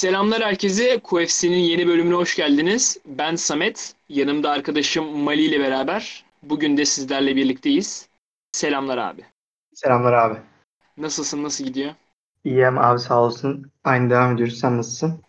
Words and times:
Selamlar 0.00 0.42
herkese. 0.42 1.00
QFC'nin 1.04 1.58
yeni 1.58 1.86
bölümüne 1.86 2.14
hoş 2.14 2.36
geldiniz. 2.36 2.98
Ben 3.06 3.36
Samet. 3.36 3.94
Yanımda 4.08 4.50
arkadaşım 4.50 5.18
Mali 5.18 5.42
ile 5.42 5.60
beraber. 5.60 6.24
Bugün 6.42 6.76
de 6.76 6.84
sizlerle 6.84 7.36
birlikteyiz. 7.36 8.09
Selamlar 8.60 8.98
abi. 8.98 9.24
Selamlar 9.74 10.12
abi. 10.12 10.38
Nasılsın? 10.96 11.42
Nasıl 11.42 11.64
gidiyor? 11.64 11.94
İyiyim 12.44 12.78
abi 12.78 12.98
sağ 12.98 13.22
olsun. 13.22 13.70
Aynı 13.84 14.10
devam 14.10 14.34
ediyoruz. 14.34 14.58
Sen 14.58 14.78
nasılsın? 14.78 15.22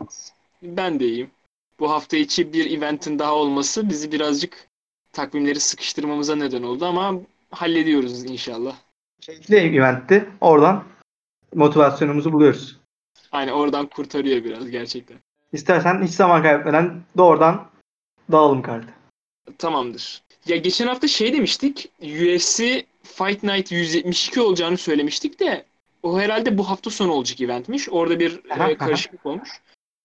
Ben 0.62 1.00
de 1.00 1.06
iyiyim. 1.06 1.32
Bu 1.80 1.92
hafta 1.92 2.18
içi 2.18 2.54
bir 2.54 2.78
eventin 2.78 3.20
daha 3.20 3.36
olması 3.36 3.90
bizi 3.90 4.12
birazcık 4.12 4.68
takvimleri 5.14 5.60
sıkıştırmamıza 5.60 6.36
neden 6.36 6.64
oldu 6.64 6.86
ama 6.86 7.22
hallediyoruz 7.52 8.26
inşallah. 8.26 8.76
Keyifli 9.22 9.56
eventti. 9.56 10.30
Oradan 10.42 10.84
motivasyonumuzu 11.56 12.34
buluyoruz. 12.34 12.80
Aynen 13.32 13.52
oradan 13.52 13.86
kurtarıyor 13.86 14.44
biraz 14.44 14.70
gerçekten. 14.70 15.18
İstersen 15.54 16.04
hiç 16.04 16.12
zaman 16.12 16.44
kaybetmeden 16.44 17.04
doğrudan 17.18 17.70
dağılım 18.32 18.62
kartı. 18.62 18.94
Tamamdır. 19.58 20.24
Ya 20.48 20.58
geçen 20.58 20.88
hafta 20.88 21.08
şey 21.08 21.34
demiştik. 21.34 21.90
UFC 22.02 22.86
Fight 23.04 23.44
Night 23.44 23.72
172 23.72 24.42
olacağını 24.42 24.78
söylemiştik 24.78 25.40
de 25.40 25.66
o 26.04 26.20
herhalde 26.20 26.58
bu 26.58 26.70
hafta 26.70 26.90
sonu 26.90 27.12
olacak 27.12 27.42
eventmiş. 27.42 27.90
Orada 27.90 28.20
bir 28.20 28.40
Aha, 28.50 28.70
e, 28.72 28.78
karışıklık 28.78 29.26
olmuş. 29.26 29.50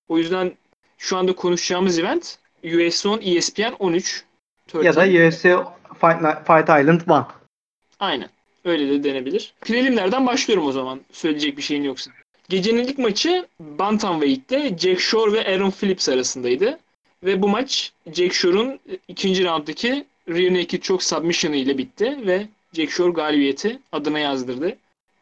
O 0.09 0.19
yüzden 0.19 0.53
şu 0.99 1.17
anda 1.17 1.35
konuşacağımız 1.35 1.99
event 1.99 2.39
UFC 2.65 3.09
10 3.09 3.21
ESPN 3.21 3.73
13. 3.79 4.25
Ya 4.83 4.97
da 4.97 5.01
13. 5.01 5.15
UFC 5.15 5.43
Fight, 6.01 6.21
Night- 6.23 6.45
Fight 6.47 6.69
Island 6.83 7.01
1. 7.01 7.27
Aynen. 8.01 8.29
Öyle 8.65 8.89
de 8.89 9.05
denebilir. 9.05 9.55
Prelimlerden 9.61 10.27
başlıyorum 10.27 10.67
o 10.67 10.73
zaman. 10.73 11.01
Söyleyecek 11.13 11.57
bir 11.57 11.63
şeyin 11.63 11.83
yoksa. 11.83 12.11
Gecenin 12.49 12.85
ilk 12.85 12.99
maçı 12.99 13.47
Bantamweight'te 13.61 14.79
Jack 14.79 15.01
Shore 15.01 15.33
ve 15.33 15.47
Aaron 15.55 15.71
Phillips 15.71 16.09
arasındaydı. 16.09 16.79
Ve 17.23 17.43
bu 17.43 17.49
maç 17.49 17.93
Jack 18.13 18.35
Shore'un 18.35 18.81
ikinci 19.09 19.45
rounddaki 19.45 20.05
rear 20.29 20.55
naked 20.55 20.83
choke 20.83 21.05
submission'ı 21.05 21.57
ile 21.57 21.79
bitti 21.79 22.19
ve 22.27 22.47
Jack 22.73 22.91
Shore 22.91 23.13
galibiyeti 23.13 23.79
adına 23.93 24.19
yazdırdı. 24.19 24.77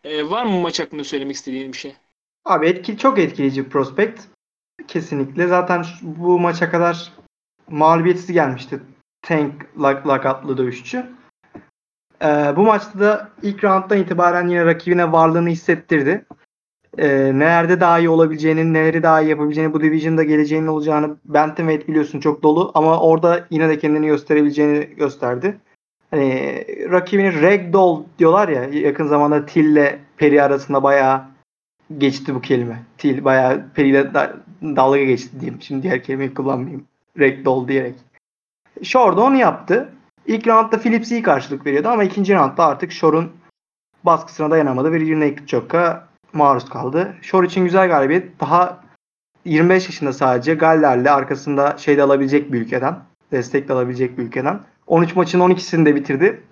Ee, 0.05 0.31
var 0.31 0.45
mı 0.45 0.61
maç 0.61 0.81
hakkında 0.81 1.05
söylemek 1.05 1.37
istediğin 1.37 1.73
bir 1.73 1.79
şey? 1.79 1.95
Abi 2.45 2.67
etkili, 2.67 2.99
çok 2.99 3.19
etkileyici 3.19 3.65
bir 3.65 3.71
prospekt. 3.71 4.21
Kesinlikle. 4.89 5.47
Zaten 5.47 5.85
bu 6.03 6.39
maça 6.39 6.71
kadar 6.71 7.13
mağlubiyetsiz 7.69 8.33
gelmişti. 8.33 8.81
Tank 9.23 9.67
lak 9.81 10.07
lakaplı 10.07 10.59
dövüşçü. 10.59 11.07
Ee, 12.23 12.53
bu 12.57 12.63
maçta 12.63 13.01
da 13.01 13.31
ilk 13.43 13.65
rounddan 13.65 13.99
itibaren 13.99 14.49
yine 14.49 14.65
rakibine 14.65 15.13
varlığını 15.13 15.49
hissettirdi. 15.49 16.25
Ee, 16.99 17.31
nelerde 17.35 17.81
daha 17.81 17.99
iyi 17.99 18.09
olabileceğini, 18.09 18.73
neleri 18.73 19.03
daha 19.03 19.21
iyi 19.21 19.31
yapabileceğini, 19.31 19.73
bu 19.73 19.81
division'da 19.81 20.23
geleceğinin 20.23 20.67
olacağını 20.67 21.17
Bantamweight 21.25 21.89
biliyorsun 21.89 22.21
çok 22.21 22.43
dolu 22.43 22.71
ama 22.75 23.01
orada 23.01 23.47
yine 23.51 23.69
de 23.69 23.79
kendini 23.79 24.07
gösterebileceğini 24.07 24.85
gösterdi. 24.97 25.57
Hani 26.11 26.65
rakibini 26.91 27.43
ragdoll 27.43 28.03
diyorlar 28.19 28.49
ya 28.49 28.65
yakın 28.65 29.07
zamanda 29.07 29.47
Till'le 29.47 29.99
Peri 30.17 30.43
arasında 30.43 30.83
bayağı 30.83 31.23
geçti 31.99 32.35
bu 32.35 32.41
kelime. 32.41 32.83
Till 32.99 33.25
bayağı 33.25 33.65
Peri'yle 33.75 34.15
da- 34.15 34.37
dalga 34.63 35.05
geçti 35.05 35.41
diyeyim. 35.41 35.63
Şimdi 35.63 35.83
diğer 35.83 36.03
kelimeyi 36.03 36.35
kullanmayayım. 36.35 36.85
Ragdoll 37.19 37.69
diyerek. 37.69 37.95
Shore 38.83 39.21
onu 39.21 39.37
yaptı. 39.37 39.89
İlk 40.27 40.47
roundda 40.47 40.79
Phillips 40.79 41.13
iyi 41.13 41.23
karşılık 41.23 41.67
veriyordu 41.67 41.89
ama 41.89 42.05
ikinci 42.05 42.35
roundda 42.35 42.67
artık 42.67 42.93
Shore'un 42.93 43.33
baskısına 44.05 44.51
dayanamadı 44.51 44.93
ve 44.93 45.21
naked 45.21 45.47
choke'a 45.47 46.09
maruz 46.35 46.69
kaldı. 46.69 47.15
Shore 47.23 47.47
için 47.47 47.65
güzel 47.65 47.89
galibiyet. 47.89 48.41
Daha 48.41 48.85
25 49.45 49.85
yaşında 49.85 50.13
sadece 50.13 50.55
Galler'le 50.55 51.07
arkasında 51.07 51.77
şey 51.79 51.97
de 51.97 52.03
alabilecek 52.03 52.53
bir 52.53 52.61
ülkeden. 52.61 52.99
Destek 53.33 53.69
de 53.69 53.73
alabilecek 53.73 54.19
bir 54.19 54.23
ülkeden. 54.23 54.61
13 54.87 55.17
maçın 55.17 55.41
12'sini 55.41 55.87
de 55.87 55.95
bitirdi. 55.95 56.43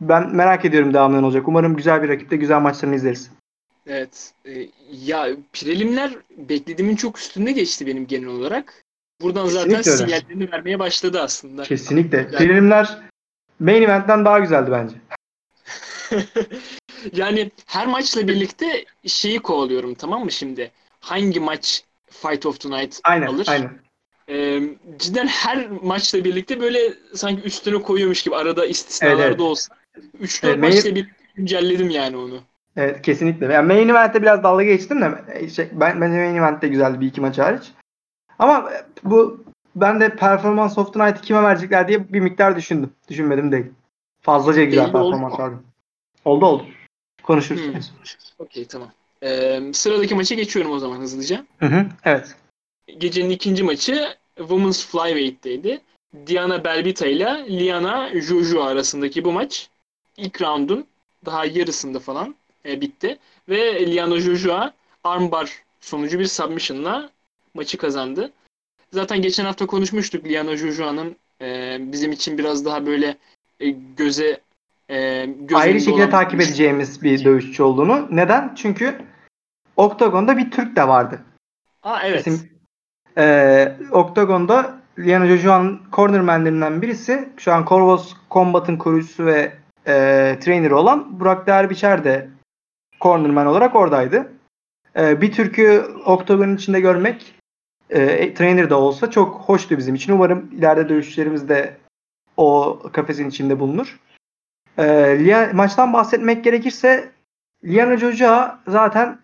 Ben 0.00 0.34
merak 0.36 0.64
ediyorum 0.64 0.94
devamlı 0.94 1.26
olacak. 1.26 1.48
Umarım 1.48 1.76
güzel 1.76 2.02
bir 2.02 2.08
rakipte 2.08 2.36
güzel 2.36 2.60
maçlarını 2.60 2.96
izleriz. 2.96 3.30
Evet. 3.86 4.32
e, 4.44 4.66
ya 4.92 5.26
prelimler 5.52 6.16
beklediğimin 6.36 6.96
çok 6.96 7.18
üstünde 7.18 7.52
geçti 7.52 7.86
benim 7.86 8.06
genel 8.06 8.28
olarak. 8.28 8.82
Buradan 9.22 9.46
zaten 9.46 9.70
Kesinlikle 9.76 9.90
öyle. 9.90 10.16
sinyallerini 10.16 10.52
vermeye 10.52 10.78
başladı 10.78 11.20
aslında. 11.22 11.62
Kesinlikle. 11.62 12.22
Güzel. 12.22 12.38
Preliminler 12.38 12.98
main 13.60 13.82
event'ten 13.82 14.24
daha 14.24 14.38
güzeldi 14.38 14.70
bence. 14.70 14.94
yani 17.12 17.50
her 17.66 17.86
maçla 17.86 18.28
birlikte 18.28 18.84
şeyi 19.06 19.38
kovalıyorum 19.38 19.94
tamam 19.94 20.24
mı 20.24 20.32
şimdi? 20.32 20.70
Hangi 21.00 21.40
maç 21.40 21.84
Fight 22.10 22.46
of 22.46 22.60
the 22.60 22.70
Night 22.70 23.00
Aynen, 23.04 23.26
alır? 23.26 23.46
aynen. 23.50 23.70
Ee, 24.28 24.60
cidden 24.98 25.26
her 25.26 25.68
maçla 25.70 26.24
birlikte 26.24 26.60
böyle 26.60 26.78
sanki 27.14 27.42
üstüne 27.42 27.82
koyuyormuş 27.82 28.22
gibi 28.22 28.36
arada 28.36 28.66
istisnalarda 28.66 29.22
Evet, 29.22 29.30
evet. 29.30 29.40
olsa. 29.40 29.74
3-4 30.22 30.46
Evet, 30.46 30.58
maçla 30.58 30.90
birlikte 30.94 31.12
güncelledim 31.34 31.90
yani 31.90 32.16
onu. 32.16 32.40
Evet, 32.76 33.02
kesinlikle. 33.02 33.52
Yani 33.52 33.66
main 33.66 33.88
event'te 33.88 34.22
biraz 34.22 34.42
dalga 34.42 34.64
geçtim 34.64 35.00
de 35.00 35.24
e, 35.32 35.48
şey, 35.48 35.68
ben 35.72 36.00
bence 36.00 36.16
main 36.16 36.34
event'te 36.34 36.68
güzeldi 36.68 37.00
bir 37.00 37.06
iki 37.06 37.20
maç 37.20 37.38
hariç. 37.38 37.62
Ama 38.38 38.70
e, 38.72 38.84
bu 39.04 39.44
ben 39.76 40.00
de 40.00 40.16
performans 40.16 40.78
of 40.78 40.94
the 40.94 41.06
night'ı 41.06 41.22
kime 41.22 41.42
verecekler 41.42 41.88
diye 41.88 42.12
bir 42.12 42.20
miktar 42.20 42.56
düşündüm. 42.56 42.90
Düşünmedim 43.08 43.52
değil. 43.52 43.66
Fazlaca 44.20 44.64
güzel 44.64 44.92
performans 44.92 45.38
vardı. 45.38 45.56
Oldu 46.24 46.46
oldu. 46.46 46.66
Konuşuruz. 47.22 47.62
Hmm. 47.62 47.80
Okey 48.38 48.64
tamam. 48.64 48.92
Ee, 49.22 49.60
sıradaki 49.72 50.14
maça 50.14 50.34
geçiyorum 50.34 50.72
o 50.72 50.78
zaman 50.78 51.00
hızlıca. 51.00 51.46
Hı 51.58 51.66
hı, 51.66 51.86
evet. 52.04 52.36
Gecenin 52.98 53.30
ikinci 53.30 53.62
maçı 53.62 54.16
Women's 54.36 54.86
Flyweight'teydi. 54.86 55.80
Diana 56.26 56.64
Belbita 56.64 57.06
ile 57.06 57.46
Liana 57.48 58.20
Jojo 58.20 58.62
arasındaki 58.62 59.24
bu 59.24 59.32
maç 59.32 59.68
ilk 60.16 60.42
roundun 60.42 60.86
daha 61.24 61.44
yarısında 61.44 61.98
falan 61.98 62.34
e, 62.66 62.80
bitti. 62.80 63.18
Ve 63.48 63.86
Liana 63.86 64.20
Jojo 64.20 64.70
armbar 65.04 65.62
sonucu 65.80 66.18
bir 66.18 66.26
submission'la 66.26 67.10
maçı 67.54 67.78
kazandı. 67.78 68.32
Zaten 68.92 69.22
geçen 69.22 69.44
hafta 69.44 69.66
konuşmuştuk 69.66 70.24
Liana 70.26 70.56
Jojo'nun 70.56 71.16
e, 71.40 71.78
bizim 71.80 72.12
için 72.12 72.38
biraz 72.38 72.64
daha 72.64 72.86
böyle 72.86 73.16
e, 73.60 73.70
göze 73.70 74.40
e, 74.92 75.28
Ayrı 75.54 75.80
şekilde 75.80 75.94
olan 75.94 76.10
takip 76.10 76.40
edeceğimiz 76.40 77.02
bir 77.02 77.24
dövüşçü 77.24 77.62
olduğunu. 77.62 78.08
Neden? 78.10 78.54
Çünkü 78.54 78.98
Oktagon'da 79.76 80.36
bir 80.38 80.50
Türk 80.50 80.76
de 80.76 80.88
vardı. 80.88 81.20
Aa 81.82 82.00
evet. 82.02 82.26
İsim- 82.26 82.52
Ee, 83.18 83.76
Octagon'da 83.90 84.78
Liana 84.98 85.26
Jojo'nun 85.26 85.82
cornermenlerinden 85.92 86.82
birisi. 86.82 87.28
Şu 87.36 87.52
an 87.52 87.64
Corvus 87.68 88.16
Combat'ın 88.30 88.76
kurucusu 88.76 89.26
ve 89.26 89.52
e, 89.86 89.92
trainerı 90.40 90.76
olan 90.76 91.20
Burak 91.20 91.46
Derbiçer 91.46 92.04
de 92.04 92.28
cornerman 93.00 93.46
olarak 93.46 93.76
oradaydı. 93.76 94.32
E, 94.96 95.20
bir 95.20 95.32
Türk'ü 95.32 95.84
Octagon'un 96.06 96.56
içinde 96.56 96.80
görmek 96.80 97.34
e, 97.90 98.34
trainer 98.34 98.70
de 98.70 98.74
olsa 98.74 99.10
çok 99.10 99.34
hoştu 99.40 99.78
bizim 99.78 99.94
için. 99.94 100.12
Umarım 100.12 100.50
ileride 100.52 100.88
dövüşçülerimiz 100.88 101.48
de 101.48 101.76
o 102.36 102.78
kafesin 102.92 103.28
içinde 103.28 103.60
bulunur. 103.60 104.00
E, 104.78 105.50
maçtan 105.52 105.92
bahsetmek 105.92 106.44
gerekirse 106.44 107.10
Liana 107.64 107.96
Jojo 107.96 108.48
zaten 108.68 109.18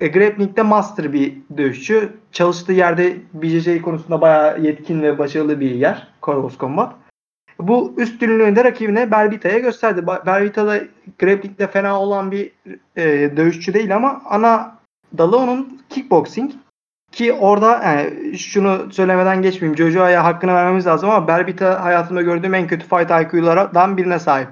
e, 0.00 0.08
grappling'de 0.08 0.62
master 0.62 1.12
bir 1.12 1.38
dövüşçü. 1.56 2.12
Çalıştığı 2.32 2.72
yerde 2.72 3.16
BJJ 3.34 3.82
konusunda 3.82 4.20
bayağı 4.20 4.60
yetkin 4.60 5.02
ve 5.02 5.18
başarılı 5.18 5.60
bir 5.60 5.70
yer. 5.70 6.08
Corvus 6.22 6.58
Combat. 6.58 6.94
Bu 7.58 7.94
üstünlüğünü 7.96 8.56
de 8.56 8.64
rakibine 8.64 9.10
Berbita'ya 9.10 9.58
gösterdi. 9.58 10.06
Berbita 10.06 10.66
da 10.66 10.80
grappling'de 11.18 11.66
fena 11.66 12.00
olan 12.00 12.30
bir 12.30 12.52
e, 12.96 13.36
dövüşçü 13.36 13.74
değil 13.74 13.96
ama 13.96 14.22
ana 14.24 14.78
dalı 15.18 15.36
onun 15.36 15.80
kickboxing. 15.88 16.52
Ki 17.12 17.32
orada 17.32 17.82
yani 17.84 18.38
şunu 18.38 18.92
söylemeden 18.92 19.42
geçmeyeyim. 19.42 19.78
Jojo'ya 19.78 20.24
hakkını 20.24 20.54
vermemiz 20.54 20.86
lazım 20.86 21.10
ama 21.10 21.28
Berbita 21.28 21.84
hayatımda 21.84 22.22
gördüğüm 22.22 22.54
en 22.54 22.66
kötü 22.66 22.86
fight 22.86 23.10
IQ'lardan 23.10 23.96
birine 23.96 24.18
sahip. 24.18 24.48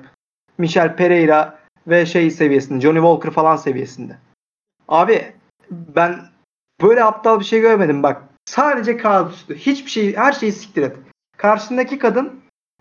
Michel 0.60 0.96
Pereira 0.96 1.58
ve 1.86 2.06
şey 2.06 2.30
seviyesinde. 2.30 2.80
Johnny 2.80 2.98
Walker 2.98 3.30
falan 3.30 3.56
seviyesinde. 3.56 4.16
Abi 4.88 5.32
ben 5.70 6.20
böyle 6.82 7.04
aptal 7.04 7.40
bir 7.40 7.44
şey 7.44 7.60
görmedim 7.60 8.02
bak. 8.02 8.22
Sadece 8.44 8.96
kağıt 8.96 9.32
üstü. 9.34 9.54
Hiçbir 9.56 9.90
şey, 9.90 10.16
her 10.16 10.32
şeyi 10.32 10.52
siktir 10.52 10.82
et. 10.82 10.96
Karşısındaki 11.36 11.98
kadın 11.98 12.40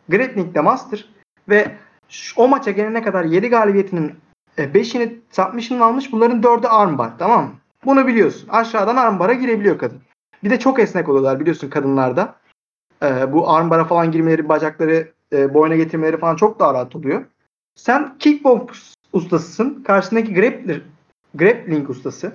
grappling'de 0.09 0.61
master 0.61 1.05
ve 1.49 1.71
şu- 2.09 2.41
o 2.41 2.47
maça 2.47 2.71
gelene 2.71 3.01
kadar 3.03 3.23
7 3.23 3.49
galibiyetinin 3.49 4.15
5'ini 4.57 5.19
submission'ını 5.31 5.85
almış. 5.85 6.11
Bunların 6.11 6.43
4'ü 6.43 6.67
armbar. 6.67 7.09
Tamam 7.19 7.43
mı? 7.43 7.51
Bunu 7.85 8.07
biliyorsun. 8.07 8.49
Aşağıdan 8.49 8.95
armbara 8.95 9.33
girebiliyor 9.33 9.77
kadın. 9.77 10.01
Bir 10.43 10.49
de 10.49 10.59
çok 10.59 10.79
esnek 10.79 11.09
oluyorlar 11.09 11.39
biliyorsun 11.39 11.69
kadınlarda. 11.69 12.35
Ee, 13.03 13.33
bu 13.33 13.49
armbara 13.51 13.85
falan 13.85 14.11
girmeleri, 14.11 14.49
bacakları 14.49 15.11
e, 15.33 15.53
boyuna 15.53 15.75
getirmeleri 15.75 16.17
falan 16.17 16.35
çok 16.35 16.59
daha 16.59 16.73
rahat 16.73 16.95
oluyor. 16.95 17.25
Sen 17.83 18.17
kickbox 18.19 18.95
ustasısın. 19.13 19.83
Karşısındaki 19.83 20.33
grappler, 20.33 20.81
grappling 21.35 21.89
ustası. 21.89 22.33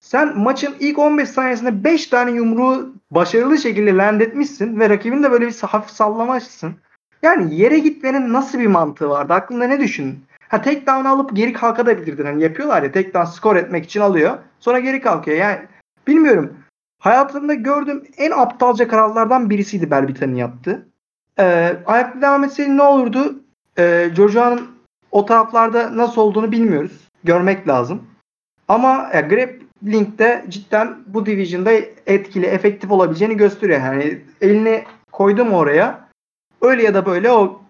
Sen 0.00 0.38
maçın 0.38 0.74
ilk 0.80 0.98
15 0.98 1.28
saniyesinde 1.28 1.84
5 1.84 2.06
tane 2.06 2.30
yumruğu 2.30 2.94
başarılı 3.10 3.58
şekilde 3.58 3.96
land 3.96 4.20
etmişsin 4.20 4.80
ve 4.80 4.88
rakibin 4.88 5.22
de 5.22 5.30
böyle 5.30 5.46
bir 5.46 5.60
hafif 5.60 5.90
sallamışsın. 5.90 6.74
Yani 7.22 7.54
yere 7.54 7.78
gitmenin 7.78 8.32
nasıl 8.32 8.58
bir 8.58 8.66
mantığı 8.66 9.08
vardı? 9.08 9.32
Aklında 9.32 9.64
ne 9.64 9.80
düşün? 9.80 10.24
Ha 10.48 10.62
tek 10.62 10.86
down 10.86 11.04
alıp 11.04 11.36
geri 11.36 11.52
kalkabilirdin. 11.52 12.24
Hani 12.24 12.42
yapıyorlar 12.42 12.82
ya 12.82 12.92
tek 12.92 13.14
down 13.14 13.30
skor 13.30 13.56
etmek 13.56 13.84
için 13.84 14.00
alıyor. 14.00 14.38
Sonra 14.60 14.78
geri 14.78 15.00
kalkıyor. 15.00 15.36
Yani 15.36 15.58
bilmiyorum. 16.06 16.56
Hayatımda 16.98 17.54
gördüğüm 17.54 18.04
en 18.16 18.30
aptalca 18.30 18.88
kararlardan 18.88 19.50
birisiydi 19.50 19.90
Belbita'nın 19.90 20.34
yaptığı. 20.34 20.88
Ee, 21.38 21.76
ayakta 21.86 22.22
devam 22.22 22.44
etseydi 22.44 22.76
ne 22.76 22.82
olurdu? 22.82 23.40
Ee, 23.78 24.10
Georgia'nın 24.16 24.73
o 25.14 25.24
taraflarda 25.24 25.96
nasıl 25.96 26.20
olduğunu 26.20 26.52
bilmiyoruz. 26.52 27.08
Görmek 27.24 27.68
lazım. 27.68 28.02
Ama 28.68 29.10
ya, 29.14 29.20
Grappling'de 29.20 30.44
cidden 30.48 30.98
bu 31.06 31.26
division'da 31.26 31.72
etkili, 32.06 32.46
efektif 32.46 32.90
olabileceğini 32.90 33.36
gösteriyor. 33.36 33.80
Yani 33.80 34.22
elini 34.40 34.84
koydu 35.12 35.44
mu 35.44 35.56
oraya 35.56 36.08
öyle 36.62 36.82
ya 36.82 36.94
da 36.94 37.06
böyle 37.06 37.30
o 37.30 37.62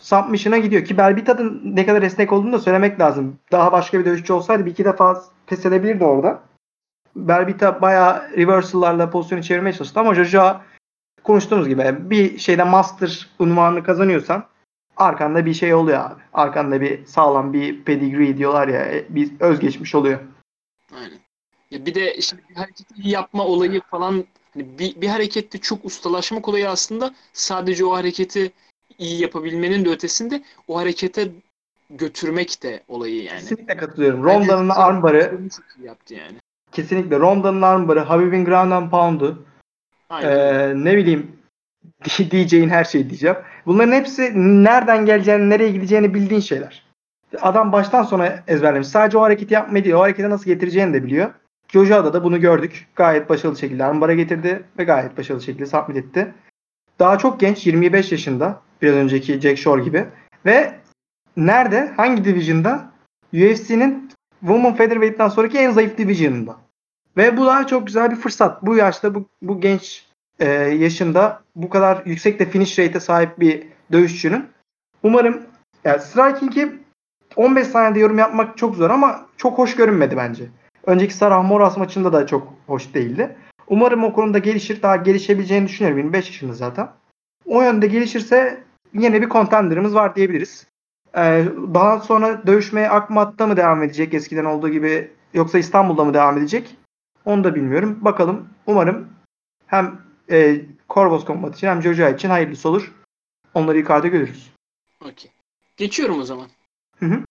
submission'a 0.00 0.58
gidiyor 0.58 0.84
ki 0.84 0.98
Belbita'nın 0.98 1.62
ne 1.64 1.86
kadar 1.86 2.02
esnek 2.02 2.32
olduğunu 2.32 2.52
da 2.52 2.58
söylemek 2.58 3.00
lazım. 3.00 3.36
Daha 3.52 3.72
başka 3.72 3.98
bir 3.98 4.04
dövüşçü 4.04 4.32
olsaydı 4.32 4.66
bir 4.66 4.70
iki 4.70 4.84
defa 4.84 5.22
pes 5.46 5.66
edebilirdi 5.66 6.04
orada. 6.04 6.40
Belbita 7.16 7.82
bayağı 7.82 8.30
reversal'larla 8.36 9.10
pozisyonu 9.10 9.42
çevirmeye 9.42 9.72
çalıştı 9.72 10.00
ama 10.00 10.14
Jojo 10.14 10.56
konuştuğumuz 11.24 11.68
gibi 11.68 11.96
bir 11.98 12.38
şeyde 12.38 12.64
master 12.64 13.28
unvanını 13.38 13.82
kazanıyorsan 13.82 14.44
arkanda 14.96 15.46
bir 15.46 15.54
şey 15.54 15.74
oluyor 15.74 15.98
abi. 15.98 16.22
Arkanda 16.32 16.80
bir 16.80 17.06
sağlam 17.06 17.52
bir 17.52 17.84
pedigree 17.84 18.36
diyorlar 18.36 18.68
ya 18.68 19.04
bir 19.08 19.30
özgeçmiş 19.40 19.94
oluyor. 19.94 20.20
Aynen. 20.96 21.18
Ya 21.70 21.86
bir 21.86 21.94
de 21.94 22.14
işte 22.14 22.36
bir 22.50 22.54
hareketi 22.54 23.08
yapma 23.08 23.44
olayı 23.44 23.80
falan 23.80 24.24
hani 24.54 24.78
bir, 24.78 25.00
bir 25.00 25.08
harekette 25.08 25.58
çok 25.58 25.84
ustalaşmak 25.84 26.48
olayı 26.48 26.70
aslında 26.70 27.14
sadece 27.32 27.84
o 27.84 27.92
hareketi 27.92 28.52
iyi 28.98 29.22
yapabilmenin 29.22 29.84
de 29.84 29.90
ötesinde 29.90 30.42
o 30.68 30.78
harekete 30.78 31.28
götürmek 31.90 32.62
de 32.62 32.82
olayı 32.88 33.22
yani. 33.22 33.40
Kesinlikle 33.40 33.76
katılıyorum. 33.76 34.24
Ronda'nın 34.24 34.68
armbarı 34.68 35.40
yaptı 35.82 36.14
yani. 36.14 36.36
kesinlikle 36.72 37.18
Ronda'nın 37.18 37.62
armbarı, 37.62 38.00
Habib'in 38.00 38.44
ground 38.44 38.72
and 38.72 38.90
pound'u 38.90 39.44
Aynen. 40.10 40.30
Ee, 40.30 40.84
ne 40.84 40.96
bileyim 40.96 41.38
diyeceğin 42.30 42.68
her 42.68 42.84
şeyi 42.84 43.10
diyeceğim. 43.10 43.36
Bunların 43.66 43.92
hepsi 43.92 44.32
nereden 44.64 45.06
geleceğini, 45.06 45.50
nereye 45.50 45.70
gideceğini 45.70 46.14
bildiğin 46.14 46.40
şeyler. 46.40 46.84
Adam 47.40 47.72
baştan 47.72 48.02
sona 48.02 48.42
ezberlemiş. 48.48 48.88
Sadece 48.88 49.18
o 49.18 49.22
hareketi 49.22 49.54
yapmayı 49.54 49.84
değil, 49.84 49.94
o 49.94 50.00
hareketi 50.00 50.30
nasıl 50.30 50.46
getireceğini 50.46 50.94
de 50.94 51.04
biliyor. 51.04 51.30
Jojo'da 51.68 52.12
da 52.12 52.24
bunu 52.24 52.40
gördük. 52.40 52.86
Gayet 52.96 53.28
başarılı 53.28 53.58
şekilde 53.58 53.84
armbara 53.84 54.14
getirdi 54.14 54.62
ve 54.78 54.84
gayet 54.84 55.18
başarılı 55.18 55.42
şekilde 55.42 55.66
submit 55.66 55.96
etti. 55.96 56.34
Daha 56.98 57.18
çok 57.18 57.40
genç, 57.40 57.66
25 57.66 58.12
yaşında. 58.12 58.60
Biraz 58.82 58.94
önceki 58.94 59.40
Jack 59.40 59.58
Shore 59.58 59.82
gibi. 59.82 60.06
Ve 60.46 60.74
nerede? 61.36 61.92
Hangi 61.96 62.24
division'da? 62.24 62.92
UFC'nin 63.32 64.10
Women 64.40 64.74
Featherweight'ten 64.74 65.28
sonraki 65.28 65.58
en 65.58 65.70
zayıf 65.70 65.98
division'ında. 65.98 66.56
Ve 67.16 67.36
bu 67.36 67.46
da 67.46 67.66
çok 67.66 67.86
güzel 67.86 68.10
bir 68.10 68.16
fırsat. 68.16 68.62
Bu 68.62 68.76
yaşta, 68.76 69.14
bu, 69.14 69.28
bu 69.42 69.60
genç 69.60 70.06
e, 70.40 70.48
yaşında 70.54 71.42
bu 71.56 71.68
kadar 71.68 72.02
yüksek 72.06 72.38
de 72.38 72.50
finish 72.50 72.78
rate'e 72.78 73.00
sahip 73.00 73.40
bir 73.40 73.66
dövüşçünün 73.92 74.44
umarım 75.02 75.42
yani 75.84 76.00
striking'i 76.00 76.72
15 77.36 77.66
saniyede 77.66 77.98
yorum 77.98 78.18
yapmak 78.18 78.58
çok 78.58 78.76
zor 78.76 78.90
ama 78.90 79.26
çok 79.36 79.58
hoş 79.58 79.76
görünmedi 79.76 80.16
bence. 80.16 80.44
Önceki 80.86 81.14
Sarah 81.14 81.48
Moras 81.48 81.76
maçında 81.76 82.12
da 82.12 82.26
çok 82.26 82.54
hoş 82.66 82.94
değildi. 82.94 83.36
Umarım 83.68 84.04
o 84.04 84.12
konuda 84.12 84.38
gelişir. 84.38 84.82
Daha 84.82 84.96
gelişebileceğini 84.96 85.68
düşünüyorum. 85.68 85.98
25 85.98 86.26
yaşında 86.26 86.52
zaten. 86.52 86.88
O 87.46 87.62
yönde 87.62 87.86
gelişirse 87.86 88.64
yine 88.94 89.22
bir 89.22 89.28
contender'ımız 89.28 89.94
var 89.94 90.16
diyebiliriz. 90.16 90.66
Ee, 91.16 91.44
daha 91.74 92.00
sonra 92.00 92.46
dövüşmeye 92.46 92.90
Akmat'ta 92.90 93.46
mı 93.46 93.56
devam 93.56 93.82
edecek 93.82 94.14
eskiden 94.14 94.44
olduğu 94.44 94.68
gibi 94.68 95.10
yoksa 95.34 95.58
İstanbul'da 95.58 96.04
mı 96.04 96.14
devam 96.14 96.38
edecek? 96.38 96.76
Onu 97.24 97.44
da 97.44 97.54
bilmiyorum. 97.54 97.98
Bakalım. 98.00 98.48
Umarım 98.66 99.08
hem 99.66 100.03
e, 100.30 100.60
Corvus 100.90 101.26
Combat 101.26 101.56
için 101.56 101.66
hem 101.66 101.82
Jojo 101.82 102.14
için 102.14 102.28
hayırlısı 102.28 102.68
olur. 102.68 102.92
Onları 103.54 103.78
yukarıda 103.78 104.08
görürüz. 104.08 104.50
Okey. 105.00 105.30
Geçiyorum 105.76 106.20
o 106.20 106.24
zaman. 106.24 106.48
Hı 106.98 107.06
hı. 107.06 107.24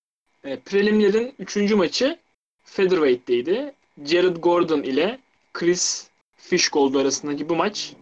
E, 0.44 0.60
prelimlerin 0.60 1.36
3. 1.40 1.72
maçı 1.72 2.19
Featherweight'teydi. 2.63 3.74
Jared 4.06 4.38
Gordon 4.38 4.84
ile 4.84 5.19
Chris 5.54 6.07
Fishgold 6.38 6.95
arasındaki 6.95 7.50
bu 7.50 7.56
maç 7.56 7.94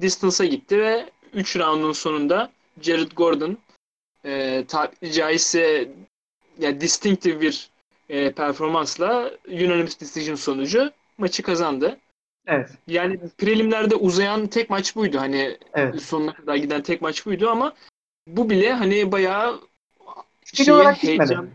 distance'a 0.00 0.46
gitti 0.46 0.78
ve 0.78 1.10
3 1.32 1.56
roundun 1.56 1.92
sonunda 1.92 2.52
Jared 2.80 3.12
Gordon 3.12 3.58
e, 4.24 4.64
tabiri 4.68 5.12
caizse 5.12 5.88
ya 6.58 6.80
distinctive 6.80 7.40
bir 7.40 7.70
e, 8.08 8.32
performansla 8.32 9.30
unanimous 9.48 10.00
decision 10.00 10.36
sonucu 10.36 10.90
maçı 11.18 11.42
kazandı. 11.42 11.98
Evet. 12.46 12.70
Yani 12.86 13.18
prelimlerde 13.38 13.94
uzayan 13.94 14.46
tek 14.46 14.70
maç 14.70 14.96
buydu. 14.96 15.18
Hani 15.20 15.58
Evet. 15.74 16.02
sonuna 16.02 16.32
kadar 16.32 16.56
giden 16.56 16.82
tek 16.82 17.02
maç 17.02 17.26
buydu 17.26 17.50
ama 17.50 17.74
bu 18.26 18.50
bile 18.50 18.72
hani 18.72 19.12
bayağı 19.12 19.60
Stil 20.44 20.64
şeyin 20.64 20.78
olarak 20.78 21.00
gitmedi. 21.00 21.18
heyecan 21.18 21.48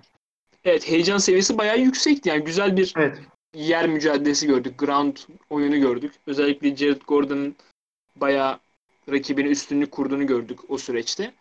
Evet 0.65 0.89
heyecan 0.89 1.17
seviyesi 1.17 1.57
bayağı 1.57 1.79
yüksekti. 1.79 2.29
Yani 2.29 2.43
güzel 2.43 2.77
bir 2.77 2.93
Evet. 2.97 3.19
yer 3.55 3.87
mücadelesi 3.87 4.47
gördük. 4.47 4.77
Ground 4.77 5.17
oyunu 5.49 5.79
gördük. 5.79 6.13
Özellikle 6.27 6.75
Jared 6.75 7.01
Gordon'ın 7.07 7.55
bayağı 8.15 8.59
rakibine 9.11 9.47
üstünlük 9.47 9.91
kurduğunu 9.91 10.27
gördük 10.27 10.59
o 10.69 10.77
süreçte. 10.77 11.33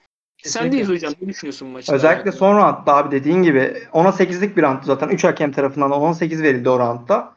Sendeyiz 0.42 0.88
hocam. 0.88 1.12
Ne 1.20 1.28
düşünüyorsun 1.28 1.68
maçta? 1.68 1.94
Özellikle 1.94 2.32
son 2.32 2.56
roundda 2.56 2.96
abi 2.96 3.10
dediğin 3.10 3.42
gibi 3.42 3.58
10'a 3.92 4.12
8'lik 4.12 4.56
bir 4.56 4.62
roundtu 4.62 4.86
zaten. 4.86 5.08
3 5.08 5.24
hakem 5.24 5.52
tarafından 5.52 5.90
10'a 5.90 6.14
8 6.14 6.42
verildi 6.42 6.68
o 6.70 6.78
roundda. 6.78 7.36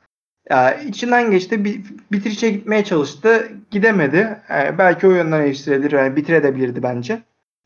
Yani 0.50 0.84
içinden 0.84 1.32
geçti. 1.32 1.66
Bitirişe 2.12 2.50
gitmeye 2.50 2.84
çalıştı. 2.84 3.52
Gidemedi. 3.72 4.42
Yani 4.50 4.78
belki 4.78 5.08
o 5.08 5.12
yönden 5.12 5.42
eleştirilir. 5.42 5.92
Yani 5.92 6.16
bitirebilirdi 6.16 6.84
bence. 6.84 7.22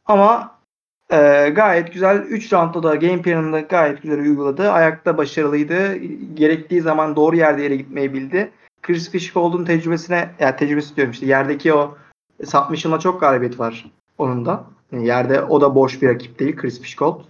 Ama 0.06 0.58
e, 1.10 1.50
gayet 1.50 1.94
güzel. 1.94 2.18
3 2.18 2.54
roundda 2.54 2.84
da 2.84 2.96
game 2.96 3.22
planını 3.22 3.62
gayet 3.62 4.02
güzel 4.02 4.20
uyguladı. 4.20 4.72
Ayakta 4.72 5.18
başarılıydı. 5.18 5.96
Gerektiği 6.34 6.82
zaman 6.82 7.16
doğru 7.16 7.36
yerde 7.36 7.62
yere 7.62 7.76
gitmeyi 7.76 8.14
bildi. 8.14 8.52
Chris 8.82 9.12
Fishgold'un 9.12 9.66
tecrübesine, 9.66 10.30
yani 10.40 10.56
tecrübesi 10.56 10.96
diyorum 10.96 11.12
işte 11.12 11.26
yerdeki 11.26 11.74
o 11.74 11.98
submission'la 12.46 13.00
çok 13.00 13.22
galibiyet 13.22 13.60
var 13.60 13.92
onun 14.18 14.46
da. 14.46 14.64
Yani 14.92 15.08
yerde 15.08 15.44
o 15.44 15.62
da 15.62 15.76
boş 15.76 16.02
bir 16.02 16.10
rakip 16.10 16.40
değil 16.40 16.56
Chris 16.56 16.82
Fishgold. 16.82 17.22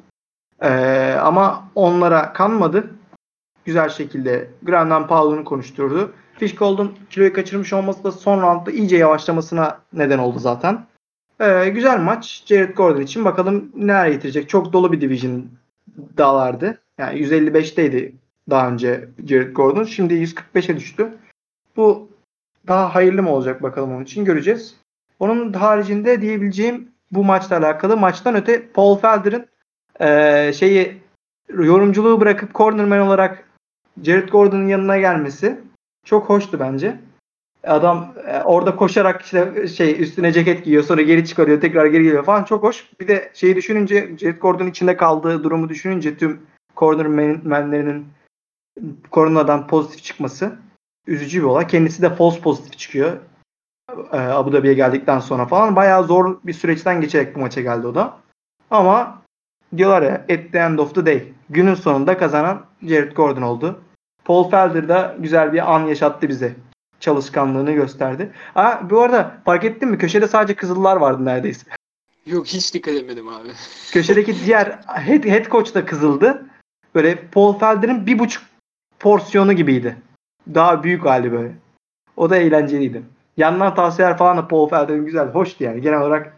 Ee, 0.62 1.16
ama 1.22 1.70
onlara 1.76 2.34
kanmadı. 2.34 2.97
Güzel 3.68 3.90
şekilde 3.90 4.50
Grandin 4.64 5.08
Paul'unu 5.08 5.44
konuşturdu. 5.44 6.14
Fishgold'un 6.40 6.98
kiloyu 7.10 7.34
kaçırmış 7.34 7.74
olması 7.74 8.04
da 8.04 8.12
son 8.12 8.42
roundda 8.42 8.72
iyice 8.72 8.98
yavaşlamasına 8.98 9.80
neden 9.94 10.18
oldu 10.18 10.40
zaten. 10.40 10.86
Ee, 11.42 11.70
güzel 11.70 12.00
maç 12.00 12.44
Jared 12.46 12.76
Gordon 12.76 13.02
için. 13.02 13.26
Bakalım 13.26 13.72
neler 13.76 14.08
getirecek. 14.08 14.50
Çok 14.50 14.74
dolu 14.74 14.92
bir 14.92 15.02
division 15.02 15.46
dağlardı. 16.18 16.78
Yani 16.98 17.20
155'teydi 17.20 18.12
daha 18.50 18.70
önce 18.70 19.10
Jared 19.28 19.56
Gordon. 19.56 19.84
Şimdi 19.84 20.14
145'e 20.14 20.78
düştü. 20.78 21.08
Bu 21.76 22.10
daha 22.68 22.96
hayırlı 22.96 23.24
mı 23.24 23.32
olacak 23.32 23.64
bakalım 23.64 23.96
onun 23.96 24.04
için 24.04 24.26
göreceğiz. 24.26 24.76
Onun 25.20 25.54
haricinde 25.54 26.22
diyebileceğim 26.22 26.88
bu 27.12 27.24
maçla 27.24 27.58
alakalı 27.58 27.98
maçtan 27.98 28.36
öte 28.36 28.68
Paul 28.68 28.98
Felder'ın 28.98 29.46
eee, 30.02 30.54
şeyi 30.54 30.98
yorumculuğu 31.50 32.22
bırakıp 32.22 32.56
cornerman 32.56 33.00
olarak 33.00 33.47
Jared 34.04 34.30
Gordon'un 34.30 34.68
yanına 34.68 34.98
gelmesi 34.98 35.62
çok 36.06 36.30
hoştu 36.30 36.60
bence. 36.60 37.00
Adam 37.64 38.14
e, 38.28 38.42
orada 38.42 38.76
koşarak 38.76 39.22
işte 39.22 39.68
şey 39.68 40.02
üstüne 40.02 40.32
ceket 40.32 40.66
giyiyor 40.66 40.84
sonra 40.84 41.02
geri 41.02 41.26
çıkarıyor 41.26 41.62
tekrar 41.62 41.86
geri 41.86 42.04
geliyor 42.04 42.26
falan 42.26 42.44
çok 42.44 42.64
hoş. 42.64 42.90
Bir 43.00 43.08
de 43.08 43.32
şeyi 43.34 43.56
düşününce 43.56 44.18
Jared 44.18 44.40
Gordon 44.40 44.68
içinde 44.68 44.98
kaldığı 44.98 45.44
durumu 45.44 45.70
düşününce 45.70 46.18
tüm 46.18 46.42
cornermanlerinin 46.78 48.06
koronadan 49.12 49.68
pozitif 49.68 50.04
çıkması 50.04 50.56
üzücü 51.08 51.40
bir 51.40 51.44
olay. 51.44 51.68
Kendisi 51.68 52.02
de 52.02 52.16
false 52.16 52.42
pozitif 52.42 52.78
çıkıyor. 52.78 53.18
Ee, 54.12 54.18
Abu 54.18 54.54
Dhabi'ye 54.54 54.74
geldikten 54.74 55.20
sonra 55.20 55.46
falan 55.46 55.76
bayağı 55.76 56.04
zor 56.04 56.38
bir 56.44 56.54
süreçten 56.54 57.02
geçerek 57.02 57.36
bu 57.36 57.40
maça 57.40 57.62
geldi 57.62 57.88
o 57.88 57.96
da. 57.96 58.18
Ama 58.72 59.22
diyorlar 59.78 60.02
ya 60.02 60.14
at 60.14 60.52
the 60.52 60.60
end 60.60 60.80
of 60.80 60.96
the 60.96 61.06
day 61.06 61.34
günün 61.50 61.76
sonunda 61.76 62.18
kazanan 62.18 62.66
Jared 62.84 63.12
Gordon 63.12 63.42
oldu. 63.42 63.80
Paul 64.28 64.50
Felder 64.50 64.90
da 64.90 65.16
güzel 65.20 65.54
bir 65.54 65.76
an 65.76 65.86
yaşattı 65.86 66.30
bize. 66.30 66.56
Çalışkanlığını 67.00 67.72
gösterdi. 67.72 68.32
Ha, 68.54 68.82
bu 68.90 69.02
arada 69.02 69.38
fark 69.46 69.64
ettin 69.64 69.90
mi? 69.90 69.98
Köşede 69.98 70.28
sadece 70.28 70.56
kızıllar 70.56 70.98
vardı 70.98 71.26
neredeyse. 71.26 71.72
Yok 72.26 72.48
hiç 72.48 72.74
dikkat 72.74 72.94
etmedim 72.94 73.28
abi. 73.28 73.50
Köşedeki 73.92 74.46
diğer 74.46 74.66
head, 74.88 75.26
head 75.26 75.46
coach 75.46 75.76
da 75.76 75.86
kızıldı. 75.86 76.46
Böyle 76.96 77.28
Paul 77.32 77.60
Felder'in 77.60 78.06
bir 78.06 78.20
buçuk 78.20 78.44
porsiyonu 79.00 79.54
gibiydi. 79.54 79.98
Daha 80.54 80.84
büyük 80.84 81.06
hali 81.06 81.32
böyle. 81.32 81.52
O 82.18 82.30
da 82.30 82.38
eğlenceliydi. 82.38 83.04
Yandan 83.38 83.76
tavsiyeler 83.76 84.18
falan 84.18 84.38
da 84.38 84.48
Paul 84.48 84.70
Felder'in 84.70 85.06
güzel, 85.06 85.28
hoştu 85.28 85.64
yani. 85.64 85.82
Genel 85.82 86.02
olarak 86.02 86.38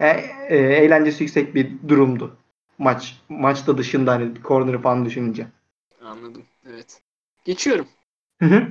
e, 0.00 0.08
e, 0.48 0.56
eğlencesi 0.56 1.22
yüksek 1.22 1.54
bir 1.54 1.72
durumdu. 1.88 2.36
Maç. 2.78 3.20
Maçta 3.28 3.78
dışında 3.78 4.12
hani 4.12 4.30
corner'ı 4.44 4.82
falan 4.82 5.04
düşününce. 5.04 5.46
Anladım. 6.04 6.42
Evet. 6.70 7.05
Geçiyorum. 7.46 7.88
Hı 8.42 8.46
hı. 8.46 8.66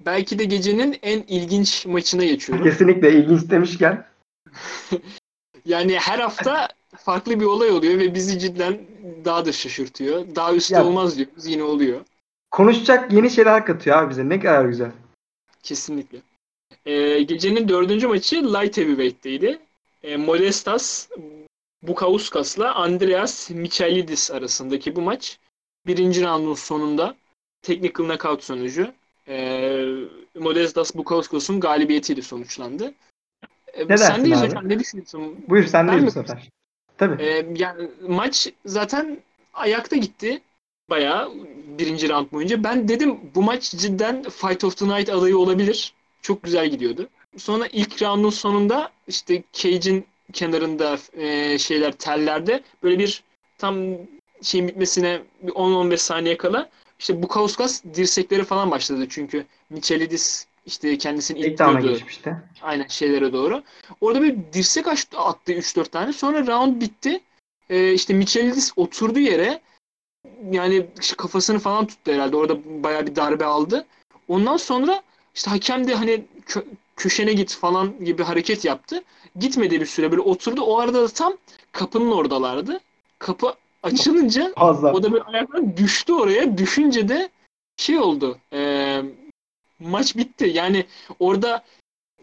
Belki 0.00 0.38
de 0.38 0.44
gecenin 0.44 0.98
en 1.02 1.22
ilginç 1.28 1.86
maçına 1.86 2.24
geçiyorum. 2.24 2.64
Kesinlikle 2.64 3.12
ilginç 3.12 3.50
demişken. 3.50 4.06
Yani 5.64 5.98
her 5.98 6.18
hafta 6.18 6.68
farklı 6.96 7.40
bir 7.40 7.44
olay 7.44 7.70
oluyor 7.70 7.98
ve 7.98 8.14
bizi 8.14 8.38
cidden 8.38 8.80
daha 9.24 9.44
da 9.46 9.52
şaşırtıyor. 9.52 10.34
Daha 10.34 10.54
üstte 10.54 10.74
Ya- 10.74 10.84
olmaz 10.84 11.16
diyoruz. 11.18 11.46
Yine 11.46 11.62
oluyor. 11.62 12.00
Konuşacak 12.50 13.12
yeni 13.12 13.30
şeyler 13.30 13.66
katıyor 13.66 13.96
abi 13.96 14.10
bize. 14.10 14.28
Ne 14.28 14.40
kadar 14.40 14.64
güzel. 14.64 14.90
Kesinlikle. 15.62 16.18
Ee, 16.86 17.22
gecenin 17.22 17.68
dördüncü 17.68 18.06
maçı 18.06 18.54
Light 18.54 18.76
Heavyweight'teydi. 18.76 19.58
Ee, 20.02 20.16
Modestas 20.16 21.08
Bukauskas'la 21.82 22.74
Andreas 22.74 23.50
Michalidis 23.50 24.30
arasındaki 24.30 24.96
bu 24.96 25.00
maç 25.02 25.38
birinci 25.86 26.24
roundun 26.24 26.54
sonunda 26.54 27.14
technical 27.62 28.04
knockout 28.04 28.44
sonucu 28.44 28.92
ee, 29.28 29.84
Modestas 30.34 30.94
Bukauskas'ın 30.96 31.60
galibiyetiyle 31.60 32.22
sonuçlandı. 32.22 32.94
Ee, 33.74 33.88
Ne 33.88 33.98
sendeyiz 33.98 34.38
abi? 34.42 34.48
hocam. 34.48 34.68
Ne 34.68 34.78
düşünüyorsun? 34.78 35.36
Buyur 35.48 35.66
sen 35.66 35.88
Ben 35.88 36.02
de 36.02 36.06
bu 36.06 36.10
sefer. 36.10 36.48
Tabii. 36.98 37.22
Ee, 37.22 37.46
yani 37.56 37.90
maç 38.08 38.48
zaten 38.66 39.18
ayakta 39.54 39.96
gitti. 39.96 40.40
Bayağı 40.90 41.32
birinci 41.78 42.08
round 42.08 42.32
boyunca. 42.32 42.64
Ben 42.64 42.88
dedim 42.88 43.20
bu 43.34 43.42
maç 43.42 43.70
cidden 43.70 44.22
Fight 44.22 44.64
of 44.64 44.76
the 44.76 44.88
Night 44.88 45.08
adayı 45.08 45.38
olabilir. 45.38 45.94
Çok 46.22 46.42
güzel 46.42 46.70
gidiyordu. 46.70 47.08
Sonra 47.36 47.66
ilk 47.66 48.02
roundun 48.02 48.30
sonunda 48.30 48.90
işte 49.08 49.42
cage'in 49.52 50.06
kenarında 50.32 50.98
e, 51.12 51.58
şeyler 51.58 51.92
tellerde 51.92 52.62
böyle 52.82 52.98
bir 52.98 53.22
tam 53.58 53.76
şeyin 54.42 54.68
bitmesine 54.68 55.22
bir 55.42 55.52
10-15 55.52 55.96
saniye 55.96 56.36
kala 56.36 56.70
işte 56.98 57.22
Bukauskas 57.22 57.84
dirsekleri 57.84 58.44
falan 58.44 58.70
başladı 58.70 59.06
çünkü 59.10 59.46
Michelidis 59.70 60.46
işte 60.66 60.98
kendisini 60.98 61.38
ittiriyordu 61.38 61.88
geçmişti. 61.88 62.36
aynen 62.62 62.86
şeylere 62.86 63.32
doğru. 63.32 63.62
Orada 64.00 64.22
bir 64.22 64.36
dirsek 64.52 64.88
açtı, 64.88 65.18
attı 65.18 65.52
3-4 65.52 65.88
tane. 65.88 66.12
Sonra 66.12 66.46
round 66.46 66.80
bitti. 66.80 67.20
Ee, 67.70 67.92
işte 67.92 68.14
Michelidis 68.14 68.72
oturdu 68.76 69.18
yere. 69.18 69.60
Yani 70.50 70.86
işte 71.00 71.16
kafasını 71.16 71.58
falan 71.58 71.86
tuttu 71.86 72.12
herhalde. 72.12 72.36
Orada 72.36 72.82
bayağı 72.82 73.06
bir 73.06 73.16
darbe 73.16 73.44
aldı. 73.44 73.86
Ondan 74.28 74.56
sonra 74.56 75.02
işte 75.34 75.50
hakem 75.50 75.88
de 75.88 75.94
hani 75.94 76.24
kö- 76.46 76.64
köşene 76.96 77.32
git 77.32 77.54
falan 77.54 78.04
gibi 78.04 78.22
hareket 78.22 78.64
yaptı. 78.64 79.04
Gitmedi 79.38 79.80
bir 79.80 79.86
süre 79.86 80.10
böyle 80.10 80.22
oturdu. 80.22 80.62
O 80.62 80.78
arada 80.78 81.02
da 81.02 81.08
tam 81.08 81.36
kapının 81.72 82.10
oradalardı. 82.10 82.80
Kapı 83.18 83.54
açılınca 83.82 84.52
Fazla. 84.54 84.92
o 84.92 85.02
da 85.02 85.12
böyle 85.12 85.24
ayaktan 85.24 85.76
düştü 85.76 86.12
oraya. 86.12 86.58
Düşünce 86.58 87.08
de 87.08 87.28
şey 87.76 87.98
oldu. 87.98 88.38
eee, 88.52 89.04
maç 89.78 90.16
bitti. 90.16 90.50
Yani 90.54 90.86
orada 91.18 91.64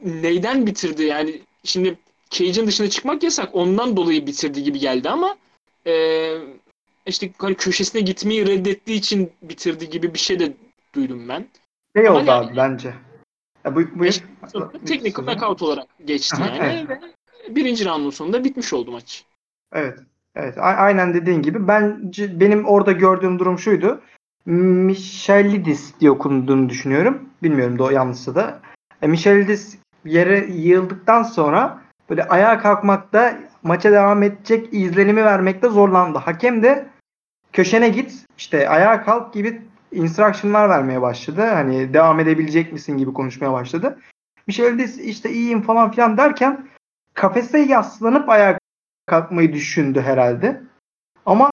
neyden 0.03 0.65
bitirdi? 0.65 1.03
Yani 1.03 1.41
şimdi 1.63 1.97
Cage'in 2.29 2.67
dışına 2.67 2.89
çıkmak 2.89 3.24
yasak. 3.24 3.55
Ondan 3.55 3.97
dolayı 3.97 4.27
bitirdi 4.27 4.63
gibi 4.63 4.79
geldi 4.79 5.09
ama 5.09 5.38
eee, 5.85 6.41
işte 7.05 7.31
hani 7.38 7.55
köşesine 7.55 8.01
gitmeyi 8.01 8.47
reddettiği 8.47 8.97
için 8.97 9.31
bitirdi 9.41 9.89
gibi 9.89 10.13
bir 10.13 10.19
şey 10.19 10.39
de 10.39 10.53
duydum 10.95 11.29
ben. 11.29 11.47
Şey 11.95 12.07
Ama 12.07 12.17
oldu 12.19 12.25
yani- 12.27 12.45
abi 12.47 12.57
bence. 12.57 12.93
Ya 13.65 13.75
bu, 13.75 13.79
bu 13.95 14.03
Beş- 14.03 14.21
Teknik 14.85 15.15
knockout 15.15 15.62
olarak 15.62 15.88
geçti 16.05 16.35
yani. 16.39 16.89
Ve 16.89 17.00
birinci 17.55 17.85
roundun 17.85 18.09
sonunda 18.09 18.43
bitmiş 18.43 18.74
oldu 18.74 18.91
maç. 18.91 19.24
Evet. 19.74 20.00
Evet. 20.36 20.58
aynen 20.58 21.13
dediğin 21.13 21.42
gibi. 21.42 21.68
Bence 21.68 22.39
benim 22.39 22.65
orada 22.65 22.92
gördüğüm 22.92 23.39
durum 23.39 23.60
şuydu. 23.60 24.01
Michelidis 24.46 26.00
diye 26.00 26.12
okunduğunu 26.12 26.70
düşünüyorum. 26.70 27.30
Bilmiyorum 27.44 27.80
da 27.80 27.92
yanlışsa 27.92 28.36
da. 28.36 28.60
E, 29.01 29.08
Michelidis 29.08 29.77
yere 30.06 30.46
yığıldıktan 30.46 31.24
sonra 31.24 31.82
böyle 32.10 32.24
ayağa 32.24 32.60
kalkmakta 32.60 33.38
maça 33.63 33.92
devam 33.92 34.24
edecek 34.24 34.74
izlenimi 34.74 35.25
vermekte 35.25 35.70
zorlandı. 35.70 36.18
Hakem 36.18 36.63
de 36.63 36.86
köşene 37.54 37.89
git 37.89 38.25
işte 38.38 38.70
ayağa 38.70 39.04
kalk 39.04 39.34
gibi 39.34 39.62
instruction'lar 39.92 40.70
vermeye 40.70 41.01
başladı. 41.01 41.42
Hani 41.42 41.94
devam 41.94 42.20
edebilecek 42.20 42.74
misin 42.74 42.98
gibi 42.98 43.13
konuşmaya 43.13 43.54
başladı. 43.54 44.00
Michelidis 44.48 44.98
işte 45.00 45.30
iyiyim 45.32 45.62
falan 45.62 45.92
filan 45.92 46.18
derken 46.18 46.68
kafese 47.13 47.60
yaslanıp 47.60 48.30
ayağa 48.30 48.58
kalkmayı 49.05 49.53
düşündü 49.53 50.01
herhalde. 50.01 50.62
Ama 51.25 51.51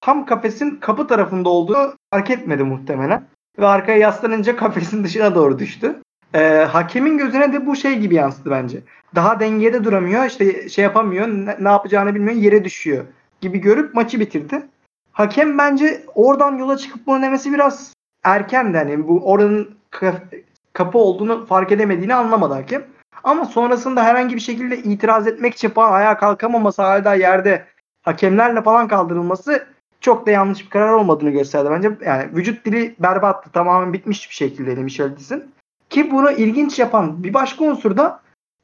tam 0.00 0.26
kafesin 0.26 0.76
kapı 0.76 1.06
tarafında 1.06 1.48
olduğu 1.48 1.96
fark 2.12 2.30
etmedi 2.30 2.62
muhtemelen. 2.62 3.24
Ve 3.58 3.66
arkaya 3.66 3.98
yaslanınca 3.98 4.56
kafesin 4.56 5.04
dışına 5.04 5.34
doğru 5.34 5.58
düştü. 5.58 6.02
Ee, 6.34 6.66
hakemin 6.70 7.18
gözüne 7.18 7.52
de 7.52 7.66
bu 7.66 7.76
şey 7.76 7.98
gibi 7.98 8.14
yansıdı 8.14 8.50
bence. 8.50 8.80
Daha 9.14 9.40
dengede 9.40 9.84
duramıyor, 9.84 10.24
işte 10.24 10.68
şey 10.68 10.82
yapamıyor, 10.82 11.28
ne, 11.28 11.56
ne 11.60 11.68
yapacağını 11.68 12.14
bilmiyor, 12.14 12.36
yere 12.36 12.64
düşüyor 12.64 13.04
gibi 13.40 13.58
görüp 13.58 13.94
maçı 13.94 14.20
bitirdi. 14.20 14.66
Hakem 15.12 15.58
bence 15.58 16.02
oradan 16.14 16.56
yola 16.56 16.76
çıkıp 16.76 17.06
bunu 17.06 17.22
demesi 17.22 17.52
biraz 17.52 17.94
erkendi. 18.24 18.78
Hani 18.78 19.08
bu 19.08 19.20
oranın 19.32 19.76
ka- 19.92 20.42
kapı 20.72 20.98
olduğunu 20.98 21.46
fark 21.46 21.72
edemediğini 21.72 22.14
anlamadı 22.14 22.54
hakem. 22.54 22.86
Ama 23.24 23.44
sonrasında 23.44 24.04
herhangi 24.04 24.34
bir 24.34 24.40
şekilde 24.40 24.78
itiraz 24.78 25.26
etmek 25.26 25.54
için 25.54 25.68
falan 25.68 25.92
ayağa 25.92 26.18
kalkamaması 26.18 26.82
hala 26.82 27.14
yerde 27.14 27.64
hakemlerle 28.02 28.62
falan 28.62 28.88
kaldırılması 28.88 29.66
çok 30.00 30.26
da 30.26 30.30
yanlış 30.30 30.64
bir 30.64 30.70
karar 30.70 30.92
olmadığını 30.92 31.30
gösterdi 31.30 31.68
bence. 31.70 31.90
Yani 32.06 32.28
vücut 32.34 32.64
dili 32.64 32.94
berbattı. 32.98 33.50
Tamamen 33.50 33.92
bitmiş 33.92 34.30
bir 34.30 34.34
şekildeydi 34.34 34.80
Michelidis'in. 34.80 35.44
Ki 35.90 36.10
bunu 36.10 36.30
ilginç 36.30 36.78
yapan 36.78 37.24
bir 37.24 37.34
başka 37.34 37.64
unsur 37.64 37.96
da 37.96 38.20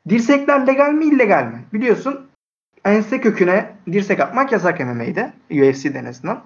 dirsekler 0.08 0.66
legal 0.66 0.92
mi 0.92 1.04
illegal 1.04 1.44
mi? 1.44 1.64
Biliyorsun 1.72 2.26
ense 2.84 3.20
köküne 3.20 3.74
dirsek 3.92 4.20
atmak 4.20 4.52
yasak 4.52 4.80
MMA'de. 4.80 5.32
UFC'de 5.50 5.98
en 5.98 6.04
azından. 6.04 6.40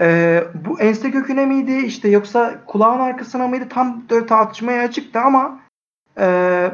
Ee, 0.00 0.44
bu 0.66 0.80
ense 0.80 1.10
köküne 1.10 1.46
miydi 1.46 1.76
işte 1.86 2.08
yoksa 2.08 2.54
kulağın 2.66 3.00
arkasına 3.00 3.48
mıydı 3.48 3.68
tam 3.68 4.06
tartışmaya 4.28 4.82
açıktı 4.82 5.20
ama 5.20 5.60
e, 6.18 6.24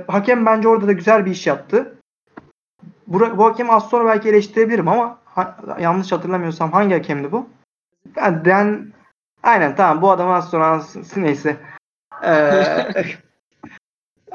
hakem 0.06 0.46
bence 0.46 0.68
orada 0.68 0.86
da 0.86 0.92
güzel 0.92 1.26
bir 1.26 1.30
iş 1.30 1.46
yaptı. 1.46 1.94
Bu, 3.06 3.20
bu 3.38 3.44
hakemi 3.44 3.72
az 3.72 3.88
sonra 3.88 4.04
belki 4.08 4.28
eleştirebilirim 4.28 4.88
ama 4.88 5.18
ha- 5.24 5.58
yanlış 5.80 6.12
hatırlamıyorsam 6.12 6.72
hangi 6.72 6.94
hakemdi 6.94 7.32
bu? 7.32 7.48
Ben, 8.44 8.92
aynen 9.42 9.76
tamam 9.76 10.02
bu 10.02 10.10
adam 10.10 10.30
az 10.30 10.50
sonra 10.50 10.66
ansın- 10.66 11.22
neyse. 11.22 11.56
Ee, 12.24 12.84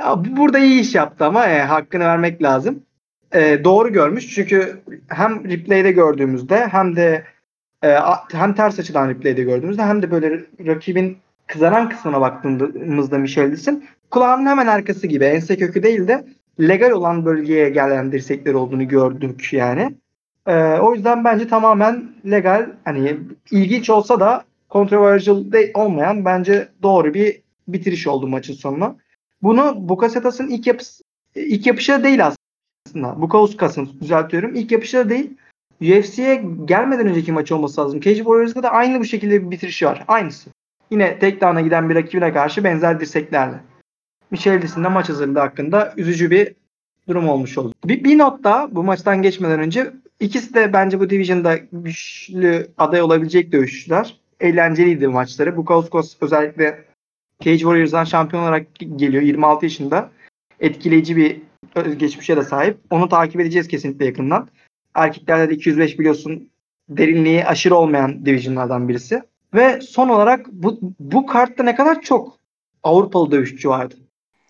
burada 0.16 0.60
iyi 0.60 0.82
iş 0.82 0.96
yaptı 0.96 1.26
ama 1.26 1.46
e, 1.48 1.62
hakkını 1.62 2.04
vermek 2.04 2.44
lazım. 2.44 2.84
E, 3.34 3.64
doğru 3.64 3.94
görmüş 3.94 4.36
çünkü 4.36 4.82
hem 5.10 5.50
replay'de 5.50 5.92
gördüğümüzde 5.92 6.68
hem 6.68 6.96
de 6.96 7.24
e, 7.84 7.98
hem 8.32 8.54
ters 8.54 8.80
açıdan 8.80 9.10
replay'de 9.10 9.44
gördüğümüzde 9.44 9.84
hem 9.84 10.02
de 10.02 10.12
böyle 10.12 10.46
rakibin 10.66 11.18
kızaran 11.48 11.90
kısmına 11.90 12.22
baktığımızda 12.22 13.18
Michelis'in 13.18 13.86
kulağının 14.14 14.46
hemen 14.46 14.68
arkası 14.68 15.08
gibi 15.08 15.26
ense 15.26 15.58
kökü 15.58 15.84
değil 15.84 16.08
de 16.08 16.26
legal 16.60 16.92
olan 16.92 17.26
bölgeye 17.26 17.70
gelen 17.70 18.12
dirsekler 18.12 18.54
olduğunu 18.54 18.88
gördük 18.88 19.54
yani. 19.54 19.96
Ee, 20.48 20.54
o 20.56 20.96
yüzden 20.96 21.24
bence 21.24 21.48
tamamen 21.48 22.04
legal 22.32 22.70
hani 22.86 23.18
ilginç 23.52 23.90
olsa 23.90 24.20
da 24.20 24.44
controversial 24.70 25.52
de 25.52 25.72
olmayan 25.74 26.26
bence 26.26 26.70
doğru 26.84 27.14
bir 27.14 27.42
bitiriş 27.68 28.08
oldu 28.08 28.28
maçın 28.28 28.54
sonuna. 28.54 28.96
Bunu 29.42 29.76
Bukasetas'ın 29.90 30.48
ilk 30.48 30.68
yapısı 30.68 31.04
ilk 31.36 31.68
yapışı 31.68 32.04
değil 32.04 32.20
aslında. 32.28 33.22
Bukauskas'ın 33.22 33.90
düzeltiyorum. 34.02 34.56
İlk 34.56 34.72
yapışı 34.72 35.10
değil. 35.10 35.38
UFC'ye 35.82 36.46
gelmeden 36.66 37.08
önceki 37.08 37.32
maç 37.32 37.52
olması 37.52 37.82
lazım. 37.82 38.00
Cage 38.00 38.18
Warriors'da 38.18 38.64
da 38.64 38.70
aynı 38.70 39.00
bu 39.00 39.06
şekilde 39.06 39.46
bir 39.46 39.52
bitirişi 39.52 39.86
var. 39.86 40.04
Aynısı. 40.08 40.50
Yine 40.92 41.20
tek 41.20 41.42
down'a 41.42 41.62
giden 41.62 41.90
bir 41.90 41.96
rakibine 41.96 42.34
karşı 42.34 42.64
benzer 42.64 43.00
dirseklerle. 43.00 43.73
Michelis'in 44.34 44.84
de 44.84 44.88
maç 44.88 45.10
hazırlığı 45.10 45.40
hakkında 45.40 45.94
üzücü 45.98 46.32
bir 46.32 46.56
durum 47.08 47.30
olmuş 47.30 47.58
oldu. 47.58 47.74
Bir, 47.86 48.04
bir 48.04 48.18
not 48.18 48.44
daha 48.44 48.76
bu 48.76 48.84
maçtan 48.84 49.22
geçmeden 49.22 49.60
önce 49.60 49.94
İkisi 50.24 50.54
de 50.54 50.74
bence 50.74 51.00
bu 51.00 51.10
division'da 51.10 51.60
güçlü 51.72 52.68
aday 52.78 53.02
olabilecek 53.02 53.52
dövüşçüler. 53.52 54.18
Eğlenceliydi 54.40 55.08
maçları. 55.08 55.58
Bukauskas 55.58 56.16
özellikle 56.22 56.86
Cage 57.40 57.58
Warriors'dan 57.58 58.04
şampiyon 58.04 58.44
olarak 58.44 58.68
geliyor 58.96 59.24
26 59.24 59.66
yaşında. 59.66 60.12
Etkileyici 60.60 61.16
bir 61.16 61.42
geçmişe 61.98 62.38
de 62.38 62.44
sahip. 62.44 62.78
Onu 62.90 63.10
takip 63.10 63.42
edeceğiz 63.42 63.68
kesinlikle 63.68 64.06
yakından. 64.06 64.50
Erkeklerde 64.96 65.50
de 65.50 65.56
205 65.56 66.00
biliyorsun 66.00 66.50
derinliği 66.90 67.46
aşırı 67.46 67.76
olmayan 67.76 68.26
divisionlardan 68.26 68.90
birisi. 68.90 69.22
Ve 69.54 69.82
son 69.82 70.10
olarak 70.10 70.48
bu, 70.52 70.80
bu 71.00 71.26
kartta 71.26 71.64
ne 71.64 71.76
kadar 71.76 72.02
çok 72.02 72.38
Avrupalı 72.84 73.32
dövüşçü 73.32 73.70
vardı. 73.70 73.96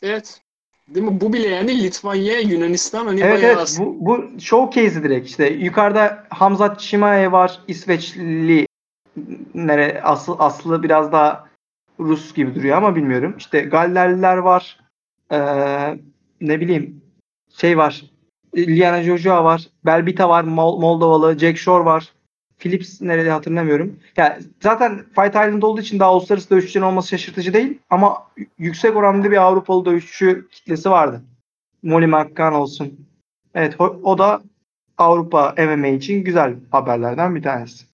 Evet. 0.03 0.41
Değil 0.88 1.05
mi? 1.05 1.22
Bu 1.22 1.33
bile 1.33 1.48
yani 1.48 1.83
Litvanya, 1.83 2.39
Yunanistan 2.39 3.05
hani 3.05 3.22
Evet 3.22 3.33
bayağı 3.33 3.53
evet 3.57 3.77
bu, 3.79 4.05
bu 4.05 4.39
showcase 4.39 5.03
direkt 5.03 5.29
işte. 5.29 5.50
Yukarıda 5.50 6.24
Hamzat 6.29 6.81
Şimaye 6.81 7.31
var. 7.31 7.60
İsveçli 7.67 8.67
nere 9.53 10.01
asıl 10.03 10.36
aslı 10.39 10.83
biraz 10.83 11.12
daha 11.12 11.48
Rus 12.00 12.33
gibi 12.33 12.55
duruyor 12.55 12.77
ama 12.77 12.95
bilmiyorum. 12.95 13.36
İşte 13.38 13.62
Gallerliler 13.62 14.38
var. 14.38 14.79
Ee, 15.31 15.38
ne 16.41 16.62
bileyim 16.62 17.01
şey 17.57 17.77
var. 17.77 18.03
Liana 18.57 19.03
Jojoa 19.03 19.43
var. 19.43 19.67
Belbita 19.86 20.29
var. 20.29 20.43
Mol- 20.43 20.81
Moldovalı. 20.81 21.39
Jack 21.39 21.57
Shore 21.57 21.86
var. 21.86 22.13
Philips 22.60 23.01
nerede 23.01 23.29
hatırlamıyorum. 23.29 24.00
Ya 24.17 24.39
zaten 24.62 24.98
Fight 24.98 25.29
Island 25.29 25.63
olduğu 25.63 25.81
için 25.81 26.00
daha 26.00 26.15
uluslararası 26.15 26.50
dövüşçülerin 26.50 26.86
olması 26.88 27.10
şaşırtıcı 27.10 27.53
değil 27.53 27.79
ama 27.89 28.27
yüksek 28.57 28.95
oranda 28.95 29.31
bir 29.31 29.38
Avrupalı 29.38 29.86
dövüşçü 29.86 30.48
kitlesi 30.51 30.89
vardı. 30.89 31.22
Molly 31.83 32.07
McCann 32.07 32.53
olsun. 32.53 33.07
Evet 33.55 33.75
o, 33.81 34.00
o 34.03 34.17
da 34.17 34.41
Avrupa 34.98 35.55
MMA 35.57 35.88
için 35.88 36.24
güzel 36.24 36.55
haberlerden 36.72 37.36
bir 37.36 37.43
tanesi. 37.43 37.86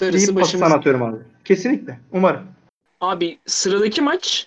darısı 0.00 0.26
Deyip 0.26 0.40
başımız. 0.40 0.72
atıyorum 0.72 1.02
abi. 1.02 1.16
Kesinlikle. 1.44 2.00
Umarım. 2.12 2.46
Abi 3.00 3.38
sıradaki 3.46 4.02
maç 4.02 4.46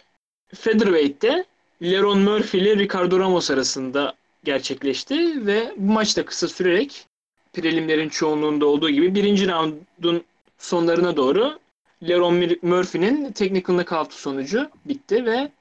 Featherweight'te 0.55 1.45
Leron 1.83 2.19
Murphy 2.19 2.63
ile 2.63 2.75
Ricardo 2.75 3.19
Ramos 3.19 3.51
arasında 3.51 4.13
gerçekleşti 4.43 5.45
ve 5.45 5.73
bu 5.77 5.91
maç 5.91 6.17
da 6.17 6.25
kısa 6.25 6.47
sürerek 6.47 7.07
prelimlerin 7.53 8.10
çoğunluğunda 8.10 8.65
olduğu 8.65 8.89
gibi 8.89 9.15
birinci 9.15 9.51
roundun 9.51 10.24
sonlarına 10.58 11.17
doğru 11.17 11.60
Leron 12.08 12.36
Mur- 12.36 12.60
Murphy'nin 12.62 13.31
technical 13.31 13.75
knockout 13.75 14.13
sonucu 14.13 14.70
bitti 14.86 15.25
ve 15.25 15.51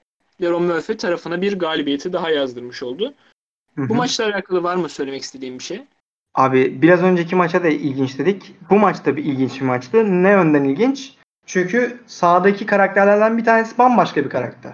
Leron 0.42 0.62
Murphy 0.62 0.96
tarafına 0.98 1.42
bir 1.42 1.58
galibiyeti 1.58 2.12
daha 2.12 2.30
yazdırmış 2.30 2.82
oldu. 2.82 3.14
Hı 3.76 3.88
Bu 3.88 3.94
maçla 3.94 4.24
alakalı 4.24 4.62
var 4.62 4.76
mı 4.76 4.88
söylemek 4.88 5.22
istediğim 5.22 5.58
bir 5.58 5.64
şey? 5.64 5.82
Abi 6.34 6.82
biraz 6.82 7.02
önceki 7.02 7.36
maça 7.36 7.64
da 7.64 7.68
ilginç 7.68 8.18
dedik. 8.18 8.54
Bu 8.70 8.78
maç 8.78 9.04
da 9.06 9.16
bir 9.16 9.24
ilginç 9.24 9.60
bir 9.60 9.66
maçtı. 9.66 10.22
Ne 10.22 10.30
yönden 10.30 10.64
ilginç? 10.64 11.14
Çünkü 11.46 12.00
sahadaki 12.06 12.66
karakterlerden 12.66 13.38
bir 13.38 13.44
tanesi 13.44 13.78
bambaşka 13.78 14.24
bir 14.24 14.30
karakter. 14.30 14.72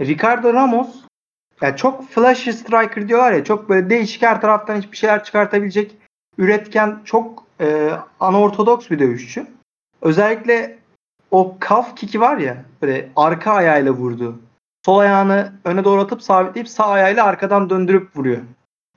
Ricardo 0.00 0.54
Ramos 0.54 0.88
ya 1.62 1.76
çok 1.76 2.08
flashy 2.08 2.52
striker 2.52 3.08
diyorlar 3.08 3.32
ya 3.32 3.44
çok 3.44 3.68
böyle 3.68 3.90
değişik 3.90 4.22
her 4.22 4.40
taraftan 4.40 4.76
hiçbir 4.76 4.96
şeyler 4.96 5.24
çıkartabilecek 5.24 5.96
üretken 6.38 6.98
çok 7.04 7.44
e, 7.60 7.90
anortodoks 8.20 8.90
bir 8.90 8.98
dövüşçü. 8.98 9.46
Özellikle 10.02 10.78
o 11.30 11.56
kaf 11.60 11.96
kiki 11.96 12.20
var 12.20 12.36
ya 12.36 12.64
böyle 12.82 13.08
arka 13.16 13.52
ayağıyla 13.52 13.92
vurdu. 13.92 14.38
Sol 14.86 14.98
ayağını 14.98 15.52
öne 15.64 15.84
doğru 15.84 16.00
atıp 16.00 16.22
sabitleyip 16.22 16.68
sağ 16.68 16.86
ayağıyla 16.86 17.24
arkadan 17.24 17.70
döndürüp 17.70 18.16
vuruyor. 18.16 18.38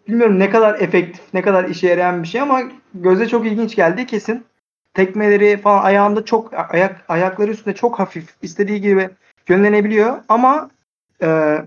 Bilmiyorum 0.07 0.39
ne 0.39 0.49
kadar 0.49 0.81
efektif, 0.81 1.33
ne 1.33 1.41
kadar 1.41 1.63
işe 1.63 1.87
yarayan 1.87 2.23
bir 2.23 2.27
şey 2.27 2.41
ama 2.41 2.61
göze 2.93 3.27
çok 3.27 3.45
ilginç 3.45 3.75
geldi 3.75 4.05
kesin. 4.05 4.45
Tekmeleri 4.93 5.57
falan 5.57 5.83
ayağında 5.83 6.25
çok 6.25 6.53
ayak 6.73 7.05
ayakları 7.07 7.51
üstünde 7.51 7.75
çok 7.75 7.99
hafif 7.99 8.35
istediği 8.41 8.81
gibi 8.81 9.09
yönlenebiliyor 9.49 10.17
ama 10.29 10.69
e, 11.21 11.57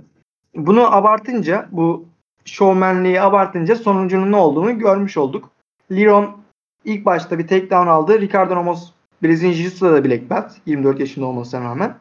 bunu 0.55 0.95
abartınca 0.95 1.69
bu 1.71 2.07
şovmenliği 2.45 3.23
abartınca 3.23 3.77
sonucunun 3.77 4.33
ne 4.33 4.37
olduğunu 4.37 4.79
görmüş 4.79 5.17
olduk. 5.17 5.51
Liron 5.93 6.37
ilk 6.85 7.07
başta 7.07 7.39
bir 7.39 7.49
takedown 7.49 7.87
aldı. 7.87 8.21
Ricardo 8.21 8.57
Ramos 8.57 8.93
Brezilya 9.23 9.53
Jiu-Jitsu'da 9.53 9.93
da 9.93 10.05
Black 10.05 10.31
Belt. 10.31 10.53
24 10.67 11.01
yaşında 11.01 11.27
olmasına 11.27 11.65
rağmen. 11.65 11.95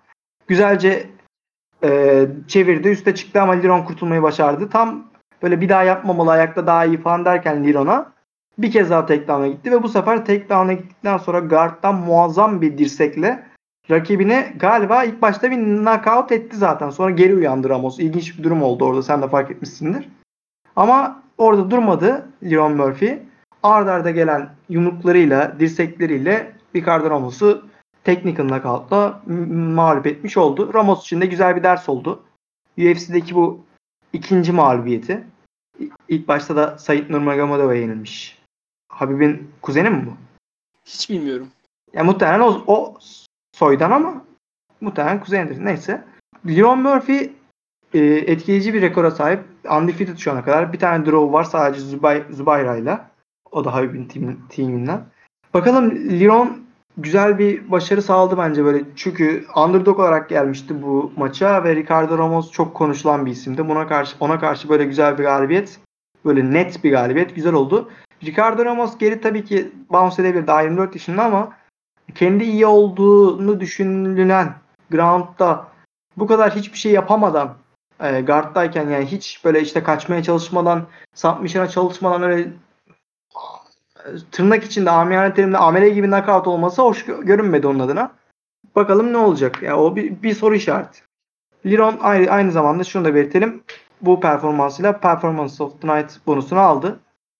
Güzelce 0.48 1.10
e, 1.84 2.26
çevirdi. 2.48 2.88
Üste 2.88 3.16
çıktı 3.16 3.42
ama 3.42 3.54
Liron 3.54 3.84
kurtulmayı 3.84 4.22
başardı. 4.22 4.70
Tam 4.70 5.10
böyle 5.44 5.62
bir 5.62 5.70
daha 5.70 5.84
yapmamalı 5.84 6.32
ayakta 6.32 6.68
daha 6.68 6.86
iyi 6.86 6.98
falan 6.98 7.26
derken 7.26 7.64
Liron'a 7.64 8.14
bir 8.58 8.72
kez 8.72 8.90
daha 8.90 9.06
takedown'a 9.06 9.48
gitti 9.48 9.72
ve 9.72 9.84
bu 9.84 9.90
sefer 9.90 10.26
takedown'a 10.26 10.74
gittikten 10.74 11.18
sonra 11.18 11.40
guard'dan 11.40 11.96
muazzam 11.96 12.62
bir 12.62 12.78
dirsekle 12.78 13.44
rakibini 13.90 14.54
galiba 14.60 15.04
ilk 15.04 15.22
başta 15.22 15.52
bir 15.52 15.56
knockout 15.56 16.32
etti 16.32 16.58
zaten. 16.58 16.90
Sonra 16.90 17.12
geri 17.12 17.36
uyandı 17.36 17.70
Ramos. 17.70 18.00
İlginç 18.00 18.38
bir 18.38 18.44
durum 18.44 18.64
oldu 18.64 18.86
orada. 18.86 19.04
Sen 19.04 19.22
de 19.22 19.28
fark 19.28 19.52
etmişsindir. 19.52 20.10
Ama 20.76 21.24
orada 21.38 21.72
durmadı 21.72 22.30
Leon 22.44 22.76
Murphy. 22.76 23.29
Arda 23.64 23.94
arda 23.94 24.12
gelen 24.12 24.50
yumruklarıyla, 24.70 25.60
dirsekleriyle 25.60 26.56
Ricardo 26.76 27.10
Ramos'u 27.10 27.66
technical 28.04 28.48
knockout'la 28.48 29.22
mağlup 29.76 30.08
etmiş 30.08 30.38
oldu. 30.38 30.74
Ramos 30.74 31.02
için 31.04 31.22
de 31.22 31.26
güzel 31.26 31.56
bir 31.56 31.64
ders 31.64 31.90
oldu. 31.90 32.24
UFC'deki 32.78 33.36
bu 33.36 33.60
ikinci 34.14 34.52
mağlubiyeti. 34.52 35.24
İlk 36.10 36.28
başta 36.28 36.56
da 36.56 36.78
Sait 36.78 37.10
Nurmagomedov'a 37.10 37.76
yenilmiş. 37.76 38.40
Habib'in 38.90 39.52
kuzeni 39.62 39.90
mi 39.90 40.06
bu? 40.06 40.12
Hiç 40.86 41.10
bilmiyorum. 41.10 41.48
Ya 41.94 42.04
muhtemelen 42.04 42.40
o, 42.40 42.64
o 42.68 42.98
soydan 43.56 43.92
ama 43.92 44.26
muhtemelen 44.82 45.20
kuzenidir. 45.20 45.66
Neyse. 45.66 46.04
Leon 46.48 46.80
Murphy 46.80 47.32
e, 47.94 48.00
etkileyici 48.00 48.74
bir 48.74 48.82
rekora 48.82 49.12
sahip. 49.12 49.40
Undefeated 49.72 50.18
şu 50.18 50.32
ana 50.32 50.44
kadar. 50.44 50.74
Bir 50.74 50.80
tane 50.80 51.06
draw 51.06 51.34
var 51.34 51.44
sadece 51.44 51.82
Zubay, 51.82 52.24
Zubayra'yla. 52.30 53.09
O 53.52 53.66
da 53.66 53.74
Habib'in 53.74 54.06
team, 54.06 54.38
teaminden. 54.50 55.02
Bakalım 55.54 56.20
Leon 56.20 56.58
güzel 56.98 57.40
bir 57.40 57.72
başarı 57.72 58.02
sağladı 58.02 58.38
bence 58.38 58.66
böyle. 58.66 58.84
Çünkü 58.96 59.46
underdog 59.56 60.00
olarak 60.00 60.30
gelmişti 60.30 60.82
bu 60.82 61.12
maça 61.16 61.64
ve 61.64 61.76
Ricardo 61.76 62.18
Ramos 62.18 62.52
çok 62.52 62.76
konuşulan 62.76 63.26
bir 63.26 63.32
isimdi. 63.32 63.68
Buna 63.68 63.88
karşı 63.88 64.16
ona 64.20 64.40
karşı 64.40 64.70
böyle 64.70 64.86
güzel 64.86 65.18
bir 65.18 65.24
galibiyet. 65.24 65.80
Böyle 66.26 66.54
net 66.54 66.84
bir 66.84 66.92
galibiyet. 66.92 67.36
Güzel 67.36 67.54
oldu. 67.54 67.90
Ricardo 68.24 68.66
Ramos 68.66 68.98
geri 68.98 69.22
tabii 69.22 69.46
ki 69.46 69.72
bounce 69.90 70.22
edebilir. 70.22 70.48
Daha 70.48 70.62
24 70.62 70.96
yaşında 70.96 71.24
ama 71.24 71.52
kendi 72.16 72.44
iyi 72.44 72.66
olduğunu 72.66 73.60
düşünülen 73.60 74.54
ground'da 74.92 75.68
bu 76.18 76.28
kadar 76.28 76.56
hiçbir 76.56 76.78
şey 76.78 76.92
yapamadan 76.92 77.54
e, 78.00 78.22
guard'dayken 78.22 78.90
yani 78.90 79.06
hiç 79.06 79.46
böyle 79.46 79.62
işte 79.62 79.84
kaçmaya 79.84 80.24
çalışmadan 80.24 80.88
submission'a 81.16 81.68
çalışmadan 81.68 82.24
öyle 82.24 82.54
tırnak 84.32 84.64
içinde 84.64 84.92
amiyane 84.92 85.34
terimle 85.34 85.58
amele 85.58 85.90
gibi 85.90 86.08
knockout 86.08 86.48
olması 86.48 86.82
hoş 86.82 87.02
gö- 87.06 87.26
görünmedi 87.26 87.68
onun 87.68 87.80
adına. 87.80 88.12
Bakalım 88.76 89.14
ne 89.14 89.18
olacak? 89.18 89.62
Ya 89.64 89.78
o 89.78 89.96
bir, 89.96 90.24
bir 90.24 90.34
soru 90.34 90.56
işareti. 90.56 91.02
Liron 91.66 91.98
aynı, 92.02 92.32
aynı 92.32 92.52
zamanda 92.52 92.84
şunu 92.84 93.06
da 93.06 93.16
belirtelim. 93.16 93.64
Bu 94.02 94.20
performansıyla 94.20 95.00
Performance 95.00 95.64
of 95.64 95.82
the 95.82 95.88
Night 95.88 96.28
bonusunu 96.28 96.60
aldı. 96.60 97.00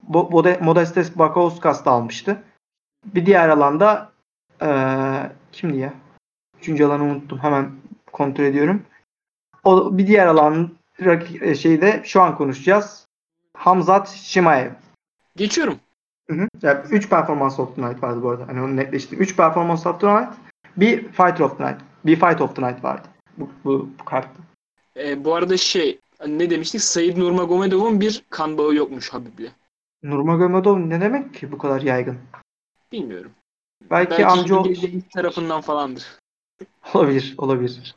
Bo- 0.10 0.64
Modestes 0.64 1.18
Bakauskas 1.18 1.86
da 1.86 1.92
almıştı. 1.92 2.44
Bir 3.06 3.26
diğer 3.26 3.50
alanda 3.50 4.12
eee 4.62 5.32
kimdi 5.52 5.78
ya? 5.78 5.94
Üçüncü 6.60 6.86
alanı 6.86 7.04
unuttum. 7.04 7.40
Hemen 7.40 7.72
kontrol 8.14 8.44
ediyorum. 8.44 8.84
O 9.64 9.98
bir 9.98 10.08
diğer 10.08 10.28
alan 10.28 10.72
rak- 11.00 11.56
şeyde 11.56 12.02
şu 12.04 12.22
an 12.22 12.38
konuşacağız. 12.38 13.08
Hamzat 13.58 14.10
Şimayev. 14.10 14.72
Geçiyorum. 15.40 15.80
Hı 16.30 16.36
hı. 16.36 16.48
Yani 16.62 16.80
3 16.92 17.10
performans 17.10 17.60
of 17.60 17.76
the 17.76 17.82
night 17.82 18.04
vardı 18.04 18.24
bu 18.24 18.30
arada. 18.30 18.48
Hani 18.48 18.62
onu 18.62 18.76
netleştirdim. 18.76 19.22
3 19.22 19.36
performans 19.36 19.86
of 19.86 20.02
the 20.02 20.08
night. 20.08 20.34
Bir 20.78 21.04
fight 21.12 21.42
of 21.42 21.58
the 21.58 21.64
night. 21.66 21.82
Bir 22.06 22.16
fight 22.16 22.42
of 22.42 22.56
the 22.56 22.62
night 22.62 22.84
vardı. 22.84 23.08
Bu, 23.38 23.50
bu, 23.66 23.90
bu 24.00 24.06
kartta. 24.06 24.44
Ee, 24.98 25.24
bu 25.26 25.36
arada 25.36 25.58
şey 25.58 26.00
ne 26.28 26.50
demiştik? 26.50 26.82
Said 26.82 27.18
Nurmagomedov'un 27.18 28.02
bir 28.02 28.24
kan 28.30 28.58
bağı 28.58 28.76
yokmuş 28.76 29.10
Habib'le. 29.14 29.52
Nurmagomedov 30.04 30.80
ne 30.90 31.02
demek 31.02 31.34
ki 31.34 31.52
bu 31.52 31.58
kadar 31.58 31.82
yaygın? 31.82 32.18
Bilmiyorum. 32.92 33.32
Belki, 33.92 34.10
Belki 34.12 34.26
amca 34.26 34.56
ol- 34.60 34.74
tarafından 35.14 35.62
falandır. 35.62 36.06
olabilir. 36.94 37.36
Olabilir. 37.38 37.96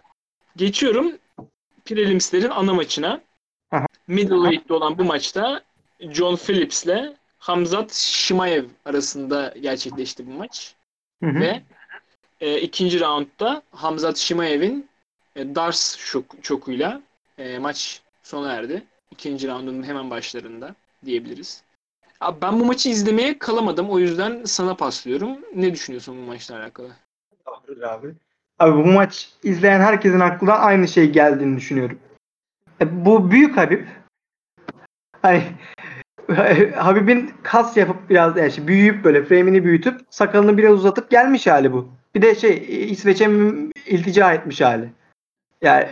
Geçiyorum 0.56 1.12
Prelims'lerin 1.84 2.50
ana 2.50 2.74
maçına. 2.74 3.20
Middleweight'te 4.08 4.74
olan 4.74 4.98
bu 4.98 5.04
maçta 5.04 5.62
John 6.00 6.36
Phillips'le 6.36 7.16
Hamzat 7.42 7.92
Şimayev 7.92 8.64
arasında 8.84 9.54
gerçekleşti 9.60 10.26
bu 10.26 10.30
maç. 10.30 10.74
Hı 11.22 11.30
hı. 11.30 11.40
Ve 11.40 11.62
e, 12.40 12.60
ikinci 12.60 13.00
roundda 13.00 13.62
Hamzat 13.70 14.16
Şimayev'in 14.16 14.88
e, 15.36 15.54
Dars 15.54 15.96
şok, 15.96 16.24
çokuyla 16.42 17.02
e, 17.38 17.58
maç 17.58 18.02
sona 18.22 18.52
erdi. 18.52 18.82
İkinci 19.10 19.48
roundun 19.48 19.82
hemen 19.82 20.10
başlarında 20.10 20.74
diyebiliriz. 21.04 21.62
Abi 22.20 22.40
ben 22.42 22.60
bu 22.60 22.64
maçı 22.64 22.88
izlemeye 22.88 23.38
kalamadım. 23.38 23.90
O 23.90 23.98
yüzden 23.98 24.44
sana 24.44 24.74
paslıyorum. 24.74 25.38
Ne 25.54 25.72
düşünüyorsun 25.72 26.16
bu 26.16 26.26
maçla 26.26 26.58
alakalı? 26.58 26.90
Tamamdır 27.44 27.82
abi. 27.82 28.14
Abi 28.58 28.84
bu 28.84 28.86
maç 28.86 29.28
izleyen 29.42 29.80
herkesin 29.80 30.20
aklına 30.20 30.52
aynı 30.52 30.88
şey 30.88 31.10
geldiğini 31.10 31.56
düşünüyorum. 31.56 31.98
E, 32.80 33.04
bu 33.04 33.30
büyük 33.30 33.56
Habib. 33.56 33.86
Hani 35.22 35.44
Habib'in 36.76 37.30
kas 37.42 37.76
yapıp 37.76 38.10
biraz 38.10 38.36
yani 38.36 38.52
şey, 38.52 38.66
büyüyüp 38.66 39.04
böyle 39.04 39.24
frame'ini 39.24 39.64
büyütüp 39.64 40.00
sakalını 40.10 40.58
biraz 40.58 40.72
uzatıp 40.72 41.10
gelmiş 41.10 41.46
hali 41.46 41.72
bu. 41.72 41.88
Bir 42.14 42.22
de 42.22 42.34
şey 42.34 42.66
İsveç'e 42.90 43.30
iltica 43.86 44.32
etmiş 44.32 44.60
hali. 44.60 44.88
Yani 45.62 45.88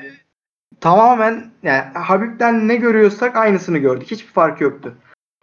tamamen 0.81 1.51
yani 1.63 1.83
Habib'den 1.95 2.69
ne 2.69 2.77
görüyorsak 2.77 3.37
aynısını 3.37 3.79
gördük. 3.79 4.11
Hiçbir 4.11 4.33
fark 4.33 4.61
yoktu. 4.61 4.95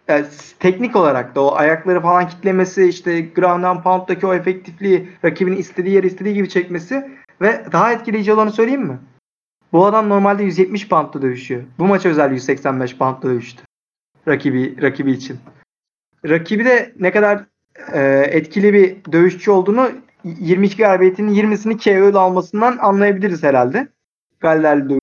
Yani 0.07 0.25
teknik 0.59 0.95
olarak 0.95 1.35
da 1.35 1.41
o 1.41 1.55
ayakları 1.55 2.01
falan 2.01 2.27
kitlemesi 2.27 2.85
işte 2.85 3.21
ground 3.21 3.63
and 3.63 3.83
pound'daki 3.83 4.27
o 4.27 4.33
efektifliği 4.33 5.09
rakibin 5.25 5.55
istediği 5.55 5.95
yer 5.95 6.03
istediği 6.03 6.33
gibi 6.33 6.49
çekmesi 6.49 7.11
ve 7.41 7.65
daha 7.71 7.93
etkileyici 7.93 8.33
olanı 8.33 8.51
söyleyeyim 8.51 8.85
mi? 8.85 8.99
Bu 9.73 9.85
adam 9.85 10.09
normalde 10.09 10.43
170 10.43 10.89
pound'da 10.89 11.21
dövüşüyor. 11.21 11.63
Bu 11.79 11.87
maç 11.87 12.05
özel 12.05 12.31
185 12.31 12.97
pound'da 12.97 13.21
dövüştü. 13.21 13.66
Rakibi 14.27 14.81
rakibi 14.81 15.11
için. 15.11 15.37
Rakibi 16.25 16.65
de 16.65 16.93
ne 16.99 17.11
kadar 17.11 17.45
e, 17.93 18.01
etkili 18.31 18.73
bir 18.73 19.11
dövüşçü 19.11 19.51
olduğunu 19.51 19.91
22 20.23 20.77
galibiyetinin 20.77 21.33
20'sini 21.33 21.77
KO'da 21.83 22.21
almasından 22.21 22.77
anlayabiliriz 22.77 23.43
herhalde. 23.43 23.87
Gallerli 24.39 24.99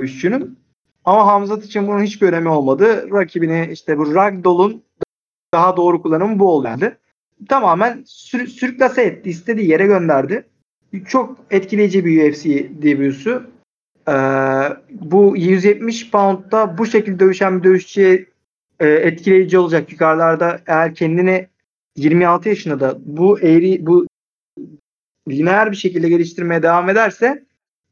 dövüşçünün. 0.00 0.58
Ama 1.04 1.26
Hamzat 1.26 1.64
için 1.64 1.88
bunun 1.88 2.02
hiçbir 2.02 2.28
önemi 2.28 2.48
olmadı. 2.48 3.10
Rakibini 3.12 3.68
işte 3.72 3.98
bu 3.98 4.14
Ragdoll'un 4.14 4.82
daha 5.54 5.76
doğru 5.76 6.02
kullanımı 6.02 6.38
bu 6.38 6.52
oldu. 6.52 6.68
Tamamen 7.48 8.02
sür, 8.06 8.46
sürüklase 8.46 9.02
etti. 9.02 9.30
istediği 9.30 9.68
yere 9.70 9.86
gönderdi. 9.86 10.46
Çok 11.06 11.38
etkileyici 11.50 12.04
bir 12.04 12.30
UFC 12.30 12.44
debüsü. 12.82 13.42
Ee, 14.08 14.12
bu 14.90 15.36
170 15.36 16.10
pound'da 16.10 16.78
bu 16.78 16.86
şekilde 16.86 17.20
dövüşen 17.20 17.58
bir 17.58 17.64
dövüşçüye 17.64 18.26
e, 18.80 18.86
etkileyici 18.88 19.58
olacak. 19.58 19.92
Yukarılarda 19.92 20.60
eğer 20.66 20.94
kendini 20.94 21.46
26 21.96 22.48
yaşında 22.48 22.80
da 22.80 22.98
bu 23.04 23.40
eğri 23.40 23.86
bu 23.86 24.06
lineer 25.28 25.70
bir 25.70 25.76
şekilde 25.76 26.08
geliştirmeye 26.08 26.62
devam 26.62 26.90
ederse 26.90 27.44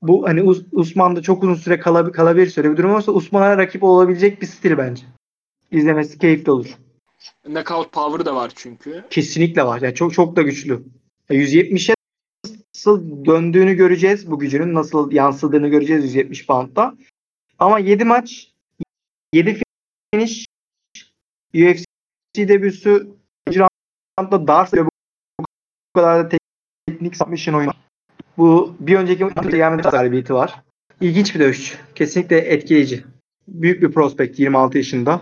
bu 0.03 0.29
hani 0.29 0.41
Us- 0.41 0.67
Usman'da 0.73 1.23
çok 1.23 1.43
uzun 1.43 1.55
süre 1.55 1.75
kalab- 1.75 2.13
kalabilir 2.13 2.47
süre 2.47 2.73
bir 2.73 2.77
durum 2.77 2.91
olursa 2.93 3.13
Usman'a 3.13 3.59
rakip 3.59 3.83
olabilecek 3.83 4.43
bir 4.43 4.47
stil 4.47 4.79
bence. 4.79 5.03
İzlemesi 5.71 6.19
keyifli 6.19 6.51
olur. 6.51 6.67
Knockout 7.45 7.93
power 7.93 8.27
da 8.27 8.37
var 8.37 8.53
çünkü. 8.57 9.05
Kesinlikle 9.11 9.65
var. 9.67 9.81
Yani 9.81 9.95
çok 9.95 10.15
çok 10.15 10.37
da 10.37 10.43
güçlü. 10.43 10.83
Ya 11.31 11.37
170'e 11.37 11.95
nasıl 12.75 13.25
döndüğünü 13.25 13.75
göreceğiz. 13.75 14.31
Bu 14.31 14.39
gücünün 14.39 14.75
nasıl 14.75 15.13
yansıdığını 15.13 15.69
göreceğiz 15.69 16.05
170 16.05 16.47
pound'da. 16.47 16.95
Ama 17.59 17.79
7 17.79 18.05
maç 18.05 18.53
7 19.33 19.61
finish 20.15 20.46
UFC 21.57 21.85
debüsü 22.37 23.09
roundda 23.49 24.47
dar 24.49 24.71
bu 24.73 25.47
kadar 25.95 26.25
da 26.33 26.37
teknik 26.87 27.17
submission 27.17 27.55
oyunu. 27.55 27.73
Bu 28.39 28.77
bir 28.81 28.97
önceki 28.97 29.25
gelmedi 29.51 29.89
galibiyeti 29.89 30.35
var. 30.35 30.55
İlginç 31.01 31.35
bir 31.35 31.41
dövüş. 31.41 31.79
Kesinlikle 31.95 32.39
etkileyici. 32.39 33.05
Büyük 33.49 33.83
bir 33.83 33.93
prospekt 33.93 34.39
26 34.39 34.79
yaşında. 34.79 35.21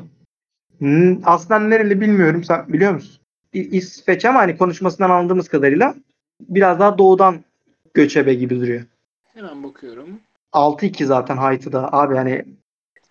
Hmm, 0.79 1.29
Aslen 1.29 1.71
nereli 1.71 2.01
bilmiyorum. 2.01 2.45
Sen 2.45 2.73
biliyor 2.73 2.95
musun? 2.95 3.21
İsveç 3.53 4.25
ama 4.25 4.39
hani 4.39 4.57
konuşmasından 4.57 5.11
anladığımız 5.11 5.49
kadarıyla 5.49 5.95
biraz 6.41 6.79
daha 6.81 6.99
doğudan 6.99 7.45
göçebe 7.95 8.35
gibi 8.35 8.61
duruyor. 8.61 8.83
Hemen 9.25 9.63
bakıyorum. 9.63 10.09
6-2 10.53 11.05
zaten 11.05 11.37
height'ı 11.37 11.73
da. 11.73 11.93
Abi 11.93 12.17
hani 12.17 12.45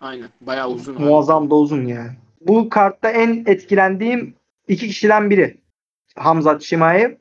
Aynen. 0.00 0.28
Bayağı 0.40 0.68
uzun. 0.70 0.96
abi. 0.96 1.02
muazzam 1.02 1.50
da 1.50 1.54
uzun 1.54 1.86
yani. 1.86 2.10
Bu 2.46 2.68
kartta 2.68 3.10
en 3.10 3.44
etkilendiğim 3.46 4.34
iki 4.68 4.86
kişiden 4.86 5.30
biri. 5.30 5.56
Hamzat 6.16 6.62
Şimayev 6.62 7.12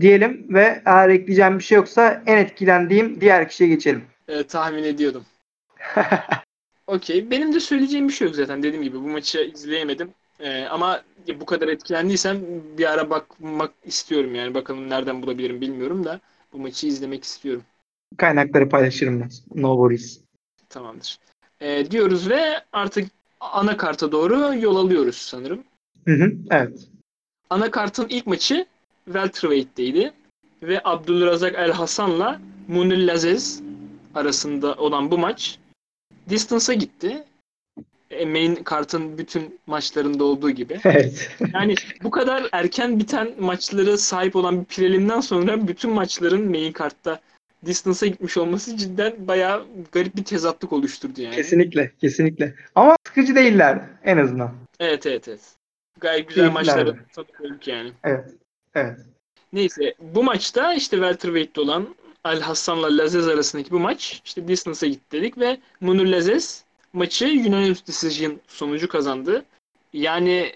diyelim 0.00 0.46
ve 0.48 0.82
eğer 0.84 1.08
ekleyeceğim 1.08 1.58
bir 1.58 1.64
şey 1.64 1.76
yoksa 1.76 2.22
en 2.26 2.36
etkilendiğim 2.36 3.20
diğer 3.20 3.48
kişiye 3.48 3.70
geçelim. 3.70 4.04
Ee, 4.28 4.42
tahmin 4.42 4.82
ediyordum. 4.82 5.24
Okey. 6.86 7.30
Benim 7.30 7.54
de 7.54 7.60
söyleyeceğim 7.60 8.08
bir 8.08 8.12
şey 8.12 8.26
yok 8.26 8.36
zaten. 8.36 8.62
Dediğim 8.62 8.84
gibi 8.84 8.96
bu 8.96 9.08
maçı 9.08 9.50
izleyemedim. 9.54 10.10
Ee, 10.40 10.64
ama 10.64 11.02
bu 11.40 11.46
kadar 11.46 11.68
etkilendiysem 11.68 12.38
bir 12.78 12.92
ara 12.92 13.10
bakmak 13.10 13.72
istiyorum 13.84 14.34
yani. 14.34 14.54
Bakalım 14.54 14.90
nereden 14.90 15.22
bulabilirim 15.22 15.60
bilmiyorum 15.60 16.04
da 16.04 16.20
bu 16.52 16.58
maçı 16.58 16.86
izlemek 16.86 17.24
istiyorum. 17.24 17.62
Kaynakları 18.16 18.68
paylaşırım 18.68 19.20
ben. 19.20 19.30
No 19.54 19.74
worries. 19.74 20.20
Tamamdır. 20.68 21.18
Ee, 21.60 21.90
diyoruz 21.90 22.30
ve 22.30 22.40
artık 22.72 23.08
ana 23.52 23.76
karta 23.76 24.12
doğru 24.12 24.54
yol 24.58 24.76
alıyoruz 24.76 25.16
sanırım. 25.16 25.64
Hı 26.06 26.12
hı, 26.12 26.32
evet. 26.50 26.88
Anakartın 27.50 28.06
ilk 28.08 28.26
maçı 28.26 28.66
welterweight'teydi 29.04 30.12
ve 30.62 30.80
Abdülrazak 30.84 31.54
El 31.54 31.72
Hasan'la 31.72 32.40
Munir 32.68 33.06
Lazez 33.06 33.62
arasında 34.14 34.74
olan 34.74 35.10
bu 35.10 35.18
maç 35.18 35.58
distance'a 36.28 36.74
gitti. 36.74 37.24
E, 38.10 38.26
main 38.26 38.54
kartın 38.54 39.18
bütün 39.18 39.58
maçlarında 39.66 40.24
olduğu 40.24 40.50
gibi. 40.50 40.80
Evet. 40.84 41.30
Yani 41.54 41.74
bu 42.02 42.10
kadar 42.10 42.48
erken 42.52 42.98
biten 42.98 43.30
maçlara 43.38 43.96
sahip 43.96 44.36
olan 44.36 44.60
bir 44.60 44.64
prelimden 44.64 45.20
sonra 45.20 45.68
bütün 45.68 45.90
maçların 45.90 46.50
main 46.50 46.72
kartta 46.72 47.20
distance'a 47.66 48.08
gitmiş 48.08 48.36
olması 48.36 48.76
cidden 48.76 49.28
bayağı 49.28 49.66
garip 49.92 50.16
bir 50.16 50.24
tezatlık 50.24 50.72
oluşturdu 50.72 51.20
yani. 51.20 51.34
kesinlikle. 51.34 51.92
Kesinlikle. 52.00 52.54
Ama 52.74 52.96
sıkıcı 53.06 53.34
değiller 53.34 53.80
en 54.04 54.16
azından. 54.16 54.54
Evet 54.80 55.06
evet 55.06 55.28
evet. 55.28 55.40
Gayet 56.00 56.28
güzel 56.28 56.50
maçları 56.50 56.96
tanıdık 57.12 57.68
yani. 57.68 57.92
Evet. 58.04 58.30
Evet. 58.74 58.98
Neyse 59.52 59.94
bu 60.00 60.22
maçta 60.22 60.74
işte 60.74 60.96
welterweight'te 60.96 61.60
olan 61.60 61.94
Al 62.24 62.40
Hassan'la 62.40 62.98
Lazez 62.98 63.28
arasındaki 63.28 63.70
bu 63.70 63.78
maç 63.78 64.22
işte 64.24 64.48
distance'a 64.48 64.88
gitti 64.88 65.16
dedik 65.16 65.38
ve 65.38 65.58
Munir 65.80 66.06
Lazez 66.06 66.64
maçı 66.92 67.26
unanimous 67.26 67.86
decision 67.86 68.40
sonucu 68.48 68.88
kazandı. 68.88 69.44
Yani 69.92 70.52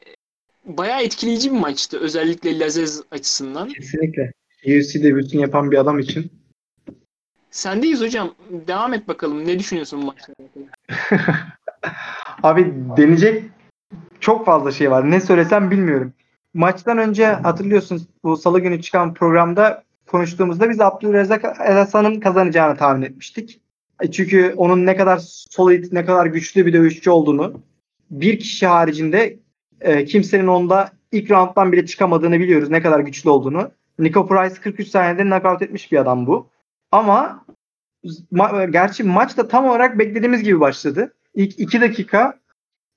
bayağı 0.65 1.03
etkileyici 1.03 1.53
bir 1.53 1.59
maçtı 1.59 1.99
özellikle 1.99 2.59
Lazez 2.59 3.03
açısından. 3.11 3.69
Kesinlikle. 3.69 4.33
UFC 4.67 5.03
debütünü 5.03 5.41
yapan 5.41 5.71
bir 5.71 5.77
adam 5.77 5.99
için. 5.99 6.31
Sendeyiz 7.57 8.01
hocam. 8.01 8.35
Devam 8.51 8.95
et 8.95 9.09
bakalım. 9.09 9.47
Ne 9.47 9.59
düşünüyorsun 9.59 10.03
bu 10.03 10.07
maçla? 10.07 10.35
Abi 12.43 12.75
deneyecek 12.97 13.45
çok 14.21 14.47
fazla 14.47 14.73
şey 14.73 14.91
var. 14.91 15.11
Ne 15.11 15.21
söylesem 15.21 15.71
bilmiyorum. 15.71 16.13
Maçtan 16.55 16.99
önce 16.99 17.27
hatırlıyorsunuz 17.27 18.03
bu 18.25 18.37
salı 18.37 18.61
günü 18.61 18.83
çıkan 18.83 19.15
programda 19.15 19.85
konuştuğumuzda 20.07 20.71
biz 20.71 20.81
Abdülrezzak 20.81 21.59
Hasan'ın 21.59 22.21
kazanacağını 22.21 22.77
tahmin 22.77 23.03
etmiştik. 23.03 23.61
E 24.01 24.11
Çünkü 24.11 24.55
onun 24.57 24.87
ne 24.87 24.97
kadar 24.97 25.19
solid, 25.51 25.93
ne 25.93 26.05
kadar 26.05 26.27
güçlü 26.27 26.67
bir 26.67 26.73
dövüşçü 26.73 27.11
olduğunu 27.11 27.63
bir 28.11 28.39
kişi 28.39 28.67
haricinde 28.67 29.39
e, 29.81 30.05
kimsenin 30.05 30.47
onda 30.47 30.91
ilk 31.13 31.31
rounddan 31.31 31.73
bile 31.73 31.87
çıkamadığını 31.87 32.41
biliyoruz. 32.41 32.71
Ne 32.71 32.83
kadar 32.83 33.01
güçlü 33.01 33.31
olduğunu. 33.31 33.71
Nico 33.99 34.27
Price 34.29 34.61
43 34.61 34.89
saniyede 34.89 35.23
knockout 35.23 35.63
etmiş 35.63 35.93
bir 35.93 35.99
adam 35.99 36.27
bu. 36.27 36.51
Ama 36.93 37.46
ma- 38.33 38.71
gerçi 38.71 39.05
maç 39.05 39.37
da 39.37 39.49
tam 39.49 39.67
olarak 39.67 39.99
beklediğimiz 39.99 40.43
gibi 40.43 40.61
başladı. 40.61 41.15
İlk 41.35 41.61
2 41.61 41.81
dakika 41.81 42.35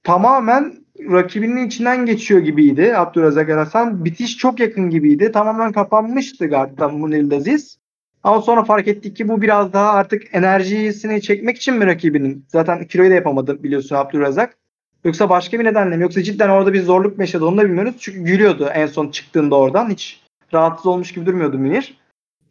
tamamen 0.03 0.73
rakibinin 0.99 1.67
içinden 1.67 2.05
geçiyor 2.05 2.39
gibiydi 2.39 2.97
Abdülrazak 2.97 3.49
El 3.49 3.55
Hasan. 3.55 4.05
Bitiş 4.05 4.37
çok 4.37 4.59
yakın 4.59 4.89
gibiydi. 4.89 5.31
Tamamen 5.31 5.71
kapanmıştı 5.71 6.47
guard'dan 6.47 6.93
Munir 6.93 7.31
Aziz. 7.31 7.79
Ama 8.23 8.41
sonra 8.41 8.63
fark 8.63 8.87
ettik 8.87 9.17
ki 9.17 9.27
bu 9.29 9.41
biraz 9.41 9.73
daha 9.73 9.91
artık 9.91 10.23
enerjisini 10.31 11.21
çekmek 11.21 11.57
için 11.57 11.75
mi 11.75 11.85
rakibinin? 11.85 12.45
Zaten 12.47 12.85
kiloyu 12.85 13.09
da 13.09 13.13
yapamadı 13.13 13.63
biliyorsun 13.63 13.95
Abdülrazak. 13.95 14.57
Yoksa 15.03 15.29
başka 15.29 15.59
bir 15.59 15.65
nedenle 15.65 15.97
mi? 15.97 16.03
Yoksa 16.03 16.23
cidden 16.23 16.49
orada 16.49 16.73
bir 16.73 16.81
zorluk 16.81 17.17
mu 17.17 17.23
yaşadı 17.23 17.45
onu 17.45 17.57
da 17.57 17.65
bilmiyoruz. 17.65 17.95
Çünkü 17.99 18.19
gülüyordu 18.19 18.69
en 18.73 18.87
son 18.87 19.07
çıktığında 19.07 19.55
oradan. 19.55 19.89
Hiç 19.89 20.21
rahatsız 20.53 20.85
olmuş 20.85 21.11
gibi 21.13 21.25
durmuyordu 21.25 21.57
Münir. 21.57 21.97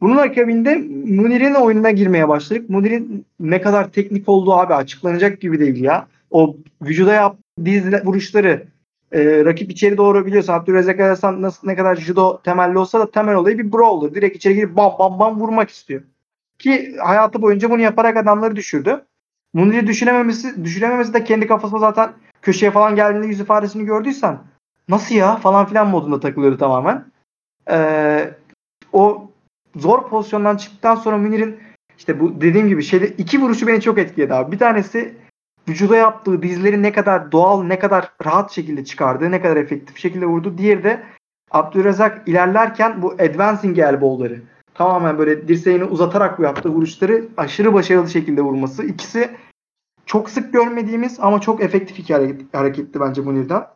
Bunun 0.00 0.16
akabinde 0.16 0.76
Munir'in 1.16 1.54
oyununa 1.54 1.90
girmeye 1.90 2.28
başladık. 2.28 2.70
Munir'in 2.70 3.26
ne 3.40 3.60
kadar 3.60 3.92
teknik 3.92 4.28
olduğu 4.28 4.52
abi 4.52 4.74
açıklanacak 4.74 5.40
gibi 5.40 5.60
değil 5.60 5.82
ya. 5.82 6.06
O 6.30 6.56
vücuda 6.82 7.12
yaptığı 7.12 7.64
diz 7.64 7.84
vuruşları 8.04 8.66
e, 9.12 9.44
rakip 9.44 9.70
içeri 9.70 9.96
doğru 9.96 10.26
biliyorsun. 10.26 10.52
Abdülrezzak 10.52 11.00
Hasan 11.00 11.42
nasıl 11.42 11.68
ne 11.68 11.76
kadar 11.76 11.96
judo 11.96 12.40
temelli 12.42 12.78
olsa 12.78 13.00
da 13.00 13.10
temel 13.10 13.34
olayı 13.34 13.58
bir 13.58 13.72
brawler. 13.72 14.14
Direkt 14.14 14.36
içeri 14.36 14.54
girip 14.54 14.76
bam 14.76 14.92
bam 14.98 15.18
bam 15.18 15.40
vurmak 15.40 15.70
istiyor. 15.70 16.02
Ki 16.58 16.96
hayatı 16.98 17.42
boyunca 17.42 17.70
bunu 17.70 17.80
yaparak 17.80 18.16
adamları 18.16 18.56
düşürdü. 18.56 19.04
Munir'i 19.54 19.86
düşünememesi, 19.86 20.64
düşünememesi 20.64 21.14
de 21.14 21.24
kendi 21.24 21.46
kafasında 21.46 21.80
zaten 21.80 22.12
köşeye 22.42 22.70
falan 22.70 22.96
geldiğinde 22.96 23.26
yüz 23.26 23.40
ifadesini 23.40 23.84
gördüysen 23.84 24.38
nasıl 24.88 25.14
ya 25.14 25.36
falan 25.36 25.66
filan 25.66 25.88
modunda 25.88 26.20
takılıyordu 26.20 26.58
tamamen. 26.58 27.04
Ee, 27.70 28.30
o 28.92 29.27
zor 29.76 30.08
pozisyondan 30.08 30.56
çıktıktan 30.56 30.94
sonra 30.94 31.16
Münir'in 31.16 31.58
işte 31.98 32.20
bu 32.20 32.40
dediğim 32.40 32.68
gibi 32.68 32.82
şeyde 32.82 33.08
iki 33.08 33.40
vuruşu 33.40 33.66
beni 33.66 33.80
çok 33.80 33.98
etkiledi 33.98 34.34
abi. 34.34 34.52
Bir 34.52 34.58
tanesi 34.58 35.14
vücuda 35.68 35.96
yaptığı 35.96 36.42
dizleri 36.42 36.82
ne 36.82 36.92
kadar 36.92 37.32
doğal, 37.32 37.62
ne 37.62 37.78
kadar 37.78 38.12
rahat 38.24 38.52
şekilde 38.52 38.84
çıkardı, 38.84 39.30
ne 39.30 39.42
kadar 39.42 39.56
efektif 39.56 39.96
şekilde 39.96 40.26
vurdu. 40.26 40.58
Diğeri 40.58 40.84
de 40.84 41.02
Abdülrezzak 41.50 42.28
ilerlerken 42.28 43.02
bu 43.02 43.12
advancing 43.12 43.78
elbow'ları 43.78 44.40
tamamen 44.74 45.18
böyle 45.18 45.48
dirseğini 45.48 45.84
uzatarak 45.84 46.38
yaptığı 46.38 46.68
vuruşları 46.68 47.24
aşırı 47.36 47.74
başarılı 47.74 48.08
şekilde 48.08 48.42
vurması. 48.42 48.84
İkisi 48.84 49.30
çok 50.06 50.30
sık 50.30 50.52
görmediğimiz 50.52 51.20
ama 51.20 51.40
çok 51.40 51.62
efektif 51.62 51.98
iki 51.98 52.14
hareket, 52.14 52.54
hareketti 52.54 53.00
bence 53.00 53.22
Munir'den. 53.22 53.66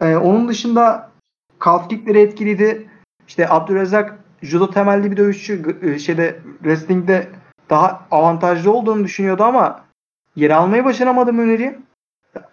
Ee, 0.00 0.16
onun 0.16 0.48
dışında 0.48 1.10
kalf 1.58 1.88
kickleri 1.90 2.20
etkiliydi. 2.20 2.88
İşte 3.28 3.48
Abdülrezzak 3.48 4.23
judo 4.44 4.70
temelli 4.70 5.10
bir 5.10 5.16
dövüşçü 5.16 5.78
e, 5.82 5.98
şeyde 5.98 6.38
wrestling'de 6.58 7.28
daha 7.70 8.06
avantajlı 8.10 8.72
olduğunu 8.72 9.04
düşünüyordu 9.04 9.44
ama 9.44 9.84
yer 10.36 10.50
almayı 10.50 10.84
başaramadı 10.84 11.32
Münir'i. 11.32 11.78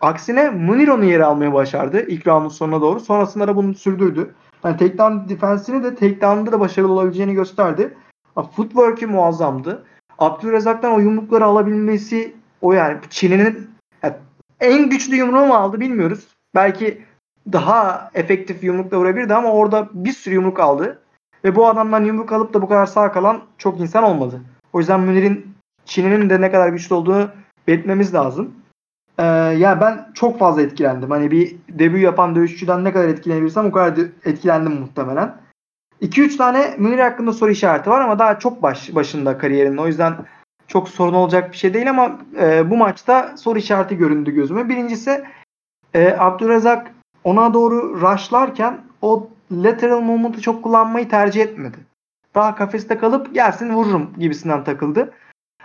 Aksine 0.02 0.50
Münir 0.50 0.88
onu 0.88 1.06
yer 1.06 1.20
almayı 1.20 1.54
başardı 1.54 2.06
ilk 2.08 2.28
roundun 2.28 2.50
sonuna 2.50 2.82
doğru. 2.82 3.00
Sonrasında 3.00 3.48
da 3.48 3.56
bunu 3.56 3.74
sürdürdü. 3.74 4.34
Yani 4.64 4.78
takedown 4.78 5.30
defensini 5.30 5.84
de 5.84 5.96
takedown'da 5.96 6.52
da 6.52 6.60
başarılı 6.60 6.92
olabileceğini 6.92 7.34
gösterdi. 7.34 7.94
Ha, 8.36 8.44
Footwork'ü 8.44 9.08
muazzamdı. 9.08 9.86
Abdülrezzak'tan 10.20 10.94
o 10.94 11.00
yumrukları 11.00 11.46
alabilmesi 11.46 12.36
o 12.62 12.74
yani 12.74 12.98
Çin'in 13.10 13.72
en 14.60 14.90
güçlü 14.90 15.16
yumruğu 15.16 15.46
mu 15.46 15.54
aldı 15.54 15.80
bilmiyoruz. 15.80 16.28
Belki 16.56 17.02
daha 17.54 18.10
efektif 18.14 18.64
yumrukla 18.64 18.98
vurabilirdi 18.98 19.34
ama 19.34 19.52
orada 19.52 19.90
bir 19.94 20.12
sürü 20.12 20.34
yumruk 20.34 20.60
aldı. 20.60 21.02
Ve 21.44 21.56
bu 21.56 21.68
adamdan 21.68 22.04
yumruk 22.04 22.32
alıp 22.32 22.54
da 22.54 22.62
bu 22.62 22.68
kadar 22.68 22.86
sağ 22.86 23.12
kalan 23.12 23.42
çok 23.58 23.80
insan 23.80 24.04
olmadı. 24.04 24.42
O 24.74 24.80
yüzden 24.80 25.00
Münir'in 25.00 25.56
Çin'in 25.86 26.30
de 26.30 26.42
ne 26.42 26.52
kadar 26.52 26.70
güçlü 26.70 26.96
olduğunu 26.96 27.30
belirtmemiz 27.68 28.14
lazım. 28.14 28.54
Ee, 29.20 29.24
ya 29.58 29.82
ben 29.82 30.08
çok 30.14 30.40
fazla 30.40 30.62
etkilendim. 30.62 31.12
Hani 31.12 31.32
bir 31.32 31.56
debü 31.70 31.98
yapan 31.98 32.36
dövüşçüden 32.36 32.84
ne 32.84 32.94
kadar 32.94 33.08
etkilenebilirsem 33.08 33.66
o 33.66 33.72
kadar 33.72 34.06
etkilendim 34.26 34.74
muhtemelen. 34.74 35.36
2-3 36.02 36.38
tane 36.38 36.76
Münir 36.78 37.00
hakkında 37.00 37.34
soru 37.34 37.52
işareti 37.52 37.90
var 37.90 38.02
ama 38.02 38.20
daha 38.20 38.40
çok 38.40 38.64
baş, 38.64 38.96
başında 38.96 39.38
kariyerinin. 39.38 39.78
O 39.78 39.88
yüzden 39.88 40.16
çok 40.68 40.90
sorun 40.90 41.14
olacak 41.14 41.52
bir 41.52 41.58
şey 41.58 41.74
değil 41.74 41.90
ama 41.90 42.18
e, 42.40 42.70
bu 42.70 42.78
maçta 42.78 43.38
soru 43.38 43.60
işareti 43.60 43.98
göründü 43.98 44.32
gözüme. 44.32 44.70
Birincisi 44.70 45.24
e, 45.94 46.16
Abdülrezzak 46.20 46.92
ona 47.24 47.54
doğru 47.54 48.02
rushlarken 48.02 48.82
o 49.02 49.30
lateral 49.52 50.02
movement'ı 50.02 50.42
çok 50.42 50.64
kullanmayı 50.64 51.10
tercih 51.10 51.42
etmedi. 51.42 51.78
Daha 52.36 52.56
kafeste 52.56 52.98
kalıp 52.98 53.34
gelsin 53.34 53.74
vururum 53.74 54.14
gibisinden 54.18 54.64
takıldı. 54.64 55.14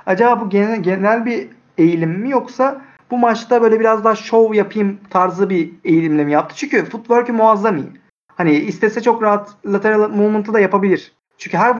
Acaba 0.07 0.41
bu 0.41 0.51
genel, 0.51 0.83
genel 0.83 1.27
bir 1.27 1.49
eğilim 1.79 2.11
mi 2.11 2.31
yoksa 2.31 2.83
bu 3.11 3.19
maçta 3.19 3.63
böyle 3.63 3.81
biraz 3.81 4.05
daha 4.05 4.15
şov 4.15 4.55
yapayım 4.55 5.01
tarzı 5.11 5.51
bir 5.51 5.73
eğilimle 5.85 6.25
mi 6.25 6.33
yaptı? 6.33 6.57
Çünkü 6.57 6.85
footwork'ü 6.85 7.33
muazzam 7.33 7.77
iyi. 7.77 7.89
Hani 8.37 8.53
istese 8.53 9.03
çok 9.03 9.23
rahat 9.23 9.55
lateral 9.67 10.09
movement'ı 10.09 10.55
da 10.55 10.61
yapabilir. 10.61 11.13
Çünkü 11.39 11.57
her 11.57 11.77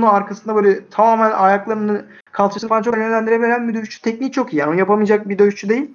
vuruşunun 0.00 0.14
arkasında 0.14 0.54
böyle 0.54 0.88
tamamen 0.90 1.30
ayaklarını 1.30 2.04
kalçasını 2.32 2.68
falan 2.68 2.82
çok 2.82 2.96
yönlendirebilen 2.96 3.68
bir 3.68 3.74
dövüşçü. 3.74 4.02
Tekniği 4.02 4.32
çok 4.32 4.52
iyi. 4.52 4.56
Yani 4.56 4.78
yapamayacak 4.78 5.28
bir 5.28 5.38
dövüşçü 5.38 5.68
değil. 5.68 5.90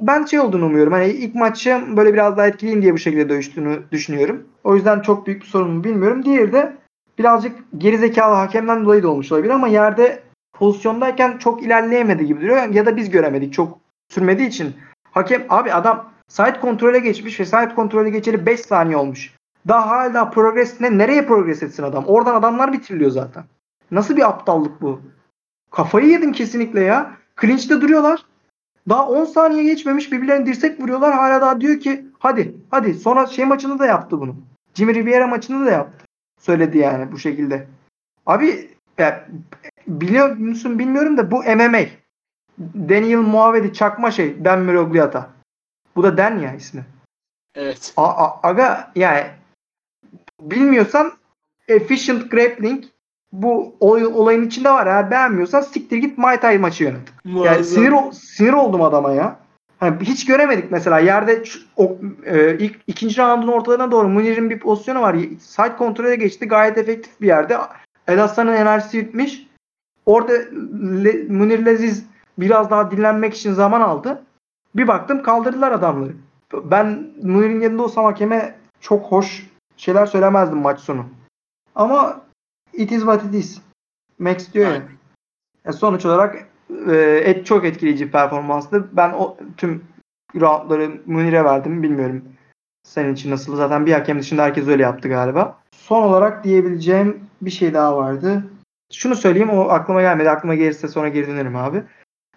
Ben 0.00 0.24
şey 0.24 0.40
olduğunu 0.40 0.64
umuyorum. 0.64 0.92
Hani 0.92 1.06
ilk 1.08 1.34
maçı 1.34 1.82
böyle 1.96 2.14
biraz 2.14 2.36
daha 2.36 2.46
etkileyim 2.46 2.82
diye 2.82 2.92
bu 2.92 2.98
şekilde 2.98 3.28
dövüştüğünü 3.28 3.82
düşünüyorum. 3.92 4.42
O 4.64 4.74
yüzden 4.74 5.00
çok 5.00 5.26
büyük 5.26 5.42
bir 5.42 5.46
sorun 5.46 5.70
mu 5.70 5.84
bilmiyorum. 5.84 6.24
Diğeri 6.24 6.52
de 6.52 6.72
birazcık 7.18 7.52
gerizekalı 7.78 8.34
hakemden 8.34 8.84
dolayı 8.84 9.02
da 9.02 9.08
olmuş 9.08 9.32
olabilir 9.32 9.50
ama 9.50 9.68
yerde 9.68 10.22
pozisyondayken 10.52 11.38
çok 11.38 11.62
ilerleyemedi 11.62 12.26
gibi 12.26 12.40
duruyor. 12.40 12.68
Ya 12.68 12.86
da 12.86 12.96
biz 12.96 13.10
göremedik. 13.10 13.52
Çok 13.52 13.78
sürmediği 14.10 14.48
için. 14.48 14.74
Hakem 15.10 15.42
abi 15.48 15.72
adam 15.72 16.12
side 16.28 16.60
kontrole 16.60 16.98
geçmiş 16.98 17.40
ve 17.40 17.44
side 17.44 17.74
kontrole 17.74 18.10
geçeli 18.10 18.46
5 18.46 18.60
saniye 18.60 18.96
olmuş. 18.96 19.34
Daha 19.68 19.90
hala 19.90 20.30
progres 20.30 20.80
ne? 20.80 20.98
Nereye 20.98 21.26
progres 21.26 21.62
etsin 21.62 21.82
adam? 21.82 22.04
Oradan 22.06 22.34
adamlar 22.34 22.72
bitiriliyor 22.72 23.10
zaten. 23.10 23.44
Nasıl 23.90 24.16
bir 24.16 24.28
aptallık 24.28 24.82
bu? 24.82 25.00
Kafayı 25.70 26.06
yedim 26.08 26.32
kesinlikle 26.32 26.80
ya. 26.80 27.12
Clinch'te 27.40 27.80
duruyorlar. 27.80 28.24
Daha 28.88 29.08
10 29.08 29.24
saniye 29.24 29.64
geçmemiş 29.64 30.12
birbirlerine 30.12 30.46
dirsek 30.46 30.80
vuruyorlar. 30.80 31.14
Hala 31.14 31.40
daha 31.40 31.60
diyor 31.60 31.80
ki 31.80 32.06
hadi 32.18 32.54
hadi. 32.70 32.94
Sonra 32.94 33.26
şey 33.26 33.44
maçında 33.44 33.78
da 33.78 33.86
yaptı 33.86 34.20
bunu. 34.20 34.36
Jimmy 34.74 34.94
Rivera 34.94 35.26
maçında 35.26 35.66
da 35.66 35.70
yaptı. 35.70 36.04
Söyledi 36.40 36.78
yani 36.78 37.12
bu 37.12 37.18
şekilde. 37.18 37.66
Abi 38.26 38.70
ya, 38.98 39.28
biliyor 39.86 40.36
musun 40.36 40.78
bilmiyorum 40.78 41.16
da 41.16 41.30
bu 41.30 41.42
MMA. 41.42 41.80
Daniel 42.88 43.18
Muavedi 43.18 43.72
çakma 43.72 44.10
şey. 44.10 44.44
Dan 44.44 44.60
Mirogliata. 44.60 45.30
Bu 45.96 46.02
da 46.02 46.16
Dan 46.16 46.38
ya 46.38 46.54
ismi. 46.54 46.84
Evet. 47.54 47.92
A- 47.96 48.26
a- 48.26 48.40
aga 48.48 48.92
yani 48.96 49.26
bilmiyorsan 50.50 51.12
efficient 51.68 52.30
grappling 52.30 52.84
bu 53.32 53.74
olay- 53.80 54.06
olayın 54.06 54.46
içinde 54.46 54.70
var 54.70 54.86
ya 54.86 55.10
beğenmiyorsan 55.10 55.60
siktir 55.60 55.96
git 55.96 56.18
Muay 56.18 56.40
Thai 56.40 56.58
maçı 56.58 56.84
yönet. 56.84 57.00
Yani 57.24 57.34
Muazzam. 57.34 57.64
sinir 57.64 57.92
ol- 57.92 58.10
sinir 58.12 58.52
oldum 58.52 58.82
adama 58.82 59.12
ya. 59.12 59.36
Hani 59.80 60.00
hiç 60.00 60.24
göremedik 60.26 60.70
mesela 60.70 60.98
yerde 60.98 61.42
o, 61.76 61.96
e, 62.24 62.58
ilk 62.58 62.78
ikinci 62.86 63.20
roundun 63.22 63.48
ortalarına 63.48 63.90
doğru 63.90 64.08
Munir'in 64.08 64.50
bir 64.50 64.58
pozisyonu 64.58 65.00
var. 65.00 65.16
Side 65.40 65.76
kontrole 65.76 66.16
geçti. 66.16 66.48
Gayet 66.48 66.78
efektif 66.78 67.20
bir 67.20 67.26
yerde. 67.26 67.56
El 68.08 68.18
Hasan'ın 68.18 68.52
enerjisi 68.52 68.98
bitmiş. 69.06 69.46
Orada 70.06 70.32
Le- 71.04 71.24
Munir 71.28 71.66
Leziz 71.66 72.06
biraz 72.38 72.70
daha 72.70 72.90
dinlenmek 72.90 73.34
için 73.34 73.52
zaman 73.52 73.80
aldı. 73.80 74.22
Bir 74.74 74.88
baktım 74.88 75.22
kaldırdılar 75.22 75.72
adamları. 75.72 76.12
Ben 76.64 77.06
Munir'in 77.22 77.60
yerinde 77.60 77.82
olsam 77.82 78.04
hakeme 78.04 78.54
çok 78.80 79.04
hoş 79.06 79.46
şeyler 79.82 80.06
söylemezdim 80.06 80.58
maç 80.58 80.80
sonu. 80.80 81.06
Ama 81.74 82.20
it 82.72 82.92
is 82.92 83.00
what 83.00 83.24
it 83.24 83.34
is. 83.34 83.60
Max 84.18 84.52
diyor 84.52 84.70
ya. 84.70 84.82
Ya 85.64 85.72
sonuç 85.72 86.06
olarak 86.06 86.46
e, 86.90 87.22
et 87.24 87.46
çok 87.46 87.64
etkileyici 87.64 88.06
bir 88.06 88.12
performanstı. 88.12 88.88
Ben 88.92 89.12
o 89.12 89.36
tüm 89.56 89.84
roundları 90.40 91.00
Munir'e 91.06 91.44
verdim. 91.44 91.82
Bilmiyorum 91.82 92.24
senin 92.82 93.14
için 93.14 93.30
nasıl. 93.30 93.56
Zaten 93.56 93.86
bir 93.86 93.92
hakem 93.92 94.18
dışında 94.18 94.42
herkes 94.42 94.68
öyle 94.68 94.82
yaptı 94.82 95.08
galiba. 95.08 95.58
Son 95.76 96.02
olarak 96.02 96.44
diyebileceğim 96.44 97.20
bir 97.42 97.50
şey 97.50 97.74
daha 97.74 97.96
vardı. 97.96 98.44
Şunu 98.92 99.16
söyleyeyim 99.16 99.50
o 99.50 99.68
aklıma 99.68 100.00
gelmedi. 100.00 100.30
Aklıma 100.30 100.54
gelirse 100.54 100.88
sonra 100.88 101.08
geri 101.08 101.26
dönerim 101.26 101.56
abi. 101.56 101.82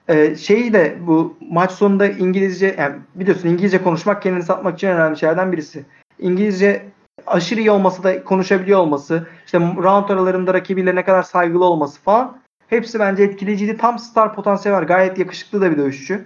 Ee, 0.07 0.35
şeyi 0.35 0.73
de 0.73 0.97
bu 1.01 1.37
maç 1.51 1.71
sonunda 1.71 2.07
İngilizce 2.07 2.75
yani 2.77 2.95
biliyorsun 3.15 3.49
İngilizce 3.49 3.83
konuşmak 3.83 4.21
kendini 4.21 4.43
satmak 4.43 4.75
için 4.75 4.87
önemli 4.87 5.17
şeylerden 5.17 5.51
birisi. 5.51 5.85
İngilizce 6.19 6.94
aşırı 7.27 7.59
iyi 7.59 7.71
olması 7.71 8.03
da 8.03 8.23
konuşabiliyor 8.23 8.79
olması, 8.79 9.27
işte 9.45 9.59
round 9.59 10.09
aralarında 10.09 10.53
rakibiyle 10.53 10.95
ne 10.95 11.03
kadar 11.03 11.23
saygılı 11.23 11.65
olması 11.65 12.01
falan 12.01 12.37
hepsi 12.67 12.99
bence 12.99 13.23
etkileyiciydi. 13.23 13.77
Tam 13.77 13.99
star 13.99 14.35
potansiyeli 14.35 14.77
var. 14.77 14.83
Gayet 14.83 15.17
yakışıklı 15.17 15.61
da 15.61 15.71
bir 15.71 15.77
dövüşçü. 15.77 16.25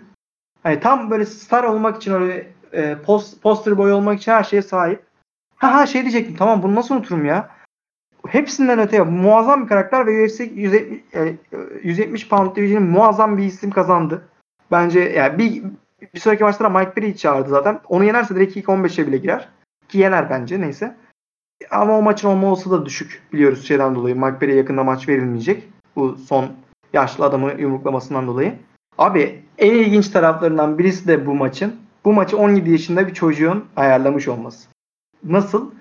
Hani 0.63 0.80
tam 0.80 1.12
böyle 1.12 1.25
star 1.25 1.63
olmak 1.63 1.97
için 1.97 2.13
öyle 2.13 2.47
e, 2.73 2.95
post, 3.06 3.41
poster 3.41 3.78
boy 3.78 3.93
olmak 3.93 4.19
için 4.19 4.32
her 4.32 4.43
şeye 4.43 4.62
sahip. 4.62 5.04
Ha 5.56 5.73
ha 5.73 5.86
şey 5.86 6.02
diyecektim. 6.02 6.36
Tamam 6.36 6.63
bunu 6.63 6.75
nasıl 6.75 6.95
unuturum 6.95 7.25
ya? 7.25 7.49
Hepsinden 8.28 8.80
öte 8.80 9.04
muazzam 9.04 9.63
bir 9.63 9.67
karakter 9.67 10.08
ve 10.08 10.25
UFC 10.25 10.43
170, 10.43 10.99
e, 11.13 11.38
170 11.84 12.30
pound 12.30 12.56
division'ın 12.56 12.89
muazzam 12.89 13.38
bir 13.38 13.43
isim 13.43 13.71
kazandı. 13.71 14.21
Bence 14.71 14.99
yani 14.99 15.38
bir 15.38 15.63
bir 16.13 16.19
sonraki 16.19 16.43
maçta 16.43 16.63
da 16.63 16.69
Mike 16.69 16.91
Perry'i 16.91 17.17
çağırdı 17.17 17.49
zaten. 17.49 17.80
Onu 17.88 18.04
yenerse 18.04 18.36
direkt 18.36 18.58
ilk 18.58 18.65
15'e 18.65 19.08
bile 19.08 19.17
girer. 19.17 19.49
Yener 19.93 20.30
bence 20.30 20.62
neyse. 20.62 20.95
Ama 21.71 21.97
o 21.97 22.02
maçın 22.02 22.28
olma 22.28 22.47
olasılığı 22.47 22.82
da 22.82 22.86
düşük 22.86 23.21
biliyoruz 23.34 23.67
şeyden 23.67 23.95
dolayı. 23.95 24.39
Perry'e 24.39 24.56
yakında 24.56 24.84
maç 24.84 25.10
verilmeyecek. 25.10 25.63
Bu 25.95 26.15
son 26.15 26.45
yaşlı 26.93 27.25
adamı 27.25 27.62
yumruklamasından 27.62 28.28
dolayı. 28.28 28.56
Abi 28.97 29.43
en 29.58 29.73
ilginç 29.73 30.10
taraflarından 30.10 30.78
birisi 30.78 31.08
de 31.08 31.25
bu 31.25 31.36
maçın. 31.36 31.75
Bu 32.06 32.13
maçı 32.13 32.38
17 32.38 32.71
yaşında 32.71 33.08
bir 33.08 33.13
çocuğun 33.13 33.65
ayarlamış 33.75 34.28
olması. 34.28 34.69
Nasıl? 35.23 35.71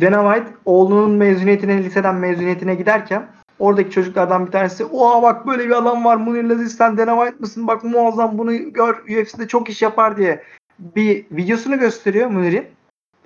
Dana 0.00 0.34
White 0.34 0.56
oğlunun 0.64 1.10
mezuniyetine, 1.10 1.84
liseden 1.84 2.14
mezuniyetine 2.14 2.74
giderken 2.74 3.28
oradaki 3.58 3.90
çocuklardan 3.90 4.46
bir 4.46 4.52
tanesi 4.52 4.84
oha 4.84 5.22
bak 5.22 5.46
böyle 5.46 5.64
bir 5.64 5.78
adam 5.78 6.04
var 6.04 6.16
Munir 6.16 6.44
Laziz 6.44 6.76
sen 6.76 6.98
Dana 6.98 7.16
White 7.16 7.40
mısın? 7.40 7.66
Bak 7.66 7.84
muazzam 7.84 8.38
bunu 8.38 8.72
gör 8.72 8.94
UFC'de 8.94 9.48
çok 9.48 9.68
iş 9.68 9.82
yapar 9.82 10.16
diye 10.16 10.42
bir 10.78 11.26
videosunu 11.30 11.78
gösteriyor 11.78 12.30
Munir'in. 12.30 12.66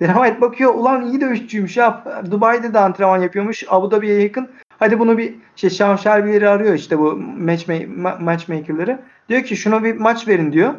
Dana 0.01 0.13
White 0.13 0.41
bakıyor 0.41 0.73
ulan 0.75 1.05
iyi 1.07 1.21
dövüşçüymüş 1.21 1.77
ya. 1.77 2.03
Dubai'de 2.31 2.73
de 2.73 2.79
antrenman 2.79 3.17
yapıyormuş. 3.21 3.63
Abu 3.67 3.91
Dhabi'ye 3.91 4.21
yakın. 4.21 4.49
Hadi 4.79 4.99
bunu 4.99 5.17
bir 5.17 5.35
şey 5.55 5.69
Sean 5.69 5.95
Shelby'leri 5.95 6.49
arıyor 6.49 6.73
işte 6.73 6.99
bu 6.99 7.11
matchma- 7.19 7.95
ma- 8.01 8.23
matchmaker'ları. 8.23 8.99
Diyor 9.29 9.43
ki 9.43 9.57
şuna 9.57 9.83
bir 9.83 9.95
maç 9.95 10.27
verin 10.27 10.53
diyor. 10.53 10.73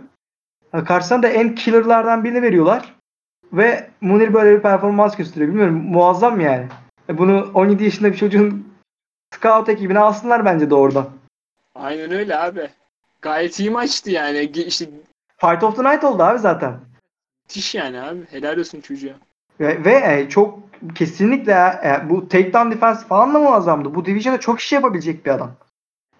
Karşısına 0.86 1.22
da 1.22 1.28
en 1.28 1.54
killer'lardan 1.54 2.24
birini 2.24 2.42
veriyorlar. 2.42 2.94
ve 3.52 3.90
Munir 4.00 4.34
böyle 4.34 4.56
bir 4.56 4.62
performans 4.62 5.16
gösteriyor. 5.16 5.48
Bilmiyorum 5.50 5.74
muazzam 5.88 6.40
yani. 6.40 6.66
E 7.08 7.18
Bunu 7.18 7.50
17 7.54 7.84
yaşında 7.84 8.12
bir 8.12 8.16
çocuğun 8.16 8.66
scout 9.34 9.68
ekibine 9.68 9.98
alsınlar 9.98 10.44
bence 10.44 10.70
doğrudan. 10.70 11.06
Aynen 11.74 12.12
öyle 12.12 12.36
abi. 12.38 12.70
Gayet 13.22 13.60
iyi 13.60 13.70
maçtı 13.70 14.10
yani. 14.10 14.38
İşte 14.54 14.86
Fight 15.38 15.62
of 15.64 15.76
the 15.76 15.84
Night 15.84 16.04
oldu 16.04 16.22
abi 16.22 16.38
zaten. 16.38 16.74
Müthiş 17.52 17.74
yani 17.74 18.00
abi. 18.00 18.26
Helal 18.30 18.58
olsun 18.58 18.80
çocuğa. 18.80 19.12
Ve, 19.60 19.84
ve 19.84 19.92
e, 19.92 20.28
çok 20.28 20.58
kesinlikle 20.94 21.52
e, 21.52 22.10
bu 22.10 22.28
takedown 22.28 22.70
defense 22.70 23.06
falan 23.06 23.34
da 23.34 23.38
muazzamdı. 23.38 23.94
Bu 23.94 24.04
division'da 24.04 24.40
çok 24.40 24.60
iş 24.60 24.72
yapabilecek 24.72 25.26
bir 25.26 25.30
adam. 25.30 25.52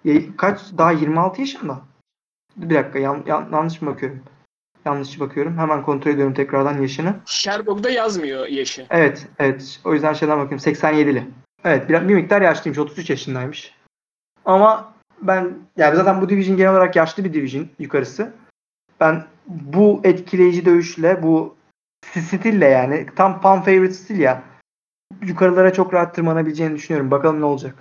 Ya, 0.04 0.20
kaç 0.36 0.60
daha 0.78 0.92
26 0.92 1.40
yaşında. 1.40 1.80
Bir 2.56 2.74
dakika 2.74 2.98
yan, 2.98 3.22
yan- 3.26 3.48
yanlış 3.52 3.82
mı 3.82 3.90
bakıyorum? 3.90 4.22
Yanlış 4.84 5.20
bakıyorum. 5.20 5.58
Hemen 5.58 5.82
kontrol 5.82 6.10
ediyorum 6.10 6.34
tekrardan 6.34 6.82
yaşını. 6.82 7.14
Sherlock'da 7.26 7.90
yazmıyor 7.90 8.46
yaşı. 8.46 8.86
Evet, 8.90 9.26
evet. 9.38 9.80
O 9.84 9.94
yüzden 9.94 10.12
şeyden 10.12 10.38
bakıyorum. 10.38 10.72
87'li. 10.72 11.24
Evet, 11.64 11.88
bir, 11.88 12.08
bir 12.08 12.14
miktar 12.14 12.42
yaşlıymış. 12.42 12.78
33 12.78 13.10
yaşındaymış. 13.10 13.74
Ama 14.44 14.92
ben 15.22 15.54
yani 15.76 15.96
zaten 15.96 16.20
bu 16.20 16.28
division 16.28 16.56
genel 16.56 16.72
olarak 16.72 16.96
yaşlı 16.96 17.24
bir 17.24 17.32
division 17.32 17.68
yukarısı. 17.78 18.32
Ben 19.02 19.24
bu 19.46 20.00
etkileyici 20.04 20.64
dövüşle, 20.64 21.22
bu 21.22 21.56
stille 22.04 22.66
yani 22.66 23.06
tam 23.16 23.40
fan 23.40 23.62
favorite 23.62 23.94
stil 23.94 24.18
ya 24.18 24.42
yukarılara 25.22 25.72
çok 25.72 25.94
rahat 25.94 26.14
tırmanabileceğini 26.14 26.76
düşünüyorum. 26.76 27.10
Bakalım 27.10 27.40
ne 27.40 27.44
olacak. 27.44 27.74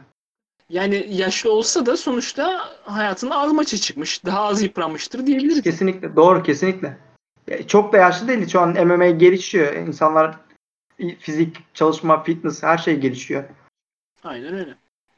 Yani 0.70 1.06
yaşlı 1.10 1.52
olsa 1.52 1.86
da 1.86 1.98
sonuçta 1.98 2.70
hayatında 2.84 3.36
az 3.36 3.52
maça 3.52 3.78
çıkmış. 3.78 4.26
Daha 4.26 4.42
az 4.42 4.62
yıpranmıştır 4.62 5.26
diyebiliriz. 5.28 5.62
Kesinlikle. 5.62 6.16
Doğru, 6.16 6.44
kesinlikle. 6.44 6.98
Ya 7.48 7.68
çok 7.68 7.94
da 7.94 7.98
yaşlı 7.98 8.28
değil. 8.28 8.48
Şu 8.48 8.62
an 8.62 8.88
MMA 8.88 9.10
gelişiyor. 9.10 9.74
İnsanlar 9.74 10.38
fizik, 11.20 11.58
çalışma, 11.76 12.24
fitness 12.24 12.64
her 12.64 12.78
şey 12.78 13.00
gelişiyor. 13.00 13.44
Aynen 14.24 14.54
öyle. 14.54 14.76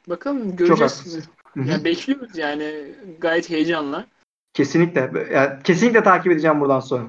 Bakalım 0.08 0.56
göreceğiz. 0.56 1.26
hı. 1.54 1.60
Yani 1.68 1.84
bekliyoruz 1.84 2.38
yani 2.38 2.94
gayet 3.20 3.50
heyecanla. 3.50 4.06
Kesinlikle. 4.54 5.28
Yani 5.32 5.62
kesinlikle 5.64 6.02
takip 6.02 6.32
edeceğim 6.32 6.60
buradan 6.60 6.80
sonra. 6.80 7.04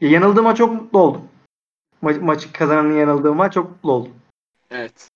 Ya 0.00 0.10
yanıldığıma 0.10 0.54
çok 0.54 0.72
mutlu 0.72 0.98
oldum. 0.98 1.22
Ma- 2.02 2.20
maçı 2.20 2.52
kazananın 2.52 2.98
yanıldığıma 2.98 3.50
çok 3.50 3.70
mutlu 3.70 3.92
oldum. 3.92 4.12
Evet. 4.70 5.08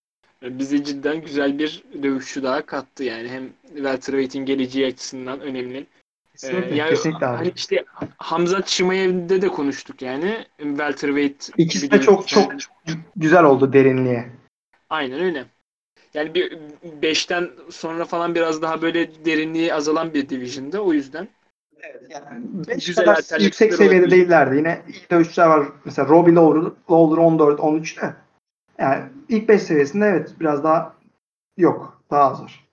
Bize 0.43 0.85
cidden 0.85 1.21
güzel 1.21 1.59
bir 1.59 1.85
dövüşçü 2.03 2.43
daha 2.43 2.67
kattı 2.67 3.05
yani. 3.05 3.29
Hem 3.29 3.49
welterweight'in 3.75 4.45
geleceği 4.45 4.87
açısından 4.87 5.41
önemli. 5.41 5.87
Kesinlikle, 6.33 6.75
Ee, 6.75 6.77
yani 6.77 6.91
kesinlikle 6.91 7.27
abi. 7.27 7.37
Hani 7.37 7.53
işte 7.57 7.85
Hamza 8.19 8.63
Chimaev'de 8.63 9.43
de 9.43 9.49
konuştuk 9.49 10.03
yani. 10.03 10.47
Welterweight 10.59 11.51
İkisi 11.57 11.91
de 11.91 12.01
çok 12.01 12.29
çok 12.29 12.53
güzel 13.17 13.45
oldu 13.45 13.73
derinliğe. 13.73 14.31
Aynen 14.91 15.21
öyle. 15.21 15.45
Yani 16.15 16.35
bir 16.35 16.59
5'ten 17.03 17.51
sonra 17.71 18.05
falan 18.05 18.35
biraz 18.35 18.63
daha 18.63 18.83
böyle 18.83 19.25
derinliği 19.25 19.75
azalan 19.75 20.15
bir 20.15 20.29
division'da 20.29 20.81
o 20.81 20.93
yüzden. 20.93 21.29
Evet, 21.83 22.03
yani 22.11 22.45
beş 22.69 22.87
Güzel 22.87 23.05
kadar 23.05 23.13
alternatifler 23.13 23.41
yüksek 23.41 23.75
seviyede 23.75 23.95
olabilir. 24.05 24.11
değillerdi. 24.11 24.57
Yine 24.57 24.83
iyi 24.89 25.11
dövüşçüler 25.11 25.47
var. 25.47 25.67
Mesela 25.85 26.09
Robbie 26.09 26.35
Lawler, 26.35 26.71
Lawler 26.91 27.17
14, 27.17 27.61
13 27.61 28.03
de. 28.03 28.15
Yani 28.79 29.05
ilk 29.29 29.49
5 29.49 29.63
seviyesinde 29.63 30.07
evet 30.07 30.35
biraz 30.41 30.65
daha 30.65 30.95
yok. 31.57 32.03
Daha 32.11 32.31
az 32.31 32.43
var. 32.43 32.69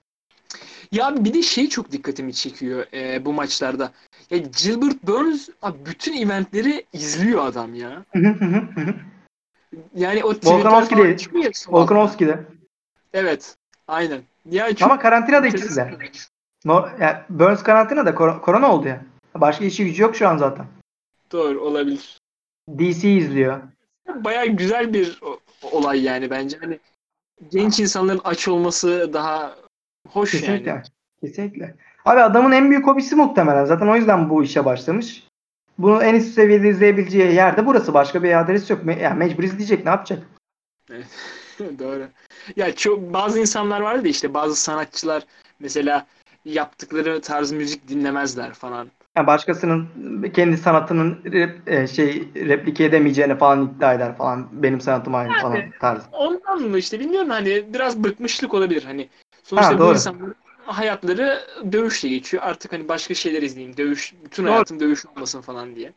Ya 0.92 1.24
bir 1.24 1.34
de 1.34 1.42
şey 1.42 1.68
çok 1.68 1.92
dikkatimi 1.92 2.34
çekiyor 2.34 2.86
e, 2.92 3.24
bu 3.24 3.32
maçlarda. 3.32 3.92
Ya 4.30 4.38
Gilbert 4.38 5.02
Burns 5.02 5.48
abi 5.62 5.78
bütün 5.86 6.26
eventleri 6.26 6.86
izliyor 6.92 7.46
adam 7.46 7.74
ya. 7.74 8.04
Hı 8.12 8.18
hı 8.18 8.28
hı 8.28 8.44
hı 8.44 8.80
hı. 8.80 8.94
Yani 9.94 10.24
o 10.24 10.28
Volkanovski 10.28 10.40
tweetler 10.40 10.70
falan 10.70 11.04
değil. 11.04 11.16
çıkıyor 11.16 11.44
ya 11.44 11.50
sabah. 11.54 11.78
Volkanovski 11.78 12.26
de. 12.26 12.44
Evet. 13.12 13.56
Aynen. 13.88 14.20
Ya 14.50 14.74
çok 14.74 14.90
Ama 14.90 14.98
karantinada 14.98 15.46
ikisi 15.46 15.76
de. 15.76 15.98
No, 16.64 16.88
yani 17.00 17.16
Burns 17.28 17.62
karantinada 17.62 18.14
kor- 18.14 18.40
korona 18.42 18.72
oldu 18.74 18.88
ya. 18.88 19.00
Başka 19.34 19.64
işi 19.64 19.84
gücü 19.84 20.02
yok 20.02 20.16
şu 20.16 20.28
an 20.28 20.36
zaten. 20.36 20.66
doğru 21.32 21.60
olabilir. 21.60 22.18
DC 22.78 23.10
izliyor. 23.12 23.60
Baya 24.14 24.44
güzel 24.46 24.94
bir 24.94 25.20
olay 25.72 26.02
yani 26.02 26.30
bence. 26.30 26.58
Hani 26.60 26.78
genç 27.50 27.80
insanların 27.80 28.20
aç 28.24 28.48
olması 28.48 29.10
daha 29.12 29.54
hoş 30.08 30.30
Kesinlikle. 30.30 30.70
yani. 30.70 30.82
Kesinlikle. 31.20 31.74
Abi 32.04 32.20
adamın 32.20 32.52
en 32.52 32.70
büyük 32.70 32.86
hobisi 32.86 33.16
muhtemelen. 33.16 33.64
Zaten 33.64 33.86
o 33.88 33.96
yüzden 33.96 34.30
bu 34.30 34.42
işe 34.44 34.64
başlamış. 34.64 35.26
Bunu 35.78 36.02
en 36.02 36.14
üst 36.14 36.34
seviyede 36.34 36.68
izleyebileceği 36.68 37.34
yerde 37.34 37.66
burası. 37.66 37.94
Başka 37.94 38.22
bir 38.22 38.40
adres 38.40 38.70
yok. 38.70 38.82
Me- 38.84 39.02
Yani 39.02 39.18
mecbur 39.18 39.42
izleyecek. 39.42 39.84
Ne 39.84 39.90
yapacak? 39.90 40.22
Doğru. 41.78 42.08
Ya 42.56 42.74
çok 42.74 43.12
bazı 43.12 43.40
insanlar 43.40 43.80
vardı 43.80 44.08
işte 44.08 44.34
bazı 44.34 44.56
sanatçılar 44.56 45.22
mesela 45.60 46.06
yaptıkları 46.44 47.20
tarz 47.20 47.52
müzik 47.52 47.88
dinlemezler 47.88 48.54
falan. 48.54 48.88
Yani 49.16 49.26
başkasının 49.26 49.88
kendi 50.34 50.56
sanatının 50.56 51.14
rep- 51.24 51.70
e, 51.82 51.86
şey 51.86 52.28
replike 52.34 52.84
edemeyeceğini 52.84 53.38
falan 53.38 53.66
iddia 53.66 53.94
eder 53.94 54.16
falan. 54.16 54.48
Benim 54.52 54.80
sanatım 54.80 55.14
aynı 55.14 55.32
falan 55.34 55.62
tarzı. 55.80 56.06
Ondan 56.12 56.60
mı 56.62 56.78
işte 56.78 57.00
bilmiyorum 57.00 57.30
hani 57.30 57.74
biraz 57.74 58.04
bıkmışlık 58.04 58.54
olabilir 58.54 58.84
hani. 58.84 59.08
Sonuçta 59.42 59.74
Ha, 59.74 59.78
bu 59.78 59.82
doğru. 59.82 59.94
insanların 59.94 60.34
hayatları 60.66 61.40
dövüşle 61.72 62.08
geçiyor. 62.08 62.42
Artık 62.42 62.72
hani 62.72 62.88
başka 62.88 63.14
şeyler 63.14 63.42
izleyeyim. 63.42 63.76
Dövüş, 63.76 64.14
bütün 64.24 64.42
Doğru. 64.42 64.52
hayatım 64.52 64.80
dövüş 64.80 65.06
olmasın 65.06 65.40
falan 65.40 65.76
diye. 65.76 65.92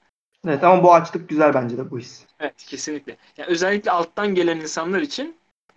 Evet 0.48 0.64
ama 0.64 0.84
bu 0.84 0.94
açlık 0.94 1.30
güzel 1.30 1.54
bence 1.54 1.78
de 1.78 1.92
bu 1.92 2.00
his. 2.00 2.26
Evet 2.40 2.54
kesinlikle. 2.58 3.18
Yani 3.38 3.50
özellikle 3.50 3.92
alttan 3.92 4.36
gelen 4.36 4.58
insanlar 4.58 5.00
için 5.02 5.36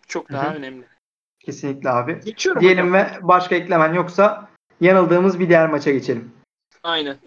çok 0.08 0.32
daha 0.32 0.46
Hı 0.46 0.50
hı. 0.50 0.54
önemli. 0.54 0.84
Kesinlikle 1.40 1.90
abi. 1.90 2.20
Geçiyorum 2.24 2.62
Diyelim 2.62 2.94
hocam. 2.94 2.94
ve 2.94 3.28
başka 3.28 3.54
eklemen 3.54 3.94
yoksa 3.94 4.48
yanıldığımız 4.80 5.40
bir 5.40 5.48
diğer 5.48 5.68
maça 5.68 5.90
geçelim. 5.90 6.32
Aynen. 6.82 7.16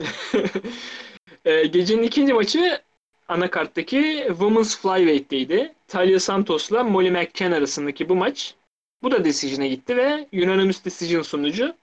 Ee, 1.46 1.66
gecenin 1.66 2.04
ikinci 2.04 2.34
maçı 2.34 2.82
anakarttaki 3.28 4.26
Women's 4.28 4.78
Flyweight'teydi. 4.82 5.74
Talia 5.88 6.20
Santos'la 6.20 6.84
Molly 6.84 7.12
McCann 7.12 7.52
arasındaki 7.52 8.10
bu 8.10 8.16
maç. 8.16 8.56
Bu 9.04 9.12
da 9.12 9.26
decision'a 9.26 9.68
gitti 9.68 9.98
ve 9.98 10.28
unanimous 10.34 10.86
decision 10.86 11.22
sonucu 11.22 11.76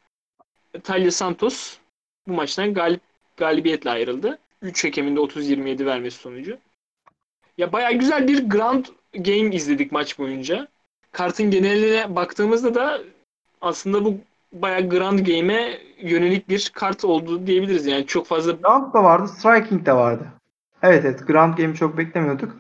Talia 0.83 1.11
Santos 1.11 1.77
bu 2.29 2.33
maçtan 2.33 2.75
galip 2.75 3.01
galibiyetle 3.37 3.91
ayrıldı. 3.91 4.39
3 4.63 4.85
hakeminde 4.85 5.21
30-27 5.21 5.87
vermesi 5.87 6.19
sonucu. 6.19 6.59
Ya 7.59 7.73
bayağı 7.73 7.93
güzel 7.93 8.29
bir 8.29 8.49
grand 8.49 8.85
game 9.15 9.55
izledik 9.55 9.93
maç 9.93 10.19
boyunca. 10.19 10.69
Kartın 11.13 11.51
geneline 11.51 12.17
baktığımızda 12.17 12.75
da 12.75 13.03
aslında 13.61 14.05
bu 14.05 14.19
bayağı 14.63 14.89
grand 14.89 15.19
game'e 15.19 15.79
yönelik 16.03 16.49
bir 16.49 16.71
kart 16.75 17.05
oldu 17.05 17.47
diyebiliriz. 17.47 17.87
Yani 17.87 18.07
çok 18.07 18.27
fazla 18.27 18.53
Ground 18.53 18.95
da 18.95 19.05
vardı, 19.05 19.29
Striking 19.29 19.87
de 19.87 19.93
vardı. 19.93 20.27
Evet 20.83 21.05
evet 21.05 21.27
Ground 21.27 21.57
Game'i 21.57 21.75
çok 21.75 21.99
beklemiyorduk. 21.99 22.57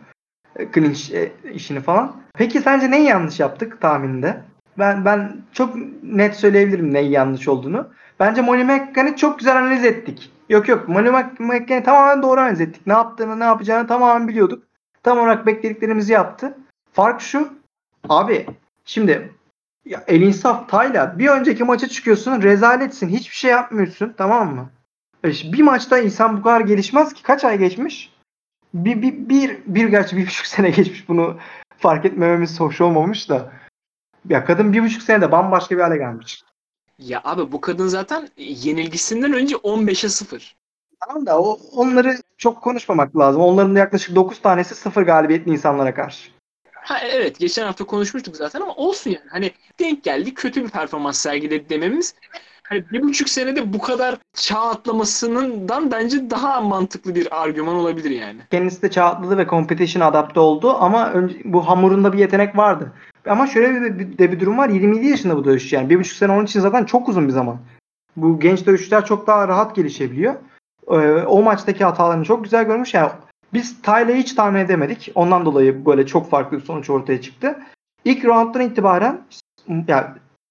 E, 0.56 0.72
Clinch 0.72 1.12
e, 1.14 1.32
işini 1.52 1.80
falan. 1.80 2.16
Peki 2.34 2.60
sence 2.60 2.90
neyi 2.90 3.04
yanlış 3.04 3.40
yaptık 3.40 3.80
tahmininde? 3.80 4.42
Ben 4.78 5.04
ben 5.04 5.36
çok 5.52 5.76
net 6.02 6.36
söyleyebilirim 6.36 6.94
neyi 6.94 7.10
yanlış 7.10 7.48
olduğunu. 7.48 7.88
Bence 8.20 8.42
Molly 8.42 8.64
McCann'ı 8.64 9.16
çok 9.16 9.38
güzel 9.38 9.56
analiz 9.56 9.84
ettik. 9.84 10.32
Yok 10.48 10.68
yok 10.68 10.88
Molly 10.88 11.08
Mc- 11.08 11.42
McCann'ı 11.42 11.84
tamamen 11.84 12.22
doğru 12.22 12.40
analiz 12.40 12.60
ettik. 12.60 12.86
Ne 12.86 12.92
yaptığını 12.92 13.40
ne 13.40 13.44
yapacağını 13.44 13.86
tamamen 13.88 14.28
biliyorduk. 14.28 14.62
Tam 15.02 15.18
olarak 15.18 15.46
beklediklerimizi 15.46 16.12
yaptı. 16.12 16.58
Fark 16.92 17.20
şu. 17.20 17.48
Abi 18.08 18.46
şimdi 18.84 19.30
ya 19.86 20.04
el 20.06 20.20
insaf 20.20 20.68
Tayla 20.68 21.18
bir 21.18 21.28
önceki 21.28 21.64
maça 21.64 21.88
çıkıyorsun 21.88 22.42
rezaletsin. 22.42 23.08
Hiçbir 23.08 23.34
şey 23.34 23.50
yapmıyorsun 23.50 24.14
tamam 24.18 24.54
mı? 24.54 24.70
E, 25.24 25.28
Bir 25.28 25.62
maçta 25.62 25.98
insan 25.98 26.36
bu 26.38 26.42
kadar 26.42 26.60
gelişmez 26.60 27.14
ki. 27.14 27.22
Kaç 27.22 27.44
ay 27.44 27.58
geçmiş? 27.58 28.12
Bir, 28.74 29.02
bir, 29.02 29.28
bir, 29.28 29.58
bir 29.66 29.88
gerçi 29.88 30.16
bir 30.16 30.26
buçuk 30.26 30.46
sene 30.56 30.70
geçmiş. 30.70 31.08
Bunu 31.08 31.36
fark 31.78 32.04
etmememiz 32.04 32.60
hoş 32.60 32.80
olmamış 32.80 33.28
da. 33.28 33.52
Ya 34.28 34.44
kadın 34.44 34.72
bir 34.72 34.82
buçuk 34.82 35.02
senede 35.02 35.32
bambaşka 35.32 35.76
bir 35.76 35.80
hale 35.80 35.96
gelmiş. 35.96 36.42
Ya 36.98 37.20
abi 37.24 37.52
bu 37.52 37.60
kadın 37.60 37.88
zaten 37.88 38.28
yenilgisinden 38.36 39.32
önce 39.32 39.56
15'e 39.56 40.08
0. 40.08 40.56
Tamam 41.00 41.26
da 41.26 41.40
o, 41.40 41.58
onları 41.72 42.16
çok 42.38 42.62
konuşmamak 42.62 43.16
lazım. 43.16 43.42
Onların 43.42 43.74
da 43.74 43.78
yaklaşık 43.78 44.16
9 44.16 44.42
tanesi 44.42 44.74
sıfır 44.74 45.02
galibiyetli 45.02 45.52
insanlara 45.52 45.94
karşı. 45.94 46.35
Ha 46.86 46.98
evet 46.98 47.38
geçen 47.38 47.66
hafta 47.66 47.84
konuşmuştuk 47.84 48.36
zaten 48.36 48.60
ama 48.60 48.74
olsun 48.74 49.10
yani. 49.10 49.28
Hani 49.30 49.52
denk 49.80 50.04
geldi 50.04 50.34
kötü 50.34 50.64
bir 50.64 50.70
performans 50.70 51.18
sergiledi 51.18 51.68
dememiz 51.68 52.14
hani 52.62 52.84
bir 52.92 53.02
buçuk 53.02 53.28
senede 53.28 53.72
bu 53.72 53.78
kadar 53.78 54.18
çağ 54.34 54.60
atlamasından 54.60 55.90
bence 55.90 56.30
daha 56.30 56.60
mantıklı 56.60 57.14
bir 57.14 57.42
argüman 57.42 57.74
olabilir 57.74 58.10
yani. 58.10 58.40
Kendisi 58.50 58.82
de 58.82 58.90
çağ 58.90 59.04
atladı 59.04 59.38
ve 59.38 59.46
competition 59.46 60.02
adapte 60.02 60.40
oldu 60.40 60.76
ama 60.80 61.12
önce, 61.12 61.36
bu 61.44 61.68
hamurunda 61.68 62.12
bir 62.12 62.18
yetenek 62.18 62.56
vardı. 62.56 62.92
Ama 63.26 63.46
şöyle 63.46 63.80
bir, 63.80 63.98
bir, 63.98 64.18
de 64.18 64.32
bir 64.32 64.40
durum 64.40 64.58
var. 64.58 64.68
27 64.68 65.06
yaşında 65.06 65.36
bu 65.36 65.44
dövüşçü 65.44 65.76
yani. 65.76 65.90
Bir 65.90 65.98
buçuk 65.98 66.16
sene 66.16 66.32
onun 66.32 66.44
için 66.44 66.60
zaten 66.60 66.84
çok 66.84 67.08
uzun 67.08 67.28
bir 67.28 67.32
zaman. 67.32 67.58
Bu 68.16 68.40
genç 68.40 68.66
dövüşçüler 68.66 69.04
çok 69.04 69.26
daha 69.26 69.48
rahat 69.48 69.76
gelişebiliyor. 69.76 70.34
Ee, 70.90 70.96
o 71.26 71.42
maçtaki 71.42 71.84
hatalarını 71.84 72.24
çok 72.24 72.44
güzel 72.44 72.64
görmüş. 72.64 72.94
Yani 72.94 73.10
Biz 73.56 73.82
Tyler'ı 73.82 74.14
hiç 74.14 74.32
tahmin 74.32 74.60
edemedik. 74.60 75.12
Ondan 75.14 75.44
dolayı 75.44 75.86
böyle 75.86 76.06
çok 76.06 76.30
farklı 76.30 76.58
bir 76.58 76.62
sonuç 76.62 76.90
ortaya 76.90 77.20
çıktı. 77.20 77.58
İlk 78.04 78.24
rounddan 78.24 78.62
itibaren 78.62 79.20
yani 79.88 80.06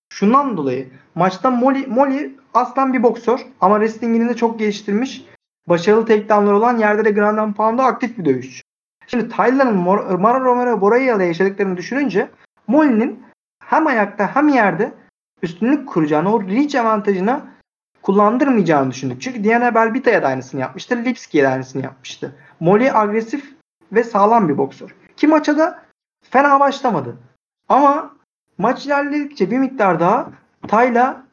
şundan 0.09 0.57
dolayı 0.57 0.89
maçta 1.15 1.51
Molly, 1.51 1.87
Molly 1.87 2.35
aslan 2.53 2.93
bir 2.93 3.03
boksör 3.03 3.45
ama 3.61 3.79
wrestlingini 3.79 4.29
de 4.29 4.35
çok 4.35 4.59
geliştirmiş. 4.59 5.25
Başarılı 5.67 6.05
takedownları 6.05 6.55
olan 6.55 6.77
yerde 6.77 7.05
de 7.05 7.11
Grand 7.11 7.37
and 7.37 7.53
Pound'da 7.53 7.83
aktif 7.83 8.17
bir 8.17 8.25
dövüşçü. 8.25 8.61
Şimdi 9.07 9.29
Tyler'ın 9.29 9.77
Mara 10.21 10.39
Romero 10.39 10.81
Boraya 10.81 11.15
ile 11.15 11.25
yaşadıklarını 11.25 11.77
düşününce 11.77 12.29
Molly'nin 12.67 13.23
hem 13.65 13.87
ayakta 13.87 14.35
hem 14.35 14.49
yerde 14.49 14.93
üstünlük 15.41 15.89
kuracağını, 15.89 16.33
o 16.33 16.43
reach 16.43 16.75
avantajını 16.75 17.41
kullandırmayacağını 18.05 18.91
düşündük. 18.91 19.21
Çünkü 19.21 19.43
Diana 19.43 19.75
Belbita'ya 19.75 20.23
da 20.23 20.27
aynısını 20.27 20.61
yapmıştı. 20.61 20.95
Lipski'ye 21.05 21.43
de 21.43 21.47
aynısını 21.47 21.83
yapmıştı. 21.83 22.35
Molly 22.59 22.91
agresif 22.91 23.53
ve 23.91 24.03
sağlam 24.03 24.49
bir 24.49 24.57
boksör. 24.57 24.95
Ki 25.17 25.27
maça 25.27 25.57
da 25.57 25.79
fena 26.29 26.59
başlamadı. 26.59 27.17
Ama 27.69 28.15
maç 28.57 28.85
ilerledikçe 28.85 29.51
bir 29.51 29.57
miktar 29.57 29.99
daha 29.99 30.29
Tayla 30.67 31.23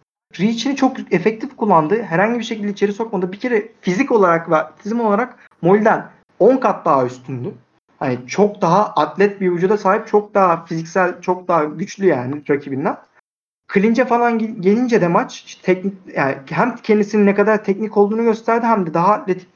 reach'ini 0.41 0.77
çok 0.77 1.13
efektif 1.13 1.57
kullandı. 1.57 2.03
Herhangi 2.03 2.39
bir 2.39 2.45
şekilde 2.45 2.69
içeri 2.69 2.93
sokmadı. 2.93 3.33
Bir 3.33 3.41
kere 3.41 3.73
fizik 3.81 4.13
olarak 4.13 4.51
ve 4.51 4.57
atletizm 4.57 5.01
olarak 5.01 5.39
Molly'den 5.63 6.07
10 6.39 6.57
kat 6.57 6.85
daha 6.85 7.07
üstündü. 7.07 7.55
Hani 7.99 8.19
çok 8.27 8.63
daha 8.63 8.87
atlet 8.87 9.41
bir 9.41 9.51
vücuda 9.51 9.79
sahip, 9.79 10.07
çok 10.07 10.35
daha 10.35 10.65
fiziksel, 10.65 11.21
çok 11.21 11.49
daha 11.49 11.65
güçlü 11.65 12.07
yani 12.07 12.43
rakibinden. 12.51 12.97
Clinch'e 13.75 14.05
falan 14.05 14.39
gel- 14.39 14.57
gelince 14.61 15.01
de 15.01 15.09
maç 15.09 15.45
işte 15.47 15.63
teknik 15.63 15.95
yani 16.17 16.37
hem 16.51 16.77
kendisinin 16.77 17.27
ne 17.27 17.35
kadar 17.35 17.65
teknik 17.65 17.97
olduğunu 17.97 18.23
gösterdi 18.23 18.67
hem 18.67 18.87
de 18.87 18.95
daha 18.95 19.13
atletik 19.13 19.49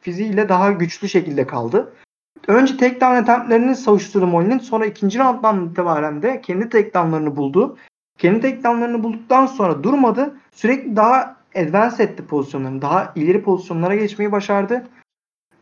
fiziğiyle 0.00 0.48
daha 0.48 0.72
güçlü 0.72 1.08
şekilde 1.08 1.46
kaldı. 1.46 1.92
Önce 2.48 2.76
takedown 2.76 3.14
attemptlerini 3.14 3.76
savuşturdu 3.76 4.26
Molly'nin. 4.26 4.58
Sonra 4.58 4.86
ikinci 4.86 5.18
rounddan 5.18 5.66
itibaren 5.66 6.22
de 6.22 6.40
kendi 6.40 6.68
takedownlarını 6.68 7.36
buldu. 7.36 7.76
Kendi 8.18 8.40
takedownlarını 8.40 9.02
bulduktan 9.02 9.46
sonra 9.46 9.82
durmadı. 9.82 10.36
Sürekli 10.52 10.96
daha 10.96 11.36
advance 11.56 12.02
etti 12.02 12.26
pozisyonlarını. 12.26 12.82
Daha 12.82 13.12
ileri 13.14 13.42
pozisyonlara 13.42 13.94
geçmeyi 13.94 14.32
başardı. 14.32 14.86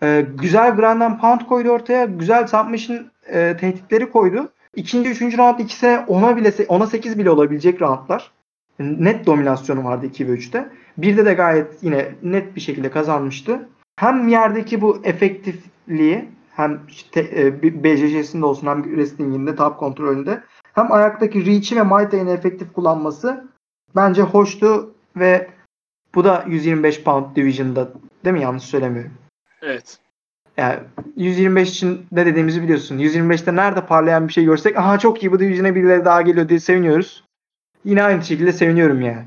Ee, 0.03 0.27
güzel 0.35 0.77
ground 0.77 1.01
and 1.01 1.21
pound 1.21 1.41
koydu 1.41 1.71
ortaya. 1.71 2.05
Güzel 2.05 2.47
submission 2.47 3.11
e, 3.27 3.57
tehditleri 3.57 4.11
koydu. 4.11 4.53
İkinci, 4.77 5.11
üçüncü 5.11 5.39
round 5.39 5.59
ikisine 5.59 5.95
10'a 5.95 6.37
bile 6.37 6.49
10'a 6.49 6.87
8 6.87 7.19
bile 7.19 7.31
olabilecek 7.31 7.83
roundlar. 7.83 8.31
Net 8.79 9.27
dominasyonu 9.27 9.85
vardı 9.85 10.07
2 10.07 10.29
ve 10.29 10.33
3'te. 10.33 10.69
Birde 10.99 11.27
de 11.27 11.35
gayet 11.35 11.83
yine 11.83 12.15
net 12.23 12.57
bir 12.57 12.61
şekilde 12.61 12.91
kazanmıştı. 12.91 13.69
Hem 13.97 14.29
yerdeki 14.29 14.81
bu 14.81 15.01
efektifliği 15.05 16.29
hem 16.51 16.81
işte, 16.89 17.21
e, 17.37 17.63
BJJ'sinde 17.85 18.47
olsun 18.47 18.67
hem 18.67 18.83
wrestling'inde 18.83 19.57
top 19.57 19.79
kontrolünde 19.79 20.43
hem 20.75 20.93
ayaktaki 20.93 21.47
reach'i 21.47 21.77
ve 21.77 21.83
Muay 21.83 22.11
Thai'ni 22.11 22.31
efektif 22.31 22.73
kullanması 22.73 23.45
bence 23.97 24.23
hoştu 24.23 24.95
ve 25.17 25.51
bu 26.15 26.25
da 26.25 26.45
125 26.49 27.03
pound 27.03 27.37
division'da 27.37 27.93
değil 28.25 28.37
mi? 28.37 28.43
Yanlış 28.43 28.65
söylemiyorum. 28.65 29.13
Evet. 29.63 29.99
Yani 30.57 30.81
125 31.17 31.71
için 31.71 32.07
ne 32.13 32.27
dediğimizi 32.27 32.63
biliyorsun. 32.63 32.99
125'te 32.99 33.57
nerede 33.57 33.87
parlayan 33.87 34.29
bir 34.29 34.33
şey 34.33 34.45
görsek 34.45 34.77
aha 34.77 34.99
çok 34.99 35.23
iyi 35.23 35.33
bu 35.33 35.39
division'a 35.39 35.75
birileri 35.75 36.05
daha 36.05 36.23
geliyor 36.23 36.49
diye 36.49 36.61
seviniyoruz. 36.61 37.25
Yine 37.85 38.03
aynı 38.03 38.25
şekilde 38.25 38.53
seviniyorum 38.53 39.01
yani. 39.01 39.25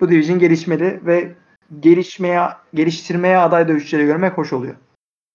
Bu 0.00 0.10
division 0.10 0.38
gelişmeli 0.38 1.00
ve 1.06 1.32
gelişmeye, 1.80 2.48
geliştirmeye 2.74 3.38
aday 3.38 3.68
dövüşçüleri 3.68 4.06
görmek 4.06 4.38
hoş 4.38 4.52
oluyor. 4.52 4.74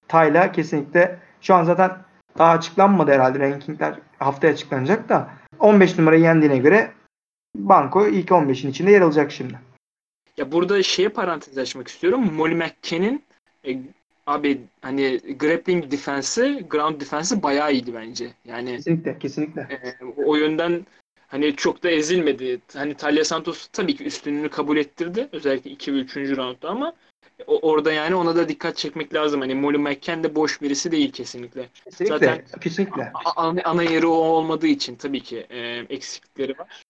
Tayla 0.08 0.52
kesinlikle 0.52 1.20
şu 1.42 1.56
an 1.56 1.64
zaten 1.64 1.92
daha 2.38 2.52
açıklanmadı 2.52 3.12
herhalde 3.12 3.40
rankingler 3.40 4.00
haftaya 4.20 4.54
açıklanacak 4.54 5.10
da 5.10 5.30
15 5.60 5.98
numarayı 5.98 6.22
yendiğine 6.22 6.58
göre 6.58 6.92
Banko 7.56 8.08
ilk 8.08 8.30
15'in 8.30 8.72
içinde 8.72 8.92
yer 8.92 9.02
alacak 9.02 9.32
şimdi. 9.32 9.60
Ya 10.38 10.52
burada 10.52 10.84
şeye 10.84 11.10
parantez 11.10 11.58
açmak 11.58 11.88
istiyorum. 11.88 12.34
Molly 12.34 12.56
McCann'in 12.56 13.24
e, 13.68 13.80
abi 14.28 14.62
hani 14.82 15.20
grappling 15.40 15.92
defense'i, 15.92 16.66
ground 16.70 17.02
defense'i 17.02 17.44
bayağı 17.44 17.74
iyiydi 17.74 17.94
bence. 17.94 18.34
Yani 18.46 18.76
Kesinlikle, 18.76 19.20
kesinlikle. 19.20 19.62
e, 19.62 20.06
o 20.26 20.36
yönden 20.36 20.86
hani 21.28 21.56
çok 21.56 21.84
da 21.84 21.90
ezilmedi. 21.90 22.60
Hani 22.74 22.94
Talia 22.94 23.24
Santos 23.24 23.68
tabii 23.74 23.96
ki 23.96 24.04
üstünlüğünü 24.06 24.50
kabul 24.50 24.78
ettirdi. 24.78 25.28
Özellikle 25.32 25.72
2 25.72 25.94
ve 25.94 25.98
3. 25.98 26.38
roundda 26.38 26.70
ama 26.70 26.94
o- 27.48 27.60
orada 27.72 27.92
yani 27.92 28.16
ona 28.16 28.36
da 28.36 28.50
dikkat 28.50 28.78
çekmek 28.78 29.14
lazım. 29.14 29.42
Hani 29.42 29.56
Molly 29.56 29.78
McCann 29.78 30.24
de 30.24 30.36
boş 30.36 30.62
birisi 30.62 30.92
değil 30.92 31.12
kesinlikle. 31.12 31.66
Kesinlikle, 31.86 32.18
Zaten- 32.18 32.42
kesinlikle. 32.62 33.12
Ana, 33.36 33.62
ana 33.64 33.84
yeri 33.84 34.08
o 34.08 34.12
olmadığı 34.12 34.68
için 34.68 34.96
tabii 34.96 35.20
ki 35.22 35.48
e, 35.50 35.60
eksiklikleri 35.90 36.60
var. 36.60 36.82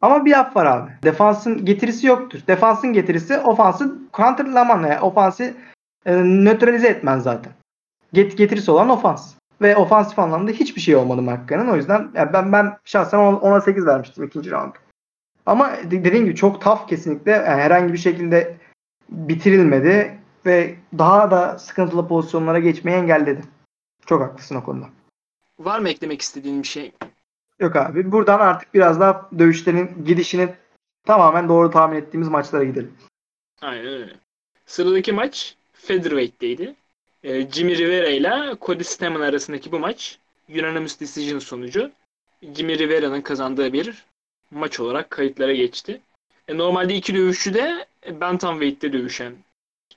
Ama 0.00 0.24
bir 0.24 0.30
laf 0.30 0.56
var 0.56 0.66
abi. 0.66 0.90
Defansın 1.02 1.64
getirisi 1.64 2.06
yoktur. 2.06 2.40
Defansın 2.48 2.92
getirisi 2.92 3.38
ofansı 3.38 3.98
counterlaman 4.14 4.82
yani 4.88 5.00
ofansı 5.00 5.54
e, 6.06 6.14
nötralize 6.24 6.88
etmen 6.88 7.18
zaten. 7.18 7.52
Get, 8.12 8.38
getirisi 8.38 8.70
olan 8.70 8.88
ofans. 8.88 9.34
Ve 9.62 9.76
ofansif 9.76 10.18
anlamda 10.18 10.50
hiçbir 10.50 10.80
şey 10.80 10.96
olmadı 10.96 11.22
Makka'nın. 11.22 11.68
O 11.68 11.76
yüzden 11.76 12.10
ya 12.14 12.32
ben 12.32 12.52
ben 12.52 12.78
şahsen 12.84 13.18
10'a 13.18 13.60
8 13.60 13.86
vermiştim 13.86 14.24
ikinci 14.24 14.50
round. 14.50 14.74
Ama 15.46 15.76
de- 15.76 16.04
dediğim 16.04 16.24
gibi 16.24 16.36
çok 16.36 16.60
tough 16.60 16.86
kesinlikle. 16.88 17.30
Yani 17.32 17.62
herhangi 17.62 17.92
bir 17.92 17.98
şekilde 17.98 18.56
bitirilmedi 19.08 20.18
ve 20.46 20.76
daha 20.98 21.30
da 21.30 21.58
sıkıntılı 21.58 22.08
pozisyonlara 22.08 22.58
geçmeyi 22.58 22.96
engelledi. 22.98 23.42
Çok 24.06 24.22
haklısın 24.22 24.54
o 24.54 24.64
konuda. 24.64 24.86
Var 25.58 25.78
mı 25.78 25.88
eklemek 25.88 26.22
istediğin 26.22 26.62
bir 26.62 26.68
şey? 26.68 26.92
Yok 27.60 27.76
abi. 27.76 28.12
Buradan 28.12 28.40
artık 28.40 28.74
biraz 28.74 29.00
daha 29.00 29.30
dövüşlerin 29.38 30.04
gidişini 30.04 30.48
tamamen 31.04 31.48
doğru 31.48 31.70
tahmin 31.70 31.96
ettiğimiz 31.96 32.28
maçlara 32.28 32.64
gidelim. 32.64 32.94
Aynen 33.62 33.86
öyle. 33.86 34.12
Sıradaki 34.66 35.12
maç 35.12 35.55
Featherweight'teydi. 35.86 36.74
Ee, 37.24 37.50
Jimmy 37.50 37.78
Rivera 37.78 38.08
ile 38.08 38.56
Cody 38.60 38.84
Stamann 38.84 39.20
arasındaki 39.20 39.72
bu 39.72 39.78
maç 39.78 40.18
unanimous 40.48 41.00
decision 41.00 41.38
sonucu 41.38 41.90
Jimmy 42.54 42.78
Rivera'nın 42.78 43.20
kazandığı 43.20 43.72
bir 43.72 44.04
maç 44.50 44.80
olarak 44.80 45.10
kayıtlara 45.10 45.52
geçti. 45.52 46.00
E, 46.48 46.58
normalde 46.58 46.94
iki 46.94 47.14
dövüşçü 47.14 47.54
de 47.54 47.86
Bantamweight'te 48.20 48.92
dövüşen 48.92 49.34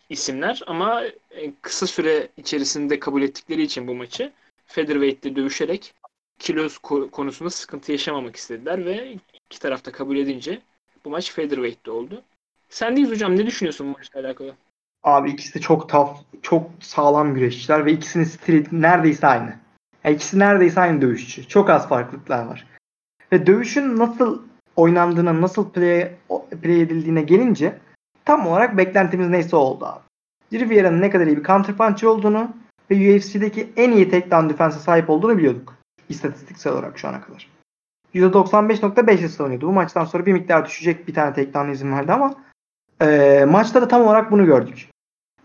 isimler 0.09 0.61
ama 0.67 1.03
e, 1.31 1.53
kısa 1.61 1.87
süre 1.87 2.27
içerisinde 2.37 2.99
kabul 2.99 3.21
ettikleri 3.21 3.61
için 3.61 3.87
bu 3.87 3.95
maçı 3.95 4.31
Featherweight'te 4.65 5.35
dövüşerek 5.35 5.93
kilo 6.39 6.65
ko- 6.65 7.09
konusunda 7.09 7.49
sıkıntı 7.49 7.91
yaşamamak 7.91 8.35
istediler 8.35 8.85
ve 8.85 9.17
iki 9.49 9.59
tarafta 9.59 9.91
kabul 9.91 10.17
edince 10.17 10.61
bu 11.05 11.09
maç 11.09 11.31
Featherweight'te 11.31 11.91
oldu. 11.91 12.21
Sendeyiz 12.69 13.11
hocam. 13.11 13.37
Ne 13.37 13.45
düşünüyorsun 13.45 13.87
bu 13.87 13.97
maçla 13.97 14.19
alakalı? 14.19 14.55
Abi 15.03 15.29
ikisi 15.29 15.55
de 15.55 15.59
çok 15.59 15.89
tough, 15.89 16.09
çok 16.41 16.69
sağlam 16.79 17.33
güreşçiler 17.33 17.85
ve 17.85 17.91
ikisinin 17.91 18.23
stili 18.23 18.81
neredeyse 18.81 19.27
aynı. 19.27 19.55
Yani 20.03 20.15
ikisi 20.15 20.39
neredeyse 20.39 20.81
aynı 20.81 21.01
dövüşçü. 21.01 21.47
Çok 21.47 21.69
az 21.69 21.89
farklılıklar 21.89 22.45
var. 22.45 22.67
Ve 23.31 23.47
dövüşün 23.47 23.97
nasıl 23.97 24.41
oynandığına, 24.75 25.41
nasıl 25.41 25.69
play, 25.69 26.11
play 26.61 26.81
edildiğine 26.81 27.21
gelince 27.21 27.79
tam 28.25 28.47
olarak 28.47 28.77
beklentimiz 28.77 29.29
neyse 29.29 29.55
oldu 29.55 29.85
abi. 29.85 30.01
Riviera'nın 30.59 31.01
ne 31.01 31.09
kadar 31.09 31.27
iyi 31.27 31.37
bir 31.37 31.43
counterpuncher 31.43 32.07
olduğunu 32.07 32.49
ve 32.91 33.15
UFC'deki 33.15 33.69
en 33.77 33.91
iyi 33.91 34.09
takedown 34.09 34.49
defense'e 34.49 34.79
sahip 34.79 35.09
olduğunu 35.09 35.37
biliyorduk. 35.37 35.75
İstatistiksel 36.09 36.73
olarak 36.73 36.99
şu 36.99 37.07
ana 37.07 37.21
kadar. 37.21 37.49
%95.5'e 38.15 39.29
savunuyordu. 39.29 39.67
Bu 39.67 39.71
maçtan 39.71 40.05
sonra 40.05 40.25
bir 40.25 40.33
miktar 40.33 40.65
düşecek 40.65 41.07
bir 41.07 41.13
tane 41.13 41.33
takedown 41.33 41.69
izin 41.69 41.91
verdi 41.91 42.11
ama 42.13 42.35
e, 43.01 43.45
maçta 43.49 43.81
da 43.81 43.87
tam 43.87 44.01
olarak 44.01 44.31
bunu 44.31 44.45
gördük. 44.45 44.89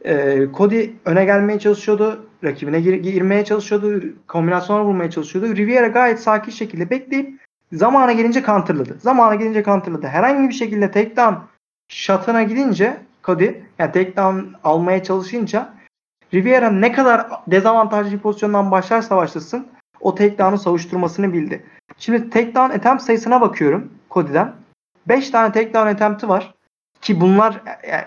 E, 0.05 0.39
Cody 0.55 0.91
öne 1.05 1.25
gelmeye 1.25 1.59
çalışıyordu. 1.59 2.27
Rakibine 2.45 2.81
gir- 2.81 3.03
girmeye 3.03 3.45
çalışıyordu. 3.45 4.03
Kombinasyona 4.29 4.85
vurmaya 4.85 5.11
çalışıyordu. 5.11 5.57
Riviera 5.57 5.87
gayet 5.87 6.21
sakin 6.21 6.53
şekilde 6.53 6.91
bekleyip 6.91 7.41
zamana 7.73 8.13
gelince 8.13 8.43
counterladı. 8.43 8.97
Zamana 9.01 9.35
gelince 9.35 9.63
counterladı. 9.65 10.07
Herhangi 10.07 10.49
bir 10.49 10.55
şekilde 10.55 10.91
takedown 10.91 11.35
shot'ına 11.89 12.43
gidince 12.43 12.97
Cody 13.25 13.51
yani 13.79 13.93
takedown 13.93 14.39
almaya 14.65 15.03
çalışınca 15.03 15.75
Riviera 16.35 16.71
ne 16.71 16.93
kadar 16.93 17.27
dezavantajlı 17.47 18.13
bir 18.13 18.19
pozisyondan 18.19 18.71
başlarsa 18.71 19.17
başlasın 19.17 19.67
o 20.01 20.15
takedown'u 20.15 20.59
savuşturmasını 20.59 21.33
bildi. 21.33 21.65
Şimdi 21.99 22.31
takedown 22.31 22.75
attempt 22.75 23.03
sayısına 23.03 23.41
bakıyorum 23.41 23.93
Cody'den. 24.11 24.53
5 25.09 25.31
tane 25.31 25.53
takedown 25.53 25.87
attempt'i 25.87 26.29
var. 26.29 26.54
Ki 27.05 27.21
bunlar 27.21 27.63
yani 27.89 28.05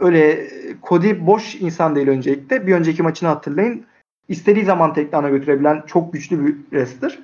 öyle 0.00 0.48
Cody 0.82 1.26
boş 1.26 1.54
insan 1.54 1.96
değil 1.96 2.08
öncelikle. 2.08 2.66
Bir 2.66 2.74
önceki 2.74 3.02
maçını 3.02 3.28
hatırlayın. 3.28 3.86
İstediği 4.28 4.64
zaman 4.64 4.94
takedown'a 4.94 5.28
götürebilen 5.28 5.82
çok 5.86 6.12
güçlü 6.12 6.46
bir 6.46 6.54
wrestler. 6.62 7.18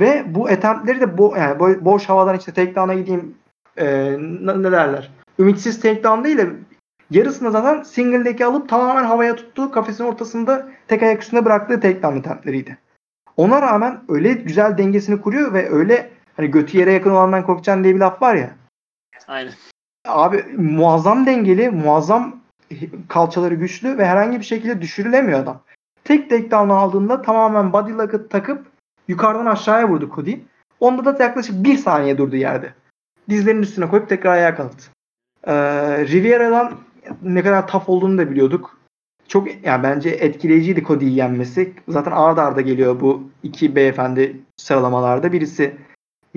Ve 0.00 0.24
bu 0.34 0.46
attempt'leri 0.46 1.00
de 1.00 1.18
bo 1.18 1.36
yani 1.36 1.58
bo- 1.58 1.84
boş 1.84 2.08
havadan 2.08 2.38
işte 2.38 2.52
takedown'a 2.52 2.94
gideyim 2.94 3.34
e, 3.76 3.86
ne, 4.20 4.62
ne 4.62 4.72
derler? 4.72 5.10
Ümitsiz 5.38 5.80
takedown 5.80 6.24
değil 6.24 6.38
de 6.38 6.50
Yarısını 7.10 7.50
zaten 7.50 7.82
single'deki 7.82 8.44
alıp 8.44 8.68
tamamen 8.68 9.04
havaya 9.04 9.36
tuttuğu 9.36 9.70
kafesin 9.70 10.04
ortasında 10.04 10.68
tek 10.88 11.02
ayak 11.02 11.22
üstünde 11.22 11.44
bıraktığı 11.44 11.80
takedown 11.80 12.18
attemptleriydi. 12.18 12.78
Ona 13.36 13.62
rağmen 13.62 14.00
öyle 14.08 14.32
güzel 14.32 14.78
dengesini 14.78 15.20
kuruyor 15.20 15.54
ve 15.54 15.70
öyle 15.70 16.10
hani 16.36 16.50
götü 16.50 16.78
yere 16.78 16.92
yakın 16.92 17.10
olandan 17.10 17.46
korkacaksın 17.46 17.84
diye 17.84 17.94
bir 17.94 18.00
laf 18.00 18.22
var 18.22 18.34
ya. 18.34 18.50
Aynen. 19.28 19.52
Abi 20.04 20.44
muazzam 20.56 21.26
dengeli, 21.26 21.70
muazzam 21.70 22.40
kalçaları 23.08 23.54
güçlü 23.54 23.98
ve 23.98 24.06
herhangi 24.06 24.38
bir 24.38 24.44
şekilde 24.44 24.82
düşürülemiyor 24.82 25.38
adam. 25.38 25.60
Tek 26.04 26.30
takedown 26.30 26.70
aldığında 26.70 27.22
tamamen 27.22 27.72
body 27.72 27.92
lock'ı 27.92 28.28
takıp 28.28 28.66
yukarıdan 29.08 29.46
aşağıya 29.46 29.88
vurdu 29.88 30.10
Cody. 30.14 30.34
Onda 30.80 31.18
da 31.18 31.22
yaklaşık 31.22 31.64
bir 31.64 31.78
saniye 31.78 32.18
durdu 32.18 32.36
yerde. 32.36 32.74
Dizlerinin 33.28 33.62
üstüne 33.62 33.88
koyup 33.88 34.08
tekrar 34.08 34.32
ayağa 34.32 34.54
kalktı. 34.54 34.84
Ee, 35.46 35.52
Riviera'dan 36.06 36.72
ne 37.22 37.42
kadar 37.42 37.68
tough 37.68 37.88
olduğunu 37.88 38.18
da 38.18 38.30
biliyorduk. 38.30 38.78
Çok 39.28 39.64
yani 39.64 39.82
bence 39.82 40.10
etkileyiciydi 40.10 40.84
Cody'yi 40.84 41.16
yenmesi. 41.16 41.72
Zaten 41.88 42.12
arda 42.12 42.42
arda 42.42 42.60
geliyor 42.60 43.00
bu 43.00 43.22
iki 43.42 43.76
beyefendi 43.76 44.40
sıralamalarda. 44.56 45.32
Birisi 45.32 45.76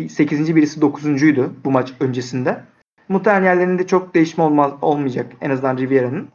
8. 0.10 0.56
birisi 0.56 0.80
9'uncuydu 0.80 1.50
bu 1.66 1.72
maç 1.72 1.94
öncesinde. 2.00 2.64
Muhtemelen 3.10 3.46
yerlerinde 3.46 3.88
çok 3.88 4.16
değişme 4.16 4.44
olmaz, 4.44 4.72
olmayacak 4.82 5.32
en 5.42 5.50
azından 5.50 5.78
Riviera'nın. 5.78 6.30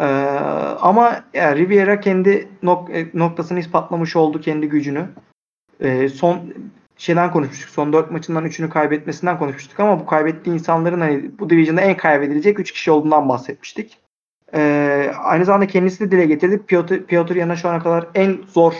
Ee, 0.00 0.04
ama 0.80 1.24
yani 1.34 1.58
Riviera 1.58 2.00
kendi 2.00 2.48
nok- 2.62 2.92
e, 2.92 3.08
noktasını 3.14 3.60
ispatlamış 3.60 4.16
oldu 4.16 4.40
kendi 4.40 4.68
gücünü. 4.68 5.08
Ee, 5.80 6.08
son 6.08 6.40
şeyden 6.96 7.30
konuşmuştuk. 7.30 7.70
Son 7.70 7.92
4 7.92 8.10
maçından 8.10 8.44
3'ünü 8.44 8.68
kaybetmesinden 8.68 9.38
konuşmuştuk 9.38 9.80
ama 9.80 10.00
bu 10.00 10.06
kaybettiği 10.06 10.54
insanların 10.54 11.00
hani 11.00 11.30
bu 11.38 11.50
division'da 11.50 11.80
en 11.80 11.96
kaybedilecek 11.96 12.60
3 12.60 12.72
kişi 12.72 12.90
olduğundan 12.90 13.28
bahsetmiştik. 13.28 13.98
Ee, 14.54 15.12
aynı 15.18 15.44
zamanda 15.44 15.66
kendisi 15.66 16.00
de 16.00 16.10
dile 16.10 16.26
getirdi. 16.26 16.62
Piotr, 16.66 16.94
Piotr 16.94 17.34
Yan'a 17.34 17.56
şu 17.56 17.68
ana 17.68 17.82
kadar 17.82 18.08
en 18.14 18.36
zor, 18.48 18.74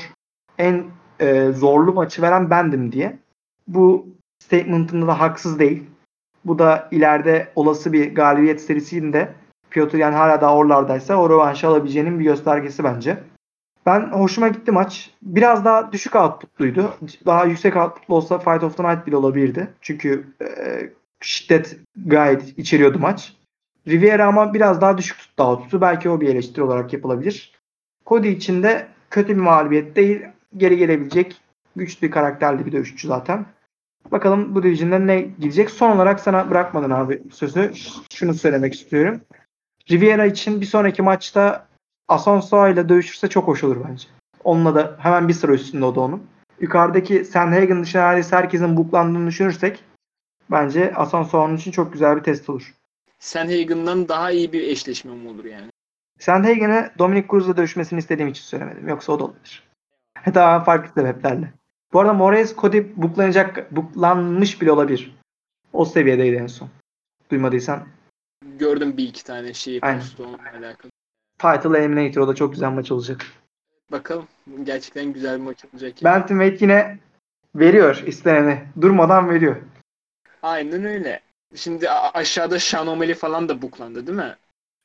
en 0.58 0.84
e, 1.20 1.52
zorlu 1.52 1.92
maçı 1.92 2.22
veren 2.22 2.50
bendim 2.50 2.92
diye. 2.92 3.18
Bu 3.68 4.06
statement'ında 4.44 5.06
da 5.06 5.20
haksız 5.20 5.58
değil. 5.58 5.84
Bu 6.44 6.58
da 6.58 6.88
ileride 6.90 7.48
olası 7.56 7.92
bir 7.92 8.14
galibiyet 8.14 8.60
serisinde 8.60 9.32
Piotr 9.70 9.94
Yan 9.94 10.12
hala 10.12 10.40
daha 10.40 10.56
oralardaysa 10.56 11.16
o 11.16 11.30
rövanşı 11.30 11.68
alabileceğinin 11.68 12.18
bir 12.18 12.24
göstergesi 12.24 12.84
bence. 12.84 13.18
Ben 13.86 14.00
hoşuma 14.00 14.48
gitti 14.48 14.72
maç. 14.72 15.10
Biraz 15.22 15.64
daha 15.64 15.92
düşük 15.92 16.16
outputluydu. 16.16 16.94
Daha 17.26 17.44
yüksek 17.44 17.76
outputlu 17.76 18.14
olsa 18.14 18.38
Fight 18.38 18.64
of 18.64 18.76
the 18.76 18.82
Night 18.82 19.06
bile 19.06 19.16
olabilirdi. 19.16 19.68
Çünkü 19.80 20.26
e, 20.42 20.46
şiddet 21.20 21.76
gayet 21.96 22.58
içeriyordu 22.58 22.98
maç. 22.98 23.36
Riviera 23.88 24.26
ama 24.26 24.54
biraz 24.54 24.80
daha 24.80 24.98
düşük 24.98 25.18
tuttu 25.18 25.42
output'u. 25.42 25.80
Belki 25.80 26.10
o 26.10 26.20
bir 26.20 26.28
eleştiri 26.28 26.62
olarak 26.62 26.92
yapılabilir. 26.92 27.52
Cody 28.06 28.32
için 28.32 28.62
de 28.62 28.88
kötü 29.10 29.28
bir 29.28 29.40
mağlubiyet 29.40 29.96
değil. 29.96 30.22
Geri 30.56 30.76
gelebilecek 30.76 31.40
güçlü 31.76 32.06
bir 32.06 32.12
karakterli 32.12 32.66
bir 32.66 32.72
dövüşçü 32.72 33.08
zaten. 33.08 33.46
Bakalım 34.10 34.54
bu 34.54 34.62
division'da 34.62 34.98
ne 34.98 35.20
gidecek. 35.20 35.70
Son 35.70 35.96
olarak 35.96 36.20
sana 36.20 36.50
bırakmadan 36.50 36.90
abi 36.90 37.22
sözü 37.32 37.72
şunu 38.14 38.34
söylemek 38.34 38.74
istiyorum. 38.74 39.20
Riviera 39.90 40.26
için 40.26 40.60
bir 40.60 40.66
sonraki 40.66 41.02
maçta 41.02 41.66
Asonso 42.08 42.68
ile 42.68 42.88
dövüşürse 42.88 43.28
çok 43.28 43.48
hoş 43.48 43.64
olur 43.64 43.76
bence. 43.88 44.08
Onunla 44.44 44.74
da 44.74 44.96
hemen 44.98 45.28
bir 45.28 45.34
sıra 45.34 45.52
üstünde 45.52 45.84
o 45.84 45.94
da 45.94 46.00
onun. 46.00 46.22
Yukarıdaki 46.60 47.24
Sandhagen 47.24 47.82
dışında 47.82 48.02
neredeyse 48.02 48.36
herkesin 48.36 48.76
buklandığını 48.76 49.26
düşünürsek 49.26 49.84
bence 50.50 50.94
Asonso 50.94 51.38
onun 51.38 51.56
için 51.56 51.70
çok 51.70 51.92
güzel 51.92 52.16
bir 52.16 52.22
test 52.22 52.50
olur. 52.50 52.74
Sandhagen'dan 53.18 54.08
daha 54.08 54.30
iyi 54.30 54.52
bir 54.52 54.62
eşleşme 54.62 55.14
mi 55.14 55.28
olur 55.28 55.44
yani? 55.44 55.70
Sandhagen'e 56.18 56.90
Dominic 56.98 57.26
Cruz'la 57.30 57.56
dövüşmesini 57.56 57.98
istediğim 57.98 58.30
için 58.30 58.42
söylemedim. 58.42 58.88
Yoksa 58.88 59.12
o 59.12 59.18
da 59.18 59.24
olabilir. 59.24 59.68
Daha 60.34 60.64
farklı 60.64 61.02
sebeplerle. 61.02 61.52
Bu 61.92 62.00
arada 62.00 62.12
Moraes 62.12 62.56
Cody 62.56 62.82
buklanacak, 62.96 63.76
buklanmış 63.76 64.60
bile 64.60 64.72
olabilir. 64.72 65.16
O 65.72 65.84
seviyedeydi 65.84 66.36
en 66.36 66.46
son. 66.46 66.68
Duymadıysan. 67.30 67.88
Gördüm 68.58 68.96
bir 68.96 69.08
iki 69.08 69.24
tane 69.24 69.54
şeyi 69.54 69.80
postu 69.80 70.24
onunla 70.24 70.50
alakalı. 70.58 70.92
Title 71.38 71.78
Eliminator 71.78 72.20
o 72.22 72.28
da 72.28 72.34
çok 72.34 72.52
güzel 72.52 72.70
maç 72.70 72.92
olacak. 72.92 73.26
Bakalım. 73.92 74.26
Gerçekten 74.64 75.12
güzel 75.12 75.38
bir 75.40 75.44
maç 75.44 75.64
olacak. 75.64 76.02
yani. 76.02 76.14
Bantamweight 76.14 76.62
yine 76.62 76.98
veriyor 77.54 78.02
isteneni. 78.06 78.62
Durmadan 78.80 79.30
veriyor. 79.30 79.56
Aynen 80.42 80.84
öyle. 80.84 81.20
Şimdi 81.54 81.90
aşağıda 81.90 82.58
Sean 82.58 82.86
O'Malley 82.86 83.14
falan 83.14 83.48
da 83.48 83.62
buklandı 83.62 84.06
değil 84.06 84.18
mi? 84.18 84.36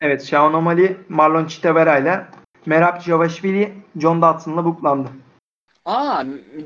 Evet 0.01 0.25
Sean 0.25 0.53
O'Malley, 0.53 0.97
Marlon 1.09 1.45
Chitavera 1.45 1.97
ile 1.97 2.25
Merab 2.65 3.01
Javashvili, 3.01 3.73
John 3.97 4.21
Dodson'la 4.21 4.65
buklandı. 4.65 5.09
Aa, 5.87 6.23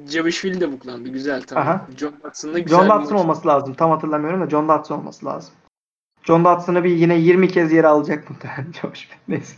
Javishvili 0.10 0.62
de 0.62 0.72
buklandı. 0.72 1.10
Güzel 1.10 1.42
tamam. 1.44 1.68
Aha. 1.68 1.88
John 1.98 2.12
Watson'la 2.12 2.60
güzel 2.60 2.78
John 2.78 2.88
maç. 2.88 3.12
olması 3.12 3.48
lazım. 3.48 3.74
Tam 3.74 3.92
hatırlamıyorum 3.92 4.42
da 4.42 4.50
John 4.50 4.68
Dodson 4.68 5.00
olması 5.00 5.26
lazım. 5.26 5.54
John 6.24 6.46
Dodson'ı 6.46 6.84
bir 6.84 6.90
yine 6.90 7.16
20 7.16 7.48
kez 7.48 7.74
yere 7.74 7.88
alacak 7.88 8.30
muhtemelen 8.30 8.72
Javashvili. 8.82 9.16
Neyse. 9.28 9.56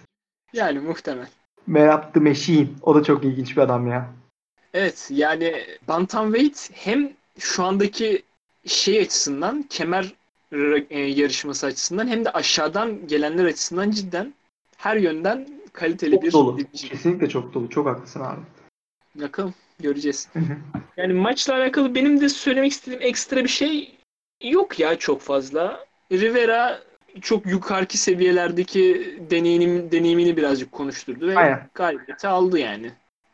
Yani 0.53 0.80
muhtemel. 0.80 1.28
Merab 1.68 2.14
the 2.14 2.20
Machine. 2.20 2.68
O 2.82 2.95
da 2.95 3.03
çok 3.03 3.24
ilginç 3.24 3.57
bir 3.57 3.61
adam 3.61 3.88
ya. 3.88 4.09
Evet 4.74 5.07
yani 5.11 5.53
Bantamweight 5.88 6.70
hem 6.74 7.14
şu 7.39 7.64
andaki 7.64 8.24
şey 8.66 8.99
açısından 9.01 9.64
kemer 9.70 10.14
e, 10.89 10.99
yarışması 10.99 11.66
açısından 11.68 12.07
hem 12.07 12.26
de 12.26 12.30
aşağıdan 12.30 13.07
gelenler 13.07 13.45
açısından 13.45 13.91
cidden 13.91 14.34
her 14.78 14.95
yönden 14.95 15.47
kaliteli 15.74 16.11
Çok 16.16 16.24
bir 16.24 16.32
dolu. 16.32 16.57
Kesinlikle 16.74 17.30
çok 17.30 17.53
dolu. 17.53 17.70
Çok 17.70 17.88
haklısın 17.88 18.20
abi. 18.20 18.39
Bakalım 19.16 19.53
göreceğiz. 19.80 20.30
Yani 20.97 21.14
maçla 21.14 21.53
alakalı 21.55 21.95
benim 21.95 22.22
de 22.22 22.30
söylemek 22.30 22.72
istediğim 22.72 23.01
ekstra 23.01 23.43
bir 23.43 23.49
şey 23.49 23.97
yok 24.41 24.80
ya 24.80 24.95
çok 24.95 25.22
fazla. 25.22 25.86
Rivera 26.11 26.84
çok 27.22 27.45
yukarıki 27.45 27.97
seviyelerdeki 27.97 29.16
deneyim, 29.30 29.91
deneyimini 29.91 30.38
birazcık 30.38 30.72
konuşturdu 30.72 31.28
ve 31.28 31.38
Aynen. 31.38 31.70
galibiyeti 31.74 32.28
aldı 32.28 32.59
yani. 32.59 32.91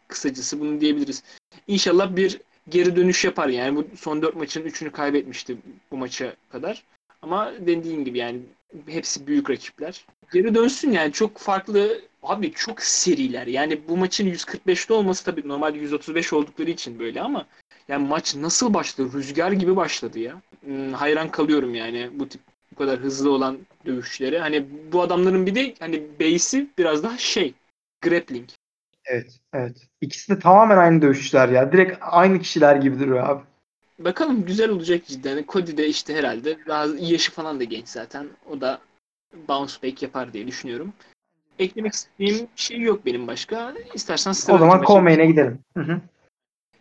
Kısacası 0.08 0.60
bunu 0.60 0.82
diyebiliriz. 0.82 1.24
İnşallah 1.68 2.16
bir 2.16 2.42
geri 2.70 2.96
dönüş 2.96 3.26
yapar 3.26 3.48
yani. 3.48 3.76
Bu 3.76 3.88
son 3.98 4.22
dört 4.22 4.36
maçın 4.36 4.64
üçünü 4.64 4.92
kaybetmişti 4.92 5.58
bu 5.92 5.98
maça 5.98 6.34
kadar. 6.52 6.84
Ama 7.22 7.54
dediğim 7.60 8.06
gibi 8.06 8.18
yani 8.18 8.40
hepsi 8.88 9.28
büyük 9.28 9.50
rakipler. 9.50 10.06
Geri 10.34 10.56
dönsün 10.56 10.92
yani 10.92 11.12
çok 11.12 11.38
farklı 11.38 12.02
abi 12.24 12.52
çok 12.52 12.82
seriler. 12.82 13.48
Yani 13.48 13.88
bu 13.88 13.98
maçın 13.98 14.28
145'te 14.28 14.94
olması 14.94 15.26
tabii 15.26 15.48
normalde 15.48 15.78
135 15.78 16.34
oldukları 16.34 16.70
için 16.70 17.00
böyle 17.00 17.22
ama 17.22 17.46
yani 17.88 18.08
maç 18.08 18.36
nasıl 18.36 18.74
başladı? 18.74 19.10
Rüzgar 19.14 19.52
gibi 19.52 19.76
başladı 19.76 20.20
ya. 20.20 20.42
Hmm, 20.64 20.94
hayran 20.94 21.32
kalıyorum 21.32 21.76
yani 21.76 22.10
bu 22.14 22.30
tip 22.30 22.42
bu 22.72 22.76
kadar 22.76 23.00
hızlı 23.00 23.32
olan 23.32 23.58
dövüşçülere. 23.86 24.40
Hani 24.40 24.66
bu 24.92 25.02
adamların 25.02 25.46
bir 25.46 25.56
de 25.56 25.74
hani 25.80 26.04
base'i 26.20 26.68
biraz 26.78 27.04
daha 27.04 27.18
şey 27.18 27.54
grappling. 28.02 28.50
Evet. 29.06 29.40
Evet. 29.54 29.78
İkisi 30.02 30.36
de 30.36 30.40
tamamen 30.40 30.78
aynı 30.78 31.02
dövüşçüler 31.02 31.50
ya. 31.50 31.72
Direkt 31.72 31.98
aynı 32.02 32.40
kişiler 32.40 32.76
gibi 32.76 33.00
duruyor 33.00 33.30
abi. 33.30 33.44
Bakalım 34.00 34.46
güzel 34.46 34.70
olacak 34.70 35.06
cidden. 35.08 35.46
Cody 35.48 35.78
de 35.78 35.88
işte 35.88 36.16
herhalde 36.16 36.58
daha 36.68 36.86
yaşı 37.00 37.32
falan 37.32 37.60
da 37.60 37.64
genç 37.64 37.88
zaten. 37.88 38.28
O 38.50 38.62
da 38.62 38.82
bounce 39.48 39.74
back 39.84 40.04
yapar 40.04 40.34
diye 40.34 40.48
düşünüyorum. 40.48 40.94
Eklemek 41.60 41.94
istediğim 41.94 42.48
şey 42.56 42.80
yok 42.80 43.06
benim 43.06 43.28
başka. 43.28 43.74
İstersen 43.94 44.32
O 44.32 44.58
zaman 44.58 44.82
co-main'e 44.82 45.26
gidelim. 45.26 45.60
Hı 45.78 45.84
hı. 45.84 46.02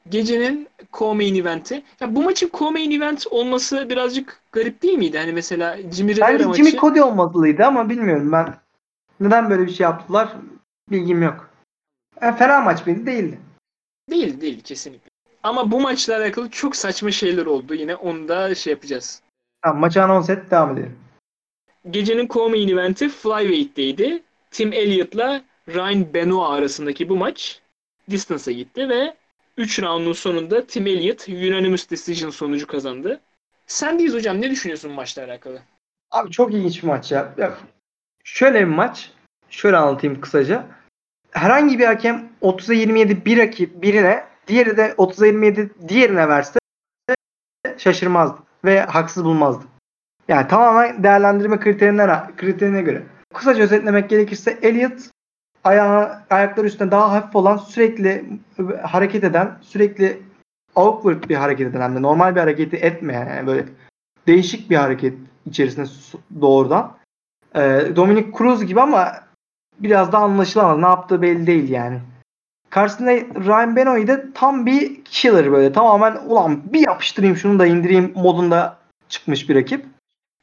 Gecenin 0.09 0.69
co-main 0.93 1.41
eventi. 1.41 1.83
Ya 2.01 2.15
bu 2.15 2.23
maçın 2.23 2.49
co-main 2.49 2.97
event 2.97 3.27
olması 3.31 3.89
birazcık 3.89 4.41
garip 4.53 4.83
değil 4.83 4.99
miydi? 4.99 5.19
Hani 5.19 5.33
mesela 5.33 5.77
Jimmy 5.93 6.17
Rivera 6.17 6.33
Bence 6.33 6.45
maçı. 6.47 6.65
Jimmy 6.65 6.81
Cody 6.81 7.03
olmalıydı 7.03 7.65
ama 7.65 7.89
bilmiyorum 7.89 8.33
ben. 8.33 8.55
Neden 9.21 9.51
böyle 9.51 9.67
bir 9.67 9.73
şey 9.73 9.85
yaptılar 9.85 10.33
bilgim 10.91 11.23
yok. 11.23 11.51
E, 12.21 12.33
fena 12.33 12.61
maç 12.61 12.87
mıydı? 12.87 13.07
Değildi. 13.07 13.39
Değil 14.11 14.41
değil 14.41 14.61
kesinlikle. 14.61 15.11
Ama 15.43 15.71
bu 15.71 15.81
maçla 15.81 16.17
alakalı 16.17 16.51
çok 16.51 16.77
saçma 16.77 17.11
şeyler 17.11 17.47
oldu. 17.47 17.75
Yine 17.75 17.97
onu 17.97 18.29
da 18.29 18.55
şey 18.55 18.71
yapacağız. 18.71 19.23
Tamam 19.63 19.81
maçı 19.81 20.03
anons 20.03 20.31
et 20.31 20.51
devam 20.51 20.73
edelim. 20.73 20.97
Gecenin 21.91 22.27
co-main 22.29 22.73
eventi 22.73 23.09
Flyweight'teydi. 23.09 24.23
Tim 24.51 24.73
Elliott'la 24.73 25.43
Ryan 25.69 26.15
Benoit 26.15 26.51
arasındaki 26.51 27.09
bu 27.09 27.17
maç 27.17 27.61
distance'a 28.11 28.55
gitti 28.55 28.89
ve 28.89 29.17
3 29.57 29.83
roundun 29.83 30.13
sonunda 30.13 30.67
Tim 30.67 30.87
Elliott 30.87 31.29
unanimous 31.29 31.91
decision 31.91 32.31
sonucu 32.31 32.67
kazandı. 32.67 33.21
Sen 33.67 33.99
deyiz 33.99 34.15
hocam 34.15 34.41
ne 34.41 34.51
düşünüyorsun 34.51 34.93
maçla 34.93 35.25
alakalı? 35.25 35.63
Abi 36.11 36.31
çok 36.31 36.55
ilginç 36.55 36.83
bir 36.83 36.89
maç 36.89 37.13
ya. 37.13 37.35
ya. 37.39 37.59
Şöyle 38.25 38.61
bir 38.61 38.75
maç. 38.75 39.11
Şöyle 39.51 39.77
anlatayım 39.77 40.21
kısaca. 40.21 40.67
Herhangi 41.31 41.79
bir 41.79 41.85
hakem 41.85 42.29
30'a 42.43 42.75
27 42.75 43.25
bir 43.25 43.39
rakip 43.39 43.83
birine 43.83 44.25
diğeri 44.47 44.77
de 44.77 44.95
30'a 44.99 45.27
27 45.27 45.71
diğerine 45.89 46.29
verse 46.29 46.59
şaşırmazdı 47.79 48.43
ve 48.65 48.81
haksız 48.81 49.25
bulmazdı. 49.25 49.65
Yani 50.29 50.49
tamamen 50.49 51.03
değerlendirme 51.03 51.61
kriterine, 51.61 52.31
kriterine 52.37 52.83
göre. 52.83 53.03
Kısaca 53.39 53.65
özetlemek 53.65 54.11
gerekirse 54.11 54.59
Elliot 54.63 54.99
ayağı, 55.65 56.23
ayakları 56.31 56.67
üstünde 56.67 56.91
daha 56.91 57.13
hafif 57.13 57.37
olan 57.37 57.57
sürekli 57.57 58.25
hareket 58.83 59.25
eden 59.25 59.59
sürekli 59.61 60.23
awkward 60.77 61.29
bir 61.29 61.37
hareket 61.37 61.69
eden 61.69 61.81
hem 61.81 62.03
normal 62.03 62.35
bir 62.35 62.41
hareketi 62.41 62.77
etmeyen 62.77 63.27
yani 63.27 63.47
böyle 63.47 63.65
değişik 64.27 64.71
bir 64.71 64.77
hareket 64.77 65.15
içerisinde 65.47 65.87
doğrudan. 66.41 66.97
Ee, 67.55 67.83
Dominic 67.97 68.39
Cruz 68.39 68.67
gibi 68.67 68.81
ama 68.81 69.13
biraz 69.81 70.13
da 70.13 70.19
anlaşılamaz. 70.19 70.79
Ne 70.79 70.87
yaptığı 70.87 71.23
belli 71.23 71.47
değil 71.47 71.69
yani. 71.69 72.01
Karşısında 72.71 73.11
Ryan 73.47 73.77
Benoit 73.77 74.09
de 74.09 74.27
tam 74.35 74.67
bir 74.67 75.05
killer 75.05 75.53
böyle. 75.53 75.73
Tamamen 75.73 76.17
ulan 76.27 76.73
bir 76.73 76.87
yapıştırayım 76.87 77.37
şunu 77.37 77.59
da 77.59 77.67
indireyim 77.67 78.13
modunda 78.15 78.79
çıkmış 79.09 79.49
bir 79.49 79.55
rakip. 79.55 79.87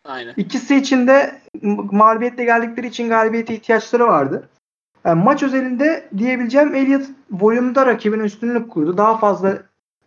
Aynen. 0.05 0.33
İkisi 0.37 0.75
için 0.75 1.07
de 1.07 1.41
mağlubiyetle 1.91 2.45
geldikleri 2.45 2.87
için 2.87 3.09
galibiyete 3.09 3.55
ihtiyaçları 3.55 4.07
vardı. 4.07 4.49
Yani 5.05 5.23
maç 5.23 5.43
özelinde 5.43 6.09
diyebileceğim 6.17 6.75
Elliot 6.75 7.05
volümde 7.31 7.85
rakibine 7.85 8.23
üstünlük 8.23 8.71
kurdu. 8.71 8.97
Daha 8.97 9.17
fazla 9.17 9.57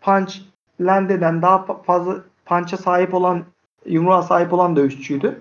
punch 0.01 0.36
land 0.80 1.11
eden, 1.11 1.42
daha 1.42 1.57
fa- 1.57 1.82
fazla 1.82 2.16
punch'a 2.44 2.76
sahip 2.76 3.14
olan, 3.14 3.44
yumruğa 3.86 4.22
sahip 4.22 4.53
olan 4.53 4.76
dövüşçüydü. 4.76 5.40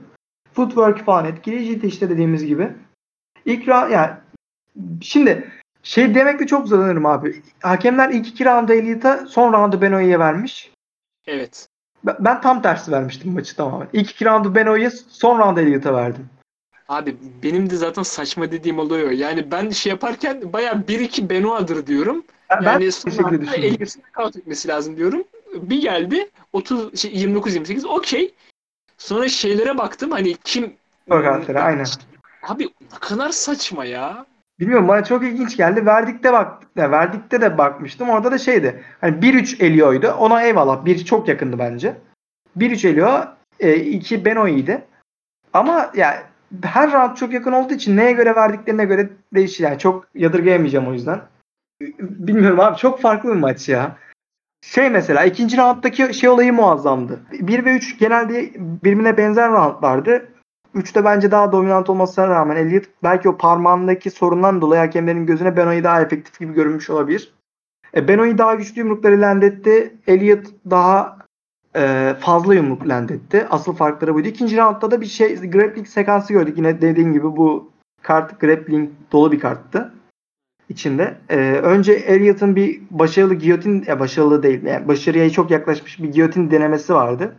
Footwork 0.54 1.06
falan 1.06 1.26
etkileyiciydi 1.26 1.88
işte 1.88 2.10
dediğimiz 2.10 2.46
gibi. 2.46 2.70
İlk 3.46 3.68
round, 3.68 3.92
yani 3.92 4.12
şimdi 5.02 5.52
şey 5.84 6.16
demekle 6.16 6.48
çok 6.48 6.68
zorlanırım 6.68 7.06
abi. 7.06 7.42
Hakemler 7.62 8.10
ilk 8.10 8.28
iki 8.28 8.46
roundu 8.46 8.74
Elliot'a 8.74 9.26
son 9.26 9.54
roundu 9.54 9.82
Benoit'e 9.82 10.20
vermiş. 10.20 10.72
Evet. 11.28 11.68
Ben, 12.04 12.16
ben 12.20 12.42
tam 12.42 12.62
tersi 12.62 12.92
vermiştim 12.92 13.34
maçı 13.34 13.56
tamamen. 13.56 13.88
İlk 13.94 14.12
iki 14.12 14.26
roundu 14.26 14.56
Benoit'e 14.56 14.90
son 15.10 15.40
roundu 15.40 15.60
Elliot'a 15.60 15.94
verdim. 15.94 16.30
Abi 16.88 17.18
benim 17.44 17.70
de 17.70 17.76
zaten 17.76 18.04
saçma 18.04 18.52
dediğim 18.52 18.80
oluyor. 18.80 19.12
Yani 19.12 19.52
ben 19.52 19.70
şey 19.70 19.90
yaparken 19.90 20.54
baya 20.54 20.74
1-2 20.74 21.30
Benoit'dır 21.30 21.88
diyorum. 21.88 22.24
Ben, 22.50 22.66
ben 22.66 22.72
Yani 22.72 22.88
bu 22.88 22.92
son 22.92 23.12
düşündüm. 23.12 23.50
Elliot'ın 23.54 24.02
knockout 24.02 24.36
etmesi 24.36 24.68
lazım 24.68 24.98
diyorum. 24.98 25.24
Bir 25.54 25.82
geldi 25.82 26.30
30 26.54 27.02
şey 27.02 27.12
29 27.12 27.54
28 27.54 27.86
okey. 27.86 28.34
Sonra 28.98 29.30
şeylere 29.30 29.78
baktım 29.78 30.12
hani 30.12 30.36
kim 30.44 30.74
Knockout'lara, 31.10 31.64
aynen. 31.64 31.86
Abi 32.44 32.64
ne 32.64 33.00
kadar 33.00 33.30
saçma 33.30 33.86
ya. 33.86 34.26
Bilmiyorum 34.60 34.88
bana 34.88 35.04
çok 35.04 35.24
ilginç 35.24 35.58
geldi. 35.58 35.86
Verdik'te 35.86 36.34
bak 36.34 36.64
ya 36.76 36.92
Verdik'te 36.92 37.42
de 37.42 37.58
bakmıştım. 37.58 38.10
Orada 38.10 38.32
da 38.32 38.38
şeydi. 38.38 38.84
Hani 39.02 39.22
1-3 39.22 39.64
Elio'ydu. 39.64 40.08
Ona 40.08 40.44
eyvallah. 40.44 40.86
Bir 40.86 41.06
çok 41.06 41.28
yakındı 41.28 41.60
bence. 41.60 41.96
1-3 42.58 42.88
Elio, 42.88 43.26
2 43.60 44.26
Benoit'ydi. 44.26 44.86
Ama 45.54 45.92
ya 45.96 46.24
her 46.64 46.92
round 46.92 47.16
çok 47.16 47.34
yakın 47.34 47.52
olduğu 47.52 47.74
için 47.74 47.98
neye 47.98 48.12
göre 48.12 48.36
verdiklerine 48.36 48.86
göre 48.86 49.10
değişir. 49.34 49.64
Yani 49.64 49.80
çok 49.80 50.08
yadırgayamayacağım 50.16 50.88
o 50.88 50.94
yüzden. 50.94 51.22
Bilmiyorum 52.00 52.60
abi 52.60 52.78
çok 52.78 53.02
farklı 53.02 53.30
bir 53.30 53.40
maç 53.40 53.70
ya. 53.70 53.96
Şey 54.62 54.90
mesela 54.90 55.24
ikinci 55.26 55.58
rounddaki 55.58 56.14
şey 56.14 56.30
olayı 56.30 56.54
muazzamdı. 56.54 57.20
1 57.32 57.66
ve 57.66 57.76
3 57.76 58.00
genelde 58.00 58.52
birbirine 58.58 59.18
benzer 59.18 59.52
roundlardı. 59.52 60.30
3'te 60.76 61.06
bence 61.06 61.32
daha 61.32 61.52
dominant 61.52 61.90
olmasına 61.90 62.28
rağmen 62.28 62.56
Elliot 62.56 62.84
belki 63.04 63.30
o 63.30 63.38
parmağındaki 63.38 64.12
sorundan 64.12 64.62
dolayı 64.62 64.82
hakemlerin 64.82 65.26
gözüne 65.26 65.58
Benoit 65.58 65.84
daha 65.84 66.02
efektif 66.02 66.40
gibi 66.40 66.54
görünmüş 66.54 66.90
olabilir. 66.90 67.34
E, 67.96 68.08
Benoit 68.08 68.38
daha 68.38 68.56
güçlü 68.56 68.80
yumrukları 68.80 69.22
landetti. 69.22 69.98
Elliot 70.08 70.46
daha 70.70 71.18
e, 71.76 72.14
fazla 72.20 72.56
yumruk 72.56 72.88
landetti. 72.88 73.48
Asıl 73.50 73.74
farkları 73.74 74.16
buydu. 74.16 74.28
İkinci 74.28 74.58
roundda 74.58 74.92
da 74.92 75.02
bir 75.02 75.06
şey 75.06 75.36
grappling 75.36 75.88
sekansı 75.88 76.34
gördük. 76.34 76.58
Yine 76.58 76.82
dediğim 76.82 77.14
gibi 77.14 77.24
bu 77.24 77.72
kart 78.02 78.40
grappling 78.40 78.90
dolu 79.12 79.32
bir 79.32 79.40
karttı 79.40 79.94
içinde. 80.70 81.18
E, 81.30 81.38
önce 81.52 81.94
Elliot'ın 81.94 82.56
bir 82.56 82.82
başarılı 82.92 83.34
giyotin, 83.34 83.84
ya 83.88 84.00
başarılı 84.00 84.44
değil, 84.44 84.64
yani 84.64 84.88
başarıya 84.88 85.30
çok 85.30 85.52
yaklaşmış 85.52 86.00
bir 86.00 86.12
giyotin 86.12 86.52
denemesi 86.52 86.94
vardı. 86.94 87.36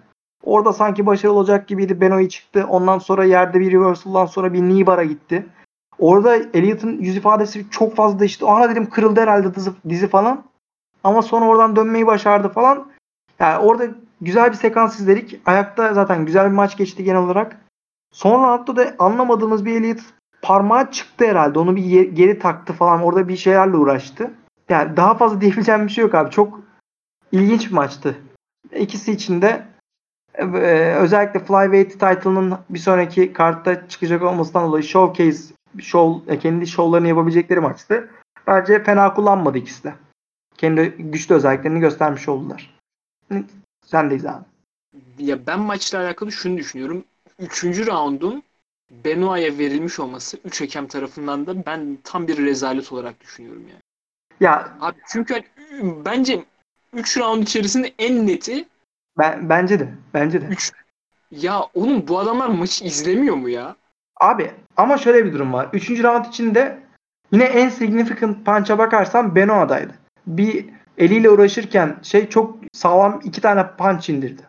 Orada 0.49 0.73
sanki 0.73 1.07
başarılı 1.07 1.37
olacak 1.37 1.69
gibiydi. 1.69 2.01
Benoit 2.01 2.31
çıktı. 2.31 2.67
Ondan 2.69 2.99
sonra 2.99 3.25
yerde 3.25 3.61
bir 3.61 3.73
reversal'dan 3.73 4.27
sonra 4.27 4.53
bir 4.53 4.59
knee 4.59 4.87
bar'a 4.87 5.05
gitti. 5.05 5.47
Orada 5.99 6.37
Elliot'ın 6.37 6.99
yüz 7.01 7.17
ifadesi 7.17 7.71
çok 7.71 7.97
fazla 7.97 8.19
değişti. 8.19 8.45
Ana 8.45 8.71
dedim 8.71 8.91
kırıldı 8.91 9.21
herhalde 9.21 9.55
dizi, 9.55 9.71
dizi 9.89 10.09
falan. 10.09 10.45
Ama 11.05 11.23
sonra 11.23 11.47
oradan 11.47 11.77
dönmeyi 11.77 12.07
başardı 12.07 12.49
falan. 12.49 12.87
Yani 13.41 13.59
orada 13.59 13.87
güzel 14.21 14.51
bir 14.51 14.57
sekans 14.57 15.01
izledik. 15.01 15.41
Ayakta 15.47 15.95
zaten 15.95 16.27
güzel 16.27 16.47
bir 16.47 16.55
maç 16.55 16.77
geçti 16.77 17.05
genel 17.05 17.23
olarak. 17.23 17.57
Son 18.13 18.45
roundda 18.45 18.77
da 18.77 18.95
anlamadığımız 18.99 19.65
bir 19.65 19.81
Elliot 19.81 20.01
parmağı 20.43 20.91
çıktı 20.91 21.27
herhalde. 21.27 21.59
Onu 21.59 21.77
bir 21.77 21.85
ye- 21.85 22.05
geri 22.05 22.39
taktı 22.39 22.73
falan. 22.73 23.03
Orada 23.03 23.29
bir 23.29 23.37
şeylerle 23.37 23.77
uğraştı. 23.77 24.31
Yani 24.69 24.97
daha 24.97 25.15
fazla 25.15 25.41
diyebileceğim 25.41 25.87
bir 25.87 25.93
şey 25.93 26.03
yok 26.03 26.15
abi. 26.15 26.31
Çok 26.31 26.61
ilginç 27.33 27.69
bir 27.69 27.75
maçtı. 27.75 28.17
İkisi 28.77 29.13
için 29.13 29.43
de 29.43 29.63
özellikle 30.39 31.41
Flyweight 31.41 31.93
title'ının 31.93 32.59
bir 32.71 32.79
sonraki 32.79 33.33
kartta 33.33 33.89
çıkacak 33.89 34.23
olmasından 34.23 34.69
dolayı 34.69 34.85
showcase 34.85 35.55
show, 35.79 36.35
e, 36.35 36.39
kendi 36.39 36.67
şovlarını 36.67 37.09
yapabilecekleri 37.09 37.61
maçtı. 37.61 38.11
Bence 38.47 38.85
fena 38.85 39.15
kullanmadı 39.15 39.59
ikisi 39.59 39.85
de. 39.85 39.95
Kendi 40.57 40.89
güçlü 40.99 41.35
özelliklerini 41.35 41.81
göstermiş 41.81 42.29
oldular. 42.29 42.79
Hı, 43.33 43.43
Sendeyiz 43.87 44.27
abi. 44.27 44.45
Ya 45.19 45.47
ben 45.47 45.61
maçla 45.61 45.99
alakalı 45.99 46.33
şunu 46.33 46.59
düşünüyorum. 46.59 47.05
Üçüncü 47.39 47.87
roundun 47.87 48.43
Benoit'e 48.91 49.59
verilmiş 49.59 50.01
olması 50.01 50.39
üç 50.45 50.61
hakem 50.61 50.87
tarafından 50.87 51.47
da 51.47 51.67
ben 51.67 51.99
tam 52.05 52.29
bir 52.29 52.47
rezalet 52.47 52.93
olarak 52.93 53.21
düşünüyorum 53.21 53.63
yani. 53.69 53.81
Ya 54.41 54.77
Abi 54.81 54.97
çünkü 55.09 55.35
hani, 55.35 55.45
bence 56.05 56.45
3 56.93 57.19
round 57.19 57.43
içerisinde 57.43 57.93
en 57.99 58.27
neti 58.27 58.69
ben 59.19 59.49
bence 59.49 59.81
de. 59.81 59.89
Bence 60.15 60.43
de. 60.43 60.47
3. 60.47 60.73
Ya 61.31 61.61
oğlum 61.75 62.09
bu 62.09 62.19
adamlar 62.19 62.49
maçı 62.49 62.85
izlemiyor 62.85 63.37
mu 63.37 63.49
ya? 63.49 63.77
Abi 64.21 64.51
ama 64.77 64.99
şöyle 64.99 65.25
bir 65.25 65.33
durum 65.33 65.53
var. 65.53 65.69
Üçüncü 65.73 66.03
round 66.03 66.25
içinde 66.25 66.79
yine 67.33 67.45
en 67.45 67.69
significant 67.69 68.47
punch'a 68.47 68.79
bakarsan 68.79 69.35
Benoit'daydı. 69.35 69.93
Bir 70.27 70.67
eliyle 70.99 71.31
uğraşırken 71.31 71.97
şey 72.03 72.29
çok 72.29 72.57
sağlam 72.73 73.21
iki 73.25 73.41
tane 73.41 73.67
punch 73.77 74.11
indirdi. 74.11 74.43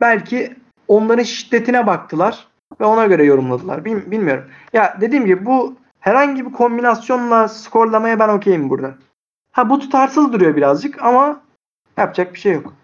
Belki 0.00 0.56
onların 0.88 1.22
şiddetine 1.22 1.86
baktılar 1.86 2.46
ve 2.80 2.84
ona 2.84 3.06
göre 3.06 3.24
yorumladılar. 3.24 3.84
Bil- 3.84 4.10
bilmiyorum. 4.10 4.50
Ya 4.72 4.98
dediğim 5.00 5.26
gibi 5.26 5.46
bu 5.46 5.76
herhangi 6.00 6.46
bir 6.46 6.52
kombinasyonla 6.52 7.48
skorlamaya 7.48 8.18
ben 8.18 8.28
okeyim 8.28 8.70
burada. 8.70 8.94
Ha 9.52 9.70
bu 9.70 9.78
tutarsız 9.78 10.32
duruyor 10.32 10.56
birazcık 10.56 11.02
ama 11.02 11.40
yapacak 11.96 12.34
bir 12.34 12.38
şey 12.38 12.52
yok. 12.52 12.74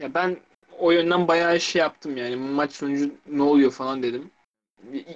Ya 0.00 0.14
ben 0.14 0.36
o 0.82 0.90
yönden 0.90 1.28
bayağı 1.28 1.60
şey 1.60 1.80
yaptım 1.80 2.16
yani 2.16 2.36
maç 2.36 2.72
sonucu 2.72 3.10
ne 3.30 3.42
oluyor 3.42 3.70
falan 3.70 4.02
dedim. 4.02 4.30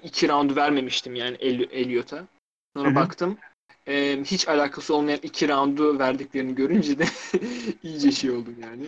İki 0.02 0.28
round 0.28 0.56
vermemiştim 0.56 1.14
yani 1.14 1.36
El- 1.40 1.68
Elliot'a. 1.70 2.24
Sonra 2.76 2.88
Hı 2.88 2.90
hı. 2.90 2.94
baktım. 2.94 3.38
e, 3.86 4.22
hiç 4.24 4.48
alakası 4.48 4.94
olmayan 4.94 5.18
iki 5.22 5.48
roundu 5.48 5.98
verdiklerini 5.98 6.54
görünce 6.54 6.98
de 6.98 7.04
iyice 7.82 8.12
şey 8.12 8.30
oldum 8.30 8.54
yani. 8.62 8.86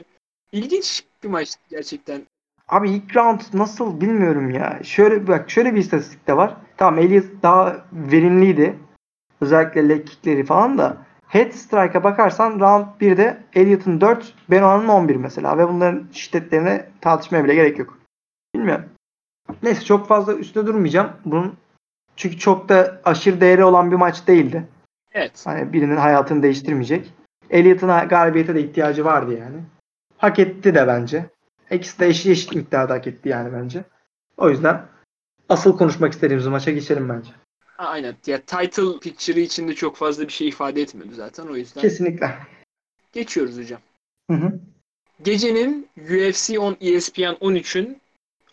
İlginç 0.52 1.04
bir 1.22 1.28
maç 1.28 1.54
gerçekten. 1.70 2.22
Abi 2.68 2.90
ilk 2.90 3.16
round 3.16 3.40
nasıl 3.54 4.00
bilmiyorum 4.00 4.50
ya. 4.50 4.80
Şöyle 4.84 5.26
bak 5.26 5.50
şöyle 5.50 5.74
bir 5.74 5.80
istatistik 5.80 6.26
de 6.26 6.36
var. 6.36 6.56
Tamam 6.76 6.98
Elias 6.98 7.24
daha 7.42 7.86
verimliydi. 7.92 8.78
Özellikle 9.40 9.88
leg 9.88 10.06
kickleri 10.06 10.44
falan 10.44 10.78
da. 10.78 11.06
Head 11.28 11.52
strike'a 11.52 12.04
bakarsan 12.04 12.60
round 12.60 12.86
1'de 13.00 13.42
Elliot'ın 13.54 14.00
4, 14.00 14.34
Benoit'ın 14.50 14.88
11 14.88 15.16
mesela 15.16 15.58
ve 15.58 15.68
bunların 15.68 16.06
şiddetlerine 16.12 16.88
tartışmaya 17.00 17.44
bile 17.44 17.54
gerek 17.54 17.78
yok. 17.78 17.98
Bilmiyorum. 18.54 18.84
Neyse 19.62 19.84
çok 19.84 20.08
fazla 20.08 20.34
üstüne 20.34 20.66
durmayacağım. 20.66 21.10
Bunun 21.24 21.56
çünkü 22.16 22.38
çok 22.38 22.68
da 22.68 23.00
aşırı 23.04 23.40
değeri 23.40 23.64
olan 23.64 23.90
bir 23.90 23.96
maç 23.96 24.26
değildi. 24.26 24.68
Evet. 25.12 25.42
Hani 25.46 25.72
birinin 25.72 25.96
hayatını 25.96 26.42
değiştirmeyecek. 26.42 27.12
Elliot'ın 27.50 28.08
galibiyete 28.08 28.54
de 28.54 28.62
ihtiyacı 28.62 29.04
vardı 29.04 29.38
yani. 29.38 29.56
Hak 30.16 30.38
etti 30.38 30.74
de 30.74 30.86
bence. 30.86 31.26
İkisi 31.70 32.00
de 32.00 32.06
eşit, 32.06 32.26
eşit 32.26 32.54
miktarda 32.54 32.94
hak 32.94 33.06
etti 33.06 33.28
yani 33.28 33.52
bence. 33.52 33.84
O 34.36 34.50
yüzden 34.50 34.82
asıl 35.48 35.78
konuşmak 35.78 36.12
istediğimiz 36.12 36.46
maça 36.46 36.70
geçelim 36.70 37.08
bence. 37.08 37.30
Aynen. 37.78 38.16
Ya 38.26 38.40
title 38.40 38.98
picture'ı 39.00 39.40
içinde 39.40 39.74
çok 39.74 39.96
fazla 39.96 40.28
bir 40.28 40.32
şey 40.32 40.48
ifade 40.48 40.82
etmiyordu 40.82 41.14
zaten 41.14 41.46
o 41.46 41.56
yüzden. 41.56 41.80
Kesinlikle. 41.80 42.34
Geçiyoruz 43.12 43.58
hocam. 43.58 43.80
Hı 44.30 44.36
hı. 44.36 44.60
Gecenin 45.22 45.88
UFC 45.96 46.58
on 46.58 46.76
E 46.80 46.90
ESPN 46.90 47.22
13'ün 47.22 47.98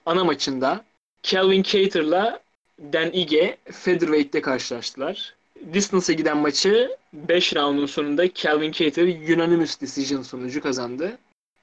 ana 0.06 0.24
maçında 0.24 0.86
Calvin 1.24 1.64
Cater'la 1.64 2.40
Dan 2.94 3.12
Ige 3.12 3.58
featherweight'te 3.72 4.42
karşılaştılar. 4.42 5.36
Distance'a 5.74 6.16
giden 6.16 6.38
maçı 6.38 6.98
5 7.14 7.56
roundun 7.56 7.86
sonunda 7.86 8.34
Calvin 8.34 8.72
Cater 8.72 9.36
unanimous 9.36 9.82
decision 9.82 10.22
sonucu 10.22 10.62
kazandı. 10.62 11.18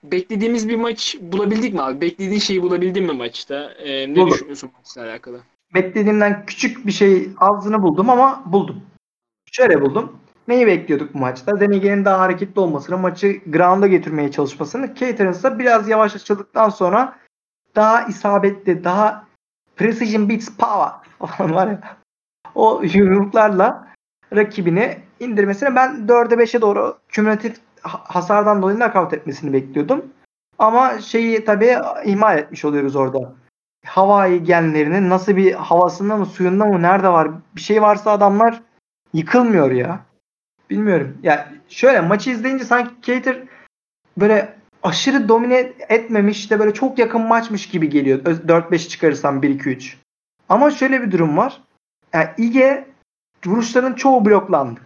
Beklediğimiz 0.04 0.68
bir 0.68 0.76
maç 0.76 1.16
bulabildik 1.20 1.74
mi 1.74 1.82
abi? 1.82 2.00
Beklediğin 2.00 2.40
şeyi 2.40 2.62
bulabildin 2.62 3.04
mi 3.04 3.12
maçta? 3.12 3.72
Ee, 3.72 4.14
ne 4.14 4.16
Buldum. 4.16 4.30
düşünüyorsun 4.32 4.70
maçla 4.78 5.02
alakalı? 5.02 5.40
Beklediğimden 5.74 6.46
küçük 6.46 6.86
bir 6.86 6.92
şey 6.92 7.30
azını 7.38 7.82
buldum 7.82 8.10
ama 8.10 8.42
buldum. 8.46 8.82
Şöyle 9.52 9.80
buldum. 9.80 10.12
Neyi 10.48 10.66
bekliyorduk 10.66 11.14
bu 11.14 11.18
maçta? 11.18 11.60
Denige'nin 11.60 12.04
daha 12.04 12.20
hareketli 12.20 12.60
olmasını, 12.60 12.98
maçı 12.98 13.40
ground'a 13.46 13.86
getirmeye 13.86 14.30
çalışmasını. 14.30 14.94
Cater'ın 14.94 15.32
ise 15.32 15.58
biraz 15.58 15.88
yavaşladıktan 15.88 16.68
sonra 16.68 17.18
daha 17.76 18.02
isabetli, 18.02 18.84
daha 18.84 19.26
precision 19.76 20.28
beats 20.28 20.48
power 20.56 20.92
falan 21.26 21.54
var 21.54 21.66
ya. 21.66 21.96
O 22.54 22.82
yumruklarla 22.94 23.88
rakibini 24.36 24.98
indirmesini 25.20 25.76
ben 25.76 26.08
4'e 26.08 26.36
5'e 26.36 26.60
doğru 26.60 26.98
kümülatif 27.08 27.56
ha- 27.82 28.04
hasardan 28.04 28.62
dolayı 28.62 28.76
knockout 28.76 29.14
etmesini 29.14 29.52
bekliyordum. 29.52 30.04
Ama 30.58 31.00
şeyi 31.00 31.44
tabii 31.44 31.76
ihmal 32.04 32.38
etmiş 32.38 32.64
oluyoruz 32.64 32.96
orada. 32.96 33.34
Havai 33.86 34.44
genlerinin 34.44 35.10
nasıl 35.10 35.36
bir 35.36 35.52
havasında 35.52 36.16
mı 36.16 36.26
suyunda 36.26 36.64
mı 36.64 36.82
nerede 36.82 37.08
var 37.08 37.30
bir 37.56 37.60
şey 37.60 37.82
varsa 37.82 38.10
adamlar 38.10 38.62
yıkılmıyor 39.14 39.70
ya. 39.70 40.00
Bilmiyorum. 40.70 41.18
Ya 41.22 41.52
şöyle 41.68 42.00
maçı 42.00 42.30
izleyince 42.30 42.64
sanki 42.64 42.90
Cater 43.02 43.42
böyle 44.16 44.54
aşırı 44.82 45.28
domine 45.28 45.72
etmemiş 45.88 46.50
de 46.50 46.58
böyle 46.58 46.74
çok 46.74 46.98
yakın 46.98 47.20
maçmış 47.20 47.68
gibi 47.68 47.88
geliyor. 47.88 48.20
Öz- 48.24 48.48
4-5 48.48 48.88
çıkarırsam 48.88 49.42
1-2-3. 49.42 49.96
Ama 50.48 50.70
şöyle 50.70 51.02
bir 51.02 51.10
durum 51.10 51.36
var. 51.36 51.60
Yani 52.12 52.28
Ige 52.38 52.88
vuruşların 53.46 53.92
çoğu 53.92 54.24
bloklandı. 54.24 54.80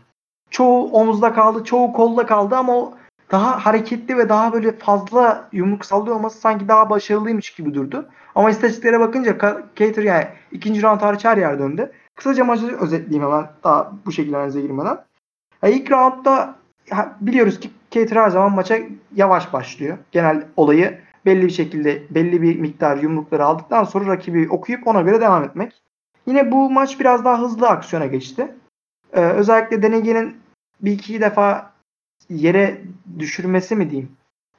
Çoğu 0.51 0.91
omuzda 0.93 1.33
kaldı, 1.33 1.65
çoğu 1.65 1.93
kolda 1.93 2.27
kaldı 2.27 2.57
ama 2.57 2.77
o 2.77 2.95
daha 3.31 3.67
hareketli 3.67 4.17
ve 4.17 4.29
daha 4.29 4.53
böyle 4.53 4.73
fazla 4.73 5.49
yumruk 5.53 5.85
sallıyor 5.85 6.17
olması 6.17 6.41
sanki 6.41 6.69
daha 6.69 6.91
başarılıymış 6.91 7.51
gibi 7.51 7.75
durdu. 7.75 8.09
Ama 8.35 8.51
istatistiklere 8.51 9.01
bakınca 9.01 9.39
Cater 9.77 10.03
yani 10.03 10.25
ikinci 10.53 10.83
round 10.83 11.01
hariç 11.01 11.25
her 11.25 11.37
yer 11.37 11.59
döndü. 11.59 11.93
Kısaca 12.15 12.45
maçı 12.45 12.77
özetleyeyim 12.77 13.33
hemen 13.33 13.47
daha 13.65 13.93
bu 14.07 14.13
şekilde 14.13 14.37
analize 14.37 14.61
girmeden. 14.61 14.99
Ya 15.63 15.69
ilk 15.69 15.91
roundda 15.91 16.55
biliyoruz 17.21 17.61
ki 17.61 17.71
Cater 17.91 18.17
her 18.17 18.31
zaman 18.31 18.55
maça 18.55 18.79
yavaş 19.15 19.53
başlıyor. 19.53 19.99
Genel 20.13 20.47
olayı 20.57 20.99
belli 21.27 21.43
bir 21.43 21.51
şekilde 21.51 22.03
belli 22.11 22.43
bir 22.43 22.61
miktar 22.61 22.97
yumrukları 22.97 23.45
aldıktan 23.45 23.85
sonra 23.85 24.13
rakibi 24.13 24.49
okuyup 24.51 24.87
ona 24.87 25.01
göre 25.01 25.21
devam 25.21 25.45
etmek. 25.45 25.83
Yine 26.27 26.53
bu 26.53 26.71
maç 26.71 27.01
biraz 27.01 27.25
daha 27.25 27.41
hızlı 27.41 27.69
aksiyona 27.69 28.07
geçti. 28.07 28.55
Ee, 29.13 29.21
özellikle 29.21 29.83
Denege'nin 29.83 30.37
bir 30.81 30.93
iki 30.93 31.21
defa 31.21 31.73
yere 32.31 32.81
düşürmesi 33.19 33.77
mi 33.77 33.91
diyeyim. 33.91 34.11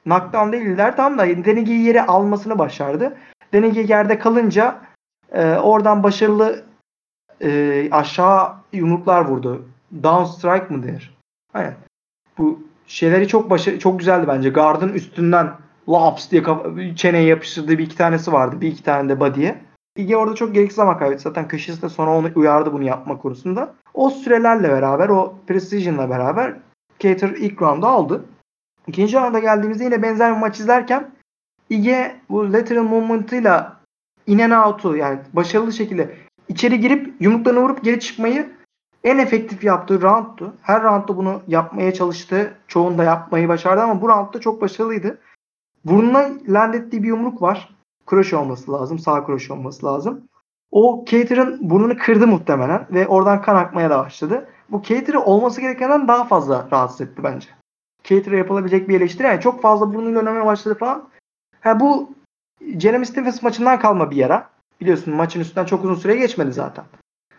Knockdown 0.03 0.51
değiller 0.51 0.97
tam 0.97 1.17
da 1.17 1.27
Denege'yi 1.27 1.83
yere 1.83 2.05
almasını 2.05 2.59
başardı. 2.59 3.17
Denege 3.53 3.81
yerde 3.81 4.19
kalınca 4.19 4.81
e, 5.31 5.55
oradan 5.55 6.03
başarılı 6.03 6.63
e, 7.41 7.89
aşağı 7.91 8.53
yumruklar 8.73 9.25
vurdu. 9.25 9.65
Down 10.03 10.23
strike 10.23 10.75
mı 10.75 10.83
denir? 10.83 11.17
Aynen. 11.53 11.73
Bu 12.37 12.59
şeyleri 12.87 13.27
çok 13.27 13.49
başarı 13.49 13.79
çok 13.79 13.99
güzeldi 13.99 14.25
bence. 14.27 14.49
Guard'ın 14.49 14.93
üstünden 14.93 15.49
laps 15.89 16.31
diye 16.31 16.43
çeneye 16.95 17.23
yapıştırdığı 17.23 17.77
bir 17.77 17.85
iki 17.85 17.97
tanesi 17.97 18.31
vardı. 18.31 18.61
Bir 18.61 18.67
iki 18.67 18.83
tane 18.83 19.09
de 19.09 19.19
body'ye. 19.19 19.61
Ige 19.95 20.17
orada 20.17 20.35
çok 20.35 20.53
gereksiz 20.53 20.79
ama 20.79 20.97
kaybetti. 20.97 21.21
Zaten 21.21 21.49
de 21.49 21.89
sonra 21.89 22.17
onu 22.17 22.29
uyardı 22.35 22.73
bunu 22.73 22.83
yapma 22.83 23.17
konusunda. 23.17 23.73
O 23.93 24.09
sürelerle 24.09 24.69
beraber, 24.69 25.09
o 25.09 25.35
precision'la 25.47 26.09
beraber 26.09 26.55
Cater 26.99 27.29
ilk 27.29 27.61
round'u 27.61 27.87
aldı. 27.87 28.25
İkinci 28.87 29.17
rounda 29.17 29.39
geldiğimizde 29.39 29.83
yine 29.83 30.01
benzer 30.01 30.35
bir 30.35 30.39
maç 30.39 30.59
izlerken 30.59 31.11
Ige 31.69 32.15
bu 32.29 32.53
lateral 32.53 32.83
movement'ıyla 32.83 33.77
in 34.27 34.39
and 34.39 34.51
out'u 34.51 34.95
yani 34.95 35.19
başarılı 35.33 35.73
şekilde 35.73 36.15
içeri 36.47 36.79
girip 36.79 37.21
yumruklarını 37.21 37.61
vurup 37.61 37.83
geri 37.83 37.99
çıkmayı 37.99 38.57
en 39.03 39.17
efektif 39.17 39.63
yaptığı 39.63 40.01
roundtu. 40.01 40.53
Her 40.61 40.83
roundda 40.83 41.17
bunu 41.17 41.41
yapmaya 41.47 41.93
çalıştı. 41.93 42.57
Çoğunda 42.67 43.03
yapmayı 43.03 43.47
başardı 43.47 43.81
ama 43.81 44.01
bu 44.01 44.09
roundda 44.09 44.39
çok 44.39 44.61
başarılıydı. 44.61 45.17
Burnuna 45.85 46.29
land 46.47 46.73
ettiği 46.73 47.03
bir 47.03 47.07
yumruk 47.07 47.41
var. 47.41 47.75
Kroşe 48.05 48.35
olması 48.37 48.71
lazım. 48.71 48.99
Sağ 48.99 49.25
kroşe 49.25 49.53
olması 49.53 49.85
lazım. 49.85 50.27
O 50.71 51.05
Cater'ın 51.07 51.69
burnunu 51.69 51.97
kırdı 51.97 52.27
muhtemelen 52.27 52.87
ve 52.91 53.07
oradan 53.07 53.41
kan 53.41 53.55
akmaya 53.55 53.89
da 53.89 53.99
başladı. 53.99 54.49
Bu 54.71 54.83
Cater'ı 54.83 55.21
olması 55.21 55.61
gerekenden 55.61 56.07
daha 56.07 56.23
fazla 56.23 56.67
rahatsız 56.71 57.01
etti 57.01 57.23
bence. 57.23 57.47
Cater'a 58.03 58.35
yapılabilecek 58.35 58.89
bir 58.89 58.97
eleştiri. 58.97 59.27
Yani 59.27 59.41
çok 59.41 59.61
fazla 59.61 59.93
burnuyla 59.93 60.19
oynamaya 60.19 60.45
başladı 60.45 60.77
falan. 60.79 61.09
Ha 61.61 61.79
bu 61.79 62.09
Jeremy 62.79 63.05
Stephens 63.05 63.43
maçından 63.43 63.79
kalma 63.79 64.11
bir 64.11 64.15
yara. 64.15 64.49
Biliyorsun 64.81 65.15
maçın 65.15 65.39
üstünden 65.39 65.65
çok 65.65 65.83
uzun 65.83 65.95
süre 65.95 66.15
geçmedi 66.15 66.53
zaten. 66.53 66.85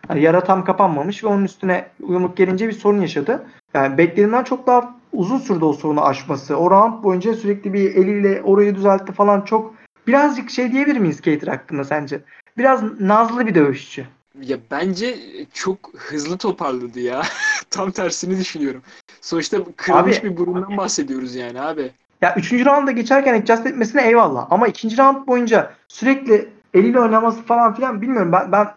Yani 0.08 0.22
yara 0.22 0.44
tam 0.44 0.64
kapanmamış 0.64 1.24
ve 1.24 1.28
onun 1.28 1.44
üstüne 1.44 1.88
yumruk 2.08 2.36
gelince 2.36 2.68
bir 2.68 2.72
sorun 2.72 3.00
yaşadı. 3.00 3.46
Yani 3.74 3.98
beklediğinden 3.98 4.44
çok 4.44 4.66
daha 4.66 4.94
uzun 5.12 5.38
sürdü 5.38 5.64
o 5.64 5.72
sorunu 5.72 6.04
aşması. 6.04 6.56
O 6.56 6.70
round 6.70 7.04
boyunca 7.04 7.34
sürekli 7.34 7.72
bir 7.72 7.94
eliyle 7.94 8.42
orayı 8.42 8.74
düzeltti 8.74 9.12
falan 9.12 9.40
çok 9.40 9.74
birazcık 10.06 10.50
şey 10.50 10.72
diyebilir 10.72 10.98
miyiz 10.98 11.20
Cater 11.22 11.48
hakkında 11.48 11.84
sence? 11.84 12.20
Biraz 12.58 13.00
nazlı 13.00 13.46
bir 13.46 13.54
dövüşçü. 13.54 14.06
Ya 14.42 14.58
bence 14.70 15.16
çok 15.52 15.78
hızlı 15.96 16.38
toparladı 16.38 17.00
ya. 17.00 17.22
Tam 17.70 17.90
tersini 17.90 18.38
düşünüyorum. 18.38 18.82
Sonuçta 19.20 19.58
kırılmış 19.76 20.18
Abi- 20.18 20.30
bir 20.30 20.36
burundan 20.36 20.76
bahsediyoruz 20.76 21.34
yani 21.34 21.60
abi. 21.60 21.90
Ya 22.22 22.34
3. 22.36 22.52
rounda 22.52 22.90
geçerken 22.90 23.40
adjust 23.40 23.66
etmesine 23.66 24.06
eyvallah. 24.06 24.46
Ama 24.50 24.68
2. 24.68 24.98
round 24.98 25.26
boyunca 25.26 25.74
sürekli 25.88 26.48
eliyle 26.74 27.00
oynaması 27.00 27.42
falan 27.42 27.74
filan 27.74 28.02
bilmiyorum. 28.02 28.32
Ben, 28.32 28.52
ben 28.52 28.68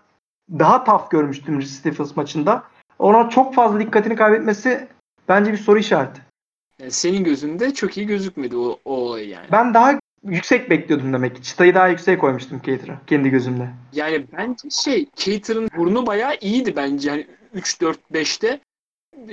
daha 0.59 0.84
tough 0.84 1.09
görmüştüm 1.09 1.62
Stephens 1.62 2.16
maçında. 2.16 2.64
Ona 2.99 3.30
çok 3.30 3.55
fazla 3.55 3.80
dikkatini 3.80 4.16
kaybetmesi 4.16 4.88
bence 5.30 5.51
bir 5.51 5.57
soru 5.57 5.80
işareti. 5.80 6.22
Yani 6.80 6.91
senin 6.91 7.24
gözünde 7.24 7.74
çok 7.74 7.97
iyi 7.97 8.07
gözükmedi 8.07 8.57
o, 8.57 8.80
o 8.86 8.93
olay 8.93 9.30
yani. 9.30 9.47
Ben 9.51 9.74
daha 9.74 9.99
yüksek 10.24 10.69
bekliyordum 10.69 11.13
demek 11.13 11.36
ki. 11.36 11.43
Çıtayı 11.43 11.76
daha 11.76 11.88
yüksek 11.88 12.22
koymuştum 12.22 12.61
Cater'a 12.65 13.01
kendi 13.07 13.30
gözümde. 13.30 13.69
Yani 13.93 14.26
bence 14.38 14.69
şey 14.69 15.09
Cater'ın 15.15 15.69
burnu 15.78 16.05
bayağı 16.05 16.38
iyiydi 16.41 16.76
bence. 16.76 17.09
Yani 17.09 17.28
3 17.53 17.82
4 17.82 17.99
5'te 18.13 18.59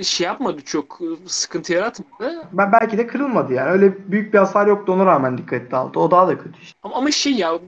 şey 0.01 0.27
yapmadı 0.27 0.61
çok 0.61 1.01
sıkıntı 1.25 1.73
yaratmadı. 1.73 2.47
Ben 2.51 2.71
belki 2.71 2.97
de 2.97 3.07
kırılmadı 3.07 3.53
yani. 3.53 3.69
Öyle 3.69 4.11
büyük 4.11 4.33
bir 4.33 4.37
hasar 4.39 4.67
yoktu 4.67 4.93
ona 4.93 5.05
rağmen 5.05 5.37
dikkatli 5.37 5.77
aldı. 5.77 5.99
O 5.99 6.11
daha 6.11 6.27
da 6.27 6.37
kötü 6.37 6.61
işte. 6.61 6.79
Ama, 6.83 6.95
ama 6.95 7.11
şey 7.11 7.33
ya 7.33 7.59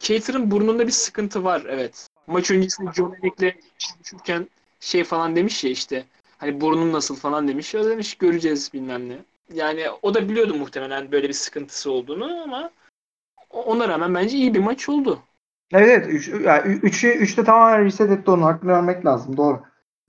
Cater'ın 0.00 0.50
burnunda 0.50 0.86
bir 0.86 0.92
sıkıntı 0.92 1.44
var 1.44 1.62
evet. 1.68 2.06
Maç 2.26 2.50
öncesinde 2.50 2.92
John 2.92 3.14
Eric'le 3.22 3.54
konuşurken 3.94 4.48
şey 4.80 5.04
falan 5.04 5.36
demiş 5.36 5.64
ya 5.64 5.70
işte 5.70 6.04
hani 6.38 6.60
burnun 6.60 6.92
nasıl 6.92 7.16
falan 7.16 7.48
demiş. 7.48 7.74
O 7.74 7.90
demiş 7.90 8.14
göreceğiz 8.14 8.70
bilmem 8.74 9.08
ne. 9.08 9.18
Yani 9.54 9.84
o 10.02 10.14
da 10.14 10.28
biliyordu 10.28 10.54
muhtemelen 10.54 11.12
böyle 11.12 11.28
bir 11.28 11.32
sıkıntısı 11.32 11.92
olduğunu 11.92 12.42
ama 12.42 12.70
ona 13.50 13.88
rağmen 13.88 14.14
bence 14.14 14.36
iyi 14.36 14.54
bir 14.54 14.58
maç 14.58 14.88
oldu. 14.88 15.18
Evet 15.72 15.88
evet. 15.88 16.06
Üç, 16.08 16.28
yani 16.28 16.72
üçü, 16.72 17.08
üçte 17.08 17.44
tamamen 17.44 17.84
reset 17.84 18.10
etti 18.10 18.30
onu. 18.30 18.44
Hakkını 18.44 18.70
vermek 18.70 19.06
lazım. 19.06 19.36
Doğru. 19.36 19.62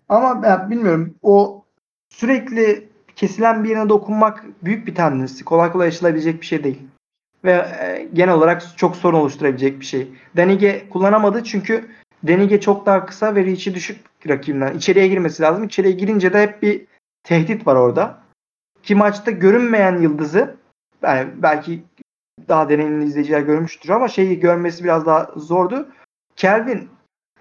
Ama 0.09 0.43
ben 0.43 0.69
bilmiyorum. 0.69 1.15
O 1.21 1.65
sürekli 2.09 2.89
kesilen 3.15 3.63
bir 3.63 3.69
yerine 3.69 3.89
dokunmak 3.89 4.45
büyük 4.63 4.87
bir 4.87 4.95
tendensi. 4.95 5.45
Kolay 5.45 5.71
kolay 5.71 5.87
aşılabilecek 5.87 6.41
bir 6.41 6.45
şey 6.45 6.63
değil. 6.63 6.81
Ve 7.43 7.51
e, 7.51 8.09
genel 8.13 8.33
olarak 8.33 8.77
çok 8.77 8.95
sorun 8.95 9.17
oluşturabilecek 9.17 9.79
bir 9.79 9.85
şey. 9.85 10.07
Denige 10.35 10.89
kullanamadı 10.89 11.43
çünkü 11.43 11.89
Denige 12.23 12.59
çok 12.59 12.85
daha 12.85 13.05
kısa 13.05 13.35
ve 13.35 13.45
reach'i 13.45 13.75
düşük 13.75 13.97
rakibinden. 14.27 14.75
İçeriye 14.75 15.07
girmesi 15.07 15.43
lazım. 15.43 15.63
İçeriye 15.63 15.93
girince 15.93 16.33
de 16.33 16.41
hep 16.41 16.61
bir 16.61 16.85
tehdit 17.23 17.67
var 17.67 17.75
orada. 17.75 18.21
Ki 18.83 18.95
maçta 18.95 19.31
görünmeyen 19.31 20.01
yıldızı 20.01 20.55
yani 21.03 21.29
belki 21.37 21.83
daha 22.47 22.69
deneyimli 22.69 23.05
izleyiciler 23.05 23.41
görmüştür 23.41 23.89
ama 23.89 24.07
şeyi 24.07 24.39
görmesi 24.39 24.83
biraz 24.83 25.05
daha 25.05 25.31
zordu. 25.35 25.89
Kelvin 26.35 26.89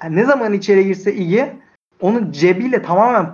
yani 0.03 0.17
ne 0.17 0.25
zaman 0.25 0.53
içeri 0.53 0.87
girse 0.87 1.15
iyi 1.15 1.53
onun 2.01 2.33
cebiyle 2.33 2.83
tamamen 2.83 3.33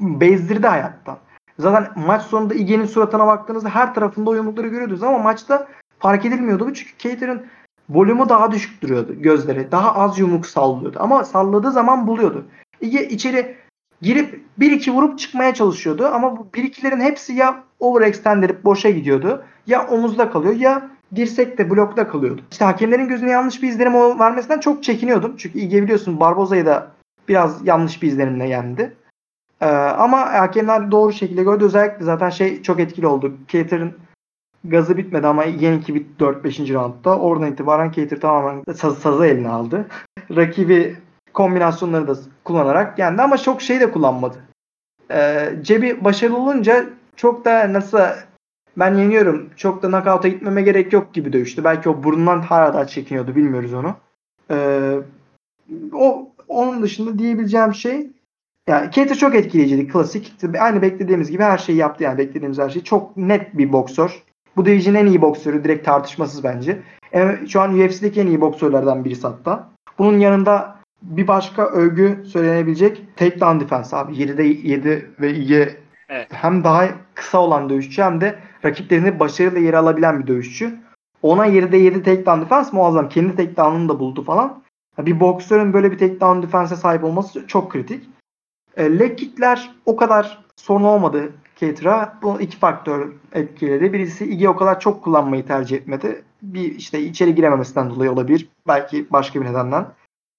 bezdirdi 0.00 0.66
hayattan. 0.66 1.18
Zaten 1.58 2.02
maç 2.06 2.22
sonunda 2.22 2.54
Ige'nin 2.54 2.86
suratına 2.86 3.26
baktığınızda 3.26 3.68
her 3.68 3.94
tarafında 3.94 4.30
o 4.30 4.34
yumrukları 4.34 4.68
görüyordunuz 4.68 5.02
ama 5.02 5.18
maçta 5.18 5.68
fark 5.98 6.24
edilmiyordu 6.24 6.66
bu 6.66 6.74
çünkü 6.74 6.98
Cater'ın 6.98 7.46
volümü 7.88 8.28
daha 8.28 8.52
düşük 8.52 8.82
duruyordu 8.82 9.22
gözleri. 9.22 9.72
Daha 9.72 9.94
az 9.94 10.18
yumruk 10.18 10.46
sallıyordu 10.46 10.98
ama 11.00 11.24
salladığı 11.24 11.72
zaman 11.72 12.06
buluyordu. 12.06 12.46
Ige 12.80 13.08
içeri 13.08 13.56
girip 14.02 14.44
1-2 14.58 14.92
vurup 14.92 15.18
çıkmaya 15.18 15.54
çalışıyordu 15.54 16.06
ama 16.06 16.36
bu 16.36 16.48
1-2'lerin 16.52 17.00
hepsi 17.00 17.32
ya 17.32 17.64
overextend 17.80 18.50
boşa 18.64 18.90
gidiyordu 18.90 19.44
ya 19.66 19.86
omuzda 19.86 20.30
kalıyor 20.30 20.54
ya 20.54 20.90
dirsekte 21.16 21.70
blokta 21.70 22.08
kalıyordu. 22.08 22.40
İşte 22.52 22.64
hakemlerin 22.64 23.08
gözüne 23.08 23.30
yanlış 23.30 23.62
bir 23.62 23.68
izlenim 23.68 24.18
vermesinden 24.20 24.60
çok 24.60 24.84
çekiniyordum. 24.84 25.36
Çünkü 25.36 25.58
Ige 25.58 25.82
biliyorsun 25.82 26.20
Barboza'yı 26.20 26.66
da 26.66 26.90
biraz 27.28 27.66
yanlış 27.66 28.02
bir 28.02 28.08
izlenimle 28.08 28.48
yendi. 28.48 28.96
Ee, 29.60 29.66
ama 29.76 30.32
hakemler 30.32 30.90
doğru 30.90 31.12
şekilde 31.12 31.42
gördü. 31.42 31.64
Özellikle 31.64 32.04
zaten 32.04 32.30
şey 32.30 32.62
çok 32.62 32.80
etkili 32.80 33.06
oldu. 33.06 33.34
Cater'ın 33.48 33.92
gazı 34.64 34.96
bitmedi 34.96 35.26
ama 35.26 35.44
Ige'ninki 35.44 35.94
bitti 35.94 36.24
4-5. 36.24 36.74
roundda. 36.74 37.18
Oradan 37.18 37.52
itibaren 37.52 37.90
Cater 37.90 38.20
tamamen 38.20 38.62
saz, 38.74 38.98
sazı 38.98 39.26
eline 39.26 39.48
aldı. 39.48 39.86
rakibi 40.36 40.96
kombinasyonları 41.32 42.08
da 42.08 42.16
kullanarak 42.46 42.98
yendi 42.98 43.22
ama 43.22 43.38
çok 43.38 43.62
şey 43.62 43.80
de 43.80 43.90
kullanmadı. 43.90 44.36
Ee, 45.10 45.48
cebi 45.62 46.04
başarılı 46.04 46.38
olunca 46.38 46.86
çok 47.16 47.44
da 47.44 47.72
nasıl 47.72 47.98
ben 48.76 48.94
yeniyorum 48.94 49.50
çok 49.56 49.82
da 49.82 49.88
knockout'a 49.88 50.28
gitmeme 50.28 50.62
gerek 50.62 50.92
yok 50.92 51.14
gibi 51.14 51.32
dövüştü. 51.32 51.64
Belki 51.64 51.88
o 51.88 52.02
burnundan 52.02 52.40
hala 52.40 52.74
daha 52.74 52.86
çekiniyordu 52.86 53.36
bilmiyoruz 53.36 53.74
onu. 53.74 53.94
Ee, 54.50 54.96
o 55.92 56.28
onun 56.48 56.82
dışında 56.82 57.18
diyebileceğim 57.18 57.74
şey 57.74 58.10
yani 58.68 58.90
Cater 58.90 59.16
çok 59.16 59.34
etkileyiciydi. 59.34 59.88
Klasik. 59.88 60.34
Aynı 60.60 60.82
beklediğimiz 60.82 61.30
gibi 61.30 61.42
her 61.42 61.58
şeyi 61.58 61.78
yaptı 61.78 62.04
yani 62.04 62.18
beklediğimiz 62.18 62.58
her 62.58 62.70
şeyi. 62.70 62.84
Çok 62.84 63.16
net 63.16 63.58
bir 63.58 63.72
boksör. 63.72 64.22
Bu 64.56 64.66
division'ın 64.66 64.98
en 64.98 65.06
iyi 65.06 65.22
boksörü. 65.22 65.64
Direkt 65.64 65.86
tartışmasız 65.86 66.44
bence. 66.44 66.78
E, 67.14 67.38
şu 67.48 67.60
an 67.60 67.78
UFC'deki 67.78 68.20
en 68.20 68.26
iyi 68.26 68.40
boksörlerden 68.40 69.04
birisi 69.04 69.26
hatta. 69.26 69.68
Bunun 69.98 70.18
yanında 70.18 70.75
bir 71.02 71.26
başka 71.26 71.66
övgü 71.66 72.24
söylenebilecek 72.26 73.16
takedown 73.16 73.60
defense 73.60 73.96
abi. 73.96 74.12
7'de 74.12 74.42
7 74.42 75.10
ve 75.20 75.34
iyi 75.34 75.68
Evet. 76.08 76.28
hem 76.30 76.64
daha 76.64 76.88
kısa 77.14 77.38
olan 77.38 77.70
dövüşçü 77.70 78.02
hem 78.02 78.20
de 78.20 78.38
rakiplerini 78.64 79.20
başarıyla 79.20 79.60
yere 79.60 79.76
alabilen 79.76 80.22
bir 80.22 80.26
dövüşçü. 80.26 80.74
Ona 81.22 81.46
7'de 81.46 81.76
7 81.76 82.02
takedown 82.02 82.40
defense 82.40 82.70
muazzam. 82.72 83.08
Kendi 83.08 83.36
takedown'ını 83.36 83.88
da 83.88 83.98
buldu 83.98 84.22
falan. 84.22 84.62
Bir 84.98 85.20
boksörün 85.20 85.72
böyle 85.72 85.92
bir 85.92 85.98
takedown 85.98 86.42
defense'e 86.42 86.76
sahip 86.76 87.04
olması 87.04 87.46
çok 87.46 87.72
kritik. 87.72 88.08
E, 88.76 88.98
leg 88.98 89.18
kickler 89.18 89.70
o 89.86 89.96
kadar 89.96 90.44
sorun 90.56 90.84
olmadı 90.84 91.32
Cater'a. 91.56 92.18
Bu 92.22 92.40
iki 92.40 92.56
faktör 92.56 93.12
etkiledi. 93.32 93.92
Birisi 93.92 94.24
Ige 94.24 94.48
o 94.48 94.56
kadar 94.56 94.80
çok 94.80 95.04
kullanmayı 95.04 95.46
tercih 95.46 95.76
etmedi. 95.76 96.22
Bir 96.42 96.74
işte 96.74 97.00
içeri 97.00 97.34
girememesinden 97.34 97.90
dolayı 97.90 98.12
olabilir. 98.12 98.48
Belki 98.68 99.06
başka 99.10 99.40
bir 99.40 99.46
nedenden. 99.46 99.86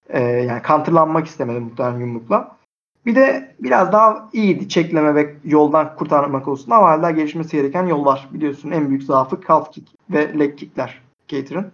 E, 0.10 0.22
yani 0.22 0.62
counterlanmak 0.68 1.28
istemedi 1.28 1.60
muhtemelen 1.60 2.00
yumrukla. 2.00 2.58
Bir 3.06 3.16
de 3.16 3.56
biraz 3.60 3.92
daha 3.92 4.30
iyiydi 4.34 4.70
çekleme 4.70 5.16
ve 5.16 5.36
yoldan 5.44 5.96
kurtarmak 5.96 6.46
konusunda 6.46 6.76
ama 6.76 6.90
hala 6.90 7.12
gelişmesi 7.12 7.58
gereken 7.58 7.86
yol 7.86 8.06
var. 8.06 8.30
Biliyorsun 8.34 8.72
en 8.72 8.90
büyük 8.90 9.04
zaafı 9.04 9.40
calf 9.48 9.72
kick 9.72 9.90
ve 10.10 10.40
leg 10.40 10.58
kickler 10.58 11.02
Cater'ın. 11.28 11.72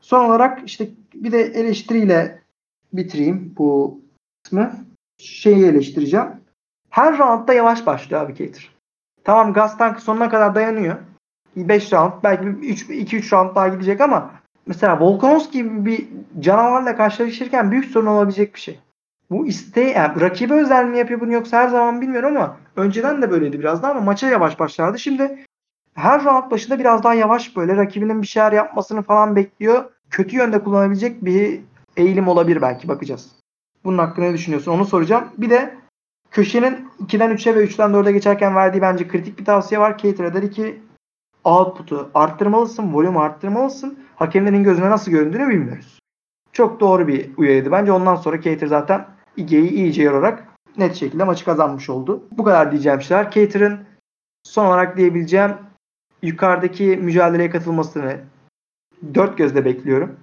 Son 0.00 0.24
olarak 0.24 0.62
işte 0.66 0.88
bir 1.14 1.32
de 1.32 1.40
eleştiriyle 1.40 2.42
bitireyim 2.92 3.54
bu 3.58 4.00
kısmı. 4.42 4.72
Şeyi 5.18 5.66
eleştireceğim. 5.66 6.26
Her 6.90 7.18
roundda 7.18 7.54
yavaş 7.54 7.86
başlıyor 7.86 8.22
abi 8.22 8.34
Cater. 8.34 8.70
Tamam 9.24 9.52
gaz 9.52 9.78
tankı 9.78 10.02
sonuna 10.02 10.30
kadar 10.30 10.54
dayanıyor. 10.54 10.96
5 11.56 11.92
round 11.92 12.12
belki 12.22 12.44
2-3 12.44 13.32
round 13.32 13.56
daha 13.56 13.68
gidecek 13.68 14.00
ama 14.00 14.30
mesela 14.68 15.00
Volkanovski 15.00 15.58
gibi 15.58 15.84
bir 15.84 16.08
canavarla 16.40 16.96
karşılaşırken 16.96 17.70
büyük 17.70 17.84
sorun 17.84 18.06
olabilecek 18.06 18.54
bir 18.54 18.60
şey. 18.60 18.78
Bu 19.30 19.46
isteği 19.46 19.94
yani 19.94 20.20
rakibe 20.20 20.54
özel 20.54 20.84
mi 20.84 20.98
yapıyor 20.98 21.20
bunu 21.20 21.32
yoksa 21.32 21.58
her 21.58 21.68
zaman 21.68 22.00
bilmiyorum 22.00 22.36
ama 22.36 22.56
önceden 22.76 23.22
de 23.22 23.30
böyleydi 23.30 23.60
biraz 23.60 23.82
daha 23.82 23.90
ama 23.90 24.00
maça 24.00 24.28
yavaş 24.28 24.60
başlardı. 24.60 24.98
Şimdi 24.98 25.44
her 25.94 26.24
round 26.24 26.50
başında 26.50 26.78
biraz 26.78 27.02
daha 27.02 27.14
yavaş 27.14 27.56
böyle 27.56 27.76
rakibinin 27.76 28.22
bir 28.22 28.26
şeyler 28.26 28.52
yapmasını 28.52 29.02
falan 29.02 29.36
bekliyor. 29.36 29.84
Kötü 30.10 30.36
yönde 30.36 30.64
kullanabilecek 30.64 31.24
bir 31.24 31.60
eğilim 31.96 32.28
olabilir 32.28 32.62
belki 32.62 32.88
bakacağız. 32.88 33.30
Bunun 33.84 33.98
hakkında 33.98 34.26
ne 34.26 34.32
düşünüyorsun 34.32 34.72
onu 34.72 34.84
soracağım. 34.84 35.24
Bir 35.38 35.50
de 35.50 35.74
köşenin 36.30 36.88
2'den 37.06 37.30
3'e 37.30 37.54
ve 37.54 37.64
3'ten 37.64 37.90
4'e 37.90 38.12
geçerken 38.12 38.54
verdiği 38.54 38.82
bence 38.82 39.08
kritik 39.08 39.38
bir 39.38 39.44
tavsiye 39.44 39.80
var. 39.80 39.98
Cater'a 39.98 40.34
dedi 40.34 40.50
ki 40.50 40.82
output'u 41.44 42.10
arttırmalısın, 42.14 42.94
volümü 42.94 43.18
arttırmalısın. 43.18 43.98
Hakemlerin 44.18 44.64
gözüne 44.64 44.90
nasıl 44.90 45.10
göründüğünü 45.10 45.48
bilmiyoruz. 45.48 45.98
Çok 46.52 46.80
doğru 46.80 47.08
bir 47.08 47.30
uyarıydı. 47.36 47.72
Bence 47.72 47.92
ondan 47.92 48.14
sonra 48.14 48.40
Cater 48.40 48.66
zaten 48.66 49.06
Ige'yi 49.36 49.70
iyice 49.70 50.02
yorarak 50.02 50.48
net 50.78 50.94
şekilde 50.96 51.24
maçı 51.24 51.44
kazanmış 51.44 51.90
oldu. 51.90 52.22
Bu 52.30 52.44
kadar 52.44 52.72
diyeceğim 52.72 53.02
şeyler. 53.02 53.30
Cater'ın 53.30 53.80
son 54.42 54.66
olarak 54.66 54.96
diyebileceğim 54.96 55.52
yukarıdaki 56.22 56.84
mücadeleye 56.84 57.50
katılmasını 57.50 58.20
dört 59.14 59.38
gözle 59.38 59.64
bekliyorum. 59.64 60.16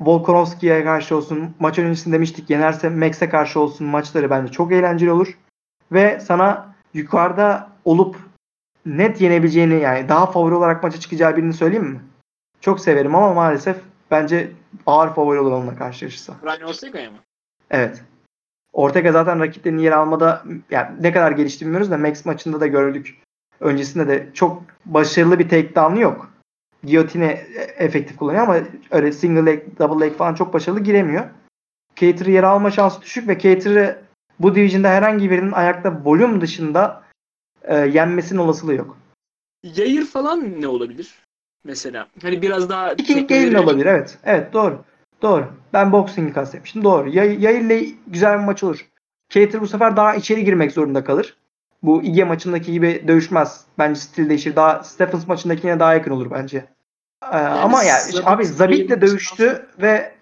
Volkanovski'ye 0.00 0.84
karşı 0.84 1.16
olsun, 1.16 1.54
maç 1.58 1.78
öncesinde 1.78 2.14
demiştik 2.14 2.50
yenerse 2.50 2.88
Max'e 2.88 3.28
karşı 3.28 3.60
olsun 3.60 3.86
maçları 3.86 4.30
bence 4.30 4.52
çok 4.52 4.72
eğlenceli 4.72 5.10
olur. 5.10 5.38
Ve 5.92 6.20
sana 6.20 6.74
yukarıda 6.94 7.68
olup 7.84 8.16
net 8.86 9.20
yenebileceğini 9.20 9.80
yani 9.80 10.08
daha 10.08 10.26
favori 10.26 10.54
olarak 10.54 10.82
maça 10.82 11.00
çıkacağı 11.00 11.36
birini 11.36 11.52
söyleyeyim 11.52 11.86
mi? 11.86 12.00
Çok 12.60 12.80
severim 12.80 13.14
ama 13.14 13.34
maalesef 13.34 13.76
bence 14.10 14.50
ağır 14.86 15.14
favori 15.14 15.40
olur 15.40 15.52
onunla 15.52 15.76
karşılaşırsa. 15.76 16.34
Ryan 16.44 16.68
Ortega'ya 16.68 17.10
mı? 17.10 17.18
Evet. 17.70 18.02
Ortega 18.72 19.12
zaten 19.12 19.40
rakiplerini 19.40 19.82
yer 19.82 19.92
almada 19.92 20.44
yani 20.70 21.02
ne 21.02 21.12
kadar 21.12 21.32
gelişti 21.32 21.64
bilmiyoruz 21.64 21.90
da 21.90 21.98
Max 21.98 22.24
maçında 22.24 22.60
da 22.60 22.66
gördük. 22.66 23.22
Öncesinde 23.60 24.08
de 24.08 24.28
çok 24.34 24.62
başarılı 24.84 25.38
bir 25.38 25.48
takedown'u 25.48 26.00
yok. 26.00 26.30
Giyotine 26.84 27.30
efektif 27.78 28.16
kullanıyor 28.16 28.42
ama 28.42 28.58
öyle 28.90 29.12
single 29.12 29.46
leg, 29.46 29.78
double 29.78 30.06
leg 30.06 30.16
falan 30.16 30.34
çok 30.34 30.54
başarılı 30.54 30.80
giremiyor. 30.80 31.24
Cater'ı 31.96 32.30
yer 32.30 32.42
alma 32.42 32.70
şansı 32.70 33.02
düşük 33.02 33.28
ve 33.28 33.38
Cater'ı 33.38 34.02
bu 34.40 34.54
division'da 34.54 34.88
herhangi 34.88 35.30
birinin 35.30 35.52
ayakta 35.52 36.00
volüm 36.04 36.40
dışında 36.40 37.02
e, 37.62 37.76
yenmesinin 37.76 38.38
olasılığı 38.40 38.74
yok. 38.74 38.96
Yayır 39.62 40.06
falan 40.06 40.60
ne 40.60 40.68
olabilir? 40.68 41.25
Mesela 41.66 42.06
hani 42.22 42.42
biraz 42.42 42.68
daha 42.68 42.90
Viking 42.90 43.28
Gale 43.28 43.60
olabilir 43.60 43.86
evet. 43.86 44.18
Evet 44.24 44.52
doğru. 44.52 44.84
Doğru. 45.22 45.46
Ben 45.72 45.92
boxing'i 45.92 46.32
kastetmiştim. 46.32 46.84
Doğru. 46.84 47.08
Yay, 47.08 47.42
Yayır'la 47.44 47.86
güzel 48.06 48.38
bir 48.38 48.44
maç 48.44 48.64
olur. 48.64 48.86
Cater 49.30 49.60
bu 49.60 49.66
sefer 49.66 49.96
daha 49.96 50.14
içeri 50.14 50.44
girmek 50.44 50.72
zorunda 50.72 51.04
kalır. 51.04 51.36
Bu 51.82 52.02
Ige 52.02 52.24
maçındaki 52.24 52.72
gibi 52.72 53.04
dövüşmez. 53.08 53.64
Bence 53.78 54.00
stil 54.00 54.28
değişir. 54.28 54.56
Daha 54.56 54.84
Stephens 54.84 55.26
maçındakine 55.28 55.80
daha 55.80 55.94
yakın 55.94 56.10
olur 56.10 56.30
bence. 56.30 56.64
Ee, 57.32 57.36
ama 57.36 57.82
ya 57.82 57.98
yani, 57.98 58.26
abi 58.26 58.44
Zabit'le 58.44 58.90
Zabit- 58.90 59.00
dövüştü 59.00 59.66
ve 59.82 60.12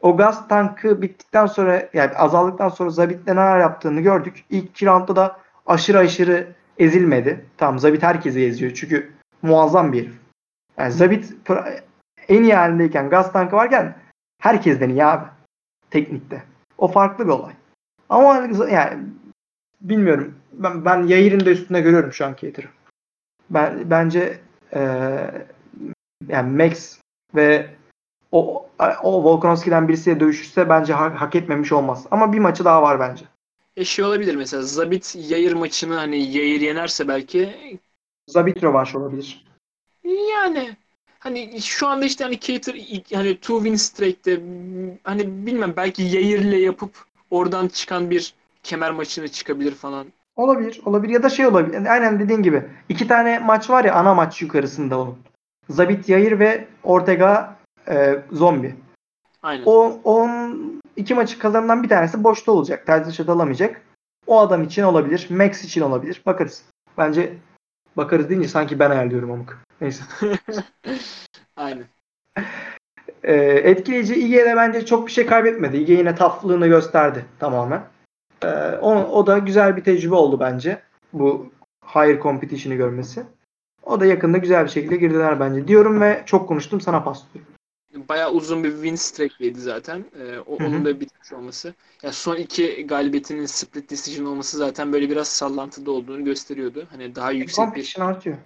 o 0.00 0.16
gaz 0.16 0.48
tankı 0.48 1.02
bittikten 1.02 1.46
sonra 1.46 1.88
yani 1.94 2.10
azaldıktan 2.10 2.68
sonra 2.68 2.90
Zabit'le 2.90 3.26
neler 3.26 3.60
yaptığını 3.60 4.00
gördük. 4.00 4.44
İlk 4.50 4.64
iki 4.64 4.86
roundda 4.86 5.16
da 5.16 5.36
aşırı 5.66 5.98
aşırı 5.98 6.46
ezilmedi. 6.78 7.44
Tamam 7.56 7.78
Zabit 7.78 8.02
herkesi 8.02 8.40
eziyor 8.40 8.72
çünkü 8.74 9.10
muazzam 9.42 9.92
bir 9.92 10.02
herif. 10.02 10.19
Yani 10.80 10.92
Zabit 10.92 11.32
en 12.28 12.42
iyi 12.42 12.54
halindeyken 12.54 13.10
gaz 13.10 13.32
tankı 13.32 13.56
varken 13.56 13.96
herkesten 14.38 14.88
iyi 14.88 15.04
abi. 15.04 15.24
Teknikte. 15.90 16.42
O 16.78 16.88
farklı 16.88 17.26
bir 17.26 17.32
olay. 17.32 17.52
Ama 18.08 18.48
yani 18.70 19.04
bilmiyorum. 19.80 20.34
Ben, 20.52 20.84
ben 20.84 21.02
Yayir'in 21.02 21.40
de 21.40 21.50
üstünde 21.50 21.80
görüyorum 21.80 22.12
şu 22.12 22.26
an 22.26 22.36
Cater'ı. 22.40 22.68
Ben, 23.50 23.90
bence 23.90 24.40
eee 24.74 25.46
yani 26.28 26.56
Max 26.56 26.98
ve 27.34 27.70
o, 28.32 28.68
o 29.02 29.24
Volkanovski'den 29.24 29.88
birisiyle 29.88 30.20
dövüşürse 30.20 30.68
bence 30.68 30.92
hak, 30.92 31.20
hak 31.20 31.34
etmemiş 31.34 31.72
olmaz. 31.72 32.06
Ama 32.10 32.32
bir 32.32 32.38
maçı 32.38 32.64
daha 32.64 32.82
var 32.82 33.00
bence. 33.00 33.24
E 33.76 33.84
şey 33.84 34.04
olabilir 34.04 34.34
mesela 34.34 34.62
Zabit 34.62 35.16
Yayır 35.18 35.52
maçını 35.52 35.94
hani 35.94 36.36
Yayır 36.36 36.60
yenerse 36.60 37.08
belki 37.08 37.54
Zabit 38.26 38.64
rövanş 38.64 38.94
olabilir. 38.94 39.49
Yani 40.04 40.76
hani 41.18 41.62
şu 41.62 41.86
anda 41.86 42.04
işte 42.04 42.24
hani 42.24 42.40
Cater 42.40 42.74
hani 43.14 43.36
two 43.36 43.56
win 43.56 43.74
streak'te 43.74 44.40
hani 45.04 45.46
bilmem 45.46 45.72
belki 45.76 46.02
Yayır'le 46.02 46.60
yapıp 46.60 46.90
oradan 47.30 47.68
çıkan 47.68 48.10
bir 48.10 48.34
kemer 48.62 48.90
maçını 48.90 49.28
çıkabilir 49.28 49.74
falan. 49.74 50.06
Olabilir. 50.36 50.80
Olabilir. 50.84 51.12
Ya 51.12 51.22
da 51.22 51.28
şey 51.28 51.46
olabilir. 51.46 51.86
Aynen 51.86 52.20
dediğin 52.20 52.42
gibi. 52.42 52.64
iki 52.88 53.08
tane 53.08 53.38
maç 53.38 53.70
var 53.70 53.84
ya 53.84 53.94
ana 53.94 54.14
maç 54.14 54.42
yukarısında 54.42 55.00
onun. 55.00 55.18
Zabit 55.68 56.08
Yayır 56.08 56.38
ve 56.38 56.68
Ortega 56.82 57.56
e, 57.88 58.22
Zombi. 58.32 58.74
Aynen. 59.42 59.62
O 59.66 60.00
on 60.04 60.80
iki 60.96 61.14
maçı 61.14 61.38
kazanan 61.38 61.82
bir 61.82 61.88
tanesi 61.88 62.24
boşta 62.24 62.52
olacak. 62.52 62.86
Terzi 62.86 63.12
şut 63.12 63.28
alamayacak. 63.28 63.82
O 64.26 64.40
adam 64.40 64.62
için 64.62 64.82
olabilir. 64.82 65.26
Max 65.30 65.64
için 65.64 65.80
olabilir. 65.80 66.22
Bakarız. 66.26 66.62
Bence 66.98 67.32
bakarız 67.96 68.28
deyince 68.28 68.48
sanki 68.48 68.78
ben 68.78 68.90
ayarlıyorum 68.90 69.30
amık. 69.30 69.58
Neyse. 69.80 70.04
Aynen. 71.56 71.84
Ee, 73.22 73.34
etkileyici 73.64 74.14
İG'de 74.14 74.56
bence 74.56 74.86
çok 74.86 75.06
bir 75.06 75.12
şey 75.12 75.26
kaybetmedi. 75.26 75.76
İG 75.76 75.88
yine 75.88 76.14
taflığını 76.14 76.66
gösterdi 76.66 77.24
tamamen. 77.38 77.82
Ee, 78.44 78.48
o, 78.80 78.94
o 78.94 79.26
da 79.26 79.38
güzel 79.38 79.76
bir 79.76 79.84
tecrübe 79.84 80.14
oldu 80.14 80.40
bence. 80.40 80.82
Bu 81.12 81.52
higher 81.94 82.20
competition'ı 82.20 82.76
görmesi. 82.76 83.22
O 83.82 84.00
da 84.00 84.06
yakında 84.06 84.38
güzel 84.38 84.64
bir 84.64 84.70
şekilde 84.70 84.96
girdiler 84.96 85.40
bence 85.40 85.68
diyorum 85.68 86.00
ve 86.00 86.22
çok 86.26 86.48
konuştum 86.48 86.80
sana 86.80 87.04
paslıyorum. 87.04 87.52
Bayağı 87.94 88.32
uzun 88.32 88.64
bir 88.64 88.72
win 88.72 88.94
streak'liydi 88.94 89.60
zaten. 89.60 90.04
Ee, 90.20 90.38
o, 90.38 90.56
onun 90.56 90.84
da 90.84 91.00
bitmiş 91.00 91.32
olması. 91.32 91.74
Ya 92.02 92.12
son 92.12 92.36
iki 92.36 92.86
galibiyetinin 92.86 93.46
split 93.46 93.90
decision 93.90 94.26
olması 94.26 94.56
zaten 94.56 94.92
böyle 94.92 95.10
biraz 95.10 95.28
sallantıda 95.28 95.90
olduğunu 95.90 96.24
gösteriyordu. 96.24 96.86
Hani 96.90 97.14
daha 97.14 97.32
yüksek 97.32 97.76
bir 97.76 97.96
artıyor. 98.00 98.38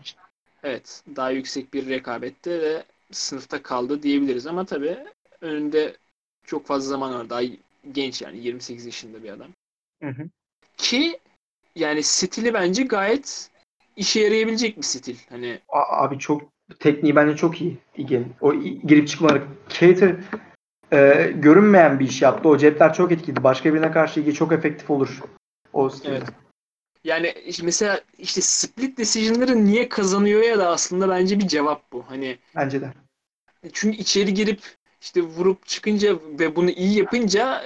evet, 0.62 1.02
daha 1.16 1.30
yüksek 1.30 1.74
bir 1.74 1.88
rekabette 1.88 2.60
ve 2.60 2.84
sınıfta 3.12 3.62
kaldı 3.62 4.02
diyebiliriz 4.02 4.46
ama 4.46 4.64
tabii 4.64 4.98
önünde 5.40 5.96
Çok 6.46 6.66
fazla 6.66 6.88
zaman 6.88 7.14
var. 7.14 7.30
Daha 7.30 7.42
genç 7.92 8.22
yani 8.22 8.38
28 8.38 8.86
yaşında 8.86 9.22
bir 9.22 9.28
adam. 9.28 9.48
Hı 10.02 10.08
hı. 10.08 10.28
Ki 10.76 11.20
yani 11.76 12.02
stili 12.02 12.54
bence 12.54 12.82
gayet 12.82 13.50
işe 13.96 14.20
yarayabilecek 14.20 14.76
bir 14.76 14.82
stil. 14.82 15.16
Hani 15.28 15.60
Abi 15.68 16.18
çok 16.18 16.53
tekniği 16.78 17.16
bence 17.16 17.36
çok 17.36 17.60
iyi 17.60 17.78
İGE'nin. 17.96 18.34
O 18.40 18.54
girip 18.54 19.08
çıkmaları. 19.08 19.42
Cater 19.68 20.16
e, 20.92 21.32
görünmeyen 21.34 22.00
bir 22.00 22.08
iş 22.08 22.22
yaptı. 22.22 22.48
O 22.48 22.58
cepler 22.58 22.94
çok 22.94 23.12
etkili. 23.12 23.44
Başka 23.44 23.74
birine 23.74 23.90
karşı 23.90 24.20
İGE 24.20 24.32
çok 24.32 24.52
efektif 24.52 24.90
olur. 24.90 25.20
O 25.72 25.90
stilde. 25.90 26.10
Evet. 26.12 26.28
yani 27.04 27.34
işte 27.46 27.62
mesela 27.64 28.00
işte 28.18 28.40
split 28.40 28.98
decision'ları 28.98 29.64
niye 29.64 29.88
kazanıyor 29.88 30.42
ya 30.42 30.58
da 30.58 30.68
aslında 30.68 31.08
bence 31.08 31.38
bir 31.38 31.48
cevap 31.48 31.92
bu. 31.92 32.04
Hani 32.08 32.38
Bence 32.56 32.80
de. 32.80 32.92
çünkü 33.72 33.96
içeri 33.96 34.34
girip 34.34 34.60
işte 35.00 35.22
vurup 35.22 35.66
çıkınca 35.66 36.16
ve 36.38 36.56
bunu 36.56 36.70
iyi 36.70 36.98
yapınca 36.98 37.64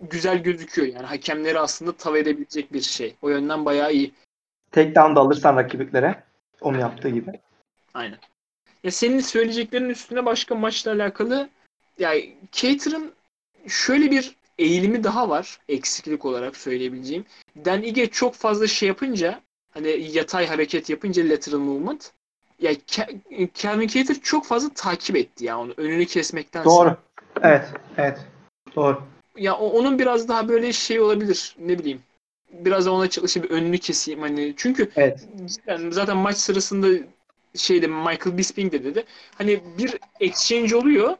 güzel 0.00 0.42
gözüküyor. 0.42 0.88
Yani 0.88 1.06
hakemleri 1.06 1.58
aslında 1.58 1.92
tav 1.92 2.14
edebilecek 2.14 2.72
bir 2.72 2.80
şey. 2.80 3.16
O 3.22 3.28
yönden 3.28 3.64
bayağı 3.64 3.92
iyi. 3.92 4.12
Takedown 4.70 5.16
da 5.16 5.20
alırsan 5.20 5.56
rakibiklere. 5.56 6.22
Onu 6.60 6.80
yaptığı 6.80 7.08
gibi. 7.08 7.40
Aynen. 7.94 8.18
Ya 8.84 8.90
senin 8.90 9.20
söyleyeceklerin 9.20 9.88
üstüne 9.88 10.24
başka 10.26 10.54
maçla 10.54 10.92
alakalı 10.92 11.48
yani 11.98 12.34
Cater'ın 12.52 13.12
şöyle 13.68 14.10
bir 14.10 14.36
eğilimi 14.58 15.04
daha 15.04 15.28
var 15.28 15.58
eksiklik 15.68 16.24
olarak 16.24 16.56
söyleyebileceğim. 16.56 17.24
Dan 17.64 17.82
Ige 17.82 18.06
çok 18.10 18.34
fazla 18.34 18.66
şey 18.66 18.88
yapınca 18.88 19.40
hani 19.70 20.08
yatay 20.12 20.46
hareket 20.46 20.90
yapınca 20.90 21.28
lateral 21.28 21.58
movement 21.58 22.12
ya 22.60 22.72
Ke- 22.72 23.48
Calvin 23.54 23.86
Cater 23.86 24.16
çok 24.22 24.46
fazla 24.46 24.68
takip 24.74 25.16
etti 25.16 25.44
ya 25.44 25.58
onu 25.58 25.74
önünü 25.76 26.06
kesmektense. 26.06 26.70
Doğru. 26.70 26.96
Evet. 27.42 27.64
Evet. 27.96 28.18
Doğru. 28.76 29.02
Ya 29.36 29.56
o- 29.56 29.70
onun 29.70 29.98
biraz 29.98 30.28
daha 30.28 30.48
böyle 30.48 30.72
şey 30.72 31.00
olabilir 31.00 31.56
ne 31.58 31.78
bileyim. 31.78 32.02
Biraz 32.52 32.86
da 32.86 32.92
ona 32.92 33.10
çalışıp 33.10 33.44
bir 33.44 33.50
önünü 33.50 33.78
keseyim 33.78 34.20
hani 34.20 34.54
çünkü 34.56 34.90
Evet. 34.96 35.28
cidden 35.46 35.90
zaten 35.90 36.16
maç 36.16 36.36
sırasında 36.36 36.88
şeyde 37.56 37.86
Michael 37.86 38.38
Bisping 38.38 38.72
de 38.72 38.84
dedi. 38.84 39.04
Hani 39.38 39.60
bir 39.78 39.98
exchange 40.20 40.76
oluyor. 40.76 41.16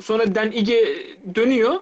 Sonra 0.00 0.34
Dan 0.34 0.52
Ige 0.52 1.06
dönüyor. 1.34 1.80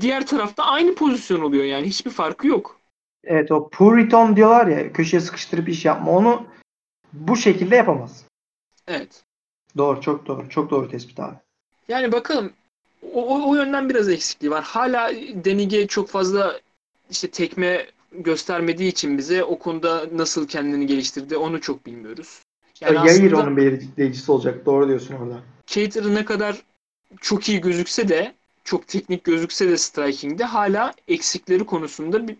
Diğer 0.00 0.26
tarafta 0.26 0.64
aynı 0.64 0.94
pozisyon 0.94 1.40
oluyor 1.40 1.64
yani. 1.64 1.86
Hiçbir 1.86 2.10
farkı 2.10 2.46
yok. 2.46 2.80
Evet 3.24 3.50
o 3.50 3.68
Puriton 3.68 4.36
diyorlar 4.36 4.66
ya 4.66 4.92
köşeye 4.92 5.20
sıkıştırıp 5.20 5.68
iş 5.68 5.84
yapma. 5.84 6.12
Onu 6.12 6.46
bu 7.12 7.36
şekilde 7.36 7.76
yapamaz. 7.76 8.24
Evet. 8.86 9.24
Doğru. 9.76 10.00
Çok 10.00 10.26
doğru. 10.26 10.48
Çok 10.48 10.70
doğru 10.70 10.90
tespit 10.90 11.20
abi. 11.20 11.36
Yani 11.88 12.12
bakalım 12.12 12.52
o, 13.12 13.26
o, 13.26 13.50
o 13.50 13.54
yönden 13.54 13.88
biraz 13.88 14.08
eksikliği 14.08 14.50
var. 14.50 14.64
Hala 14.64 15.12
Denige 15.44 15.86
çok 15.86 16.08
fazla 16.08 16.60
işte 17.10 17.30
tekme 17.30 17.86
göstermediği 18.12 18.90
için 18.90 19.18
bize 19.18 19.44
o 19.44 19.58
konuda 19.58 20.06
nasıl 20.12 20.48
kendini 20.48 20.86
geliştirdi 20.86 21.36
onu 21.36 21.60
çok 21.60 21.86
bilmiyoruz. 21.86 22.42
Yani 22.82 23.08
Yayır 23.08 23.32
aslında 23.32 23.42
onun 23.42 23.56
belirleyicisi 23.56 24.32
olacak. 24.32 24.66
Doğru 24.66 24.88
diyorsun 24.88 25.14
orada. 25.14 25.40
Cater 25.66 26.14
ne 26.14 26.24
kadar 26.24 26.62
çok 27.20 27.48
iyi 27.48 27.60
gözükse 27.60 28.08
de 28.08 28.34
çok 28.64 28.88
teknik 28.88 29.24
gözükse 29.24 29.68
de 29.68 29.76
striking'de 29.76 30.44
hala 30.44 30.94
eksikleri 31.08 31.66
konusunda 31.66 32.28
bir 32.28 32.36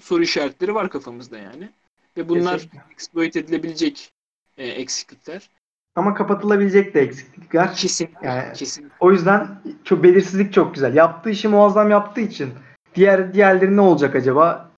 soru 0.00 0.22
işaretleri 0.22 0.74
var 0.74 0.90
kafamızda 0.90 1.38
yani. 1.38 1.68
Ve 2.16 2.28
bunlar 2.28 2.54
Kesinlikle. 2.54 2.80
exploit 2.92 3.36
edilebilecek 3.36 4.12
e, 4.58 4.66
eksiklikler. 4.66 5.50
Ama 5.94 6.14
kapatılabilecek 6.14 6.94
de 6.94 7.00
eksiklikler. 7.00 7.74
Kesin. 7.74 8.10
Yani 8.22 8.52
Kesin. 8.52 8.90
o 9.00 9.12
yüzden 9.12 9.48
çok 9.84 10.02
belirsizlik 10.02 10.52
çok 10.52 10.74
güzel. 10.74 10.94
Yaptığı 10.94 11.30
işi 11.30 11.48
muazzam 11.48 11.90
yaptığı 11.90 12.20
için 12.20 12.50
diğer 12.94 13.34
diğerleri 13.34 13.76
ne 13.76 13.80
olacak 13.80 14.16
acaba? 14.16 14.70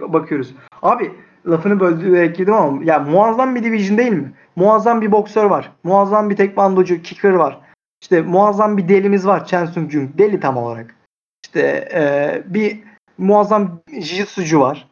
Bakıyoruz. 0.00 0.54
Abi 0.82 1.12
lafını 1.48 1.80
böldüğü 1.80 2.16
yedim 2.16 2.54
ama 2.54 2.84
ya 2.84 2.98
muazzam 2.98 3.54
bir 3.54 3.64
division 3.64 3.98
değil 3.98 4.12
mi? 4.12 4.32
Muazzam 4.56 5.00
bir 5.00 5.12
boksör 5.12 5.44
var. 5.44 5.72
Muazzam 5.84 6.30
bir 6.30 6.36
tekvandocu, 6.36 7.02
kicker 7.02 7.30
var. 7.30 7.60
İşte 8.02 8.22
muazzam 8.22 8.76
bir 8.76 8.88
delimiz 8.88 9.26
var. 9.26 9.46
Chen 9.46 9.66
Sung 9.66 9.90
Jung. 9.90 10.18
Deli 10.18 10.40
tam 10.40 10.56
olarak. 10.56 10.94
İşte 11.44 11.88
e, 11.94 12.42
bir 12.54 12.80
muazzam 13.18 13.80
jiu 14.36 14.60
var. 14.60 14.88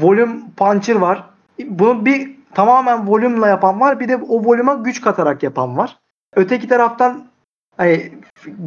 Volüm 0.00 0.50
puncher 0.56 0.96
var. 0.96 1.30
Bunu 1.64 2.04
bir 2.04 2.36
tamamen 2.54 3.06
volümle 3.06 3.46
yapan 3.46 3.80
var. 3.80 4.00
Bir 4.00 4.08
de 4.08 4.16
o 4.16 4.44
volüme 4.44 4.74
güç 4.84 5.00
katarak 5.00 5.42
yapan 5.42 5.76
var. 5.76 5.98
Öteki 6.36 6.68
taraftan 6.68 7.26
hani 7.76 8.12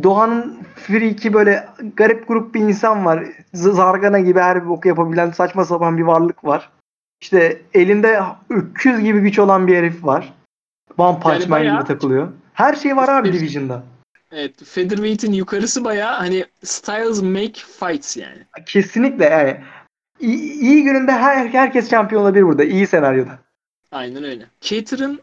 Doğan'ın 0.03 0.57
Freak'i 0.75 1.33
böyle 1.33 1.67
garip 1.95 2.27
grup 2.27 2.55
bir 2.55 2.61
insan 2.61 3.05
var. 3.05 3.23
Zargana 3.53 4.19
gibi 4.19 4.39
her 4.39 4.63
bir 4.63 4.69
boku 4.69 4.87
yapabilen 4.87 5.31
saçma 5.31 5.65
sapan 5.65 5.97
bir 5.97 6.03
varlık 6.03 6.45
var. 6.45 6.69
İşte 7.23 7.61
elinde 7.73 8.21
öküz 8.49 8.99
gibi 8.99 9.19
güç 9.19 9.39
olan 9.39 9.67
bir 9.67 9.75
herif 9.75 10.03
var. 10.03 10.33
One 10.97 11.19
Punch 11.19 11.33
Yani 11.33 11.45
Man 11.49 11.51
bayağı- 11.59 11.75
gibi 11.77 11.87
takılıyor. 11.87 12.31
Her 12.53 12.73
şey 12.75 12.95
var 12.95 13.09
abi 13.09 13.33
Division'da. 13.33 13.83
Evet. 14.31 14.63
Featherweight'in 14.65 15.33
yukarısı 15.33 15.83
bayağı 15.83 16.13
hani 16.17 16.45
styles 16.63 17.21
make 17.21 17.53
fights 17.79 18.17
yani. 18.17 18.45
Kesinlikle 18.65 19.25
yani. 19.25 19.57
İyi, 20.19 20.53
iyi 20.53 20.83
gününde 20.83 21.11
her, 21.11 21.47
herkes 21.47 21.89
şampiyon 21.89 22.21
olabilir 22.21 22.43
burada. 22.43 22.63
İyi 22.63 22.87
senaryoda. 22.87 23.39
Aynen 23.91 24.23
öyle. 24.23 24.45
Cater'ın 24.61 25.19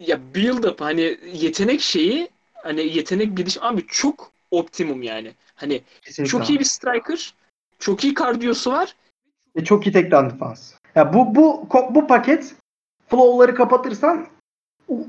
ya 0.00 0.20
build 0.34 0.64
up 0.64 0.80
hani 0.80 1.18
yetenek 1.32 1.80
şeyi 1.80 2.28
hani 2.54 2.96
yetenek 2.96 3.36
gidiş 3.36 3.58
abi 3.60 3.86
çok 3.86 4.30
optimum 4.50 5.02
yani. 5.02 5.32
Hani 5.54 5.82
Kesinlikle. 6.02 6.30
çok 6.30 6.50
iyi 6.50 6.58
bir 6.58 6.64
striker. 6.64 7.34
Çok 7.78 8.04
iyi 8.04 8.14
kardiyosu 8.14 8.72
var. 8.72 8.94
Ve 9.56 9.64
çok 9.64 9.86
iyi 9.86 9.92
takedown 9.92 10.30
defans. 10.30 10.72
Ya 10.94 11.12
bu 11.12 11.34
bu 11.34 11.68
bu 11.90 12.06
paket 12.06 12.54
flow'ları 13.08 13.54
kapatırsan 13.54 14.26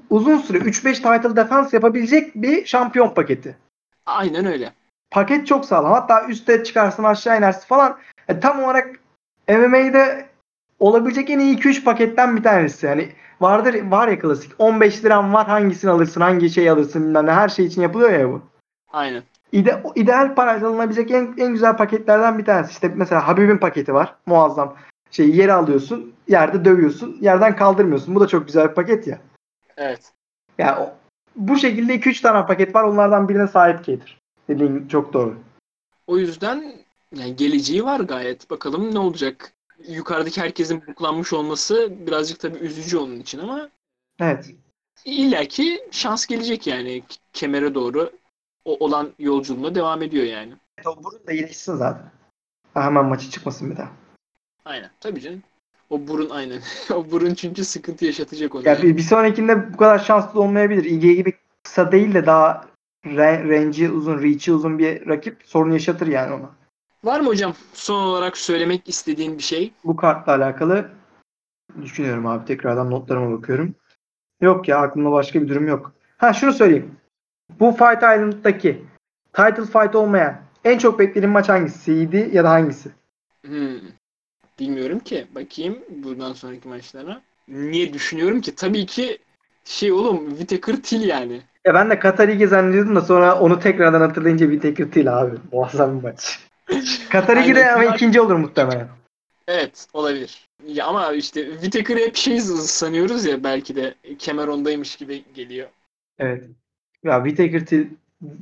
uzun 0.10 0.38
süre 0.38 0.58
3-5 0.58 0.94
title 0.96 1.36
defense 1.36 1.78
yapabilecek 1.78 2.36
bir 2.36 2.66
şampiyon 2.66 3.10
paketi. 3.10 3.58
Aynen 4.06 4.46
öyle. 4.46 4.74
Paket 5.12 5.48
çok 5.48 5.66
sağlam. 5.66 5.92
Hatta 5.92 6.28
üste 6.28 6.64
çıkarsın 6.64 7.04
aşağı 7.04 7.38
inersin 7.38 7.68
falan. 7.68 7.98
E, 8.28 8.40
tam 8.40 8.64
olarak 8.64 9.00
MMA'de 9.48 10.26
olabilecek 10.80 11.30
en 11.30 11.40
iyi 11.40 11.58
2-3 11.58 11.84
paketten 11.84 12.38
bir 12.38 12.44
tanesi. 12.44 12.86
Yani 12.86 13.10
vardır 13.42 13.92
var 13.92 14.08
ya 14.08 14.20
klasik. 14.20 14.52
15 14.58 15.06
liram 15.06 15.34
var 15.34 15.48
hangisini 15.48 15.92
alırsın, 15.92 16.22
hangi 16.22 16.50
şeyi 16.50 16.72
alırsın 16.72 17.04
bilmem 17.04 17.26
ne. 17.26 17.32
Her 17.32 17.50
şey 17.50 17.66
için 17.66 17.82
yapılıyor 17.82 18.12
ya 18.12 18.30
bu. 18.30 18.42
Aynen. 18.92 19.24
İde, 19.52 19.84
ideal 19.96 20.36
parayla 20.36 20.68
alınabilecek 20.68 21.12
en, 21.12 21.34
en 21.38 21.52
güzel 21.52 21.78
paketlerden 21.78 22.38
bir 22.38 22.46
tanesi. 22.46 22.72
İşte 22.72 22.92
mesela 22.96 23.28
Habib'in 23.28 23.58
paketi 23.58 23.94
var. 23.94 24.16
Muazzam. 24.26 24.76
Şey 25.14 25.36
yere 25.36 25.54
alıyorsun, 25.54 26.14
yerde 26.28 26.66
dövüyorsun, 26.66 27.18
yerden 27.22 27.56
kaldırmıyorsun. 27.56 28.16
Bu 28.16 28.20
da 28.20 28.28
çok 28.28 28.46
güzel 28.48 28.70
bir 28.70 28.76
paket 28.76 29.08
ya. 29.08 29.22
Evet. 29.78 30.12
Yani 30.58 30.80
o- 30.80 30.94
bu 31.36 31.58
şekilde 31.58 31.96
2-3 31.96 32.22
tane 32.22 32.46
paket 32.46 32.76
var. 32.76 32.84
Onlardan 32.84 33.30
birine 33.30 33.48
sahip 33.48 33.78
Kater. 33.78 34.20
Dediğin 34.48 34.88
çok 34.88 35.14
doğru. 35.14 35.38
O 36.08 36.18
yüzden 36.18 36.76
yani 37.16 37.36
geleceği 37.36 37.86
var 37.86 38.00
gayet. 38.00 38.50
Bakalım 38.50 38.96
ne 38.96 39.00
olacak. 39.00 39.54
Yukarıdaki 39.88 40.42
herkesin 40.42 40.84
buklanmış 40.88 41.34
olması 41.34 41.94
birazcık 42.08 42.40
tabii 42.40 42.58
üzücü 42.58 42.98
onun 42.98 43.20
için 43.20 43.40
ama 43.40 43.70
Evet. 44.20 44.52
illaki 45.06 45.88
şans 45.92 46.26
gelecek 46.26 46.68
yani 46.68 47.04
kemere 47.34 47.76
doğru 47.76 48.12
o 48.66 48.86
olan 48.86 49.10
yolculuğuna 49.20 49.76
devam 49.76 50.02
ediyor 50.02 50.26
yani. 50.26 50.54
O 50.86 51.04
burun 51.04 51.28
da 51.28 51.32
iyileşsin 51.32 51.76
zaten. 51.76 52.12
Hemen 52.74 53.06
maçı 53.06 53.30
çıkmasın 53.30 53.72
bir 53.72 53.78
daha. 53.78 53.92
Aynen. 54.66 54.90
Tabii 55.00 55.22
canım. 55.22 55.44
O 55.90 56.08
burun 56.08 56.30
aynen. 56.30 56.62
o 56.94 57.12
burun 57.12 57.34
çünkü 57.34 57.66
sıkıntı 57.66 58.06
yaşatacak 58.06 58.56
onu. 58.56 58.68
Ya 58.68 58.74
yani. 58.74 58.84
bir, 58.84 58.98
bir 58.98 59.02
sonrakinde 59.02 59.74
bu 59.74 59.78
kadar 59.78 60.00
şanslı 60.00 60.42
olmayabilir. 60.42 60.84
IG 60.84 61.02
gibi 61.16 61.34
kısa 61.64 61.92
değil 61.92 62.14
de 62.14 62.26
daha 62.26 62.66
re- 63.06 63.50
range'i 63.50 63.90
uzun, 63.90 64.24
reach'i 64.24 64.54
uzun 64.54 64.80
bir 64.80 65.08
rakip 65.08 65.38
sorun 65.46 65.72
yaşatır 65.72 66.08
yani 66.08 66.34
ona. 66.34 66.50
Var 67.04 67.20
mı 67.20 67.28
hocam 67.28 67.54
son 67.74 68.04
olarak 68.04 68.38
söylemek 68.38 68.90
istediğin 68.90 69.38
bir 69.38 69.44
şey? 69.44 69.72
Bu 69.84 69.96
kartla 69.96 70.32
alakalı 70.32 70.90
düşünüyorum 71.82 72.26
abi. 72.26 72.46
Tekrardan 72.46 72.92
notlarıma 72.92 73.38
bakıyorum. 73.38 73.76
Yok 74.42 74.68
ya 74.68 74.78
aklımda 74.78 75.12
başka 75.12 75.42
bir 75.42 75.48
durum 75.48 75.68
yok. 75.68 75.92
Ha 76.18 76.34
şunu 76.34 76.54
söyleyeyim. 76.54 76.96
Bu 77.60 77.72
Fight 77.72 77.98
Island'daki 77.98 78.86
title 79.34 79.66
fight 79.66 79.96
olmayan 79.96 80.42
en 80.64 80.78
çok 80.78 81.00
beklediğim 81.00 81.32
maç 81.32 81.50
hangisiydi 81.50 82.30
ya 82.34 82.44
da 82.44 82.50
hangisi? 82.50 82.92
Hmm. 83.46 83.80
Bilmiyorum 84.60 85.00
ki. 85.00 85.28
Bakayım 85.36 85.80
buradan 85.90 86.34
sonraki 86.34 86.68
maçlara. 86.68 87.22
Niye 87.48 87.94
düşünüyorum 87.94 88.42
ki? 88.42 88.56
Tabii 88.56 88.86
ki 88.86 89.18
şey 89.64 89.92
oğlum 89.92 90.30
Whittaker 90.30 90.82
Till 90.82 91.08
yani. 91.08 91.42
Ya 91.66 91.74
ben 91.74 91.90
de 91.90 92.00
Katar 92.00 92.28
Ligi 92.28 92.48
zannediyordum 92.48 92.96
da 92.96 93.02
sonra 93.02 93.40
onu 93.40 93.60
tekrardan 93.60 94.02
hatırlayınca 94.02 94.60
tek 94.60 94.96
değil 94.96 95.20
abi. 95.20 95.38
Muazzam 95.52 95.98
bir 95.98 96.04
maç. 96.04 96.40
Katar 97.10 97.38
Ligi 97.38 97.56
de 97.56 97.66
Aynen. 97.72 97.88
ama 97.88 97.96
ikinci 97.96 98.22
olur 98.22 98.36
muhtemelen. 98.36 98.88
Evet 99.48 99.88
olabilir. 99.94 100.50
Ya 100.68 100.86
ama 100.86 101.14
işte 101.14 101.52
Whittaker'ı 101.52 102.00
hep 102.00 102.16
şey 102.16 102.40
sanıyoruz 102.42 103.26
ya 103.26 103.44
belki 103.44 103.76
de 103.76 103.96
Cameron'daymış 104.20 104.96
gibi 104.96 105.24
geliyor. 105.34 105.68
Evet. 106.20 106.44
Ya 107.04 107.24
Whittaker 107.24 107.66
Till 107.66 107.88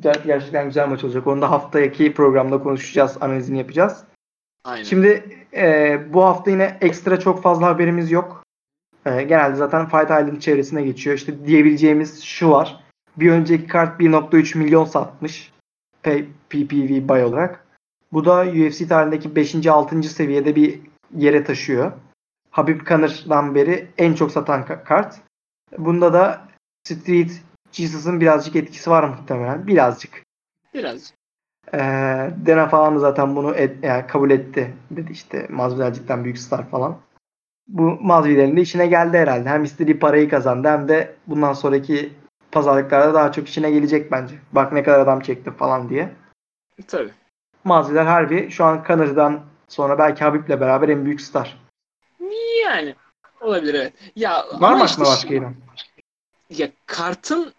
Ger- 0.02 0.26
gerçekten 0.26 0.66
güzel 0.66 0.88
maç 0.88 1.04
olacak. 1.04 1.28
Onu 1.28 1.42
da 1.42 1.52
haftaki 1.52 2.14
programda 2.14 2.64
konuşacağız, 2.64 3.18
analizini 3.22 3.58
yapacağız. 3.58 4.04
Aynen. 4.64 4.84
Şimdi 4.84 5.38
e, 5.54 6.00
bu 6.14 6.24
hafta 6.24 6.52
yine 6.52 6.78
ekstra 6.82 7.20
çok 7.20 7.44
fazla 7.44 7.68
haberimiz 7.68 8.12
yok. 8.12 8.44
E, 9.06 9.24
genelde 9.24 9.56
zaten 9.56 9.86
Fight 9.90 10.04
Island 10.04 10.40
çevresine 10.40 10.84
geçiyor. 10.84 11.16
İşte 11.16 11.46
diyebileceğimiz 11.46 12.24
şu 12.24 12.50
var. 12.50 12.84
Bir 13.18 13.32
önceki 13.32 13.68
kart 13.68 14.02
1.3 14.02 14.58
milyon 14.58 14.86
satmış. 14.86 15.52
P- 16.04 16.26
PPV 16.50 17.10
buy 17.10 17.24
olarak. 17.24 17.68
Bu 18.12 18.26
da 18.26 18.42
UFC 18.42 18.88
tarihindeki 18.88 19.36
5. 19.36 19.68
6. 19.68 20.04
seviyede 20.04 20.56
bir 20.56 20.80
yere 21.16 21.44
taşıyor. 21.44 21.92
Habib 22.52 22.88
Connor'dan 22.88 23.56
beri 23.56 23.88
en 23.98 24.14
çok 24.14 24.32
satan 24.32 24.62
ka- 24.62 24.84
kart. 24.84 25.16
Bunda 25.78 26.14
da 26.14 26.48
Street 26.88 27.42
Jesus'ın 27.72 28.22
birazcık 28.22 28.56
etkisi 28.56 28.90
var 28.90 29.04
muhtemelen. 29.04 29.68
Birazcık. 29.68 30.24
Biraz. 30.74 31.14
Ee, 31.74 31.78
Dena 32.46 32.68
falan 32.68 32.96
da 32.96 33.00
zaten 33.00 33.36
bunu 33.36 33.56
et- 33.56 33.84
yani 33.84 34.08
kabul 34.08 34.32
etti. 34.32 34.74
Dedi 34.92 35.12
işte 35.12 35.48
Masvidal 35.50 35.94
cidden 35.94 36.24
büyük 36.24 36.38
star 36.38 36.70
falan. 36.70 36.98
Bu 37.68 37.82
Masvidal'in 38.02 38.58
de 38.58 38.62
işine 38.62 38.88
geldi 38.88 39.18
herhalde. 39.18 39.50
Hem 39.50 39.64
istediği 39.64 40.00
parayı 40.00 40.30
kazandı 40.30 40.68
hem 40.68 40.88
de 40.88 41.16
bundan 41.28 41.54
sonraki 41.54 42.14
pazarlıklarda 42.52 43.14
daha 43.14 43.32
çok 43.32 43.48
işine 43.48 43.72
gelecek 43.72 44.12
bence. 44.12 44.36
Bak 44.52 44.74
ne 44.74 44.84
kadar 44.84 45.00
adam 45.00 45.20
çekti 45.20 45.52
falan 45.52 45.90
diye. 45.90 46.10
Tabii. 46.88 47.12
Masvidal 47.64 48.06
harbi 48.06 48.50
şu 48.52 48.66
an 48.66 48.84
Connor'dan 48.88 49.42
sonra 49.68 50.00
belki 50.00 50.24
Habib'le 50.24 50.50
beraber 50.62 50.90
en 50.90 51.06
büyük 51.06 51.22
star. 51.22 51.58
Yani. 52.64 52.96
Olabilir 53.42 53.74
evet. 53.74 53.94
Ya 54.16 54.46
Var 54.60 54.74
mı 54.74 54.86
işte 54.86 55.02
başka 55.02 55.34
yine? 55.34 55.54
Ya 56.50 56.68
kartın 56.86 57.54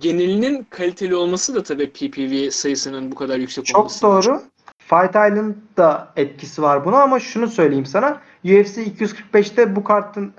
genelinin 0.00 0.66
kaliteli 0.70 1.14
olması 1.16 1.54
da 1.54 1.62
tabii 1.62 1.90
PPV 1.90 2.50
sayısının 2.50 3.12
bu 3.12 3.14
kadar 3.14 3.38
yüksek 3.38 3.66
Çok 3.66 3.78
olması. 3.80 4.02
doğru. 4.02 4.42
Fight 4.78 5.10
Island 5.10 5.54
da 5.76 6.12
etkisi 6.16 6.62
var 6.62 6.84
buna 6.84 7.02
ama 7.02 7.20
şunu 7.20 7.48
söyleyeyim 7.48 7.86
sana. 7.86 8.20
UFC 8.44 8.82
245'te 8.86 9.76
bu 9.76 9.84
kartın 9.84 10.32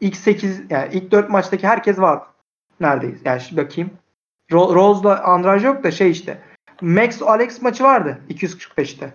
ilk 0.00 0.16
8 0.16 0.60
yani 0.70 0.88
ilk 0.92 1.10
4 1.10 1.30
maçtaki 1.30 1.66
herkes 1.68 1.98
var. 1.98 2.22
Neredeyiz? 2.80 3.18
Yani 3.24 3.40
şimdi 3.40 3.64
bakayım. 3.64 3.90
Ro- 4.50 4.74
Rose'la 4.74 5.22
Andrade 5.24 5.66
yok 5.66 5.84
da 5.84 5.90
şey 5.90 6.10
işte. 6.10 6.42
Max 6.80 7.22
Alex 7.22 7.62
maçı 7.62 7.84
vardı 7.84 8.18
245'te. 8.30 9.12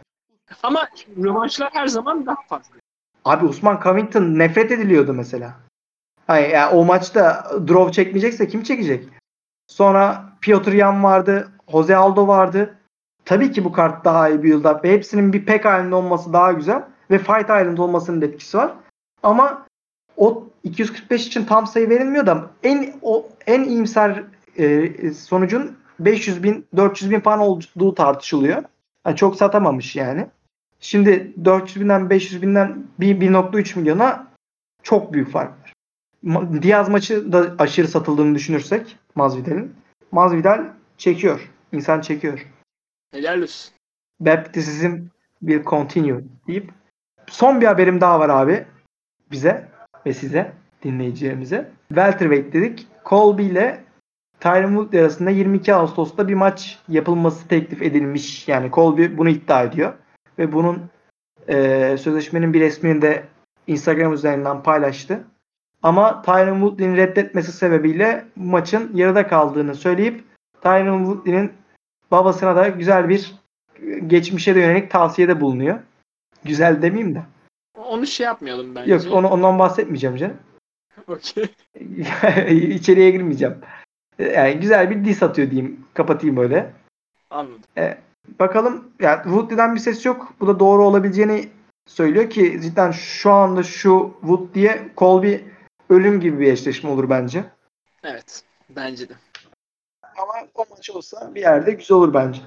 Ama 0.64 0.88
rövanşlar 1.24 1.70
her 1.74 1.88
zaman 1.88 2.26
daha 2.26 2.42
fazla. 2.50 2.76
Abi 3.26 3.46
Usman 3.46 3.80
Covington 3.84 4.40
nefret 4.40 4.72
ediliyordu 4.72 5.14
mesela. 5.14 5.54
Hayır 6.28 6.50
yani 6.50 6.76
o 6.76 6.86
maçta 6.86 7.52
draw 7.68 7.92
çekmeyecekse 7.92 8.48
kim 8.48 8.64
çekecek? 8.64 9.08
Sonra 9.68 10.24
Piotr 10.42 10.72
Yan 10.72 11.04
vardı, 11.04 11.48
Jose 11.72 11.96
Aldo 11.96 12.28
vardı. 12.28 12.78
Tabii 13.26 13.52
ki 13.52 13.64
bu 13.64 13.72
kart 13.72 14.06
daha 14.06 14.30
iyi 14.30 14.44
build 14.44 14.66
up 14.66 14.84
hepsinin 14.84 15.34
bir 15.34 15.46
pack 15.46 15.66
halinde 15.66 15.96
olması 15.96 16.34
daha 16.34 16.52
güzel 16.52 16.84
ve 17.12 17.18
Fight 17.18 17.44
Island 17.44 17.78
olmasının 17.78 18.22
etkisi 18.22 18.58
var. 18.58 18.72
Ama 19.24 19.66
o 20.18 20.48
245 20.64 21.28
için 21.28 21.46
tam 21.46 21.68
sayı 21.68 21.90
verilmiyor 21.90 22.26
da 22.26 22.48
en 22.64 22.94
o 23.02 23.30
en 23.48 23.64
iyimser 23.64 24.24
e, 24.58 24.94
sonucun 25.14 25.78
500 26.00 26.44
bin 26.44 26.68
400 26.76 27.12
bin 27.12 27.20
falan 27.20 27.40
olduğu 27.40 27.96
tartışılıyor. 27.96 28.64
Yani 29.06 29.16
çok 29.16 29.36
satamamış 29.36 29.96
yani. 29.96 30.28
Şimdi 30.80 31.34
400 31.46 31.82
binden 31.82 32.10
500 32.10 32.42
binden 32.42 32.84
1.3 33.00 33.80
milyona 33.80 34.28
çok 34.84 35.14
büyük 35.14 35.32
fark 35.32 35.67
Diaz 36.62 36.90
maçı 36.90 37.32
da 37.32 37.56
aşırı 37.60 37.88
satıldığını 37.88 38.36
düşünürsek 38.36 38.98
Masvidal'in. 39.16 39.74
Masvidal 40.12 40.66
çekiyor. 40.98 41.50
İnsan 41.72 42.02
çekiyor. 42.02 42.48
Helal 43.12 43.42
olsun. 43.42 43.74
Baptism 44.20 44.98
will 45.40 45.64
continue 45.64 46.24
deyip 46.48 46.72
son 47.28 47.62
bir 47.62 47.66
haberim 47.66 48.02
daha 48.02 48.20
var 48.20 48.30
abi 48.30 48.66
bize 49.32 49.68
ve 50.06 50.14
size 50.14 50.54
dinleyicilerimize. 50.84 51.72
Welterweight 51.88 52.54
dedik. 52.54 52.88
Colby 53.06 53.46
ile 53.46 53.84
Tyron 54.40 54.70
Woodley 54.70 55.02
arasında 55.02 55.30
22 55.30 55.74
Ağustos'ta 55.74 56.28
bir 56.28 56.34
maç 56.34 56.80
yapılması 56.90 57.48
teklif 57.48 57.82
edilmiş. 57.82 58.48
Yani 58.48 58.72
Colby 58.72 59.18
bunu 59.18 59.30
iddia 59.30 59.64
ediyor. 59.64 59.94
Ve 60.40 60.54
bunun 60.54 60.82
eee, 61.48 61.98
sözleşmenin 61.98 62.54
bir 62.54 62.60
resmini 62.60 63.02
de 63.02 63.24
Instagram 63.68 64.14
üzerinden 64.14 64.64
paylaştı. 64.64 65.24
Ama 65.88 66.22
Tyron 66.22 66.60
Woodley'nin 66.60 66.98
reddetmesi 66.98 67.52
sebebiyle 67.52 68.26
maçın 68.36 68.92
yarıda 68.94 69.28
kaldığını 69.28 69.76
söyleyip 69.76 70.24
Tyron 70.62 71.06
Woodley'nin 71.06 71.52
babasına 72.12 72.56
da 72.56 72.68
güzel 72.68 73.10
bir 73.10 73.36
geçmişe 74.08 74.56
de 74.56 74.60
yönelik 74.60 74.92
tavsiyede 74.92 75.42
bulunuyor. 75.42 75.80
Güzel 76.44 76.82
demeyeyim 76.82 77.16
de. 77.16 77.24
Onu 77.78 78.08
şey 78.08 78.26
yapmayalım 78.26 78.76
bence. 78.76 78.94
Yok 78.94 79.02
onu, 79.12 79.28
ondan 79.28 79.60
bahsetmeyeceğim 79.60 80.18
canım. 80.18 80.38
Okey. 81.08 81.50
İçeriye 82.70 83.12
girmeyeceğim. 83.12 83.56
Yani 84.20 84.60
güzel 84.60 84.90
bir 84.90 85.06
diss 85.06 85.24
atıyor 85.24 85.52
diyeyim. 85.52 85.86
Kapatayım 85.94 86.38
öyle. 86.38 86.72
Anladım. 87.30 87.62
Bakalım 88.40 88.88
yani 89.00 89.24
Woodley'den 89.24 89.76
bir 89.76 89.80
ses 89.80 90.06
yok. 90.06 90.34
Bu 90.40 90.48
da 90.48 90.60
doğru 90.60 90.86
olabileceğini 90.86 91.50
söylüyor 91.88 92.30
ki 92.30 92.60
cidden 92.62 92.92
şu 92.92 93.32
anda 93.32 93.64
şu 93.64 94.14
Wood 94.22 94.54
diye 94.54 94.92
Colby 94.98 95.36
ölüm 95.90 96.22
gibi 96.22 96.40
bir 96.40 96.52
eşleşme 96.52 96.90
olur 96.90 97.10
bence. 97.10 97.46
Evet. 98.04 98.44
Bence 98.70 99.10
de. 99.10 99.14
Ama 100.18 100.34
o 100.56 100.66
maç 100.70 100.90
olsa 100.90 101.36
bir 101.36 101.42
yerde 101.42 101.72
güzel 101.72 101.98
olur 101.98 102.14
bence. 102.14 102.42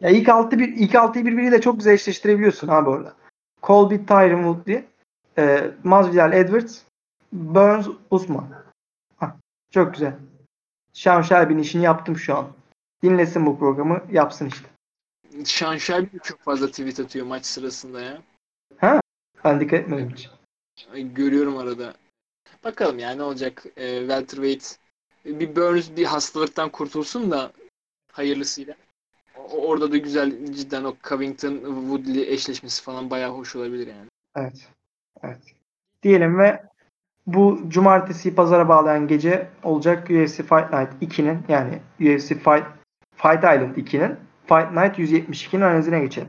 Ya 0.00 0.10
ilk 0.10 0.28
altı 0.28 0.58
bir 0.58 0.68
ilk 0.68 0.94
altıyı 0.94 1.26
birbiriyle 1.26 1.60
çok 1.60 1.76
güzel 1.78 1.92
eşleştirebiliyorsun 1.92 2.68
abi 2.68 2.90
orada. 2.90 3.14
Colby, 3.62 3.96
Tyron 3.96 4.54
Woodley, 4.54 4.84
e, 5.38 5.70
Masvidal, 5.84 6.32
Edwards, 6.32 6.78
Burns, 7.32 7.88
Usman. 8.10 8.48
Hah, 9.16 9.36
çok 9.70 9.92
güzel. 9.94 10.16
Sean 10.92 11.22
Shelby'nin 11.22 11.62
işini 11.62 11.84
yaptım 11.84 12.16
şu 12.16 12.36
an. 12.36 12.48
Dinlesin 13.02 13.46
bu 13.46 13.58
programı, 13.58 14.02
yapsın 14.12 14.46
işte. 14.46 14.68
Sean 15.44 15.76
Shelby 15.76 16.16
çok 16.22 16.40
fazla 16.40 16.66
tweet 16.66 17.00
atıyor 17.00 17.26
maç 17.26 17.46
sırasında 17.46 18.00
ya. 18.00 18.22
Ben 19.44 19.60
dikkat 19.60 19.80
etmedim 19.80 20.10
hiç. 20.10 20.30
Görüyorum 20.94 21.56
arada. 21.58 21.94
Bakalım 22.64 22.98
yani 22.98 23.18
ne 23.18 23.22
olacak. 23.22 23.64
Ee, 23.76 23.98
welterweight 23.98 24.76
bir 25.24 25.56
Burns 25.56 25.90
bir 25.96 26.04
hastalıktan 26.04 26.68
kurtulsun 26.68 27.30
da 27.30 27.52
hayırlısıyla. 28.12 28.74
O- 29.36 29.66
Orada 29.68 29.92
da 29.92 29.96
güzel 29.96 30.52
cidden 30.54 30.84
o 30.84 30.94
Covington 31.08 31.54
Woodley 31.64 32.32
eşleşmesi 32.34 32.82
falan 32.82 33.10
bayağı 33.10 33.30
hoş 33.32 33.56
olabilir 33.56 33.86
yani. 33.86 34.06
Evet. 34.36 34.68
Evet. 35.22 35.38
Diyelim 36.02 36.38
ve 36.38 36.62
bu 37.26 37.60
cumartesi 37.68 38.34
pazara 38.34 38.68
bağlayan 38.68 39.08
gece 39.08 39.48
olacak 39.62 40.10
UFC 40.10 40.36
Fight 40.36 40.72
Night 40.72 41.02
2'nin 41.18 41.38
yani 41.48 41.78
UFC 42.00 42.28
Fight 42.28 42.64
Fight 43.16 43.38
Island 43.38 43.76
2'nin 43.76 44.16
Fight 44.46 44.72
Night 44.72 44.98
172'nin 44.98 45.60
analizine 45.60 46.00
geçelim. 46.00 46.28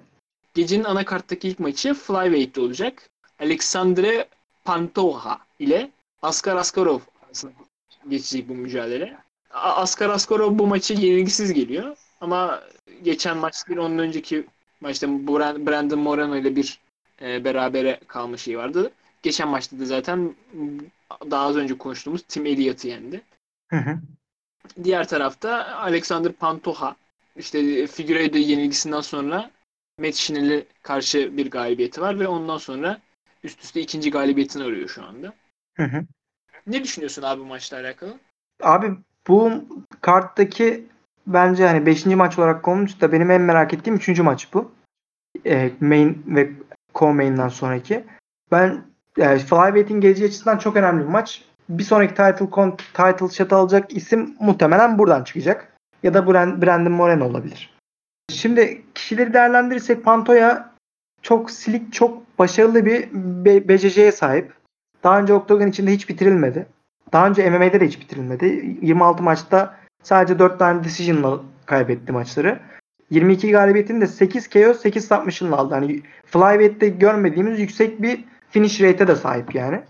Gecenin 0.53 0.83
anakarttaki 0.83 1.47
ilk 1.47 1.59
maçı 1.59 1.93
Flyweight'te 1.93 2.61
olacak. 2.61 3.09
Alexandre 3.39 4.27
Pantoja 4.65 5.39
ile 5.59 5.91
Askar 6.21 6.55
Askarov 6.55 6.99
geçecek 8.09 8.49
bu 8.49 8.55
mücadele. 8.55 9.17
Askar 9.51 10.09
Askarov 10.09 10.59
bu 10.59 10.67
maçı 10.67 10.93
yenilgisiz 10.93 11.53
geliyor. 11.53 11.97
Ama 12.21 12.63
geçen 13.03 13.37
maç 13.37 13.67
değil 13.67 13.79
ondan 13.79 13.99
önceki 13.99 14.45
maçta 14.81 15.07
Bran- 15.07 15.67
Brandon 15.67 15.99
Moreno 15.99 16.35
ile 16.35 16.55
bir 16.55 16.79
e, 17.21 17.43
berabere 17.43 17.99
kalma 18.07 18.37
şeyi 18.37 18.57
vardı. 18.57 18.91
Geçen 19.23 19.47
maçta 19.47 19.79
da 19.79 19.85
zaten 19.85 20.35
daha 21.31 21.45
az 21.45 21.55
önce 21.55 21.77
konuştuğumuz 21.77 22.21
Tim 22.21 22.45
Elliott'ı 22.45 22.87
yendi. 22.87 23.21
Hı 23.69 23.77
hı. 23.77 23.99
Diğer 24.83 25.07
tarafta 25.07 25.75
Alexander 25.75 26.31
Pantoja 26.31 26.95
işte 27.35 27.87
Figueiredo 27.87 28.37
yenilgisinden 28.37 29.01
sonra 29.01 29.51
Matt 29.99 30.15
Schnell'e 30.15 30.65
karşı 30.81 31.37
bir 31.37 31.51
galibiyeti 31.51 32.01
var 32.01 32.19
ve 32.19 32.27
ondan 32.27 32.57
sonra 32.57 33.01
üst 33.43 33.63
üste 33.63 33.81
ikinci 33.81 34.11
galibiyetini 34.11 34.63
arıyor 34.63 34.89
şu 34.89 35.03
anda. 35.05 35.33
Hı 35.79 35.83
hı. 35.83 36.05
Ne 36.67 36.83
düşünüyorsun 36.83 37.21
abi 37.23 37.41
bu 37.41 37.45
maçla 37.45 37.77
alakalı? 37.77 38.19
Abi 38.63 38.91
bu 39.27 39.51
karttaki 40.01 40.85
bence 41.27 41.67
hani 41.67 41.85
5. 41.85 42.05
maç 42.05 42.39
olarak 42.39 42.63
konmuş 42.63 43.01
da 43.01 43.11
benim 43.11 43.31
en 43.31 43.41
merak 43.41 43.73
ettiğim 43.73 43.95
3. 43.95 44.19
maç 44.19 44.53
bu. 44.53 44.71
E, 45.45 45.71
main 45.79 46.23
ve 46.27 46.49
co-main'den 46.93 47.49
sonraki. 47.49 48.03
Ben 48.51 48.81
yani 49.17 49.39
Flyweight'in 49.39 50.01
geleceği 50.01 50.27
açısından 50.27 50.57
çok 50.57 50.75
önemli 50.75 51.03
bir 51.03 51.09
maç. 51.09 51.43
Bir 51.69 51.83
sonraki 51.83 52.13
title 52.13 52.45
con- 52.45 52.77
title 52.77 53.29
shot 53.35 53.53
alacak 53.53 53.95
isim 53.95 54.35
muhtemelen 54.39 54.97
buradan 54.97 55.23
çıkacak. 55.23 55.73
Ya 56.03 56.13
da 56.13 56.19
Brand- 56.19 56.61
Brandon 56.65 56.91
Moreno 56.91 57.25
olabilir. 57.25 57.77
Şimdi 58.31 58.81
kişileri 58.95 59.33
değerlendirirsek 59.33 60.03
Pantoya 60.03 60.71
çok 61.21 61.51
silik, 61.51 61.93
çok 61.93 62.39
başarılı 62.39 62.85
bir 62.85 63.67
BCC'ye 63.67 64.11
sahip. 64.11 64.58
Daha 65.03 65.19
önce 65.19 65.33
Octagon 65.33 65.67
içinde 65.67 65.91
hiç 65.91 66.09
bitirilmedi. 66.09 66.65
Daha 67.13 67.27
önce 67.27 67.49
MMA'de 67.49 67.79
de 67.79 67.87
hiç 67.87 67.99
bitirilmedi. 67.99 68.77
26 68.81 69.23
maçta 69.23 69.75
sadece 70.03 70.39
4 70.39 70.59
tane 70.59 70.83
decision'la 70.83 71.39
kaybetti 71.65 72.11
maçları. 72.11 72.59
22 73.09 73.51
galibiyetini 73.51 74.01
de 74.01 74.07
8 74.07 74.49
KO 74.49 74.73
8 74.73 75.07
submission'la 75.07 75.57
aldı. 75.57 75.73
Hani 75.73 76.01
Flyweight'te 76.25 76.89
görmediğimiz 76.89 77.59
yüksek 77.59 78.01
bir 78.01 78.25
finish 78.49 78.81
rate'e 78.81 79.07
de 79.07 79.15
sahip 79.15 79.55
yani. 79.55 79.81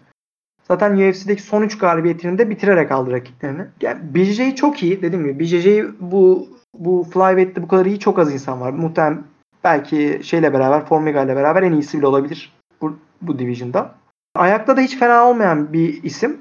Zaten 0.68 0.96
UFC'deki 0.98 1.42
son 1.42 1.62
3 1.62 1.78
galibiyetini 1.78 2.38
de 2.38 2.50
bitirerek 2.50 2.92
aldı 2.92 3.12
rakiplerini. 3.12 3.62
Yani 3.82 4.00
BJJ 4.16 4.56
çok 4.56 4.84
iyi 4.84 5.02
dediğim 5.02 5.26
gibi. 5.26 5.40
BJJ 5.40 5.68
bu 6.00 6.48
bu 6.78 7.08
Flyweight'te 7.14 7.62
bu 7.64 7.68
kadar 7.68 7.86
iyi 7.86 8.00
çok 8.00 8.20
az 8.20 8.34
insan 8.34 8.62
var. 8.62 8.72
Muhtemelen 8.74 9.24
belki 9.64 10.22
şeyle 10.24 10.54
beraber 10.54 10.86
Formiga 10.86 11.24
ile 11.24 11.36
beraber 11.36 11.64
en 11.64 11.72
iyisi 11.72 11.98
bile 11.98 12.08
olabilir 12.08 12.54
bu, 12.82 12.98
bu 13.22 13.40
division'da. 13.40 13.96
Ayakta 14.36 14.78
da 14.78 14.82
hiç 14.82 14.98
fena 14.98 15.26
olmayan 15.30 15.74
bir 15.74 16.04
isim. 16.04 16.38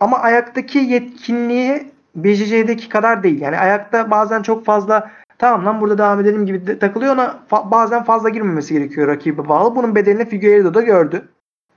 Ama 0.00 0.18
ayaktaki 0.18 0.78
yetkinliği 0.78 1.92
BJJ'deki 2.16 2.88
kadar 2.88 3.22
değil. 3.22 3.40
Yani 3.40 3.58
ayakta 3.58 4.10
bazen 4.10 4.42
çok 4.42 4.64
fazla 4.64 5.10
tamam 5.38 5.66
lan 5.66 5.80
burada 5.80 5.98
devam 5.98 6.20
edelim 6.20 6.46
gibi 6.46 6.66
de 6.66 6.78
takılıyor 6.78 7.14
ona 7.14 7.40
fa- 7.50 7.70
bazen 7.70 8.04
fazla 8.04 8.28
girmemesi 8.28 8.74
gerekiyor 8.74 9.08
rakibe 9.08 9.48
bağlı. 9.48 9.76
Bunun 9.76 9.94
bedelini 9.94 10.28
Figueiredo 10.28 10.74
da 10.74 10.82
gördü. 10.82 11.28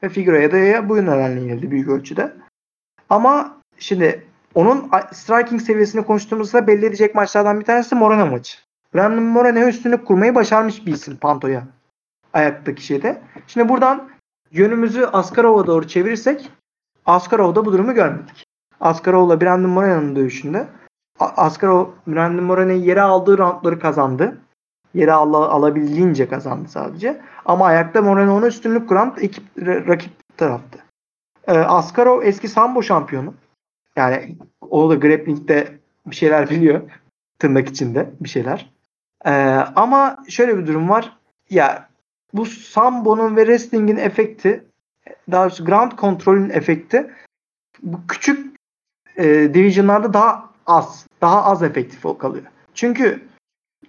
Ve 0.03 0.09
Figueiredo'ya 0.09 0.89
bu 0.89 0.97
nedenle 0.97 1.41
yenildi 1.41 1.71
büyük 1.71 1.89
ölçüde. 1.89 2.33
Ama 3.09 3.57
şimdi 3.77 4.25
onun 4.55 4.89
striking 5.11 5.61
seviyesini 5.61 6.05
konuştuğumuzda 6.05 6.67
belli 6.67 6.85
edecek 6.85 7.15
maçlardan 7.15 7.59
bir 7.59 7.65
tanesi 7.65 7.95
Moreno 7.95 8.25
maçı. 8.27 8.57
Brandon 8.95 9.23
Moreno'ya 9.23 9.67
üstünlük 9.67 10.05
kurmayı 10.05 10.35
başarmış 10.35 10.85
bir 10.85 10.93
isim 10.93 11.17
Panto'ya. 11.17 11.63
Ayaktaki 12.33 12.85
şeyde. 12.85 13.21
Şimdi 13.47 13.69
buradan 13.69 14.09
yönümüzü 14.51 15.05
Askarov'a 15.05 15.67
doğru 15.67 15.87
çevirirsek 15.87 16.51
Askarov'da 17.05 17.65
bu 17.65 17.73
durumu 17.73 17.93
görmedik. 17.93 18.45
Askarov'la 18.79 19.41
Brandon 19.41 19.69
Moreno'nun 19.69 20.15
dövüşünde 20.15 20.67
Askarov 21.19 21.87
Brandon 22.07 22.43
Moreno'yu 22.43 22.79
yere 22.85 23.01
aldığı 23.01 23.37
roundları 23.37 23.79
kazandı. 23.79 24.37
Yere 24.93 25.11
al- 25.11 25.33
alabildiğince 25.33 26.29
kazandı 26.29 26.69
sadece. 26.69 27.21
Ama 27.45 27.65
ayakta 27.65 28.01
Moreno 28.01 28.35
ona 28.35 28.47
üstünlük 28.47 28.89
kuran 28.89 29.15
ekip, 29.21 29.57
ra- 29.57 29.87
rakip 29.87 30.37
taraftı. 30.37 30.79
Ee, 31.47 31.51
Askarov 31.51 32.21
eski 32.21 32.47
sambo 32.47 32.83
şampiyonu. 32.83 33.33
Yani 33.95 34.37
o 34.69 34.89
da 34.89 34.95
grappling'de 34.95 35.79
bir 36.05 36.15
şeyler 36.15 36.49
biliyor. 36.49 36.81
Tırnak 37.39 37.69
içinde 37.69 38.11
bir 38.19 38.29
şeyler. 38.29 38.71
Ee, 39.25 39.31
ama 39.75 40.17
şöyle 40.29 40.57
bir 40.57 40.67
durum 40.67 40.89
var. 40.89 41.17
Ya 41.49 41.89
bu 42.33 42.45
sambonun 42.45 43.35
ve 43.35 43.41
wrestling'in 43.41 43.97
efekti 43.97 44.65
daha 45.31 45.43
doğrusu 45.43 45.65
ground 45.65 45.91
kontrolün 45.91 46.49
efekti 46.49 47.11
bu 47.81 47.97
küçük 48.07 48.55
e, 49.17 49.53
divisionlarda 49.53 50.13
daha 50.13 50.49
az. 50.65 51.07
Daha 51.21 51.43
az 51.43 51.63
efektif 51.63 52.03
kalıyor. 52.19 52.45
Çünkü 52.73 53.21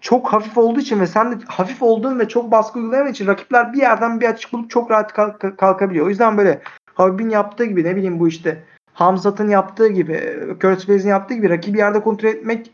çok 0.00 0.32
hafif 0.32 0.58
olduğu 0.58 0.80
için 0.80 1.00
ve 1.00 1.06
sen 1.06 1.32
de 1.32 1.44
hafif 1.46 1.82
olduğun 1.82 2.18
ve 2.18 2.28
çok 2.28 2.50
baskı 2.50 2.78
uygulayamadığın 2.78 3.12
için 3.12 3.26
rakipler 3.26 3.72
bir 3.72 3.78
yerden 3.78 4.20
bir 4.20 4.28
açık 4.28 4.52
bulup 4.52 4.70
çok 4.70 4.90
rahat 4.90 5.12
kalk- 5.12 5.58
kalkabiliyor. 5.58 6.06
O 6.06 6.08
yüzden 6.08 6.38
böyle 6.38 6.62
Habib'in 6.94 7.30
yaptığı 7.30 7.64
gibi 7.64 7.84
ne 7.84 7.96
bileyim 7.96 8.20
bu 8.20 8.28
işte 8.28 8.62
Hamzat'ın 8.92 9.48
yaptığı 9.48 9.88
gibi, 9.88 10.38
Curtis 10.60 10.88
Blaz'in 10.88 11.08
yaptığı 11.08 11.34
gibi 11.34 11.50
rakibi 11.50 11.78
yerde 11.78 12.00
kontrol 12.00 12.28
etmek 12.28 12.72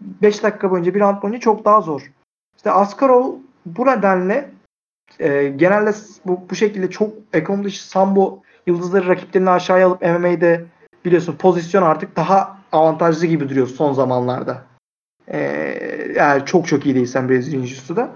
5 0.00 0.42
dakika 0.42 0.70
boyunca, 0.70 0.94
bir 0.94 1.00
round 1.00 1.22
boyunca 1.22 1.40
çok 1.40 1.64
daha 1.64 1.80
zor. 1.80 2.12
İşte 2.56 2.70
Askarov 2.70 3.34
bu 3.66 3.86
nedenle 3.86 4.50
e, 5.20 5.48
genelde 5.48 5.92
bu, 6.26 6.40
bu 6.50 6.54
şekilde 6.54 6.90
çok 6.90 7.10
ekonomi 7.32 7.64
dışı 7.64 7.88
sambo 7.88 8.42
yıldızları 8.66 9.08
rakiplerini 9.08 9.50
aşağıya 9.50 9.86
alıp 9.86 10.02
MMA'de 10.02 10.64
biliyorsun 11.04 11.36
pozisyon 11.36 11.82
artık 11.82 12.16
daha 12.16 12.58
avantajlı 12.72 13.26
gibi 13.26 13.48
duruyor 13.48 13.66
son 13.66 13.92
zamanlarda. 13.92 14.62
E, 15.28 15.40
yani 16.16 16.44
çok 16.44 16.66
çok 16.66 16.86
iyi 16.86 16.94
değilsen 16.94 17.28
Brezilya 17.28 17.60
Jiu-Jitsu'da. 17.60 18.08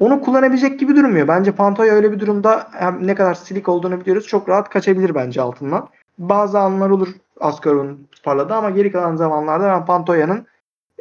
Onu 0.00 0.20
kullanabilecek 0.20 0.80
gibi 0.80 0.96
durmuyor. 0.96 1.28
Bence 1.28 1.52
Pantoya 1.52 1.94
öyle 1.94 2.12
bir 2.12 2.20
durumda 2.20 2.68
hem 2.72 3.06
ne 3.06 3.14
kadar 3.14 3.34
silik 3.34 3.68
olduğunu 3.68 4.00
biliyoruz. 4.00 4.26
Çok 4.26 4.48
rahat 4.48 4.68
kaçabilir 4.68 5.14
bence 5.14 5.42
altından. 5.42 5.88
Bazı 6.18 6.58
anlar 6.58 6.90
olur 6.90 7.08
Askarov'un 7.40 8.08
parladı 8.24 8.54
ama 8.54 8.70
geri 8.70 8.92
kalan 8.92 9.16
zamanlarda 9.16 9.68
ben 9.68 9.86
Pantoya'nın 9.86 10.46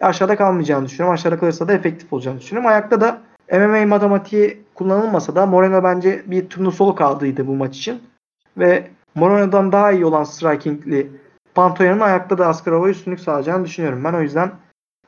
aşağıda 0.02 0.36
kalmayacağını 0.36 0.86
düşünüyorum. 0.86 1.14
Aşağıda 1.14 1.40
kalırsa 1.40 1.68
da 1.68 1.74
efektif 1.74 2.14
olacağını 2.14 2.40
düşünüyorum. 2.40 2.70
Ayakta 2.70 3.02
da 3.02 3.22
MMA 3.52 3.86
matematiği 3.86 4.64
kullanılmasa 4.76 5.36
da 5.36 5.46
Moreno 5.46 5.84
bence 5.84 6.24
bir 6.28 6.50
turnusol 6.50 6.96
kağıdıydı 6.96 7.48
bu 7.48 7.56
maç 7.56 7.78
için. 7.78 8.04
Ve 8.58 8.88
Moreno'dan 9.16 9.72
daha 9.72 9.92
iyi 9.92 10.06
olan 10.06 10.24
strikingli 10.24 11.12
Pantoya'nın 11.56 12.00
ayakta 12.00 12.38
da 12.38 12.48
Askarov'a 12.48 12.90
üstünlük 12.90 13.20
sağlayacağını 13.20 13.66
düşünüyorum. 13.66 14.04
Ben 14.04 14.14
o 14.14 14.22
yüzden 14.22 14.52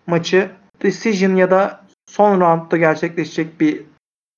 maçı 0.08 0.52
decision 0.82 1.36
ya 1.36 1.52
da 1.52 1.86
son 2.06 2.42
roundda 2.42 2.78
gerçekleşecek 2.78 3.60
bir 3.60 3.86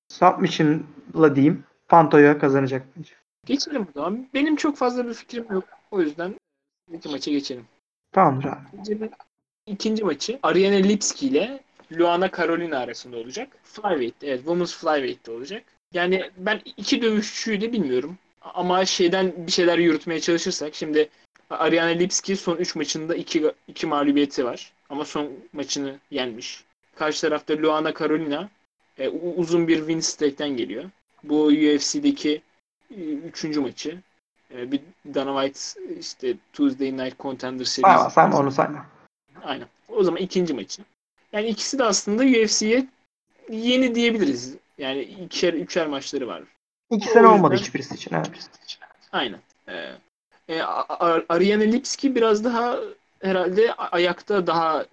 submission'la 0.08 1.36
diyeyim 1.36 1.64
Pantoya 1.88 2.38
kazanacak 2.38 2.86
bence. 2.96 3.12
Geçelim 3.46 3.82
o 3.82 3.92
zaman. 3.94 4.28
Benim 4.34 4.56
çok 4.56 4.76
fazla 4.76 5.08
bir 5.08 5.14
fikrim 5.14 5.46
yok. 5.50 5.64
O 5.90 6.00
yüzden 6.00 6.34
iki 6.92 7.08
maça 7.08 7.30
geçelim. 7.30 7.64
Tamamdır 8.12 8.48
abi. 8.48 8.58
İkinci, 8.82 9.10
ikinci 9.66 10.04
maçı 10.04 10.38
Ariane 10.42 10.88
Lipski 10.88 11.26
ile 11.26 11.60
Luana 11.92 12.30
Carolina 12.36 12.78
arasında 12.78 13.16
olacak. 13.16 13.48
Flyweight, 13.62 14.14
evet 14.22 14.38
Women's 14.38 14.74
Flyweight'te 14.76 15.32
olacak. 15.32 15.62
Yani 15.92 16.30
ben 16.36 16.60
iki 16.76 17.02
dövüşçüyü 17.02 17.60
de 17.60 17.72
bilmiyorum. 17.72 18.18
Ama 18.54 18.84
şeyden 18.84 19.32
bir 19.46 19.52
şeyler 19.52 19.78
yürütmeye 19.78 20.20
çalışırsak 20.20 20.74
şimdi 20.74 21.08
Ariane 21.50 21.98
Lipski 21.98 22.36
son 22.36 22.56
3 22.56 22.76
maçında 22.76 23.14
2 23.14 23.52
2 23.68 23.86
mağlubiyeti 23.86 24.44
var. 24.44 24.72
Ama 24.88 25.04
son 25.04 25.32
maçını 25.52 25.98
yenmiş. 26.10 26.64
Karşı 26.96 27.20
tarafta 27.20 27.62
Luana 27.62 27.94
Carolina 27.94 28.48
e, 28.98 29.08
uzun 29.08 29.68
bir 29.68 29.78
win 29.78 30.00
streak'ten 30.00 30.48
geliyor. 30.48 30.84
Bu 31.24 31.44
UFC'deki 31.44 32.42
3. 32.90 33.44
maçı. 33.44 33.98
E, 34.54 34.72
bir 34.72 34.80
Dana 35.14 35.42
White 35.42 35.80
işte 36.00 36.34
Tuesday 36.52 36.96
Night 36.96 37.18
Contender 37.20 37.64
Sayma, 37.64 37.98
serisi. 37.98 38.14
sayma 38.14 38.38
onu 38.38 38.50
sayma. 38.50 38.86
Aynen. 39.42 39.68
O 39.88 40.04
zaman 40.04 40.20
ikinci 40.20 40.54
maçı. 40.54 40.82
Yani 41.32 41.46
ikisi 41.46 41.78
de 41.78 41.84
aslında 41.84 42.22
UFC'ye 42.22 42.86
yeni 43.50 43.94
diyebiliriz. 43.94 44.54
Yani 44.78 45.00
ikişer, 45.00 45.54
üçer 45.54 45.86
maçları 45.86 46.26
var. 46.26 46.42
İki 46.90 47.08
sene 47.08 47.26
olmadı 47.26 47.54
hiçbirisi 47.54 47.94
için. 47.94 48.14
Evet. 48.14 48.50
Aynen. 49.12 49.40
Ee, 49.68 49.92
e, 50.48 50.62
Ariane 51.28 51.72
Lipski 51.72 52.14
biraz 52.14 52.44
daha 52.44 52.78
herhalde 53.22 53.74
ayakta 53.74 54.46
daha 54.46 54.86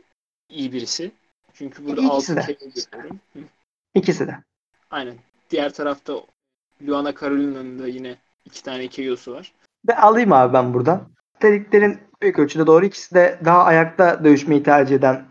iyi 0.50 0.74
birisi. 0.74 1.12
Çünkü 1.54 1.86
burada 1.86 2.02
İkisi 2.02 2.34
6 2.34 2.36
de. 2.36 2.58
görüyorum. 2.92 3.20
İkisi 3.96 4.28
de. 4.28 4.38
Aynen. 4.92 5.16
Diğer 5.50 5.74
tarafta 5.74 6.14
Luana 6.88 7.16
Carolina'nın 7.16 7.80
da 7.80 7.88
yine 7.88 8.16
iki 8.46 8.64
tane 8.64 8.88
KO'su 8.88 9.34
var. 9.34 9.54
De 9.88 9.96
alayım 9.96 10.34
abi 10.34 10.54
ben 10.54 10.74
buradan. 10.74 11.10
Dediklerin 11.42 12.00
büyük 12.22 12.40
ölçüde 12.40 12.68
doğru. 12.68 12.86
İkisi 12.86 13.16
de 13.16 13.40
daha 13.46 13.64
ayakta 13.64 14.24
dövüşmeyi 14.24 14.64
tercih 14.64 14.96
eden 14.96 15.26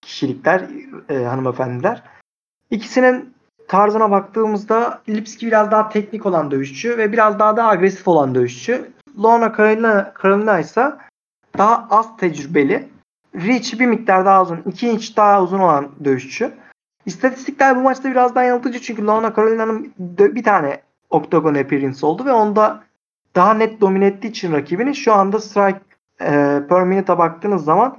kişilikler, 0.00 0.66
e, 1.08 1.24
hanımefendiler. 1.24 2.02
İkisinin 2.70 3.34
tarzına 3.68 4.10
baktığımızda 4.10 5.02
Lipski 5.08 5.46
biraz 5.46 5.70
daha 5.70 5.88
teknik 5.88 6.26
olan 6.26 6.50
dövüşçü 6.50 6.98
ve 6.98 7.12
biraz 7.12 7.38
daha 7.38 7.56
da 7.56 7.68
agresif 7.68 8.08
olan 8.08 8.34
dövüşçü. 8.34 8.90
Lorna 9.22 9.52
Carolina, 9.56 10.12
Carolina 10.22 10.58
ise 10.58 10.92
daha 11.58 11.86
az 11.90 12.16
tecrübeli. 12.16 12.88
Reach'i 13.34 13.80
bir 13.80 13.86
miktar 13.86 14.24
daha 14.24 14.42
uzun. 14.42 14.62
2 14.66 14.88
inç 14.88 15.16
daha 15.16 15.42
uzun 15.42 15.58
olan 15.58 15.88
dövüşçü. 16.04 16.52
İstatistikler 17.06 17.76
bu 17.76 17.80
maçta 17.80 18.10
biraz 18.10 18.34
daha 18.34 18.44
yanıltıcı 18.44 18.80
çünkü 18.80 19.06
Lorna 19.06 19.34
Carolina'nın 19.36 19.92
bir 20.18 20.42
tane 20.42 20.80
Octagon 21.10 21.54
appearance 21.54 22.06
oldu 22.06 22.24
ve 22.24 22.32
onda 22.32 22.84
daha 23.34 23.54
net 23.54 23.80
domine 23.80 24.06
ettiği 24.06 24.28
için 24.28 24.52
rakibini 24.52 24.94
şu 24.96 25.12
anda 25.12 25.40
strike 25.40 25.80
e, 26.20 26.62
per 26.68 26.84
minute'a 26.84 27.18
baktığınız 27.18 27.64
zaman 27.64 27.98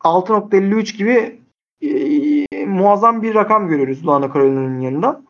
6.53 0.00 0.96
gibi 0.96 1.40
e, 1.82 2.66
muazzam 2.66 3.22
bir 3.22 3.34
rakam 3.34 3.68
görüyoruz 3.68 4.06
Luana 4.06 4.28
Carolina'nın 4.34 4.80
yanında. 4.80 5.20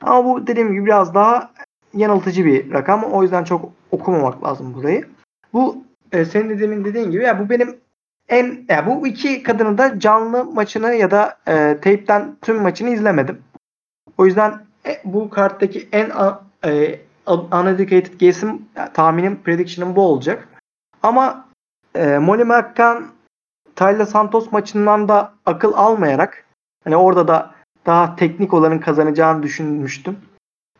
Ama 0.00 0.24
bu 0.24 0.46
dediğim 0.46 0.72
gibi 0.72 0.86
biraz 0.86 1.14
daha 1.14 1.50
yanıltıcı 1.94 2.44
bir 2.44 2.72
rakam. 2.72 3.04
O 3.04 3.22
yüzden 3.22 3.44
çok 3.44 3.72
okumamak 3.90 4.44
lazım 4.44 4.74
burayı. 4.74 5.04
Bu 5.52 5.76
e, 6.12 6.24
senin 6.24 6.50
de 6.50 6.60
demin 6.60 6.84
dediğin 6.84 7.10
gibi 7.10 7.22
ya 7.22 7.38
bu 7.38 7.50
benim 7.50 7.76
en 8.28 8.64
ya 8.68 8.86
bu 8.86 9.06
iki 9.06 9.42
kadını 9.42 9.78
da 9.78 9.98
canlı 10.00 10.44
maçını 10.44 10.94
ya 10.94 11.10
da 11.10 11.38
e, 11.48 11.52
tape'ten 11.74 12.36
tüm 12.42 12.62
maçını 12.62 12.90
izlemedim. 12.90 13.38
O 14.18 14.26
yüzden 14.26 14.52
e, 14.86 15.00
bu 15.04 15.30
karttaki 15.30 15.88
en 15.92 16.10
a- 16.10 16.40
e, 16.66 17.00
guess'im 18.20 18.62
tahminim 18.94 19.36
prediction'ım 19.44 19.96
bu 19.96 20.00
olacak. 20.02 20.48
Ama 21.02 21.48
e, 21.94 22.18
Molly 22.18 22.44
McCann 22.44 23.04
Tyler 23.76 24.04
Santos 24.04 24.52
maçından 24.52 25.08
da 25.08 25.34
akıl 25.46 25.72
almayarak 25.72 26.44
hani 26.84 26.96
orada 26.96 27.28
da 27.28 27.54
daha 27.86 28.16
teknik 28.16 28.54
olanın 28.54 28.78
kazanacağını 28.78 29.42
düşünmüştüm. 29.42 30.16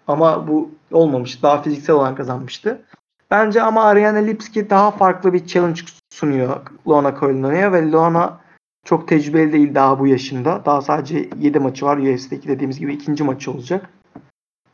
Ama 0.07 0.49
bu 0.49 0.71
olmamış. 0.93 1.43
Daha 1.43 1.63
fiziksel 1.63 1.97
olan 1.97 2.15
kazanmıştı. 2.15 2.83
Bence 3.31 3.63
ama 3.63 3.85
Ariane 3.85 4.27
Lipski 4.27 4.71
daha 4.71 4.91
farklı 4.91 5.33
bir 5.33 5.47
challenge 5.47 5.81
sunuyor 6.13 6.61
Luana 6.89 7.15
Carolina'ya 7.21 7.73
ve 7.73 7.91
Luana 7.91 8.45
Çok 8.85 9.09
tecrübeli 9.09 9.53
değil 9.53 9.75
daha 9.75 9.99
bu 9.99 10.07
yaşında. 10.07 10.63
Daha 10.65 10.83
sadece 10.83 11.29
7 11.39 11.59
maçı 11.59 11.87
var. 11.87 11.97
UFC'deki 11.99 12.49
dediğimiz 12.49 12.79
gibi 12.79 12.95
ikinci 12.95 13.25
maçı 13.25 13.51
olacak. 13.51 13.91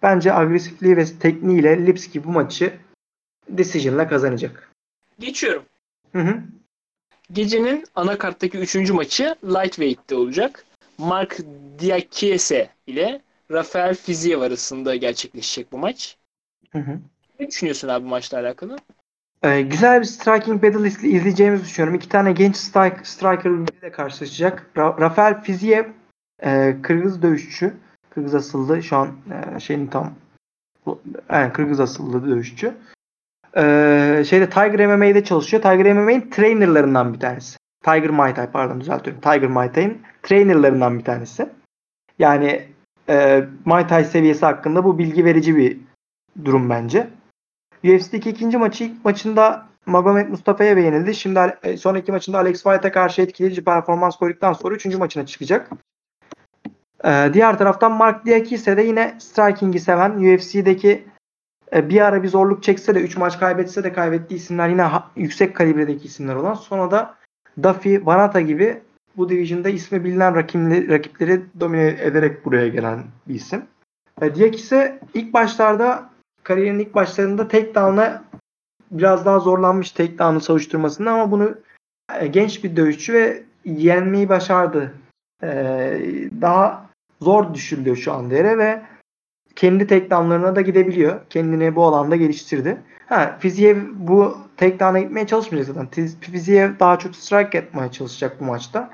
Bence 0.03 0.35
agresifliği 0.35 0.97
ve 0.97 1.05
tekniğiyle 1.05 1.87
Lipski 1.87 2.25
bu 2.25 2.31
maçı 2.31 2.73
decision'la 3.49 4.09
kazanacak. 4.09 4.71
Geçiyorum. 5.19 5.63
Hı 6.13 6.19
hı. 6.19 6.43
Gecenin 7.33 7.85
anakarttaki 7.95 8.59
üçüncü 8.59 8.93
maçı 8.93 9.35
Lightweight'te 9.45 10.15
olacak. 10.15 10.65
Mark 10.99 11.39
Diakese 11.79 12.71
ile 12.87 13.21
Rafael 13.51 13.95
Fiziev 13.95 14.41
arasında 14.41 14.97
gerçekleşecek 14.97 15.73
bu 15.73 15.79
maç. 15.79 16.17
Hı 16.73 16.79
hı. 16.79 16.99
Ne 17.41 17.49
düşünüyorsun 17.49 17.89
abi 17.89 18.05
bu 18.05 18.09
maçla 18.09 18.39
alakalı? 18.39 18.77
Ee, 19.43 19.61
güzel 19.63 20.01
bir 20.01 20.05
striking 20.07 20.63
battle 20.63 20.89
izle- 20.89 21.09
izleyeceğimizi 21.09 21.65
düşünüyorum. 21.65 21.95
İki 21.95 22.09
tane 22.09 22.33
genç 22.33 22.57
strike, 22.57 23.05
striker 23.05 23.53
birbiriyle 23.53 23.93
karşılaşacak. 23.93 24.67
Ra- 24.77 25.01
Rafael 25.01 25.43
Fiziev 25.43 25.85
e, 26.43 26.77
Kırgız 26.83 27.23
dövüşçü. 27.23 27.75
Kırgız 28.11 28.35
asıllı 28.35 28.83
şu 28.83 28.97
an 28.97 29.09
e, 29.57 29.61
şeyin 29.61 29.87
tam 29.87 30.15
yani 31.31 31.53
Kırgız 31.53 31.81
asıllı 31.81 32.27
dövüşçü. 32.31 32.75
Ee, 33.57 34.25
şeyde 34.29 34.51
Tiger 34.51 34.87
MMA'de 34.87 35.25
çalışıyor. 35.25 35.63
Tiger 35.63 35.93
MMA'in 35.93 36.31
trainerlarından 36.31 37.15
bir 37.15 37.21
tanesi. 37.21 37.59
Tiger 37.85 38.11
Muay 38.11 38.35
Thai 38.35 38.51
pardon 38.51 38.81
düzeltiyorum. 38.81 39.21
Tiger 39.21 39.49
Muay 39.49 39.73
Thai'nin 39.73 40.03
trainerlarından 40.23 40.99
bir 40.99 41.05
tanesi. 41.05 41.49
Yani 42.19 42.69
e, 43.09 43.45
Muay 43.65 43.87
Thai 43.87 44.05
seviyesi 44.05 44.47
hakkında 44.47 44.85
bu 44.85 44.99
bilgi 44.99 45.25
verici 45.25 45.57
bir 45.57 45.79
durum 46.45 46.71
bence. 46.71 47.09
UFC'deki 47.85 48.31
ikinci 48.31 48.59
maçı 48.59 48.85
ilk 48.85 49.05
maçında 49.05 49.67
Magomed 49.87 50.29
Mustafa'ya 50.29 50.77
beğenildi. 50.77 51.15
Şimdi 51.15 51.57
e, 51.63 51.77
son 51.77 51.95
iki 51.95 52.13
maçında 52.13 52.39
Alex 52.39 52.63
White'a 52.63 52.93
karşı 52.93 53.23
etkileyici 53.23 53.65
performans 53.65 54.17
koyduktan 54.17 54.53
sonra 54.53 54.75
üçüncü 54.75 54.99
maçına 54.99 55.27
çıkacak. 55.27 55.71
Ee, 57.05 57.31
diğer 57.33 57.59
taraftan 57.59 57.93
Mark 57.93 58.27
Diakise 58.27 58.77
de 58.77 58.83
yine 58.83 59.17
striking'i 59.19 59.81
seven 59.81 60.11
UFC'deki 60.11 61.05
bir 61.73 62.01
ara 62.01 62.23
bir 62.23 62.29
zorluk 62.29 62.63
çekse 62.63 62.95
de 62.95 63.01
3 63.01 63.17
maç 63.17 63.41
kaybetse 63.41 63.85
de 63.85 63.93
kaybettiği 63.93 64.41
isimler 64.41 64.69
yine 64.69 64.89
yüksek 65.17 65.57
kalibredeki 65.57 66.07
isimler 66.07 66.35
olan. 66.35 66.55
Sonra 66.55 66.91
da 66.91 67.15
Duffy, 67.63 68.07
Vanata 68.07 68.41
gibi 68.41 68.81
bu 69.17 69.29
division'da 69.29 69.69
ismi 69.69 70.05
bilinen 70.05 70.35
rakimli, 70.35 70.89
rakipleri 70.89 71.43
domine 71.61 71.97
ederek 72.01 72.45
buraya 72.45 72.69
gelen 72.69 73.05
bir 73.29 73.35
isim. 73.35 73.63
E, 74.23 74.35
Diakise 74.35 75.01
ilk 75.15 75.33
başlarda 75.33 76.11
kariyerinin 76.43 76.79
ilk 76.79 76.95
başlarında 76.95 77.49
takedown'a 77.49 78.25
biraz 78.91 79.27
daha 79.27 79.39
zorlanmış 79.39 79.91
takedown'ı 79.91 80.41
savuşturmasında 80.41 81.13
ama 81.13 81.31
bunu 81.31 81.55
e, 82.21 82.27
genç 82.27 82.65
bir 82.65 82.77
dövüşçü 82.77 83.13
ve 83.13 83.43
yenmeyi 83.65 84.29
başardı. 84.29 84.95
E, 85.43 85.49
daha 86.41 86.87
zor 87.21 87.55
düşürülüyor 87.55 87.97
şu 87.97 88.13
anda 88.13 88.35
yere 88.35 88.59
ve 88.59 88.83
kendi 89.57 89.87
takedown'larına 89.87 90.57
da 90.57 90.61
gidebiliyor. 90.61 91.21
Kendini 91.31 91.77
bu 91.77 91.85
alanda 91.85 92.17
geliştirdi. 92.17 92.83
Ha, 93.07 93.37
Fiziev 93.41 93.77
bu 93.95 94.39
takedown'a 94.57 95.01
gitmeye 95.01 95.27
çalışmayacak 95.27 95.75
zaten. 95.75 96.09
Fiziev 96.21 96.71
daha 96.81 96.99
çok 96.99 97.17
strike 97.17 97.59
etmeye 97.59 97.91
çalışacak 97.91 98.41
bu 98.41 98.45
maçta. 98.45 98.91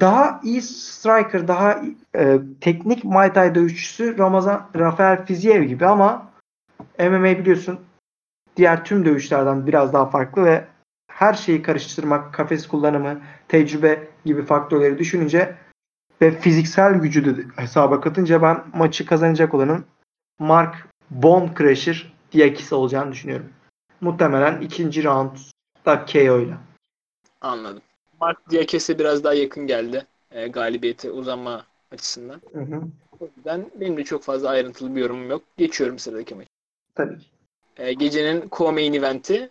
Daha 0.00 0.40
iyi 0.44 0.62
striker, 0.62 1.48
daha 1.48 1.82
e, 2.16 2.38
teknik 2.60 3.04
Muay 3.04 3.32
Thai 3.32 3.54
dövüşçüsü 3.54 4.18
Ramazan 4.18 4.66
Rafael 4.76 5.26
Fiziev 5.26 5.62
gibi 5.62 5.86
ama 5.86 6.30
MMA 6.98 7.38
biliyorsun 7.38 7.80
diğer 8.56 8.84
tüm 8.84 9.04
dövüşlerden 9.04 9.66
biraz 9.66 9.92
daha 9.92 10.06
farklı 10.06 10.44
ve 10.44 10.64
her 11.10 11.34
şeyi 11.34 11.62
karıştırmak, 11.62 12.34
kafes 12.34 12.68
kullanımı, 12.68 13.20
tecrübe 13.48 14.08
gibi 14.24 14.42
faktörleri 14.42 14.98
düşününce 14.98 15.54
ve 16.22 16.40
fiziksel 16.40 16.94
gücü 16.94 17.24
de 17.24 17.44
hesaba 17.56 18.00
katınca 18.00 18.42
ben 18.42 18.64
maçı 18.74 19.06
kazanacak 19.06 19.54
olanın 19.54 19.84
Mark 20.38 20.88
Bone 21.10 21.50
Crusher 21.58 22.12
Diakis 22.32 22.72
olacağını 22.72 23.12
düşünüyorum. 23.12 23.52
Muhtemelen 24.00 24.60
ikinci 24.60 25.04
roundda 25.04 26.04
KO 26.12 26.40
ile. 26.40 26.54
Anladım. 27.40 27.82
Mark 28.20 28.50
Diakese 28.50 28.98
biraz 28.98 29.24
daha 29.24 29.34
yakın 29.34 29.66
geldi 29.66 30.06
e, 30.30 30.48
galibiyete 30.48 31.10
uzanma 31.10 31.66
açısından. 31.92 32.40
Hı 32.52 32.60
hı. 32.60 32.82
O 33.20 33.28
yüzden 33.36 33.70
benim 33.74 33.96
de 33.96 34.04
çok 34.04 34.22
fazla 34.22 34.48
ayrıntılı 34.48 34.96
bir 34.96 35.00
yorumum 35.00 35.30
yok. 35.30 35.42
Geçiyorum 35.56 35.98
sıradaki 35.98 36.34
maç. 36.34 36.46
Tabii 36.94 37.18
ki. 37.18 37.26
E, 37.76 37.92
gecenin 37.92 38.48
co-main 38.48 38.94
eventi 38.94 39.50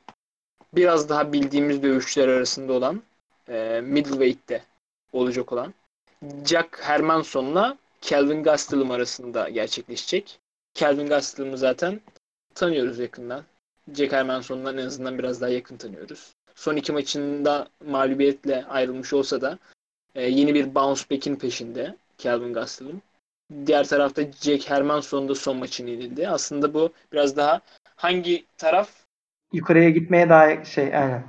biraz 0.75 1.09
daha 1.09 1.33
bildiğimiz 1.33 1.83
dövüşçüler 1.83 2.27
arasında 2.27 2.73
olan 2.73 3.01
e, 3.49 3.81
middleweight'te 3.83 4.63
olacak 5.13 5.53
olan 5.53 5.73
Jack 6.45 6.79
Hermansson'la 6.81 7.77
Kelvin 8.01 8.43
Gastelum 8.43 8.91
arasında 8.91 9.49
gerçekleşecek. 9.49 10.39
Kelvin 10.73 11.07
Gastelum'u 11.07 11.57
zaten 11.57 12.01
tanıyoruz 12.55 12.99
yakından. 12.99 13.43
Jack 13.93 14.13
Hermansson'dan 14.13 14.77
en 14.77 14.85
azından 14.85 15.19
biraz 15.19 15.41
daha 15.41 15.49
yakın 15.49 15.77
tanıyoruz. 15.77 16.33
Son 16.55 16.75
iki 16.75 16.91
maçında 16.91 17.67
mağlubiyetle 17.85 18.65
ayrılmış 18.65 19.13
olsa 19.13 19.41
da 19.41 19.59
e, 20.15 20.23
yeni 20.23 20.53
bir 20.53 20.75
bounce 20.75 21.03
back'in 21.11 21.35
peşinde 21.35 21.95
Kelvin 22.17 22.53
Gastelum. 22.53 23.01
Diğer 23.65 23.87
tarafta 23.87 24.31
Jack 24.31 24.69
Hermansson 24.69 25.29
da 25.29 25.35
son 25.35 25.57
maçını 25.57 25.89
yenildi. 25.89 26.29
Aslında 26.29 26.73
bu 26.73 26.93
biraz 27.13 27.37
daha 27.37 27.61
hangi 27.95 28.45
taraf 28.57 28.89
Yukarıya 29.53 29.89
gitmeye 29.89 30.29
daha 30.29 30.65
şey 30.65 30.95
aynen. 30.95 31.23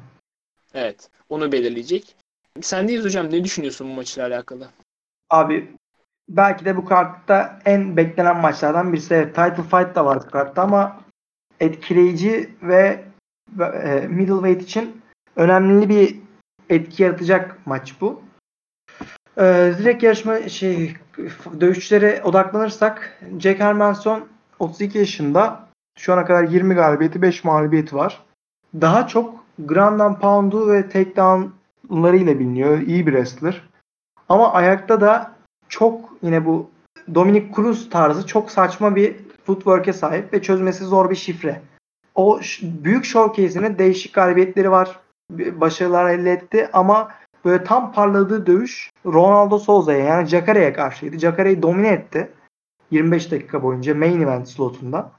evet 0.75 1.11
onu 1.29 1.53
belirleyecek. 1.53 2.17
Sendeyiz 2.61 3.05
hocam 3.05 3.31
ne 3.31 3.45
düşünüyorsun 3.45 3.91
bu 3.91 3.95
maçla 3.95 4.27
alakalı? 4.27 4.69
Abi 5.31 5.77
belki 6.29 6.65
de 6.65 6.77
bu 6.77 6.85
kartta 6.85 7.59
en 7.65 7.97
beklenen 7.97 8.37
maçlardan 8.37 8.93
birisi. 8.93 9.29
Title 9.29 9.63
fight 9.63 9.95
da 9.95 10.05
var 10.05 10.19
bu 10.27 10.31
kartta 10.31 10.63
ama 10.63 11.01
etkileyici 11.61 12.55
ve 12.63 13.05
e, 13.61 14.07
middleweight 14.09 14.63
için 14.63 15.03
önemli 15.37 15.89
bir 15.89 16.17
etki 16.69 17.03
yaratacak 17.03 17.67
maç 17.67 17.95
bu. 18.01 18.23
Ee, 19.39 19.73
direkt 19.79 20.03
yarışma 20.03 20.49
şey 20.49 20.97
dövüşçülere 21.61 22.23
odaklanırsak 22.25 23.23
Jack 23.39 23.61
Hermanson 23.61 24.29
32 24.59 24.99
yaşında. 24.99 25.69
Şu 25.99 26.13
ana 26.13 26.25
kadar 26.25 26.45
20 26.45 26.75
galibiyeti, 26.75 27.23
5 27.23 27.45
mağlubiyeti 27.45 27.97
var. 27.97 28.23
Daha 28.81 29.07
çok 29.07 29.45
ground 29.59 30.01
and 30.01 30.17
pound'u 30.17 30.73
ve 30.73 30.89
takedown'larıyla 31.91 32.39
biliniyor. 32.39 32.79
İyi 32.79 33.07
bir 33.07 33.13
wrestler. 33.13 33.63
Ama 34.29 34.53
ayakta 34.53 35.01
da 35.01 35.33
çok 35.69 36.11
yine 36.23 36.47
bu 36.47 36.71
Dominic 37.15 37.47
Cruz 37.57 37.91
tarzı 37.91 38.27
çok 38.27 38.51
saçma 38.51 38.97
bir 38.97 39.17
footwork'e 39.47 39.93
sahip 39.93 40.33
ve 40.33 40.43
çözmesi 40.43 40.85
zor 40.85 41.11
bir 41.11 41.17
şifre. 41.17 41.61
O 42.15 42.41
büyük 42.63 43.05
showcase'inin 43.05 43.79
değişik 43.79 44.15
galibiyetleri 44.15 44.71
var. 44.71 45.01
Başarılar 45.31 46.11
elde 46.11 46.33
etti 46.33 46.69
ama 46.73 47.09
böyle 47.45 47.65
tam 47.65 47.93
parladığı 47.93 48.47
dövüş 48.47 48.91
Ronaldo 49.07 49.59
Souza'ya 49.59 50.05
yani 50.05 50.27
Jacare'ye 50.27 50.73
karşıydı. 50.73 51.19
Jacare'yi 51.19 51.63
domine 51.63 51.89
etti. 51.89 52.31
25 52.91 53.31
dakika 53.31 53.63
boyunca 53.63 53.95
main 53.95 54.21
event 54.21 54.49
slotunda. 54.49 55.11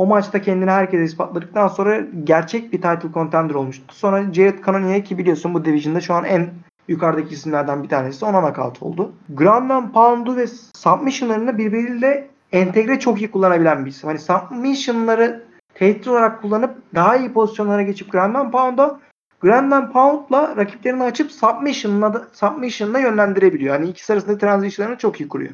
O 0.00 0.06
maçta 0.06 0.42
kendini 0.42 0.70
herkese 0.70 1.04
ispatladıktan 1.04 1.68
sonra 1.68 2.00
gerçek 2.24 2.72
bir 2.72 2.76
title 2.76 3.12
contender 3.14 3.54
olmuştu. 3.54 3.84
Sonra 3.94 4.32
Jared 4.32 4.64
Cannonier 4.66 5.04
ki 5.04 5.18
biliyorsun 5.18 5.54
bu 5.54 5.64
division'da 5.64 6.00
şu 6.00 6.14
an 6.14 6.24
en 6.24 6.50
yukarıdaki 6.88 7.34
isimlerden 7.34 7.82
bir 7.82 7.88
tanesi. 7.88 8.24
Ona 8.24 8.40
knockout 8.40 8.82
oldu. 8.82 9.12
Ground 9.28 9.70
and 9.70 9.92
Pound'u 9.92 10.36
ve 10.36 10.46
submission'larını 10.76 11.58
birbiriyle 11.58 12.28
entegre 12.52 12.98
çok 12.98 13.20
iyi 13.20 13.30
kullanabilen 13.30 13.84
bir 13.84 13.90
isim. 13.90 14.08
Hani 14.08 14.18
submission'ları 14.18 15.44
tehdit 15.74 16.08
olarak 16.08 16.42
kullanıp 16.42 16.76
daha 16.94 17.16
iyi 17.16 17.32
pozisyonlara 17.32 17.82
geçip 17.82 18.12
Ground 18.12 18.34
and 18.34 18.52
Pound'a 18.52 19.00
Ground 19.40 19.72
and 19.72 19.92
Pound'la 19.92 20.56
rakiplerini 20.56 21.02
açıp 21.02 21.32
submission'la 21.32 22.28
submission'la 22.32 22.98
yönlendirebiliyor. 22.98 23.76
Hani 23.76 23.88
ikisi 23.88 24.12
arasında 24.12 24.38
transition'larını 24.38 24.98
çok 24.98 25.20
iyi 25.20 25.28
kuruyor. 25.28 25.52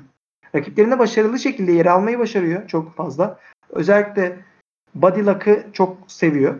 Rakiplerine 0.55 0.99
başarılı 0.99 1.39
şekilde 1.39 1.73
yer 1.73 1.87
almayı 1.87 2.19
başarıyor 2.19 2.69
çok 2.69 2.97
fazla. 2.97 3.39
Özellikle 3.71 4.39
body 4.95 5.27
lock'ı 5.27 5.67
çok 5.73 5.97
seviyor. 6.07 6.55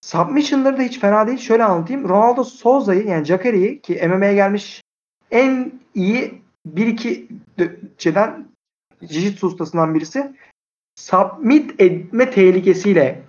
Submission'ları 0.00 0.78
da 0.78 0.82
hiç 0.82 1.00
fena 1.00 1.26
değil. 1.26 1.38
Şöyle 1.38 1.64
anlatayım. 1.64 2.08
Ronaldo 2.08 2.44
Souza'yı 2.44 3.06
yani 3.06 3.24
Jacare'yi 3.24 3.80
ki 3.80 4.08
MMA'ye 4.08 4.34
gelmiş 4.34 4.82
en 5.30 5.72
iyi 5.94 6.42
1-2 6.74 7.26
dö- 7.58 7.76
şeyden 7.98 8.46
Jiu-Jitsu 9.02 9.46
ustasından 9.46 9.94
birisi 9.94 10.32
submit 10.96 11.80
etme 11.80 12.30
tehlikesiyle 12.30 13.22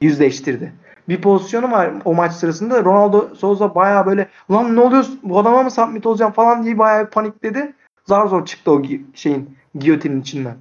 yüzleştirdi. 0.00 0.72
Bir 1.08 1.20
pozisyonu 1.20 1.70
var 1.70 1.92
o 2.04 2.14
maç 2.14 2.32
sırasında. 2.32 2.84
Ronaldo 2.84 3.34
Souza 3.34 3.74
baya 3.74 4.06
böyle 4.06 4.28
lan 4.50 4.76
ne 4.76 4.80
oluyor 4.80 5.06
bu 5.22 5.38
adama 5.38 5.62
mı 5.62 5.70
submit 5.70 6.06
olacağım 6.06 6.32
falan 6.32 6.64
diye 6.64 6.78
baya 6.78 7.10
panikledi. 7.10 7.72
Zar 8.04 8.26
zor 8.26 8.46
çıktı 8.46 8.72
o 8.72 8.82
şeyin 9.14 9.56
giyotinin 9.74 10.20
içinden. 10.20 10.56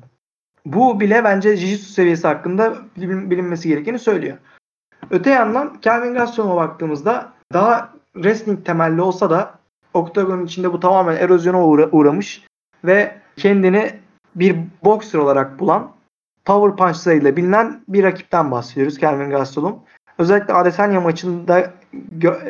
Bu 0.65 0.99
bile 0.99 1.23
bence 1.23 1.49
Jiu-Jitsu 1.53 1.91
seviyesi 1.93 2.27
hakkında 2.27 2.75
bilin- 2.97 3.31
bilinmesi 3.31 3.69
gerekeni 3.69 3.99
söylüyor. 3.99 4.37
Öte 5.11 5.29
yandan 5.29 5.81
Kelvin 5.81 6.13
Gastelum'a 6.13 6.55
baktığımızda 6.55 7.33
daha 7.53 7.93
wrestling 8.13 8.65
temelli 8.65 9.01
olsa 9.01 9.29
da 9.29 9.53
oktagonun 9.93 10.45
içinde 10.45 10.73
bu 10.73 10.79
tamamen 10.79 11.15
erozyona 11.15 11.57
uğra- 11.57 11.89
uğramış 11.91 12.43
ve 12.85 13.15
kendini 13.35 13.93
bir 14.35 14.55
boxer 14.83 15.19
olarak 15.19 15.59
bulan 15.59 15.91
power 16.45 16.77
punchlarıyla 16.77 17.35
bilinen 17.35 17.81
bir 17.87 18.03
rakipten 18.03 18.51
bahsediyoruz 18.51 18.97
Kelvin 18.97 19.29
Gastelum. 19.29 19.79
Özellikle 20.17 20.53
Adesanya 20.53 21.01
maçında 21.01 21.73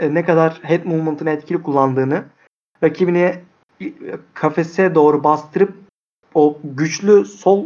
e, 0.02 0.14
ne 0.14 0.26
kadar 0.26 0.60
head 0.62 0.86
movement'ını 0.86 1.30
etkili 1.30 1.64
kullandığını, 1.64 2.24
rakibini 2.84 3.36
kafese 4.34 4.96
doğru 4.96 5.24
bastırıp 5.24 5.74
o 6.34 6.58
güçlü 6.64 7.26
sol 7.26 7.66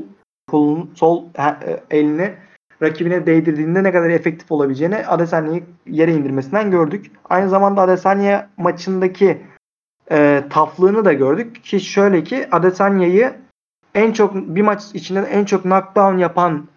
kolun 0.49 0.91
sol 0.95 1.25
e, 1.37 1.97
elini 1.97 2.33
rakibine 2.81 3.25
değdirdiğinde 3.25 3.83
ne 3.83 3.91
kadar 3.91 4.09
efektif 4.09 4.51
olabileceğini 4.51 4.95
Adesanya'yı 4.95 5.63
yere 5.87 6.13
indirmesinden 6.13 6.71
gördük. 6.71 7.11
Aynı 7.29 7.49
zamanda 7.49 7.81
Adesanya 7.81 8.49
maçındaki 8.57 9.41
e, 10.11 10.43
taflığını 10.49 11.05
da 11.05 11.13
gördük 11.13 11.63
ki 11.63 11.79
şöyle 11.79 12.23
ki 12.23 12.47
Adesanya'yı 12.51 13.33
en 13.95 14.11
çok 14.11 14.35
bir 14.35 14.61
maç 14.61 14.83
içinde 14.93 15.19
en 15.19 15.45
çok 15.45 15.63
knockdown 15.63 16.17
yapan 16.17 16.67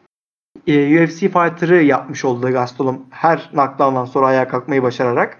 e, 0.67 1.05
UFC 1.05 1.19
fighter'ı 1.19 1.83
yapmış 1.83 2.25
oldu 2.25 2.53
Gastelum 2.53 3.07
her 3.11 3.51
knockdown'dan 3.51 4.05
sonra 4.05 4.27
ayağa 4.27 4.49
kalkmayı 4.49 4.83
başararak. 4.83 5.39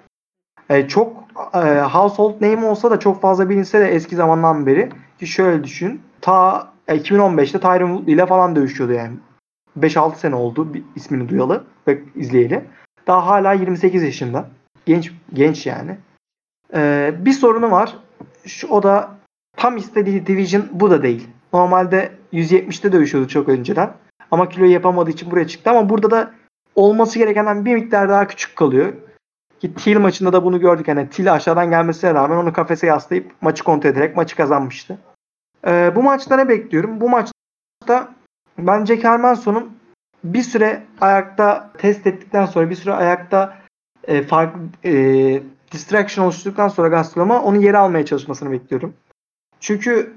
E, 0.71 0.89
çok 0.89 1.25
e, 1.55 1.81
household 1.81 2.43
name 2.43 2.67
olsa 2.67 2.91
da 2.91 3.01
çok 3.01 3.21
fazla 3.21 3.49
bilinse 3.51 3.81
de 3.81 3.89
eski 3.89 4.17
zamandan 4.17 4.67
beri 4.67 4.91
ki 5.19 5.27
şöyle 5.27 5.65
düşün. 5.65 6.03
Ta 6.21 6.72
e, 6.89 6.97
2015'te 6.97 7.61
Tyron 7.61 7.89
Woodley 7.89 8.15
ile 8.15 8.27
falan 8.27 8.57
dövüşüyordu 8.57 8.93
yani. 8.93 9.17
5-6 9.81 10.17
sene 10.17 10.35
oldu 10.35 10.69
ismini 10.97 11.29
duyalı 11.29 11.65
ve 11.89 12.03
izleyeli. 12.15 12.65
Daha 13.07 13.27
hala 13.27 13.53
28 13.53 14.03
yaşında. 14.03 14.49
Genç 14.87 15.13
genç 15.33 15.67
yani. 15.67 15.99
Ee, 16.75 17.15
bir 17.19 17.33
sorunu 17.33 17.71
var. 17.71 17.97
Şu, 18.47 18.69
o 18.69 18.83
da 18.83 19.11
tam 19.57 19.77
istediği 19.77 20.27
division 20.27 20.65
bu 20.73 20.91
da 20.91 21.03
değil. 21.03 21.29
Normalde 21.53 22.13
170'te 22.33 22.93
dövüşüyordu 22.93 23.29
çok 23.29 23.49
önceden. 23.49 23.93
Ama 24.31 24.49
kilo 24.49 24.65
yapamadığı 24.65 25.11
için 25.11 25.31
buraya 25.31 25.47
çıktı. 25.47 25.71
Ama 25.71 25.89
burada 25.89 26.11
da 26.11 26.31
olması 26.75 27.19
gerekenden 27.19 27.65
bir 27.65 27.75
miktar 27.75 28.09
daha 28.09 28.27
küçük 28.27 28.57
kalıyor. 28.57 28.93
Ki 29.61 29.75
Til 29.75 29.97
maçında 29.97 30.33
da 30.33 30.45
bunu 30.45 30.61
gördük. 30.61 30.89
Hani 30.89 31.09
Til 31.09 31.33
aşağıdan 31.33 31.71
gelmesine 31.71 32.15
rağmen 32.15 32.37
onu 32.37 32.53
kafese 32.53 32.87
yaslayıp 32.87 33.33
maçı 33.41 33.65
kontrol 33.65 33.91
ederek 33.91 34.17
maçı 34.17 34.37
kazanmıştı. 34.37 34.99
Ee, 35.67 35.93
bu 35.97 36.03
maçta 36.03 36.37
ne 36.37 36.49
bekliyorum? 36.49 37.01
Bu 37.01 37.09
maçta 37.09 38.09
ben 38.59 38.85
Jack 38.85 39.05
bir 40.25 40.43
süre 40.43 40.83
ayakta 41.01 41.71
test 41.79 42.07
ettikten 42.07 42.47
sonra 42.47 42.71
bir 42.71 42.75
süre 42.75 42.93
ayakta 42.93 43.59
e, 44.05 44.23
farklı 44.23 44.61
e, 44.85 45.43
distraction 45.73 46.25
oluşturduktan 46.25 46.69
sonra 46.69 46.89
Gastelum'a 46.89 47.43
onu 47.43 47.57
yere 47.57 47.79
almaya 47.79 48.07
çalışmasını 48.07 48.51
bekliyorum. 48.51 48.95
Çünkü 49.61 50.13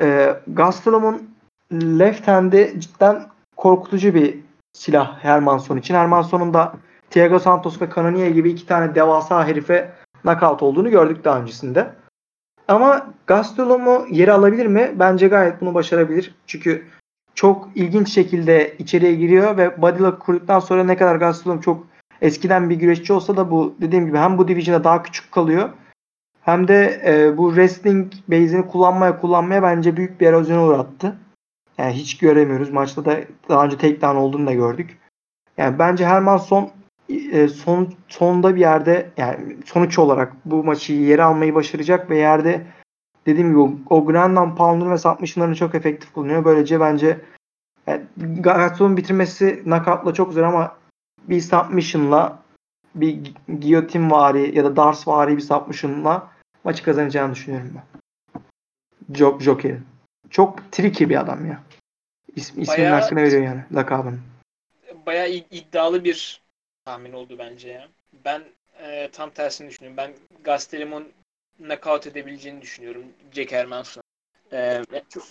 e, 0.00 0.36
Gastelum'un 0.46 1.34
left 1.72 2.28
hand'i 2.28 2.74
cidden 2.78 3.22
korkutucu 3.56 4.14
bir 4.14 4.38
silah 4.72 5.24
Hermanson 5.24 5.76
için. 5.76 5.94
Hermanson'un 5.94 6.54
da 6.54 6.74
Thiago 7.10 7.38
Santos 7.38 7.82
ve 7.82 7.88
Cannonier 7.94 8.30
gibi 8.30 8.50
iki 8.50 8.66
tane 8.66 8.94
devasa 8.94 9.46
herife 9.46 9.92
knockout 10.22 10.62
olduğunu 10.62 10.90
gördük 10.90 11.24
daha 11.24 11.40
öncesinde. 11.40 11.90
Ama 12.68 13.06
Gastelum'u 13.26 14.06
yere 14.10 14.32
alabilir 14.32 14.66
mi? 14.66 14.92
Bence 14.94 15.28
gayet 15.28 15.60
bunu 15.60 15.74
başarabilir. 15.74 16.34
Çünkü 16.46 16.84
çok 17.34 17.68
ilginç 17.74 18.12
şekilde 18.12 18.74
içeriye 18.78 19.14
giriyor 19.14 19.56
ve 19.56 19.82
bodylock 19.82 20.20
kurduktan 20.20 20.60
sonra 20.60 20.84
ne 20.84 20.96
kadar 20.96 21.16
Gastelum 21.16 21.60
çok 21.60 21.86
eskiden 22.22 22.70
bir 22.70 22.76
güreşçi 22.76 23.12
olsa 23.12 23.36
da 23.36 23.50
bu 23.50 23.74
dediğim 23.80 24.06
gibi 24.06 24.18
hem 24.18 24.38
bu 24.38 24.48
division'a 24.48 24.84
daha 24.84 25.02
küçük 25.02 25.32
kalıyor 25.32 25.70
hem 26.44 26.68
de 26.68 27.02
e, 27.06 27.38
bu 27.38 27.48
wrestling 27.48 28.12
base'ini 28.28 28.66
kullanmaya 28.66 29.20
kullanmaya 29.20 29.62
bence 29.62 29.96
büyük 29.96 30.20
bir 30.20 30.26
erozyona 30.26 30.64
uğrattı. 30.64 31.16
Yani 31.78 31.92
hiç 31.92 32.18
göremiyoruz. 32.18 32.70
Maçta 32.70 33.04
da 33.04 33.18
daha 33.48 33.64
önce 33.64 33.76
takedown 33.76 34.16
olduğunu 34.16 34.46
da 34.46 34.52
gördük. 34.52 34.98
Yani 35.56 35.78
bence 35.78 36.06
Hermanson 36.06 36.70
e, 37.32 37.48
son 37.48 37.94
sonda 38.08 38.54
bir 38.54 38.60
yerde 38.60 39.10
yani 39.16 39.56
sonuç 39.64 39.98
olarak 39.98 40.32
bu 40.44 40.64
maçı 40.64 40.92
yere 40.92 41.22
almayı 41.22 41.54
başaracak 41.54 42.10
ve 42.10 42.18
yerde 42.18 42.66
dediğim 43.26 43.48
gibi 43.48 43.58
o, 43.58 43.72
o 43.90 44.06
Grandland 44.06 44.56
Pound'unu 44.56 44.90
ve 44.90 44.98
submission'larını 44.98 45.56
çok 45.56 45.74
efektif 45.74 46.12
kullanıyor. 46.12 46.44
Böylece 46.44 46.80
bence 46.80 47.20
yani, 47.86 48.02
Gaston'un 48.16 48.96
bitirmesi 48.96 49.62
knockout'la 49.62 50.14
çok 50.14 50.32
zor 50.32 50.42
ama 50.42 50.76
bir 51.28 51.40
submission'la 51.40 52.42
bir 52.94 53.34
guillotine 53.48 54.10
vari 54.10 54.56
ya 54.56 54.64
da 54.64 54.76
Dars 54.76 55.08
vari 55.08 55.36
bir 55.36 55.42
submission'la 55.42 56.30
maçı 56.64 56.84
kazanacağını 56.84 57.34
düşünüyorum 57.34 57.70
ben. 57.74 57.84
Jok 59.14 59.42
Joker'in. 59.42 59.84
Çok 60.30 60.72
tricky 60.72 61.10
bir 61.10 61.20
adam 61.20 61.46
ya. 61.46 61.60
İsm, 62.36 62.60
isminin 62.60 62.90
hakkını 62.90 63.22
veriyor 63.22 63.42
yani 63.42 63.64
lakabını. 63.74 64.18
Bayağı 65.06 65.28
id- 65.28 65.46
iddialı 65.50 66.04
bir 66.04 66.43
tahmin 66.84 67.12
oldu 67.12 67.38
bence 67.38 67.68
ya. 67.68 67.88
Ben 68.24 68.44
e, 68.78 69.08
tam 69.12 69.30
tersini 69.30 69.70
düşünüyorum. 69.70 69.96
Ben 69.96 70.14
Gastelum'un 70.44 71.12
knockout 71.58 72.06
edebileceğini 72.06 72.62
düşünüyorum 72.62 73.04
Jack 73.32 73.52
Hermanson'a. 73.52 74.02
E, 74.52 74.58
yani 74.92 75.02
çok, 75.08 75.24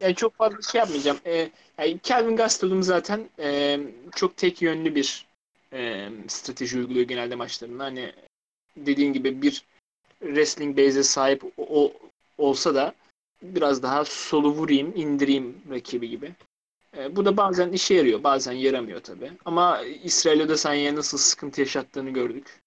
yani 0.00 0.14
çok 0.14 0.34
fazla 0.34 0.62
şey 0.62 0.78
yapmayacağım. 0.78 1.18
E, 1.26 1.50
yani 1.78 1.98
Kelvin 1.98 2.36
Gastelum 2.36 2.82
zaten 2.82 3.28
e, 3.38 3.78
çok 4.16 4.36
tek 4.36 4.62
yönlü 4.62 4.94
bir 4.94 5.26
e, 5.72 6.08
strateji 6.28 6.78
uyguluyor 6.78 7.08
genelde 7.08 7.34
maçlarında. 7.34 7.84
Hani 7.84 8.12
dediğin 8.76 9.12
gibi 9.12 9.42
bir 9.42 9.64
wrestling 10.20 10.78
base'e 10.78 11.02
sahip 11.02 11.44
o, 11.44 11.50
o- 11.56 11.92
olsa 12.38 12.74
da 12.74 12.94
biraz 13.42 13.82
daha 13.82 14.04
solu 14.04 14.50
vurayım, 14.52 14.92
indireyim 14.96 15.62
rakibi 15.70 16.08
gibi. 16.10 16.32
E, 16.96 17.16
bu 17.16 17.24
da 17.24 17.36
bazen 17.36 17.72
işe 17.72 17.94
yarıyor, 17.94 18.24
bazen 18.24 18.52
yaramıyor 18.52 19.00
tabii. 19.00 19.32
Ama 19.44 19.80
İsrail 19.82 20.42
Adesanya'ya 20.42 20.96
nasıl 20.96 21.18
sıkıntı 21.18 21.60
yaşattığını 21.60 22.10
gördük. 22.10 22.60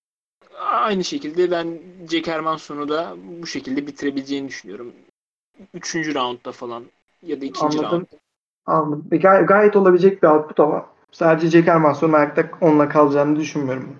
Aynı 0.60 1.04
şekilde 1.04 1.52
ben 1.52 1.80
Jack 2.12 2.28
Hermanson'u 2.28 2.90
da 2.90 3.16
bu 3.42 3.48
şekilde 3.48 3.88
bitirebileceğini 3.88 4.48
düşünüyorum. 4.48 4.94
Üçüncü 5.74 6.16
roundda 6.16 6.52
falan 6.52 6.84
ya 7.24 7.42
da 7.42 7.46
ikinci 7.46 7.80
Anladım. 7.80 7.98
round. 7.98 8.08
Anladım. 8.66 9.20
Gay- 9.20 9.46
gayet 9.46 9.76
olabilecek 9.76 10.24
bir 10.24 10.28
output 10.28 10.60
ama 10.60 10.90
sadece 11.12 11.50
Jack 11.50 11.68
Hermanson'un 11.68 12.14
ayakta 12.14 12.50
onunla 12.62 12.90
kalacağını 12.90 13.36
düşünmüyorum. 13.40 14.00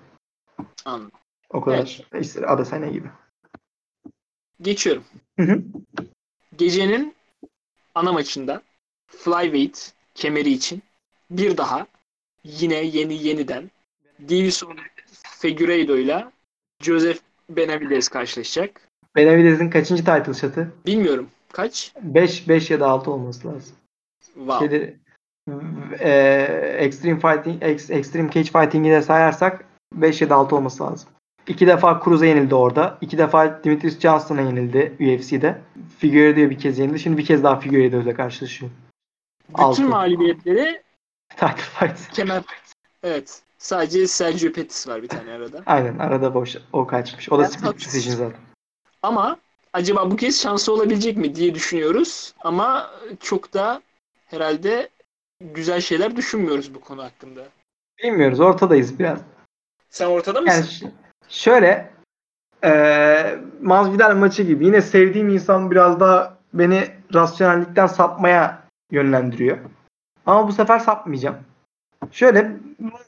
Anladım. 0.84 1.10
O 1.50 1.60
kadar. 1.60 2.00
İşte 2.20 2.46
Adesanya 2.46 2.90
gibi. 2.90 3.08
Geçiyorum. 4.60 5.04
Hı 5.38 5.42
hı. 5.42 5.62
Gecenin 6.56 7.14
ana 7.94 8.12
maçında 8.12 8.62
Flyweight 9.06 9.92
kemeri 10.20 10.50
için 10.50 10.82
bir 11.30 11.56
daha 11.56 11.86
yine 12.44 12.74
yeni 12.74 13.26
yeniden 13.26 13.70
Davison 14.28 14.76
Figueiredo 15.22 15.96
ile 15.96 16.24
Joseph 16.82 17.18
Benavidez 17.48 18.08
karşılaşacak. 18.08 18.80
Benavidez'in 19.16 19.70
kaçıncı 19.70 20.04
title 20.04 20.34
shot'ı? 20.34 20.72
Bilmiyorum 20.86 21.28
kaç? 21.52 21.92
5 22.02 22.48
5 22.48 22.70
ya 22.70 22.80
da 22.80 22.88
6 22.88 23.10
olması 23.10 23.48
lazım. 23.48 23.76
Wow. 24.34 24.58
Şeyde, 24.58 24.96
e, 26.00 26.12
Extreme 26.78 27.20
Fighting 27.20 27.62
Ex- 27.62 27.92
Extreme 27.92 28.30
Cage 28.30 28.50
Fighting'i 28.50 28.90
de 28.90 29.02
sayarsak 29.02 29.64
5 29.94 30.20
ya 30.20 30.30
da 30.30 30.36
6 30.36 30.56
olması 30.56 30.84
lazım. 30.84 31.08
İki 31.48 31.66
defa 31.66 32.00
Cruz'a 32.04 32.26
yenildi 32.26 32.54
orada. 32.54 32.98
İki 33.00 33.18
defa 33.18 33.64
Demetrius 33.64 33.98
Johnson'a 33.98 34.40
yenildi 34.40 34.92
UFC'de. 35.00 35.58
Figueiredo'ya 35.98 36.50
bir 36.50 36.58
kez 36.58 36.78
yenildi. 36.78 36.98
Şimdi 36.98 37.18
bir 37.18 37.24
kez 37.24 37.42
daha 37.42 37.60
Figueiredo'yla 37.60 38.14
karşılaşıyor. 38.14 38.72
Bütün 39.52 39.62
altı. 39.62 39.82
mağlubiyetleri 39.82 40.82
kemer. 42.12 42.42
Evet. 43.02 43.42
Sadece 43.58 44.06
Sergio 44.06 44.52
Pettis 44.52 44.88
var 44.88 45.02
bir 45.02 45.08
tane 45.08 45.32
arada. 45.32 45.62
Aynen 45.66 45.98
arada 45.98 46.34
boş 46.34 46.56
o 46.72 46.86
kaçmış. 46.86 47.32
O 47.32 47.38
da 47.38 47.42
tatsız. 47.50 47.72
decision 47.86 48.16
zaten. 48.16 48.40
Ama 49.02 49.38
acaba 49.72 50.10
bu 50.10 50.16
kez 50.16 50.42
şansı 50.42 50.72
olabilecek 50.72 51.16
mi 51.16 51.34
diye 51.34 51.54
düşünüyoruz. 51.54 52.34
Ama 52.40 52.90
çok 53.20 53.54
da 53.54 53.82
herhalde 54.26 54.88
güzel 55.40 55.80
şeyler 55.80 56.16
düşünmüyoruz 56.16 56.74
bu 56.74 56.80
konu 56.80 57.02
hakkında. 57.02 57.40
Bilmiyoruz 58.02 58.40
ortadayız 58.40 58.98
biraz. 58.98 59.18
Sen 59.90 60.06
ortada 60.06 60.40
mısın? 60.40 60.56
Yani 60.56 60.66
ş- 60.70 60.90
şöyle 61.28 61.90
eee 62.64 63.38
Masvidal 63.62 64.16
maçı 64.16 64.42
gibi 64.42 64.66
yine 64.66 64.82
sevdiğim 64.82 65.28
insan 65.28 65.70
biraz 65.70 66.00
daha 66.00 66.38
beni 66.54 66.90
rasyonellikten 67.14 67.86
sapmaya 67.86 68.59
yönlendiriyor. 68.90 69.58
Ama 70.26 70.48
bu 70.48 70.52
sefer 70.52 70.78
sapmayacağım. 70.78 71.36
Şöyle 72.12 72.56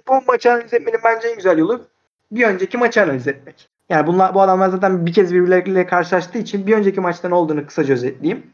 bu 0.09 0.23
maçı 0.27 0.53
analiz 0.53 0.75
etmenin 0.75 1.01
bence 1.05 1.29
en 1.29 1.37
güzel 1.37 1.59
yolu 1.59 1.87
bir 2.33 2.47
önceki 2.47 2.79
maçı 2.79 3.03
analiz 3.03 3.29
etmek. 3.29 3.69
Yani 3.89 4.07
bunlar 4.07 4.35
bu 4.35 4.41
adamlar 4.41 4.69
zaten 4.69 5.07
bir 5.07 5.13
kez 5.13 5.35
birbirleriyle 5.35 5.87
karşılaştığı 5.87 6.39
için 6.39 6.67
bir 6.67 6.77
önceki 6.77 7.01
maçta 7.01 7.29
ne 7.29 7.35
olduğunu 7.35 7.67
kısaca 7.67 7.95
özetleyeyim. 7.95 8.47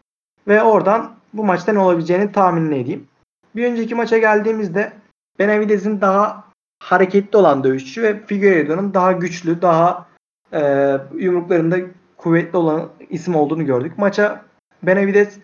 Ve 0.49 0.63
oradan 0.63 1.15
bu 1.33 1.45
maçta 1.45 1.73
ne 1.73 1.79
olabileceğini 1.79 2.33
tahmin 2.33 2.73
edeyim. 2.73 3.09
Bir 3.57 3.71
önceki 3.71 3.95
maça 3.95 4.19
geldiğimizde 4.19 4.93
Benavidez'in 5.39 6.01
daha 6.01 6.45
hareketli 6.79 7.37
olan 7.37 7.65
dövüşçü 7.65 8.03
ve 8.03 8.27
Figueiredo'nun 8.27 8.95
daha 8.95 9.13
güçlü, 9.13 9.63
daha 9.63 10.07
e, 10.53 10.93
yumruklarında 11.15 11.77
kuvvetli 12.17 12.57
olan 12.57 12.89
isim 13.11 13.35
olduğunu 13.37 13.67
gördük. 13.67 13.99
Maça 13.99 14.45
Benavides 14.83 15.39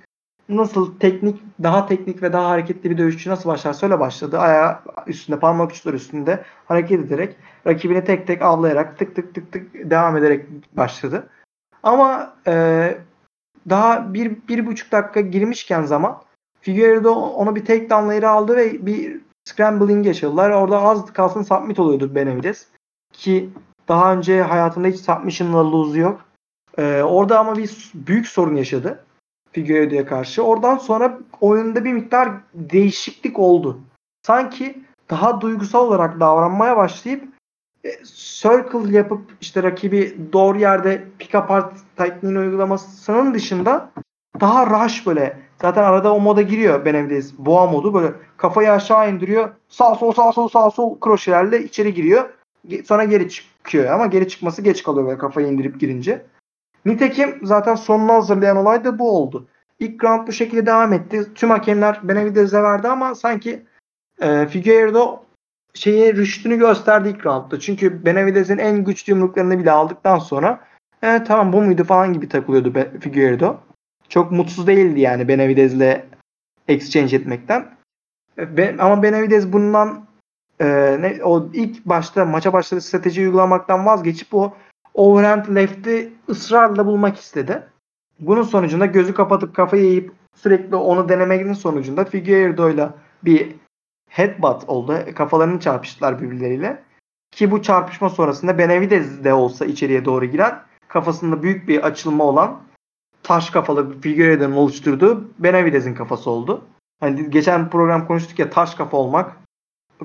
nasıl 0.48 0.98
teknik, 0.98 1.42
daha 1.62 1.86
teknik 1.86 2.22
ve 2.22 2.32
daha 2.32 2.50
hareketli 2.50 2.90
bir 2.90 2.98
dövüşçü 2.98 3.30
nasıl 3.30 3.50
başlarsa 3.50 3.86
öyle 3.86 4.00
başladı. 4.00 4.38
Ayağı 4.38 4.78
üstünde, 5.06 5.38
parmak 5.38 5.70
uçları 5.70 5.96
üstünde 5.96 6.44
hareket 6.66 7.00
ederek, 7.00 7.36
rakibini 7.66 8.04
tek 8.04 8.26
tek 8.26 8.42
avlayarak, 8.42 8.98
tık 8.98 9.16
tık 9.16 9.34
tık 9.34 9.52
tık 9.52 9.90
devam 9.90 10.16
ederek 10.16 10.46
başladı. 10.72 11.28
Ama 11.82 12.34
e, 12.46 12.96
daha 13.68 14.14
bir, 14.14 14.36
bir 14.48 14.66
buçuk 14.66 14.92
dakika 14.92 15.20
girmişken 15.20 15.82
zaman 15.82 16.22
Figueiredo 16.60 17.12
onu 17.12 17.56
bir 17.56 17.64
tek 17.64 17.90
down'la 17.90 18.30
aldı 18.30 18.56
ve 18.56 18.86
bir 18.86 19.20
scrambling 19.44 20.06
yaşadılar. 20.06 20.50
Orada 20.50 20.82
az 20.82 21.12
kalsın 21.12 21.42
submit 21.42 21.78
oluyordu 21.78 22.14
Benavides. 22.14 22.66
Ki 23.12 23.50
daha 23.88 24.14
önce 24.14 24.42
hayatında 24.42 24.88
hiç 24.88 25.00
submission'la 25.00 25.72
lose 25.72 25.98
yok. 25.98 26.24
Ee, 26.78 27.02
orada 27.02 27.38
ama 27.38 27.56
bir 27.56 27.92
büyük 27.94 28.26
sorun 28.26 28.56
yaşadı. 28.56 29.04
Figueiredo'ya 29.54 30.06
karşı. 30.06 30.42
Oradan 30.42 30.76
sonra 30.76 31.18
oyunda 31.40 31.84
bir 31.84 31.92
miktar 31.92 32.28
değişiklik 32.54 33.38
oldu. 33.38 33.80
Sanki 34.26 34.84
daha 35.10 35.40
duygusal 35.40 35.86
olarak 35.86 36.20
davranmaya 36.20 36.76
başlayıp 36.76 37.24
e, 37.84 37.90
circle 38.04 38.96
yapıp 38.96 39.20
işte 39.40 39.62
rakibi 39.62 40.16
doğru 40.32 40.58
yerde 40.58 41.04
pick 41.18 41.34
apart 41.34 41.74
tekniğini 41.96 42.38
uygulamasının 42.38 43.34
dışında 43.34 43.90
daha 44.40 44.84
rush 44.84 45.06
böyle 45.06 45.38
zaten 45.62 45.82
arada 45.82 46.14
o 46.14 46.20
moda 46.20 46.42
giriyor 46.42 46.84
Benavides 46.84 47.38
boğa 47.38 47.66
modu 47.66 47.94
böyle 47.94 48.12
kafayı 48.36 48.72
aşağı 48.72 49.10
indiriyor 49.10 49.48
sağ 49.68 49.94
sol 49.94 50.12
sağ 50.12 50.32
sol 50.32 50.48
sağ 50.48 50.70
sol 50.70 51.00
kroşelerle 51.00 51.64
içeri 51.64 51.94
giriyor 51.94 52.28
sonra 52.84 53.04
geri 53.04 53.28
çıkıyor 53.28 53.90
ama 53.90 54.06
geri 54.06 54.28
çıkması 54.28 54.62
geç 54.62 54.82
kalıyor 54.82 55.06
böyle 55.06 55.18
kafayı 55.18 55.46
indirip 55.46 55.80
girince. 55.80 56.22
Nitekim 56.84 57.38
zaten 57.42 57.74
sonunu 57.74 58.12
hazırlayan 58.12 58.56
olay 58.56 58.84
da 58.84 58.98
bu 58.98 59.10
oldu. 59.18 59.46
İlk 59.78 60.04
round 60.04 60.28
bu 60.28 60.32
şekilde 60.32 60.66
devam 60.66 60.92
etti. 60.92 61.34
Tüm 61.34 61.50
hakemler 61.50 62.00
Benavides'e 62.02 62.62
verdi 62.62 62.88
ama 62.88 63.14
sanki 63.14 63.62
e, 64.20 64.46
Figueiredo 64.46 65.22
şeyi 65.74 66.16
rüştünü 66.16 66.58
gösterdi 66.58 67.08
ilk 67.08 67.26
roundda. 67.26 67.60
Çünkü 67.60 68.04
Benavides'in 68.04 68.58
en 68.58 68.84
güçlü 68.84 69.12
yumruklarını 69.12 69.58
bile 69.58 69.70
aldıktan 69.70 70.18
sonra 70.18 70.60
e, 71.02 71.24
tamam 71.24 71.52
bu 71.52 71.62
muydu 71.62 71.84
falan 71.84 72.12
gibi 72.12 72.28
takılıyordu 72.28 72.74
Be- 72.74 72.90
Figueiredo. 73.00 73.56
Çok 74.08 74.32
mutsuz 74.32 74.66
değildi 74.66 75.00
yani 75.00 75.28
Benavides'le 75.28 76.00
exchange 76.68 77.16
etmekten. 77.16 77.66
E, 78.38 78.56
Be- 78.56 78.76
ama 78.78 79.02
Benavides 79.02 79.52
bundan 79.52 80.06
e, 80.60 80.66
ne, 81.00 81.24
o 81.24 81.48
ilk 81.52 81.86
başta 81.86 82.24
maça 82.24 82.52
başladığı 82.52 82.80
strateji 82.80 83.20
uygulamaktan 83.20 83.86
vazgeçip 83.86 84.34
o 84.34 84.54
overhand 84.94 85.56
left'i 85.56 86.12
ısrarla 86.28 86.86
bulmak 86.86 87.16
istedi. 87.16 87.62
Bunun 88.20 88.42
sonucunda 88.42 88.86
gözü 88.86 89.14
kapatıp 89.14 89.54
kafayı 89.56 89.84
eğip 89.84 90.12
sürekli 90.34 90.76
onu 90.76 91.08
denemenin 91.08 91.52
sonucunda 91.52 92.04
Figueiredo'yla 92.04 92.94
bir 93.24 93.56
headbutt 94.08 94.68
oldu. 94.68 94.98
Kafalarını 95.14 95.60
çarpıştılar 95.60 96.22
birbirleriyle. 96.22 96.82
Ki 97.30 97.50
bu 97.50 97.62
çarpışma 97.62 98.10
sonrasında 98.10 98.58
Benavides 98.58 99.24
de 99.24 99.34
olsa 99.34 99.64
içeriye 99.64 100.04
doğru 100.04 100.24
giren 100.24 100.62
kafasında 100.88 101.42
büyük 101.42 101.68
bir 101.68 101.82
açılma 101.82 102.24
olan 102.24 102.60
taş 103.22 103.50
kafalı 103.50 104.00
Figueiredo'nun 104.00 104.56
oluşturduğu 104.56 105.28
Benavides'in 105.38 105.94
kafası 105.94 106.30
oldu. 106.30 106.64
Hani 107.00 107.30
geçen 107.30 107.70
program 107.70 108.06
konuştuk 108.06 108.38
ya 108.38 108.50
taş 108.50 108.74
kafa 108.74 108.96
olmak, 108.96 109.36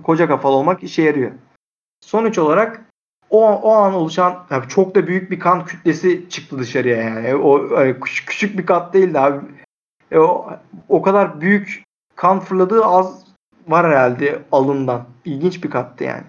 koca 0.04 0.28
kafalı 0.28 0.56
olmak 0.56 0.84
işe 0.84 1.02
yarıyor. 1.02 1.32
Sonuç 2.02 2.38
olarak 2.38 2.89
o, 3.30 3.48
o 3.48 3.72
an 3.72 3.94
oluşan 3.94 4.46
yani 4.50 4.68
çok 4.68 4.96
da 4.96 5.08
büyük 5.08 5.32
bir 5.32 5.40
kan 5.40 5.66
kütlesi 5.66 6.30
çıktı 6.30 6.60
dışarıya 6.60 6.98
yani. 6.98 7.36
O 7.36 7.76
yani 7.76 8.00
küçük, 8.00 8.28
küçük 8.28 8.58
bir 8.58 8.66
kat 8.66 8.94
değildi 8.94 9.20
abi. 9.20 9.46
E, 10.12 10.18
o, 10.18 10.50
o 10.90 11.02
kadar 11.02 11.42
büyük 11.42 11.84
kan 12.16 12.40
fırladığı 12.40 12.86
az 12.86 13.26
var 13.68 13.86
herhalde 13.86 14.40
alından. 14.52 15.06
İlginç 15.26 15.64
bir 15.64 15.70
kattı 15.70 16.04
yani. 16.04 16.24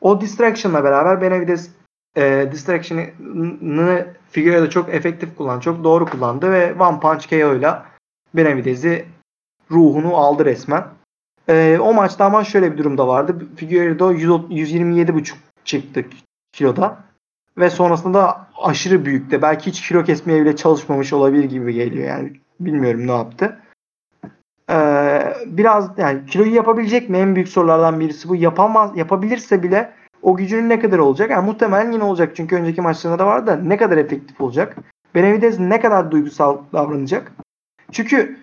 O 0.00 0.20
distraction'la 0.20 0.84
beraber 0.84 1.20
Benavides 1.20 1.70
e, 2.16 2.48
distraction'ını 2.52 4.06
Figueiredo 4.30 4.68
çok 4.68 4.88
efektif 4.88 5.36
kullandı. 5.36 5.60
Çok 5.60 5.84
doğru 5.84 6.06
kullandı 6.06 6.52
ve 6.52 6.74
One 6.74 7.00
Punch 7.00 7.28
KO 7.28 7.54
ile 7.54 7.72
Benavides'i 8.34 9.04
ruhunu 9.70 10.16
aldı 10.16 10.44
resmen. 10.44 10.84
E, 11.48 11.78
o 11.78 11.94
maçta 11.94 12.24
ama 12.24 12.44
şöyle 12.44 12.72
bir 12.72 12.78
durum 12.78 12.98
da 12.98 13.08
vardı. 13.08 13.46
Figueiredo 13.56 14.12
127,5 14.12 15.34
çıktı 15.64 16.04
kiloda. 16.52 16.98
Ve 17.58 17.70
sonrasında 17.70 18.18
da 18.18 18.46
aşırı 18.62 19.04
büyüktü. 19.04 19.42
Belki 19.42 19.66
hiç 19.66 19.88
kilo 19.88 20.04
kesmeye 20.04 20.40
bile 20.42 20.56
çalışmamış 20.56 21.12
olabilir 21.12 21.44
gibi 21.44 21.74
geliyor 21.74 22.08
yani. 22.08 22.32
Bilmiyorum 22.60 23.06
ne 23.06 23.12
yaptı. 23.12 23.58
Ee, 24.70 25.34
biraz 25.46 25.90
yani 25.98 26.26
kiloyu 26.26 26.54
yapabilecek 26.54 27.10
mi? 27.10 27.18
En 27.18 27.34
büyük 27.34 27.48
sorulardan 27.48 28.00
birisi 28.00 28.28
bu. 28.28 28.36
Yapamaz, 28.36 28.90
yapabilirse 28.96 29.62
bile 29.62 29.92
o 30.22 30.36
gücünün 30.36 30.68
ne 30.68 30.80
kadar 30.80 30.98
olacak? 30.98 31.30
Yani 31.30 31.46
muhtemelen 31.46 31.92
yine 31.92 32.04
olacak. 32.04 32.32
Çünkü 32.36 32.56
önceki 32.56 32.80
maçlarında 32.80 33.18
da 33.18 33.26
vardı 33.26 33.46
da 33.46 33.56
ne 33.56 33.76
kadar 33.76 33.96
efektif 33.96 34.40
olacak? 34.40 34.76
Benavides 35.14 35.58
ne 35.58 35.80
kadar 35.80 36.10
duygusal 36.10 36.58
davranacak? 36.72 37.32
Çünkü 37.92 38.38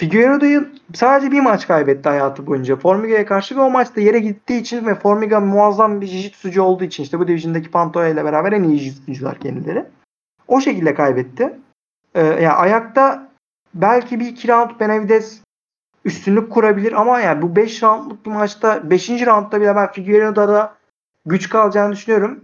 Figueiredo'yu 0.00 0.68
sadece 0.94 1.32
bir 1.32 1.40
maç 1.40 1.66
kaybetti 1.66 2.08
hayatı 2.08 2.46
boyunca 2.46 2.76
Formiga'ya 2.76 3.26
karşı 3.26 3.56
ve 3.56 3.60
o 3.60 3.70
maçta 3.70 4.00
yere 4.00 4.18
gittiği 4.18 4.60
için 4.60 4.86
ve 4.86 4.94
Formiga 4.94 5.40
muazzam 5.40 6.00
bir 6.00 6.06
jiu 6.06 6.62
olduğu 6.62 6.84
için 6.84 7.02
işte 7.02 7.18
bu 7.18 7.28
division'daki 7.28 7.70
Pantoja 7.70 8.08
ile 8.08 8.24
beraber 8.24 8.52
en 8.52 8.62
iyi 8.62 8.92
jiu 9.08 9.38
kendileri. 9.42 9.84
O 10.48 10.60
şekilde 10.60 10.94
kaybetti. 10.94 11.58
Ee, 12.14 12.22
yani 12.22 12.48
ayakta 12.48 13.28
belki 13.74 14.20
bir 14.20 14.26
iki 14.26 14.48
round 14.48 14.70
Benavides 14.80 15.40
üstünlük 16.04 16.52
kurabilir 16.52 17.00
ama 17.00 17.20
yani 17.20 17.42
bu 17.42 17.56
5 17.56 17.82
roundluk 17.82 18.26
bir 18.26 18.30
maçta 18.30 18.90
5. 18.90 19.10
roundda 19.10 19.60
bile 19.60 19.76
ben 19.76 19.92
Figueiredo'da 19.92 20.74
güç 21.26 21.48
kalacağını 21.48 21.92
düşünüyorum. 21.92 22.40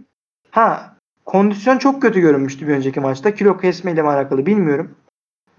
Ha 0.51 0.95
kondisyon 1.25 1.77
çok 1.77 2.01
kötü 2.01 2.19
görünmüştü 2.19 2.67
bir 2.67 2.73
önceki 2.73 2.99
maçta. 2.99 3.33
Kilo 3.33 3.57
kesmeyle 3.57 4.01
mi 4.01 4.09
alakalı 4.09 4.45
bilmiyorum. 4.45 4.95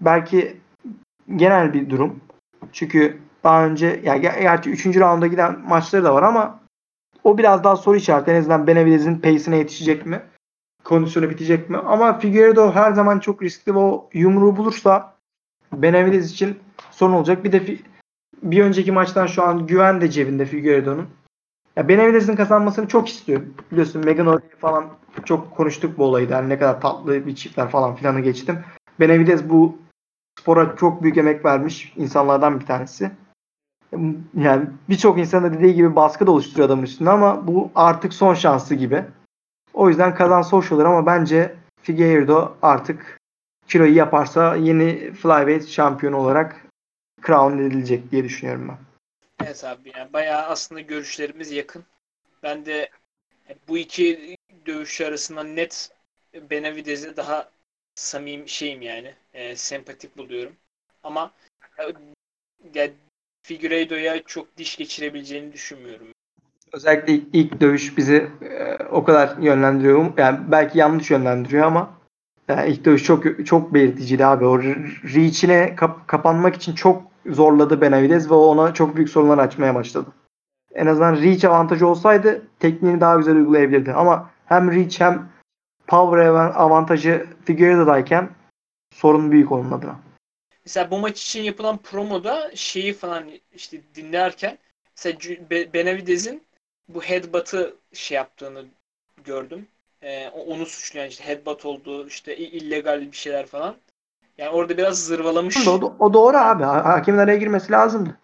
Belki 0.01 0.59
genel 1.35 1.73
bir 1.73 1.89
durum. 1.89 2.19
Çünkü 2.71 3.17
daha 3.43 3.65
önce 3.65 4.01
yani 4.03 4.21
gerçi 4.21 4.69
3. 4.69 4.85
raunda 4.85 5.27
giden 5.27 5.59
maçları 5.59 6.03
da 6.03 6.13
var 6.13 6.23
ama 6.23 6.59
o 7.23 7.37
biraz 7.37 7.63
daha 7.63 7.75
soru 7.75 7.97
işareti. 7.97 8.31
En 8.31 8.35
azından 8.35 8.67
Benavides'in 8.67 9.15
pace'ine 9.15 9.57
yetişecek 9.57 10.05
mi? 10.05 10.21
Kondisyonu 10.83 11.29
bitecek 11.29 11.69
mi? 11.69 11.77
Ama 11.77 12.19
Figueiredo 12.19 12.71
her 12.71 12.91
zaman 12.91 13.19
çok 13.19 13.43
riskli 13.43 13.75
ve 13.75 13.79
o 13.79 14.09
yumruğu 14.13 14.57
bulursa 14.57 15.13
Benavides 15.73 16.31
için 16.31 16.59
sorun 16.91 17.13
olacak. 17.13 17.43
Bir 17.43 17.51
de 17.51 17.77
bir 18.43 18.63
önceki 18.63 18.91
maçtan 18.91 19.27
şu 19.27 19.43
an 19.43 19.67
güven 19.67 20.01
de 20.01 20.11
cebinde 20.11 20.45
Figueiredo'nun. 20.45 21.07
Ya 21.75 21.87
Benavides'in 21.87 22.35
kazanmasını 22.35 22.87
çok 22.87 23.09
istiyor. 23.09 23.41
Biliyorsun 23.71 24.05
Megan 24.05 24.27
O'Reilly 24.27 24.55
falan 24.59 24.85
çok 25.25 25.51
konuştuk 25.57 25.97
bu 25.97 26.03
olayı. 26.03 26.29
Yani 26.29 26.49
ne 26.49 26.59
kadar 26.59 26.81
tatlı 26.81 27.27
bir 27.27 27.35
çiftler 27.35 27.69
falan 27.69 27.95
filanı 27.95 28.19
geçtim. 28.19 28.59
Benavides 28.99 29.49
bu 29.49 29.77
spora 30.39 30.75
çok 30.75 31.03
büyük 31.03 31.17
emek 31.17 31.45
vermiş 31.45 31.93
insanlardan 31.95 32.59
bir 32.59 32.65
tanesi. 32.65 33.11
Yani 34.37 34.65
birçok 34.89 35.19
insan 35.19 35.43
da 35.43 35.53
dediği 35.53 35.73
gibi 35.75 35.95
baskı 35.95 36.27
da 36.27 36.31
oluşturuyor 36.31 36.67
adamın 36.67 36.83
üstünde 36.83 37.09
ama 37.09 37.47
bu 37.47 37.71
artık 37.75 38.13
son 38.13 38.33
şansı 38.33 38.75
gibi. 38.75 39.05
O 39.73 39.89
yüzden 39.89 40.15
kazansa 40.15 40.57
hoş 40.57 40.71
olur 40.71 40.85
ama 40.85 41.05
bence 41.05 41.55
Figueiredo 41.81 42.57
artık 42.61 43.19
kiloyu 43.67 43.95
yaparsa 43.95 44.55
yeni 44.55 45.13
flyweight 45.13 45.67
şampiyonu 45.67 46.17
olarak 46.17 46.65
crown 47.25 47.57
edilecek 47.57 48.11
diye 48.11 48.23
düşünüyorum 48.23 48.67
ben. 48.69 48.77
Evet 49.45 49.63
abi 49.63 49.91
yani 49.95 50.13
bayağı 50.13 50.41
aslında 50.41 50.81
görüşlerimiz 50.81 51.51
yakın. 51.51 51.83
Ben 52.43 52.65
de 52.65 52.89
bu 53.67 53.77
iki 53.77 54.37
dövüşçü 54.65 55.05
arasında 55.05 55.43
net 55.43 55.91
Benavides'e 56.49 57.17
daha 57.17 57.49
samim 57.99 58.47
şeyim 58.47 58.81
yani. 58.81 59.13
E, 59.33 59.55
sempatik 59.55 60.17
buluyorum. 60.17 60.53
Ama 61.03 61.31
ya, 62.73 62.87
Figueiredo'ya 63.41 64.23
çok 64.23 64.57
diş 64.57 64.77
geçirebileceğini 64.77 65.53
düşünmüyorum. 65.53 66.07
Özellikle 66.73 67.13
ilk, 67.13 67.27
ilk 67.33 67.61
dövüş 67.61 67.97
bizi 67.97 68.27
e, 68.41 68.83
o 68.83 69.03
kadar 69.03 69.37
yönlendiriyor. 69.37 70.17
Yani 70.17 70.39
belki 70.51 70.77
yanlış 70.77 71.11
yönlendiriyor 71.11 71.65
ama 71.65 71.93
yani 72.47 72.69
ilk 72.69 72.85
dövüş 72.85 73.03
çok 73.03 73.47
çok 73.47 73.73
belirticiydi 73.73 74.25
abi. 74.25 74.45
O 74.45 74.61
reach'ine 75.15 75.75
kap, 75.75 76.07
kapanmak 76.07 76.55
için 76.55 76.75
çok 76.75 77.03
zorladı 77.25 77.81
Benavides 77.81 78.29
ve 78.29 78.33
ona 78.33 78.73
çok 78.73 78.95
büyük 78.95 79.09
sorunlar 79.09 79.37
açmaya 79.37 79.75
başladı. 79.75 80.09
En 80.73 80.85
azından 80.85 81.15
reach 81.15 81.45
avantajı 81.45 81.87
olsaydı 81.87 82.47
tekniğini 82.59 83.01
daha 83.01 83.15
güzel 83.15 83.35
uygulayabilirdi. 83.35 83.93
Ama 83.93 84.29
hem 84.45 84.71
reach 84.71 84.99
hem 84.99 85.29
power 85.89 86.17
avantajı 86.55 87.27
Figueiredo'dayken 87.45 88.29
sorun 88.95 89.31
büyük 89.31 89.51
onun 89.51 89.71
adına. 89.71 89.99
Mesela 90.65 90.91
bu 90.91 90.99
maç 90.99 91.23
için 91.23 91.43
yapılan 91.43 91.77
promoda 91.77 92.51
şeyi 92.55 92.93
falan 92.93 93.25
işte 93.53 93.81
dinlerken 93.95 94.57
mesela 94.97 95.17
Benavides'in 95.73 96.43
bu 96.89 97.01
headbutt'ı 97.01 97.75
şey 97.93 98.15
yaptığını 98.15 98.65
gördüm. 99.23 99.67
e, 100.01 100.29
onu 100.29 100.65
suçlayan 100.65 101.09
işte 101.09 101.27
headbutt 101.27 101.65
oldu 101.65 102.07
işte 102.07 102.37
illegal 102.37 103.01
bir 103.01 103.17
şeyler 103.17 103.45
falan. 103.45 103.75
Yani 104.37 104.49
orada 104.49 104.77
biraz 104.77 105.05
zırvalamış. 105.05 105.67
O, 105.67 105.95
o 105.99 106.13
doğru 106.13 106.37
abi. 106.37 106.63
Hakemin 106.63 107.19
araya 107.19 107.37
girmesi 107.37 107.71
lazımdı. 107.71 108.17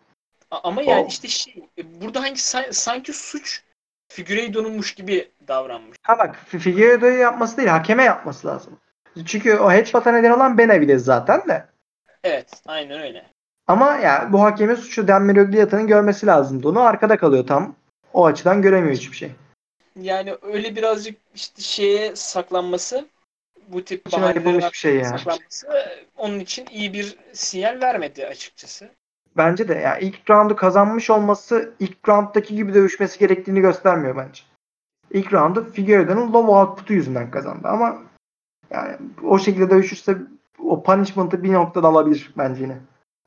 Ama 0.51 0.81
yani 0.81 1.05
o... 1.05 1.07
işte 1.07 1.27
şey 1.27 1.63
burada 2.01 2.21
hangi 2.21 2.41
sanki 2.71 3.13
suç 3.13 3.63
Figueiredo'nunmuş 4.07 4.93
gibi 4.93 5.31
davranmış. 5.47 5.97
Ha 6.01 6.19
bak 6.19 6.35
Figueiredo'yu 6.47 7.17
yapması 7.17 7.57
değil 7.57 7.69
hakeme 7.69 8.03
yapması 8.03 8.47
lazım. 8.47 8.79
Çünkü 9.25 9.57
o 9.57 9.71
headbutt'a 9.71 10.11
neden 10.11 10.31
olan 10.31 10.57
Benavides 10.57 11.03
zaten 11.03 11.47
de. 11.47 11.65
Evet 12.23 12.61
aynen 12.65 13.01
öyle. 13.01 13.25
Ama 13.67 13.91
ya 13.91 13.99
yani 14.01 14.33
bu 14.33 14.43
hakemin 14.43 14.75
suçu 14.75 15.07
Dan 15.07 15.23
Mirogliata'nın 15.23 15.87
görmesi 15.87 16.25
lazımdı. 16.27 16.69
Onu 16.69 16.81
arkada 16.81 17.17
kalıyor 17.17 17.47
tam. 17.47 17.75
O 18.13 18.25
açıdan 18.25 18.61
göremiyor 18.61 18.95
hiçbir 18.95 19.17
şey. 19.17 19.31
Yani 20.01 20.37
öyle 20.41 20.75
birazcık 20.75 21.17
işte 21.35 21.61
şeye 21.61 22.15
saklanması 22.15 23.07
bu 23.67 23.83
tip 23.83 24.11
bahanelerin 24.11 24.69
şey 24.71 24.95
yani. 24.95 25.05
saklanması 25.05 25.67
onun 26.17 26.39
için 26.39 26.65
iyi 26.71 26.93
bir 26.93 27.17
sinyal 27.33 27.81
vermedi 27.81 28.27
açıkçası. 28.27 28.89
Bence 29.37 29.67
de 29.67 29.73
yani 29.73 30.03
ilk 30.03 30.29
roundu 30.29 30.55
kazanmış 30.55 31.09
olması 31.09 31.73
ilk 31.79 32.09
rounddaki 32.09 32.55
gibi 32.55 32.73
dövüşmesi 32.73 33.19
gerektiğini 33.19 33.61
göstermiyor 33.61 34.15
bence. 34.15 34.41
İlk 35.11 35.33
roundu 35.33 35.71
Figueiredo'nun 35.73 36.33
low 36.33 36.51
output'u 36.51 36.93
yüzünden 36.93 37.31
kazandı 37.31 37.67
ama 37.67 38.01
yani 38.71 38.95
o 39.23 39.39
şekilde 39.39 39.69
dövüşürse 39.69 40.17
o 40.59 40.83
punishment'ı 40.83 41.43
bir 41.43 41.53
noktada 41.53 41.87
alabilir 41.87 42.33
bence 42.37 42.63
yine. 42.63 42.77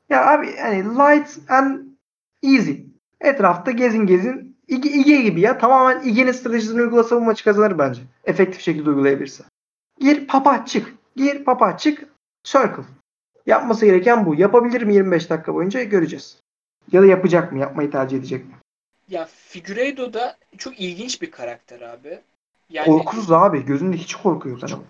Ya 0.09 0.31
abi 0.31 0.49
yani 0.57 0.83
light 0.83 1.39
and 1.49 1.79
easy. 2.43 2.73
Etrafta 3.21 3.71
gezin 3.71 4.05
gezin. 4.05 4.57
İge, 4.67 4.89
İge 4.89 5.21
gibi 5.21 5.41
ya. 5.41 5.57
Tamamen 5.57 6.01
İge'nin 6.03 6.31
stratejisini 6.31 6.81
uygulasa 6.81 7.15
bu 7.15 7.21
maçı 7.21 7.43
kazanır 7.43 7.77
bence. 7.77 8.01
Efektif 8.23 8.61
şekilde 8.61 8.89
uygulayabilirse. 8.89 9.43
Gir 9.99 10.27
papa 10.27 10.65
çık. 10.65 10.93
Gir 11.15 11.43
papa 11.43 11.77
çık. 11.77 12.07
Circle. 12.43 12.83
Yapması 13.45 13.85
gereken 13.85 14.25
bu. 14.25 14.35
Yapabilir 14.35 14.81
mi 14.81 14.93
25 14.93 15.29
dakika 15.29 15.53
boyunca 15.55 15.83
göreceğiz. 15.83 16.37
Ya 16.91 17.01
da 17.01 17.05
yapacak 17.05 17.51
mı? 17.51 17.59
Yapmayı 17.59 17.91
tercih 17.91 18.17
edecek 18.17 18.45
mi? 18.45 18.51
Ya 19.09 19.25
Figueiredo 19.25 20.13
da 20.13 20.37
çok 20.57 20.79
ilginç 20.79 21.21
bir 21.21 21.31
karakter 21.31 21.81
abi. 21.81 22.19
Yani, 22.69 22.85
Korkusuz 22.85 23.31
abi. 23.31 23.65
Gözünde 23.65 23.97
hiç 23.97 24.15
korku 24.15 24.49
yok 24.49 24.63
adam. 24.63 24.83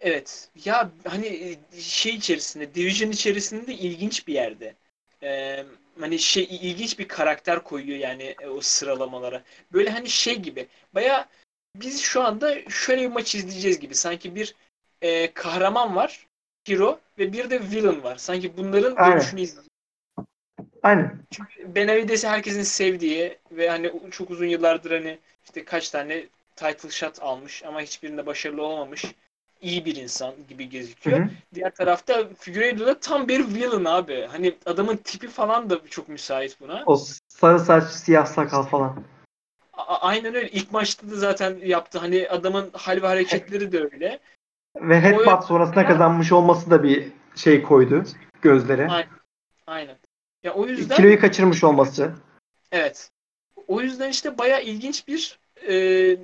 Evet. 0.00 0.48
Ya 0.64 0.90
hani 1.08 1.26
e, 1.26 1.80
şey 1.80 2.14
içerisinde, 2.14 2.74
Division 2.74 3.10
içerisinde 3.10 3.74
ilginç 3.74 4.28
bir 4.28 4.34
yerde. 4.34 4.74
Ee, 5.22 5.64
hani 6.00 6.18
şey 6.18 6.44
ilginç 6.44 6.98
bir 6.98 7.08
karakter 7.08 7.64
koyuyor 7.64 7.98
yani 7.98 8.34
e, 8.40 8.48
o 8.48 8.60
sıralamalara. 8.60 9.42
Böyle 9.72 9.90
hani 9.90 10.08
şey 10.08 10.38
gibi. 10.38 10.68
Baya 10.94 11.28
biz 11.76 12.00
şu 12.00 12.22
anda 12.22 12.70
şöyle 12.70 13.02
bir 13.02 13.12
maç 13.12 13.34
izleyeceğiz 13.34 13.80
gibi. 13.80 13.94
Sanki 13.94 14.34
bir 14.34 14.54
e, 15.02 15.32
kahraman 15.32 15.96
var, 15.96 16.26
hero 16.70 17.00
ve 17.18 17.32
bir 17.32 17.50
de 17.50 17.60
villain 17.60 18.02
var. 18.02 18.16
Sanki 18.16 18.56
bunların 18.56 18.94
Aynen. 18.96 19.12
dönüşünü 19.12 19.40
izleyeceğiz. 19.40 19.70
Aynen. 20.82 21.18
Çünkü 21.30 21.74
Benavides'i 21.74 22.28
herkesin 22.28 22.62
sevdiği 22.62 23.38
ve 23.52 23.70
hani 23.70 23.92
çok 24.10 24.30
uzun 24.30 24.46
yıllardır 24.46 24.90
hani 24.90 25.18
işte 25.44 25.64
kaç 25.64 25.90
tane 25.90 26.26
title 26.56 26.90
shot 26.90 27.22
almış 27.22 27.64
ama 27.64 27.80
hiçbirinde 27.80 28.26
başarılı 28.26 28.62
olamamış 28.62 29.04
iyi 29.60 29.84
bir 29.84 29.96
insan 29.96 30.34
gibi 30.48 30.68
gözüküyor. 30.68 31.18
Hı 31.18 31.24
hı. 31.24 31.28
Diğer 31.54 31.74
tarafta 31.74 32.28
Figueiredo 32.38 32.86
da 32.86 33.00
tam 33.00 33.28
bir 33.28 33.46
villain 33.54 33.84
abi. 33.84 34.26
Hani 34.30 34.54
adamın 34.66 34.96
tipi 34.96 35.28
falan 35.28 35.70
da 35.70 35.80
çok 35.90 36.08
müsait 36.08 36.60
buna. 36.60 36.82
O 36.86 36.96
sarı 37.28 37.60
saç, 37.60 37.84
siyah 37.84 38.26
sakal 38.26 38.62
falan. 38.62 39.04
A- 39.72 40.00
aynen 40.00 40.34
öyle. 40.34 40.50
İlk 40.50 40.72
maçta 40.72 41.10
da 41.10 41.16
zaten 41.16 41.58
yaptı. 41.64 41.98
Hani 41.98 42.28
adamın 42.28 42.70
hal 42.72 43.02
ve 43.02 43.06
hareketleri 43.06 43.72
de 43.72 43.80
öyle. 43.80 44.20
Ve 44.76 45.00
headbutt 45.00 45.44
sonrasında 45.44 45.86
kazanmış 45.86 46.32
olması 46.32 46.70
da 46.70 46.82
bir 46.82 47.12
şey 47.34 47.62
koydu 47.62 48.04
gözlere. 48.42 48.88
Aynen. 48.88 49.08
Aynen. 49.66 49.96
Ya 50.42 50.54
o 50.54 50.66
yüzden 50.66 50.96
kiloyu 50.96 51.20
kaçırmış 51.20 51.64
olması. 51.64 52.14
Evet. 52.72 53.10
O 53.68 53.80
yüzden 53.80 54.10
işte 54.10 54.38
baya 54.38 54.60
ilginç 54.60 55.08
bir 55.08 55.38
e, 55.68 56.16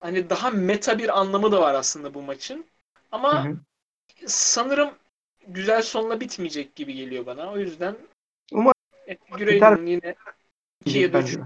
hani 0.00 0.30
daha 0.30 0.50
meta 0.50 0.98
bir 0.98 1.20
anlamı 1.20 1.52
da 1.52 1.60
var 1.60 1.74
aslında 1.74 2.14
bu 2.14 2.22
maçın. 2.22 2.64
Ama 3.12 3.44
hı 3.44 3.48
hı. 3.48 3.56
sanırım 4.26 4.90
güzel 5.48 5.82
sonla 5.82 6.20
bitmeyecek 6.20 6.74
gibi 6.74 6.94
geliyor 6.94 7.26
bana. 7.26 7.52
O 7.52 7.58
yüzden 7.58 7.96
Umarım 8.52 8.74
Gürey'in 9.36 9.86
yine 9.86 10.14
2 10.84 10.98
ya 10.98 11.12
da 11.12 11.20
3 11.20 11.38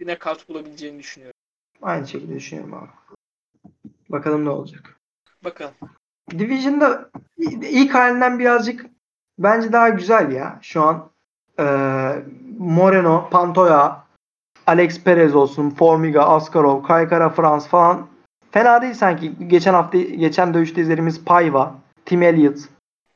yine 0.00 0.18
kart 0.18 0.48
bulabileceğini 0.48 0.98
düşünüyorum. 0.98 1.38
Aynı 1.82 2.08
şekilde 2.08 2.34
düşünüyorum 2.34 2.74
abi. 2.74 2.90
Bakalım 4.08 4.44
ne 4.44 4.50
olacak. 4.50 5.00
Bakalım. 5.44 5.74
Division'da 6.30 7.10
ilk 7.62 7.94
halinden 7.94 8.38
birazcık 8.38 8.86
bence 9.38 9.72
daha 9.72 9.88
güzel 9.88 10.32
ya. 10.32 10.58
Şu 10.62 10.82
an 10.82 11.10
e, 11.58 11.64
Moreno, 12.58 13.28
Pantoya, 13.30 14.04
Alex 14.66 15.04
Perez 15.04 15.34
olsun, 15.34 15.70
Formiga, 15.70 16.22
Askarov, 16.22 16.82
Kaykara 16.82 17.30
Frans 17.30 17.68
falan 17.68 18.08
Fena 18.54 18.82
değil 18.82 18.94
sanki. 18.94 19.48
Geçen 19.48 19.74
hafta 19.74 19.98
geçen 19.98 20.54
dövüşte 20.54 20.80
izlediğimiz 20.80 21.24
Payva, 21.24 21.74
Tim 22.04 22.22
Elliott. 22.22 22.58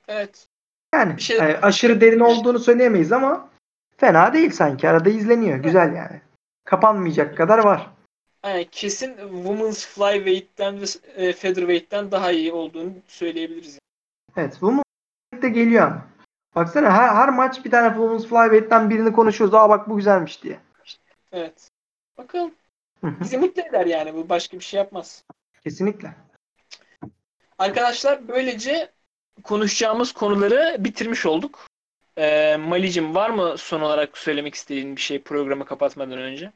Evet. 0.08 0.46
Yani 0.94 1.20
şey... 1.20 1.36
e, 1.36 1.60
aşırı 1.60 2.00
derin 2.00 2.20
olduğunu 2.20 2.58
söyleyemeyiz 2.58 3.12
ama 3.12 3.48
fena 3.96 4.32
değil 4.32 4.50
sanki. 4.50 4.88
Arada 4.88 5.10
izleniyor. 5.10 5.58
Güzel 5.58 5.94
yani. 5.94 6.20
Kapanmayacak 6.64 7.36
kadar 7.36 7.58
var. 7.58 7.90
Yani 8.44 8.68
kesin 8.70 9.16
Women's 9.16 9.86
Flyweight'ten 9.86 10.80
ve 10.80 10.84
e, 11.16 11.32
Featherweight'ten 11.32 12.10
daha 12.10 12.32
iyi 12.32 12.52
olduğunu 12.52 12.92
söyleyebiliriz. 13.06 13.78
Evet. 14.36 14.52
Women's 14.52 14.84
de 15.42 15.48
geliyor 15.48 15.86
ama. 15.86 16.06
Baksana 16.54 16.92
her, 16.92 17.08
her 17.08 17.28
maç 17.28 17.64
bir 17.64 17.70
tane 17.70 17.88
Women's 17.88 18.26
Flyweight'ten 18.26 18.90
birini 18.90 19.12
konuşuyoruz. 19.12 19.54
Aa 19.54 19.68
bak 19.68 19.88
bu 19.88 19.96
güzelmiş 19.96 20.42
diye. 20.42 20.58
Evet. 21.32 21.70
Bakalım. 22.18 22.54
Bizi 23.02 23.38
mutlu 23.38 23.62
eder 23.62 23.86
yani. 23.86 24.14
Bu 24.14 24.28
başka 24.28 24.58
bir 24.58 24.64
şey 24.64 24.78
yapmaz. 24.78 25.24
Kesinlikle. 25.64 26.14
Arkadaşlar 27.58 28.28
böylece 28.28 28.90
konuşacağımız 29.42 30.12
konuları 30.12 30.76
bitirmiş 30.78 31.26
olduk. 31.26 31.66
Ee, 32.16 32.56
Malicim 32.56 33.14
var 33.14 33.30
mı 33.30 33.58
son 33.58 33.80
olarak 33.80 34.18
söylemek 34.18 34.54
istediğin 34.54 34.96
bir 34.96 35.00
şey 35.00 35.22
programı 35.22 35.64
kapatmadan 35.64 36.18
önce? 36.18 36.52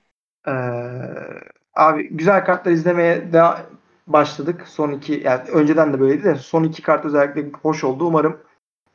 Ee, 0.47 0.53
abi 1.75 2.09
güzel 2.09 2.45
kartlar 2.45 2.73
izlemeye 2.73 3.33
de 3.33 3.43
başladık. 4.07 4.69
Son 4.69 4.93
iki 4.93 5.13
yani 5.13 5.51
önceden 5.51 5.93
de 5.93 6.01
böyleydi 6.01 6.25
de 6.25 6.35
son 6.35 6.65
iki 6.65 6.83
kart 6.83 7.05
özellikle 7.05 7.59
hoş 7.63 7.85
oldu. 7.85 8.05
Umarım 8.05 8.41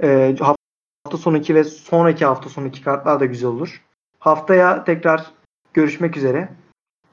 e, 0.04 0.36
hafta 0.40 1.18
sonu 1.18 1.38
iki 1.38 1.56
ve 1.56 1.64
sonraki 1.64 2.26
hafta 2.26 2.50
sonu 2.50 2.68
iki 2.68 2.84
kartlar 2.84 3.20
da 3.20 3.26
güzel 3.26 3.50
olur. 3.50 3.84
Haftaya 4.20 4.84
tekrar 4.84 5.32
görüşmek 5.74 6.18
üzere 6.18 6.50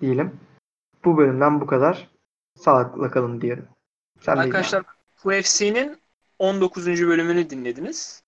diyelim. 0.01 0.41
Bu 1.05 1.17
bölümden 1.19 1.61
bu 1.61 1.67
kadar. 1.67 2.09
Sağlıkla 2.59 3.11
kalın 3.11 3.41
diyelim. 3.41 3.69
Sen 4.21 4.37
Arkadaşlar 4.37 4.85
UFC'nin 5.25 5.99
19. 6.39 6.87
bölümünü 6.87 7.51
dinlediniz. 7.51 8.23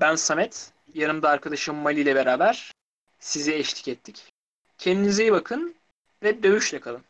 Ben 0.00 0.14
Samet. 0.14 0.72
Yanımda 0.94 1.28
arkadaşım 1.28 1.76
Mali 1.76 2.00
ile 2.00 2.14
beraber 2.14 2.72
size 3.18 3.54
eşlik 3.54 3.88
ettik. 3.88 4.32
Kendinize 4.78 5.22
iyi 5.22 5.32
bakın 5.32 5.74
ve 6.22 6.42
dövüşle 6.42 6.80
kalın. 6.80 7.02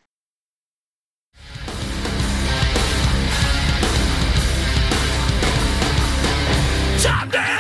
Time 7.02 7.59